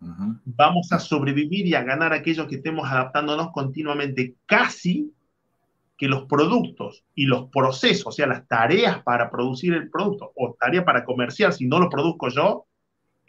Vamos 0.00 0.92
a 0.92 0.98
sobrevivir 0.98 1.66
y 1.66 1.74
a 1.74 1.82
ganar 1.82 2.14
aquellos 2.14 2.46
que 2.46 2.56
estemos 2.56 2.90
adaptándonos 2.90 3.50
continuamente, 3.52 4.34
casi 4.46 5.12
que 5.98 6.08
los 6.08 6.24
productos 6.24 7.04
y 7.14 7.26
los 7.26 7.50
procesos, 7.50 8.06
o 8.06 8.12
sea, 8.12 8.26
las 8.26 8.48
tareas 8.48 9.02
para 9.02 9.30
producir 9.30 9.74
el 9.74 9.90
producto 9.90 10.32
o 10.34 10.56
tareas 10.58 10.84
para 10.84 11.04
comerciar, 11.04 11.52
si 11.52 11.66
no 11.66 11.78
lo 11.78 11.90
produzco 11.90 12.30
yo, 12.30 12.64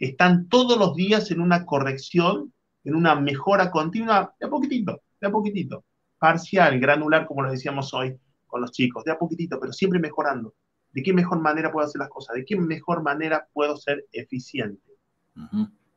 están 0.06 0.48
todos 0.48 0.76
los 0.76 0.96
días 0.96 1.30
en 1.30 1.40
una 1.40 1.64
corrección, 1.64 2.52
en 2.82 2.96
una 2.96 3.14
mejora 3.14 3.70
continua, 3.70 4.34
de 4.40 4.46
a 4.46 4.50
poquitito, 4.50 5.00
de 5.20 5.28
a 5.28 5.30
poquitito, 5.30 5.84
parcial, 6.18 6.80
granular, 6.80 7.24
como 7.24 7.42
lo 7.42 7.52
decíamos 7.52 7.94
hoy 7.94 8.18
con 8.48 8.60
los 8.60 8.72
chicos, 8.72 9.04
de 9.04 9.12
a 9.12 9.18
poquitito, 9.18 9.60
pero 9.60 9.72
siempre 9.72 10.00
mejorando. 10.00 10.54
¿De 10.90 11.04
qué 11.04 11.12
mejor 11.12 11.40
manera 11.40 11.70
puedo 11.70 11.86
hacer 11.86 12.00
las 12.00 12.08
cosas? 12.08 12.34
¿De 12.34 12.44
qué 12.44 12.56
mejor 12.56 13.02
manera 13.02 13.46
puedo 13.52 13.76
ser 13.76 14.04
eficiente? 14.12 14.90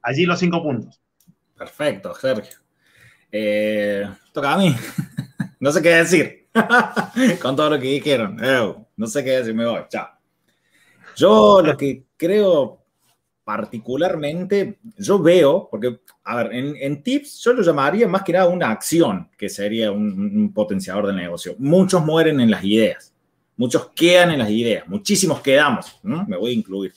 Allí 0.04 0.26
los 0.26 0.40
cinco 0.40 0.62
puntos. 0.62 1.02
Perfecto, 1.58 2.14
Sergio. 2.14 2.60
Eh, 3.32 4.08
toca 4.32 4.54
a 4.54 4.58
mí. 4.58 4.74
no 5.60 5.72
sé 5.72 5.82
qué 5.82 5.90
decir. 5.90 6.48
con 7.42 7.56
todo 7.56 7.72
lo 7.72 7.80
que 7.80 7.88
dijeron. 7.88 8.38
no 8.96 9.08
sé 9.08 9.24
qué 9.24 9.32
decir, 9.32 9.56
me 9.56 9.66
voy, 9.66 9.82
chao. 9.90 10.10
Yo 11.16 11.62
lo 11.64 11.76
que 11.76 12.06
creo 12.16 12.85
particularmente, 13.46 14.80
yo 14.98 15.20
veo, 15.20 15.70
porque, 15.72 16.02
a 16.24 16.36
ver, 16.36 16.54
en, 16.54 17.04
tips 17.04 17.42
yo 17.44 17.54
lo 17.54 17.62
llamaría 17.62 18.08
más 18.08 18.24
que 18.24 18.34
nada 18.34 18.48
una 18.48 18.72
acción, 18.72 19.30
que 19.38 19.48
sería 19.48 19.92
un, 19.92 20.52
potenciador 20.54 21.08
del 21.08 21.16
negocio. 21.16 21.56
Muchos 21.60 22.04
mueren 22.04 22.42
en 22.42 22.52
las 22.52 22.64
ideas, 22.64 23.14
muchos 23.56 23.92
quedan 23.96 24.32
en 24.32 24.40
las 24.40 24.50
ideas, 24.50 24.88
muchísimos 24.88 25.42
quedamos, 25.42 26.00
me 26.04 26.36
voy 26.36 26.52
a 26.52 26.56
incluir. 26.56 26.94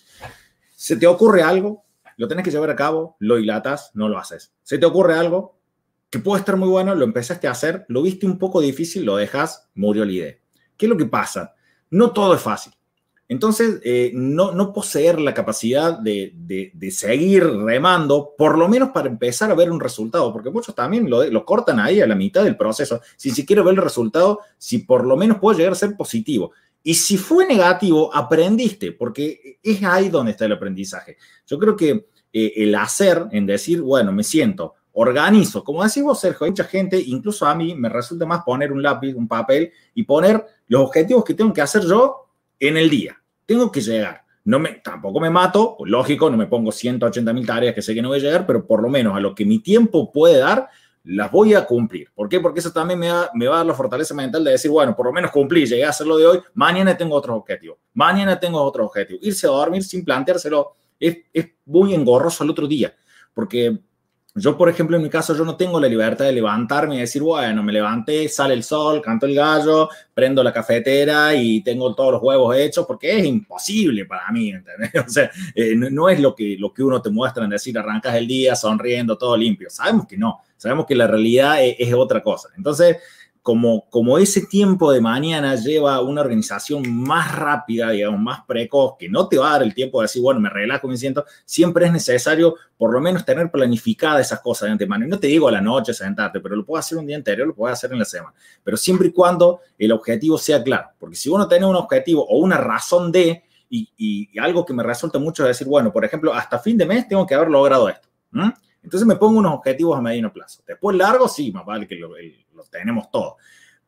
¿Se 0.75 0.97
te 0.97 1.07
ocurre 1.07 1.43
algo? 1.43 1.85
Lo 2.17 2.27
tenés 2.27 2.45
que 2.45 2.51
llevar 2.51 2.71
a 2.71 2.77
cabo, 2.77 3.17
lo 3.21 3.37
dilatas, 3.37 3.91
no 3.95 4.09
lo 4.09 4.19
haces. 4.19 4.53
¿Se 4.63 4.79
te 4.79 4.87
ocurre 4.87 5.15
algo? 5.15 5.59
que 6.11 6.19
puede 6.19 6.41
estar 6.41 6.57
muy 6.57 6.69
bueno, 6.69 6.95
lo 6.95 7.05
empezaste 7.05 7.49
a 7.49 7.53
hacer, 7.53 7.85
lo 7.89 8.03
viste 8.03 8.27
un 8.27 8.39
poco 8.39 8.61
difícil, 8.61 9.05
lo 9.05 9.17
dejas, 9.17 9.69
murió 9.75 10.05
la 10.05 10.13
idea. 10.13 10.35
¿Qué 10.77 10.87
es 10.87 10.91
lo 10.91 10.97
que 10.97 11.07
pasa? 11.07 11.55
No 11.91 12.13
todo 12.13 12.35
es 12.35 12.41
fácil. 12.41 12.73
Entonces, 13.29 13.81
eh, 13.85 14.11
no, 14.15 14.53
no, 14.53 14.73
poseer 14.73 15.21
la 15.21 15.35
capacidad 15.35 15.99
de, 15.99 16.33
de, 16.35 16.91
seguir 16.91 17.45
remando, 17.45 18.35
por 18.39 18.57
lo 18.57 18.69
menos 18.69 18.89
para 18.89 19.09
empezar 19.09 19.51
a 19.51 19.55
ver 19.55 19.71
un 19.71 19.81
resultado, 19.81 20.33
porque 20.33 20.49
muchos 20.49 20.75
también 20.75 21.11
lo, 21.11 21.23
lo, 21.25 21.45
cortan 21.45 21.79
ahí 21.79 22.01
a 22.01 22.07
la 22.07 22.15
mitad 22.15 22.43
del 22.43 22.57
proceso. 22.57 23.03
Si 23.17 23.31
si 23.31 23.45
quiero 23.45 23.65
ver 23.65 23.75
el 23.75 23.83
resultado, 23.83 24.41
si 24.57 24.79
por 24.79 25.07
lo 25.07 25.15
menos 25.15 25.39
puedo 25.39 25.59
llegar 25.59 25.73
a 25.73 25.77
ser 25.77 25.95
positivo. 25.95 26.53
Y 26.83 26.95
si 26.95 27.19
fue 27.19 27.47
negativo, 27.47 28.15
aprendiste, 28.15 28.93
porque 28.93 29.59
es 29.63 29.85
ahí 29.85 30.09
donde 30.09 30.33
está 30.33 30.47
el 30.47 30.53
aprendizaje. 30.53 31.19
Yo 31.47 31.59
creo 31.59 31.77
que 31.77 32.07
eh, 32.33 32.53
el 32.57 32.75
hacer, 32.77 33.27
en 33.33 33.45
decir, 33.45 33.83
bueno, 33.83 34.11
me 34.11 34.25
siento, 34.25 34.75
organizo. 34.93 35.63
Como 35.63 35.85
decís 35.85 36.03
vos, 36.03 36.19
Sergio, 36.19 36.47
hay 36.47 36.53
mucha 36.53 36.65
gente, 36.65 36.99
incluso 36.99 37.45
a 37.47 37.55
mí 37.55 37.75
me 37.75 37.91
resulta 37.91 38.25
más 38.25 38.43
poner 38.43 38.73
un 38.73 38.83
lápiz, 38.83 39.15
un 39.15 39.29
papel 39.29 39.71
y 39.95 40.05
poner 40.05 40.45
los 40.67 40.83
objetivos 40.83 41.25
que 41.25 41.35
tengo 41.35 41.53
que 41.53 41.61
hacer 41.61 41.83
yo 41.83 42.28
en 42.61 42.77
el 42.77 42.91
día. 42.91 43.21
Tengo 43.47 43.71
que 43.71 43.81
llegar. 43.81 44.23
No 44.45 44.59
me, 44.59 44.81
tampoco 44.83 45.21
me 45.21 45.29
mato, 45.29 45.75
pues 45.79 45.91
lógico, 45.91 46.31
no 46.31 46.37
me 46.37 46.47
pongo 46.47 46.73
180 46.73 47.33
mil 47.33 47.47
tareas 47.47 47.75
que 47.75 47.83
sé 47.83 47.95
que 47.95 48.01
no 48.01 48.09
voy 48.09 48.19
a 48.19 48.23
llegar, 48.23 48.47
pero 48.47 48.67
por 48.67 48.83
lo 48.83 48.89
menos 48.89 49.15
a 49.15 49.21
lo 49.21 49.35
que 49.35 49.45
mi 49.45 49.59
tiempo 49.59 50.11
puede 50.11 50.39
dar, 50.39 50.69
las 51.05 51.31
voy 51.31 51.55
a 51.55 51.65
cumplir. 51.65 52.09
¿Por 52.15 52.29
qué? 52.29 52.41
Porque 52.41 52.61
eso 52.61 52.73
también 52.73 52.99
me, 52.99 53.09
va 53.11 53.55
a 53.55 53.57
dar 53.59 53.67
la 53.67 53.75
fortaleza 53.75 54.15
mental 54.15 54.45
de 54.45 54.53
decir, 54.53 54.71
bueno, 54.71 54.97
por 54.97 55.07
lo 55.07 55.13
menos 55.13 55.31
cumplí, 55.31 55.67
llegué 55.67 55.85
a 55.85 55.91
hacerlo 55.91 56.17
de 56.17 56.27
hoy, 56.27 56.41
mañana 56.55 56.97
tengo 56.97 57.15
otros 57.15 57.37
objetivos, 57.37 57.79
mañana 57.95 58.39
tengo 58.39 58.61
otro 58.63 58.87
objetivo. 58.87 59.19
Irse 59.23 59.47
a 59.47 59.51
dormir 59.51 59.83
sin 59.85 60.05
planteárselo 60.05 60.77
es, 60.99 61.19
es 61.33 61.49
muy 61.67 61.95
engorroso 61.95 62.45
al 62.45 62.51
otro 62.51 62.67
día, 62.67 62.95
porque 63.35 63.79
yo, 64.39 64.57
por 64.57 64.69
ejemplo, 64.69 64.97
en 64.97 65.03
mi 65.03 65.11
caso, 65.11 65.37
yo 65.37 65.45
no 65.45 65.57
tengo 65.57 65.81
la 65.81 65.89
libertad 65.89 66.25
de 66.25 66.33
levantarme 66.33 66.97
y 66.97 67.01
decir, 67.01 67.23
bueno, 67.23 67.63
me 67.63 67.73
levanté, 67.73 68.29
sale 68.29 68.55
el 68.55 68.63
sol, 68.63 69.03
canto 69.03 69.27
el 69.27 69.35
gallo, 69.35 69.89
prendo 70.15 70.43
la 70.43 70.53
cafetera 70.53 71.35
y 71.35 71.61
tengo 71.63 71.95
todos 71.95 72.13
los 72.13 72.23
huevos 72.23 72.57
hechos, 72.57 72.87
porque 72.87 73.19
es 73.19 73.25
imposible 73.25 74.05
para 74.05 74.31
mí, 74.31 74.51
¿entendés? 74.51 74.91
O 75.07 75.11
sea, 75.11 75.31
eh, 75.55 75.75
no, 75.75 76.09
es 76.09 76.21
lo 76.21 76.35
que, 76.35 76.57
lo 76.59 76.73
que 76.73 76.83
uno 76.83 77.01
te 77.03 77.11
muestra 77.11 77.45
en 77.45 77.51
decir, 77.51 77.79
arrancas 77.79 78.15
el 78.15 78.27
día 78.27 78.55
sonriendo, 78.55 79.17
todo 79.19 79.37
limpio. 79.37 79.71
Sabemos 79.71 80.07
que 80.07 80.17
no, 80.17 80.41
sabemos 80.57 80.87
que 80.87 80.95
la 80.95 81.07
realidad 81.07 81.63
es, 81.65 81.77
es 81.79 81.95
otra 81.95 82.23
cosa. 82.23 82.49
Entonces, 82.57 82.97
como, 83.91 84.19
ese 84.19 84.45
tiempo 84.45 84.93
de 84.93 85.01
mañana 85.01 85.55
lleva 85.55 86.03
una 86.03 86.21
organización 86.21 86.83
más 87.03 87.35
rápida, 87.35 87.91
digamos, 87.91 88.21
más 88.21 88.41
precoz, 88.47 88.97
que 88.99 89.09
no 89.09 89.27
te 89.27 89.39
va 89.39 89.49
a 89.49 89.53
dar 89.53 89.63
el 89.63 89.73
tiempo 89.73 90.01
de 90.01 90.05
decir, 90.05 90.21
bueno, 90.21 90.39
me 90.39 90.51
relajo, 90.51 90.87
me 90.87 90.99
siento, 90.99 91.25
siempre 91.47 91.87
es 91.87 91.93
necesario 91.93 92.57
por 92.77 92.93
lo 92.93 93.01
menos 93.01 93.25
tener 93.25 93.51
planificadas 93.51 94.27
esas 94.27 94.41
cosas 94.41 94.67
de 94.67 94.73
antemano. 94.73 95.07
Y 95.07 95.09
no 95.09 95.19
te 95.19 95.29
digo 95.29 95.49
a 95.49 95.53
la 95.53 95.63
noche 95.63 95.95
sentarte, 95.95 96.41
pero 96.41 96.57
lo 96.57 96.67
puedes 96.67 96.85
hacer 96.85 96.99
un 96.99 97.07
día 97.07 97.17
anterior, 97.17 97.47
lo 97.47 97.55
puedes 97.55 97.73
hacer 97.73 97.91
en 97.93 98.01
la 98.01 98.05
semana. 98.05 98.35
Pero 98.63 98.77
siempre 98.77 99.09
y 99.09 99.13
cuando 99.13 99.61
el 99.79 99.93
objetivo 99.93 100.37
sea 100.37 100.63
claro. 100.63 100.91
Porque 100.99 101.17
si 101.17 101.31
uno 101.31 101.49
tiene 101.49 101.65
un 101.65 101.77
objetivo 101.77 102.27
o 102.29 102.39
una 102.39 102.59
razón 102.59 103.11
de, 103.11 103.45
y, 103.71 104.39
algo 104.39 104.67
que 104.67 104.75
me 104.75 104.83
resulta 104.83 105.19
mucho 105.19 105.43
es 105.45 105.49
decir, 105.49 105.67
bueno, 105.67 105.91
por 105.91 106.05
ejemplo, 106.05 106.35
hasta 106.35 106.59
fin 106.59 106.77
de 106.77 106.85
mes 106.85 107.09
tengo 107.09 107.27
que 107.27 107.35
haber 107.35 107.49
logrado 107.49 107.89
esto. 107.89 108.09
Entonces 108.83 109.07
me 109.07 109.17
pongo 109.17 109.39
unos 109.39 109.55
objetivos 109.55 109.99
a 109.99 110.01
mediano 110.01 110.33
plazo. 110.33 110.63
Después 110.67 110.97
largo, 110.97 111.29
sí, 111.29 111.51
más 111.51 111.65
vale 111.65 111.87
que 111.87 111.97
lo, 111.97 112.11
los 112.59 112.71
tenemos 112.71 113.11
todos. 113.11 113.35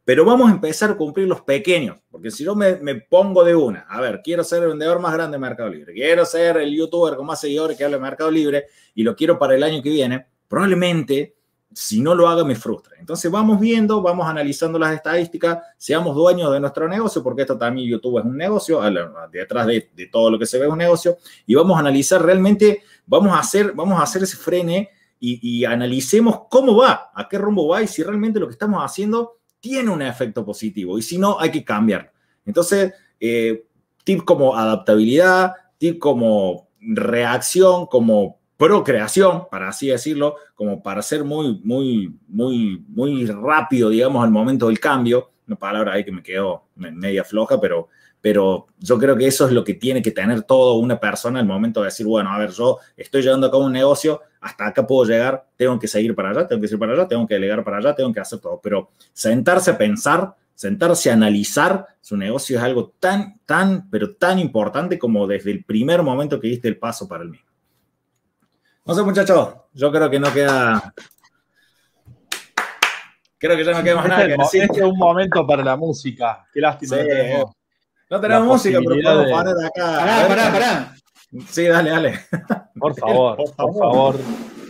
Pero 0.05 0.25
vamos 0.25 0.51
a 0.51 0.55
empezar 0.55 0.91
a 0.91 0.97
cumplir 0.97 1.29
los 1.29 1.43
pequeños, 1.43 1.99
porque 2.11 2.31
si 2.31 2.43
yo 2.43 2.57
me, 2.57 2.77
me, 2.77 2.95
pongo 2.97 3.45
de 3.45 3.55
una, 3.55 3.81
a 3.89 4.01
ver, 4.01 4.23
quiero 4.25 4.43
ser 4.43 4.63
el 4.63 4.71
vendedor 4.71 4.99
más 4.99 5.13
grande 5.13 5.37
de 5.37 5.41
Mercado 5.41 5.69
Libre, 5.69 5.93
quiero 5.93 6.25
ser 6.25 6.57
el 6.57 6.75
youtuber 6.75 7.17
con 7.17 7.27
más 7.27 7.41
seguidores 7.41 7.77
que 7.77 7.85
habla 7.85 7.99
de 7.99 8.03
Mercado 8.03 8.31
Libre 8.31 8.65
y 8.95 9.03
lo 9.03 9.15
quiero 9.15 9.39
para 9.39 9.55
el 9.55 9.63
año 9.63 9.83
que 9.83 9.91
viene, 9.91 10.27
probablemente 10.49 11.37
si 11.73 12.01
no 12.01 12.15
lo 12.15 12.29
haga 12.29 12.45
me 12.45 12.57
frustra. 12.57 12.97
Entonces 12.99 13.31
vamos 13.31 13.61
viendo, 13.61 14.03
vamos 14.03 14.27
analizando 14.27 14.79
las 14.79 14.95
estadísticas, 14.95 15.59
seamos 15.77 16.17
dueños 16.17 16.53
de 16.53 16.61
nuestro 16.61 16.89
negocio, 16.89 17.23
porque 17.23 17.43
esto 17.43 17.57
también 17.57 17.89
YouTube 17.89 18.19
es 18.19 18.25
un 18.25 18.37
negocio, 18.37 18.81
detrás 19.31 19.67
de, 19.67 19.91
de 19.95 20.07
todo 20.07 20.31
lo 20.31 20.39
que 20.39 20.47
se 20.47 20.59
ve 20.59 20.67
es 20.67 20.73
un 20.73 20.79
negocio, 20.79 21.19
y 21.47 21.55
vamos 21.55 21.77
a 21.77 21.81
analizar 21.81 22.23
realmente, 22.23 22.83
vamos 23.07 23.33
a 23.33 23.39
hacer, 23.39 23.73
vamos 23.73 24.01
a 24.01 24.03
hacer 24.03 24.23
ese 24.23 24.37
frene 24.37 24.91
y, 25.21 25.65
analicemos 25.67 26.43
cómo 26.49 26.77
va, 26.77 27.11
a 27.15 27.29
qué 27.29 27.37
rumbo 27.37 27.69
va 27.69 27.83
y 27.83 27.87
si 27.87 28.03
realmente 28.03 28.41
lo 28.41 28.47
que 28.47 28.53
estamos 28.53 28.83
haciendo 28.83 29.39
tiene 29.61 29.91
un 29.91 30.01
efecto 30.01 30.45
positivo 30.45 30.99
y 30.99 31.03
si 31.03 31.19
no, 31.19 31.39
hay 31.39 31.51
que 31.51 31.63
cambiar. 31.63 32.11
Entonces, 32.47 32.95
eh, 33.21 33.67
tip 34.03 34.25
como 34.25 34.57
adaptabilidad, 34.57 35.53
tip 35.77 35.99
como 35.99 36.69
reacción, 36.81 37.87
como 37.87 38.41
procreación, 38.57 39.45
para 39.51 39.69
así 39.69 39.89
decirlo, 39.89 40.37
como 40.55 40.83
para 40.83 41.03
ser 41.03 41.25
muy, 41.25 41.61
muy, 41.65 42.15
muy, 42.29 42.85
muy 42.89 43.27
rápido, 43.27 43.89
digamos, 43.89 44.23
al 44.23 44.31
momento 44.31 44.69
del 44.69 44.81
cambio. 44.81 45.31
una 45.47 45.57
palabra 45.57 45.95
ahí 45.95 46.05
que 46.05 46.13
me 46.13 46.23
quedó 46.23 46.67
media 46.77 47.25
floja, 47.25 47.61
pero, 47.61 47.89
pero 48.21 48.67
yo 48.79 48.99
creo 48.99 49.17
que 49.17 49.27
eso 49.27 49.47
es 49.47 49.53
lo 49.53 49.65
que 49.65 49.75
tiene 49.75 50.03
que 50.03 50.11
tener 50.11 50.43
todo 50.43 50.75
una 50.75 51.01
persona 51.01 51.41
al 51.41 51.47
momento 51.47 51.81
de 51.81 51.87
decir, 51.87 52.07
bueno, 52.07 52.31
a 52.31 52.39
ver, 52.39 52.51
yo 52.51 52.79
estoy 52.97 53.23
llevando 53.23 53.47
a 53.47 53.51
cabo 53.51 53.65
un 53.65 53.73
negocio, 53.73 54.21
hasta 54.41 54.67
acá 54.67 54.87
puedo 54.87 55.09
llegar, 55.09 55.47
tengo 55.57 55.79
que 55.79 55.87
seguir 55.87 56.15
para 56.15 56.31
allá, 56.31 56.47
tengo 56.47 56.61
que 56.61 56.69
seguir 56.69 56.81
para 56.81 56.93
allá, 56.93 57.09
tengo 57.09 57.27
que 57.27 57.35
delegar 57.35 57.63
para 57.63 57.79
allá, 57.79 57.95
tengo 57.95 58.13
que 58.13 58.21
hacer 58.21 58.39
todo, 58.39 58.61
pero 58.63 58.91
sentarse 59.13 59.73
a 59.73 59.79
pensar, 59.79 60.35
sentarse 60.55 61.11
a 61.11 61.15
analizar 61.15 61.87
su 62.01 62.17
negocio 62.17 62.59
es 62.59 62.65
algo 62.65 62.93
tan, 62.99 63.39
tan, 63.45 63.91
pero 63.91 64.15
tan 64.17 64.39
importante 64.39 64.99
como 64.99 65.27
desde 65.27 65.51
el 65.51 65.65
primer 65.65 66.03
momento 66.03 66.41
que 66.41 66.49
diste 66.49 66.69
el 66.69 66.79
paso 66.79 67.07
para 67.07 67.23
el 67.23 67.31
mismo. 67.31 67.47
No 68.87 68.95
sé, 68.95 69.03
muchachos, 69.03 69.55
yo 69.75 69.93
creo 69.93 70.11
que 70.11 70.19
no 70.19 70.33
queda 70.33 70.95
Creo 73.41 73.57
que 73.57 73.65
ya 73.65 73.73
no 73.73 73.83
queda 73.83 73.97
más 73.97 74.09
nada 74.09 74.27
que 74.27 74.37
decir. 74.37 74.63
Este 74.65 74.81
es 74.81 74.85
un 74.85 74.99
momento 74.99 75.47
para 75.47 75.65
la 75.65 75.75
música. 75.75 76.47
Qué 76.53 76.61
lástima. 76.61 76.97
Sí. 76.97 77.03
No 78.11 78.21
tenemos, 78.21 78.47
música, 78.47 78.79
pero 78.87 79.01
podemos 79.03 79.27
de... 79.27 79.33
poner 79.33 79.67
acá. 79.67 79.99
Pará, 79.99 80.29
pará, 80.29 80.53
pará. 80.53 80.95
Sí, 81.49 81.67
dale, 81.67 81.91
dale. 81.91 82.21
Por 82.79 82.95
favor, 82.97 83.37
por 83.37 83.75
favor. 83.75 84.17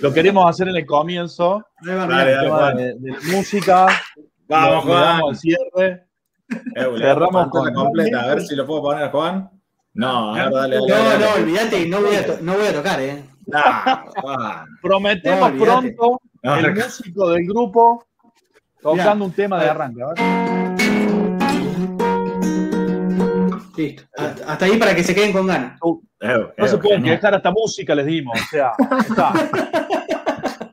Lo 0.03 0.12
queremos 0.12 0.49
hacer 0.49 0.69
en 0.69 0.77
el 0.77 0.87
comienzo. 0.87 1.65
Dale, 1.82 2.32
dale, 2.32 2.49
Juan. 2.49 2.77
De, 2.77 2.95
de, 2.95 3.12
música. 3.32 3.87
Vamos, 4.49 4.85
Juan. 4.85 5.20
al 5.28 5.37
cierre. 5.37 6.07
Eh, 6.74 6.87
Cerramos 6.99 7.49
con 7.49 7.66
la 7.66 7.73
completa. 7.73 8.23
A 8.23 8.27
ver 8.35 8.43
si 8.43 8.57
lo 8.57 8.66
puedo 8.66 8.82
poner, 8.82 9.11
Juan. 9.11 9.51
No, 9.95 10.35
a 10.35 10.45
ver, 10.45 10.53
dale, 10.53 10.77
dale. 10.77 10.89
No, 10.89 11.09
dale. 11.11 11.24
no, 11.24 11.32
olvídate, 11.35 11.87
no 11.89 12.01
voy 12.01 12.15
a, 12.16 12.39
no 12.41 12.55
voy 12.55 12.66
a 12.66 12.73
tocar, 12.74 13.01
¿eh? 13.01 13.24
No, 13.47 13.61
Juan. 14.20 14.66
Prometemos 14.82 15.53
No, 15.53 15.65
pronto 15.65 16.20
No, 16.43 16.57
el 16.57 16.74
músico 16.74 17.31
del 17.31 17.47
grupo 17.47 18.05
tocando 18.81 19.15
Mirá. 19.15 19.24
un 19.27 19.32
tema 19.32 19.62
de 19.62 19.70
arranque. 19.70 20.03
¿vale? 20.03 20.60
Listo. 23.81 24.02
Hasta 24.15 24.52
hasta 24.52 24.65
ahí 24.66 24.77
para 24.77 24.94
que 24.94 25.02
se 25.02 25.15
queden 25.15 25.32
con 25.32 25.47
ganas. 25.47 25.78
Eh, 26.20 26.36
No 26.59 26.65
eh, 26.66 26.69
se 26.69 26.77
pueden 26.77 27.02
quejar, 27.02 27.35
hasta 27.35 27.51
música 27.51 27.94
les 27.94 28.05
dimos. 28.05 28.39
O 28.39 28.47
sea, 28.51 28.73
está. 28.98 29.28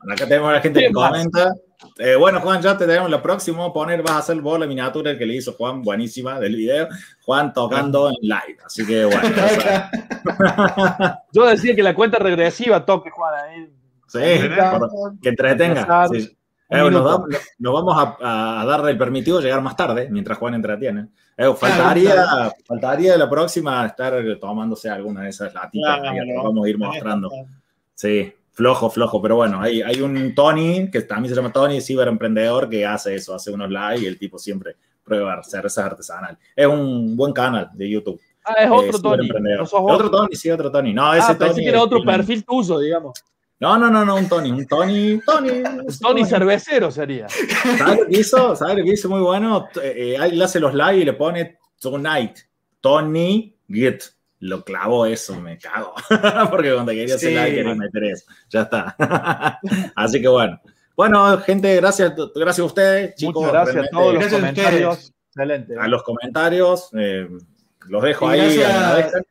Acá 0.10 0.26
tenemos 0.28 0.50
a 0.50 0.54
la 0.54 0.62
gente 0.62 0.82
que 0.82 0.90
más. 0.90 1.12
comenta. 1.12 1.54
Eh, 2.00 2.16
bueno, 2.16 2.42
Juan, 2.42 2.62
ya 2.62 2.78
te 2.78 2.86
tenemos 2.86 3.10
lo 3.10 3.22
próximo. 3.22 3.64
a 3.64 3.74
Poner, 3.74 4.02
vas 4.02 4.12
a 4.12 4.18
hacer 4.18 4.42
vos 4.42 4.60
la 4.60 4.68
miniatura 4.68 5.18
que 5.18 5.26
le 5.26 5.36
hizo 5.36 5.54
Juan, 5.54 5.82
buenísima 5.84 6.38
del 6.40 6.56
video. 6.56 6.90
Juan 7.24 7.54
tocando 7.54 8.10
en 8.10 8.16
live. 8.22 8.58
Así 8.66 8.86
que 8.86 9.06
bueno. 9.06 9.22
o 9.24 9.62
sea, 9.62 11.24
Yo 11.32 11.46
decía 11.46 11.76
que 11.76 11.84
la 11.84 11.96
cuenta 11.96 12.20
regresiva 12.20 12.86
toque, 12.86 13.10
Juan. 13.10 13.34
ahí. 13.36 13.70
sí, 14.08 14.20
que 15.22 15.30
entretenga. 15.30 16.08
Sí. 16.10 16.38
Eh, 16.70 16.92
nos, 16.92 17.74
vamos 17.74 17.96
a, 17.98 18.62
a 18.62 18.66
darle 18.66 18.92
el 18.92 18.98
permitido 18.98 19.40
llegar 19.40 19.62
más 19.62 19.76
tarde, 19.76 20.08
mientras 20.12 20.38
Juan 20.38 20.54
entretiene. 20.56 21.08
Eh, 21.38 21.54
faltaría, 21.56 22.14
Claro, 22.14 22.54
faltaría 22.66 23.18
la 23.18 23.30
próxima 23.30 23.86
estar 23.86 24.14
tomándose 24.40 24.90
alguna 24.90 25.22
de 25.24 25.30
esas 25.30 25.54
latitas 25.54 26.00
Claro. 26.00 26.16
que 26.26 26.36
vamos 26.36 26.66
a 26.66 26.70
ir 26.70 26.78
mostrando. 26.78 27.30
Sí, 27.94 28.34
flojo, 28.52 28.90
flojo, 28.90 29.22
pero 29.22 29.36
bueno, 29.38 29.62
hay, 29.62 29.82
hay 29.82 30.02
un 30.02 30.36
Tony, 30.36 30.90
que 30.92 31.02
también 31.02 31.30
se 31.34 31.40
llama 31.40 31.54
Tony, 31.54 31.80
ciberemprendedor, 31.80 32.70
que 32.70 32.86
hace 32.86 33.16
eso, 33.16 33.34
hace 33.34 33.52
unos 33.52 33.70
live 33.70 34.00
y 34.00 34.06
el 34.06 34.18
tipo 34.18 34.38
siempre 34.38 34.76
prueba 35.04 35.42
cervezas 35.44 35.86
artesanal. 35.86 36.38
Es 36.56 36.68
un 36.68 37.16
buen 37.16 37.32
canal 37.32 37.70
de 37.74 37.90
YouTube. 37.90 38.20
Ah, 38.44 38.54
es 38.60 38.68
eh, 38.68 38.70
otro 38.70 39.00
Tony. 39.02 39.30
No 39.30 39.66
sos 39.66 39.82
vos. 39.82 39.94
Otro 39.94 40.10
Tony, 40.12 40.36
sí, 40.36 40.50
otro 40.52 40.70
Tony. 40.72 40.94
No, 40.94 41.14
ese 41.14 41.32
Ah, 41.32 41.38
pensé 41.38 41.54
Tony 41.54 41.64
que 41.64 41.70
era 41.70 41.78
es 41.78 41.84
otro 41.84 42.00
Tony. 42.00 42.12
perfil 42.12 42.44
tuyo, 42.46 42.80
digamos. 42.80 43.14
No, 43.60 43.78
no, 43.78 43.90
no, 43.90 44.06
no, 44.06 44.16
un 44.16 44.30
Tony, 44.30 44.52
un 44.52 44.68
Tony, 44.68 45.20
Tony. 45.26 45.64
Tony 46.00 46.26
cervecero 46.26 46.92
sería. 46.92 47.28
¿Sabes 47.78 48.00
lo 48.02 48.06
que 48.08 48.20
hizo? 48.20 48.56
¿Sabes 48.56 48.78
lo 48.78 48.84
que 48.84 48.92
hizo 48.94 49.10
muy 49.10 49.20
bueno? 49.22 49.68
Eh, 49.82 50.16
eh, 50.20 50.30
le 50.32 50.44
hace 50.44 50.60
los 50.60 50.74
live 50.76 50.98
y 50.98 51.06
le 51.06 51.14
pone 51.14 51.58
Tonight. 51.82 52.38
Tony 52.82 53.56
Git. 53.68 54.04
Lo 54.40 54.64
clavó 54.64 55.08
eso, 55.08 55.36
me 55.42 55.58
cago. 55.58 55.96
Porque 56.52 56.72
cuando 56.74 56.92
quería 56.92 57.16
hacer 57.16 57.30
Sí. 57.30 57.36
live 57.36 57.56
quería 57.56 57.74
meter 57.76 58.04
eso. 58.04 58.26
Ya 58.52 58.62
está. 58.62 58.96
Así 59.96 60.22
que 60.22 60.28
bueno. 60.28 60.62
Bueno, 60.96 61.38
gente, 61.40 61.76
gracias, 61.78 62.14
gracias 62.36 62.60
a 62.60 62.64
ustedes, 62.66 63.16
chicos. 63.16 63.44
Muchas 63.46 63.52
gracias 63.54 63.86
a 63.86 63.90
todos 63.90 64.14
los 64.14 64.22
Gracias 64.22 64.34
a 64.34 64.40
comentarios. 64.48 65.14
Excelente. 65.30 65.76
a 65.80 65.88
los 65.88 66.04
comentarios. 66.04 66.90
eh, 66.94 67.28
los 67.88 68.04
dejo 68.04 68.36
Y 68.36 68.40
ahí. 68.40 68.58
gracias-. 68.58 69.24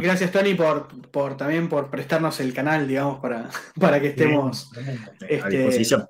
Gracias, 0.00 0.30
Tony, 0.30 0.54
por, 0.54 0.88
por 1.10 1.36
también 1.36 1.68
por 1.68 1.90
prestarnos 1.90 2.40
el 2.40 2.52
canal, 2.52 2.86
digamos, 2.86 3.20
para, 3.20 3.48
para 3.80 4.00
que 4.00 4.08
estemos 4.08 4.70
a 4.76 5.26
este, 5.26 5.48
disposición. 5.48 6.06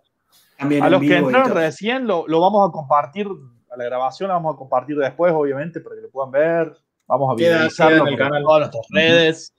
también 0.58 0.82
A 0.82 0.90
los 0.90 1.00
que 1.00 1.16
entraron 1.16 1.52
recién 1.52 2.06
lo, 2.06 2.26
lo 2.26 2.40
vamos 2.40 2.68
a 2.68 2.72
compartir 2.72 3.26
a 3.70 3.76
la 3.76 3.84
grabación, 3.84 4.28
la 4.28 4.34
vamos 4.34 4.54
a 4.54 4.58
compartir 4.58 4.96
después, 4.96 5.32
obviamente, 5.32 5.80
para 5.80 5.96
que 5.96 6.02
lo 6.02 6.10
puedan 6.10 6.30
ver. 6.30 6.72
Vamos 7.06 7.32
a 7.32 7.34
viralizarlo 7.34 8.06
en 8.06 8.12
el 8.12 8.18
canal. 8.18 8.42
todas 8.42 8.60
nuestras 8.60 8.86
redes. 8.90 9.54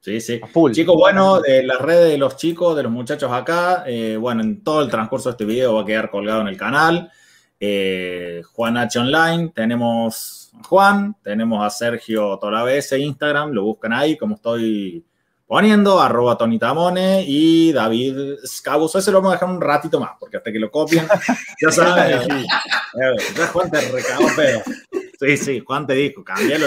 Sí, 0.00 0.20
sí. 0.20 0.40
Chicos, 0.70 0.94
bueno, 0.96 1.40
de 1.40 1.64
las 1.64 1.80
redes 1.80 2.12
de 2.12 2.18
los 2.18 2.36
chicos, 2.36 2.76
de 2.76 2.84
los 2.84 2.92
muchachos 2.92 3.32
acá, 3.32 3.82
eh, 3.86 4.16
bueno, 4.16 4.42
en 4.42 4.62
todo 4.62 4.82
el 4.82 4.88
transcurso 4.88 5.28
de 5.28 5.32
este 5.32 5.44
video 5.44 5.74
va 5.74 5.82
a 5.82 5.84
quedar 5.84 6.10
colgado 6.10 6.42
en 6.42 6.46
el 6.46 6.56
canal. 6.56 7.10
Eh, 7.58 8.42
Juan 8.52 8.76
H. 8.76 8.98
Online, 8.98 9.50
tenemos 9.54 10.52
a 10.54 10.62
Juan, 10.64 11.16
tenemos 11.22 11.64
a 11.64 11.70
Sergio 11.70 12.38
Tolavese, 12.38 12.98
Instagram, 12.98 13.52
lo 13.52 13.64
buscan 13.64 13.92
ahí, 13.92 14.16
como 14.16 14.34
estoy 14.34 15.04
poniendo, 15.46 16.00
arroba 16.00 16.36
Tony 16.36 16.58
Tamone 16.58 17.24
y 17.26 17.72
David 17.72 18.38
Scabus. 18.44 18.96
Ese 18.96 19.10
lo 19.10 19.18
vamos 19.18 19.32
a 19.32 19.34
dejar 19.36 19.48
un 19.48 19.60
ratito 19.60 20.00
más, 20.00 20.12
porque 20.18 20.36
hasta 20.36 20.52
que 20.52 20.58
lo 20.58 20.70
copien, 20.70 21.06
ya 21.62 21.70
saben. 21.70 22.22
sí. 22.22 22.46
Eh, 23.00 23.16
ya 23.36 23.46
Juan 23.48 23.70
te 23.70 23.80
recagó 23.90 24.28
feo. 24.28 24.62
Sí, 25.18 25.36
sí, 25.36 25.60
Juan 25.60 25.86
te 25.86 25.94
dijo, 25.94 26.24
ya. 26.26 26.58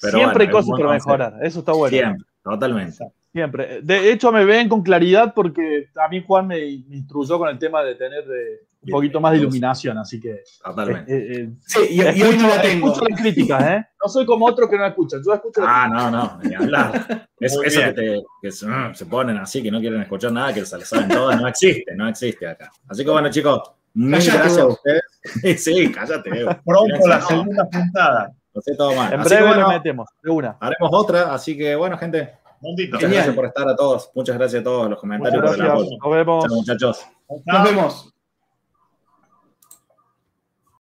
Pero 0.00 0.18
Siempre 0.18 0.44
hay 0.44 0.50
bueno, 0.50 0.52
cosas 0.52 0.66
es 0.66 0.68
un 0.68 0.78
para 0.78 0.92
mejorar. 0.92 1.34
Eso 1.42 1.58
está 1.60 1.72
bueno. 1.72 1.96
Siempre, 1.96 2.26
totalmente. 2.42 3.04
Siempre. 3.32 3.80
De 3.82 4.12
hecho, 4.12 4.32
me 4.32 4.44
ven 4.44 4.68
con 4.68 4.82
claridad 4.82 5.32
porque 5.34 5.88
a 5.94 6.08
mí 6.08 6.22
Juan 6.26 6.46
me, 6.46 6.56
me 6.88 6.96
instruyó 6.96 7.38
con 7.38 7.48
el 7.48 7.58
tema 7.58 7.82
de 7.82 7.94
tener 7.94 8.24
eh, 8.24 8.66
un 8.86 8.90
poquito 8.92 9.20
más 9.20 9.32
de 9.32 9.38
iluminación. 9.38 9.98
Así 9.98 10.20
que. 10.20 10.42
Totalmente. 10.64 11.12
eh, 11.16 11.40
eh, 11.42 11.50
Sí, 11.66 11.78
y, 11.90 11.94
y 11.96 12.00
hoy 12.00 12.06
escucho, 12.08 12.36
no 12.42 12.48
la 12.48 12.62
tengo. 12.62 12.86
escucho 12.92 13.06
las 13.10 13.20
críticas, 13.20 13.62
¿eh? 13.68 13.86
No 14.02 14.08
soy 14.08 14.26
como 14.26 14.46
otro 14.46 14.68
que 14.68 14.78
no 14.78 14.86
escuchan. 14.86 15.20
Yo 15.24 15.34
escucho 15.34 15.60
las 15.60 15.70
Ah, 15.72 15.88
no, 15.88 16.10
no, 16.10 16.38
ni 16.42 16.54
hablar. 16.54 17.28
Es, 17.40 17.52
eso 17.52 17.60
que, 17.84 17.92
te- 17.92 18.22
que 18.40 18.50
se, 18.50 18.66
mm, 18.66 18.94
se 18.94 19.04
ponen 19.04 19.36
así, 19.36 19.62
que 19.62 19.70
no 19.70 19.78
quieren 19.78 20.00
escuchar 20.00 20.32
nada, 20.32 20.54
que 20.54 20.64
se 20.64 20.78
les 20.78 20.88
saben 20.88 21.08
todas, 21.08 21.38
no 21.38 21.46
existe, 21.46 21.94
no 21.94 22.08
existe 22.08 22.48
acá. 22.48 22.72
Así 22.88 23.04
que 23.04 23.10
bueno, 23.10 23.28
chicos, 23.30 23.72
mil 23.92 24.12
Cállate 24.12 24.38
gracias 24.38 24.58
a 24.60 24.66
ustedes. 24.66 25.02
Sí, 25.62 25.92
cállate. 25.92 26.30
Pronto 26.64 27.06
la 27.06 27.18
No, 27.18 27.26
segunda 27.26 27.64
puntada. 27.70 28.32
Lo 28.54 28.62
sé 28.62 28.74
todo 28.74 28.94
mal. 28.94 29.12
En 29.12 29.20
Así 29.20 29.28
que 29.28 29.34
breve 29.34 29.48
bueno, 29.54 29.68
le 29.68 29.74
metemos, 29.76 30.08
de 30.22 30.30
una. 30.30 30.56
haremos 30.60 30.90
otra, 30.92 31.34
así 31.34 31.58
que 31.58 31.76
bueno, 31.76 31.98
gente, 31.98 32.32
muchas 32.62 32.88
Genial. 33.00 33.10
gracias 33.12 33.34
por 33.36 33.44
estar 33.44 33.68
a 33.68 33.76
todos. 33.76 34.10
Muchas 34.14 34.38
gracias 34.38 34.60
a 34.62 34.64
todos 34.64 34.78
los 34.88 34.88
Muchas 34.88 35.00
comentarios, 35.00 35.44
por 35.44 35.54
el 35.60 35.70
apoyo. 35.70 35.90
Nos 36.02 36.10
vemos. 36.14 36.44
Chao, 36.46 36.54
muchachos. 36.56 37.06
Nos 37.44 37.64
vemos. 37.64 38.15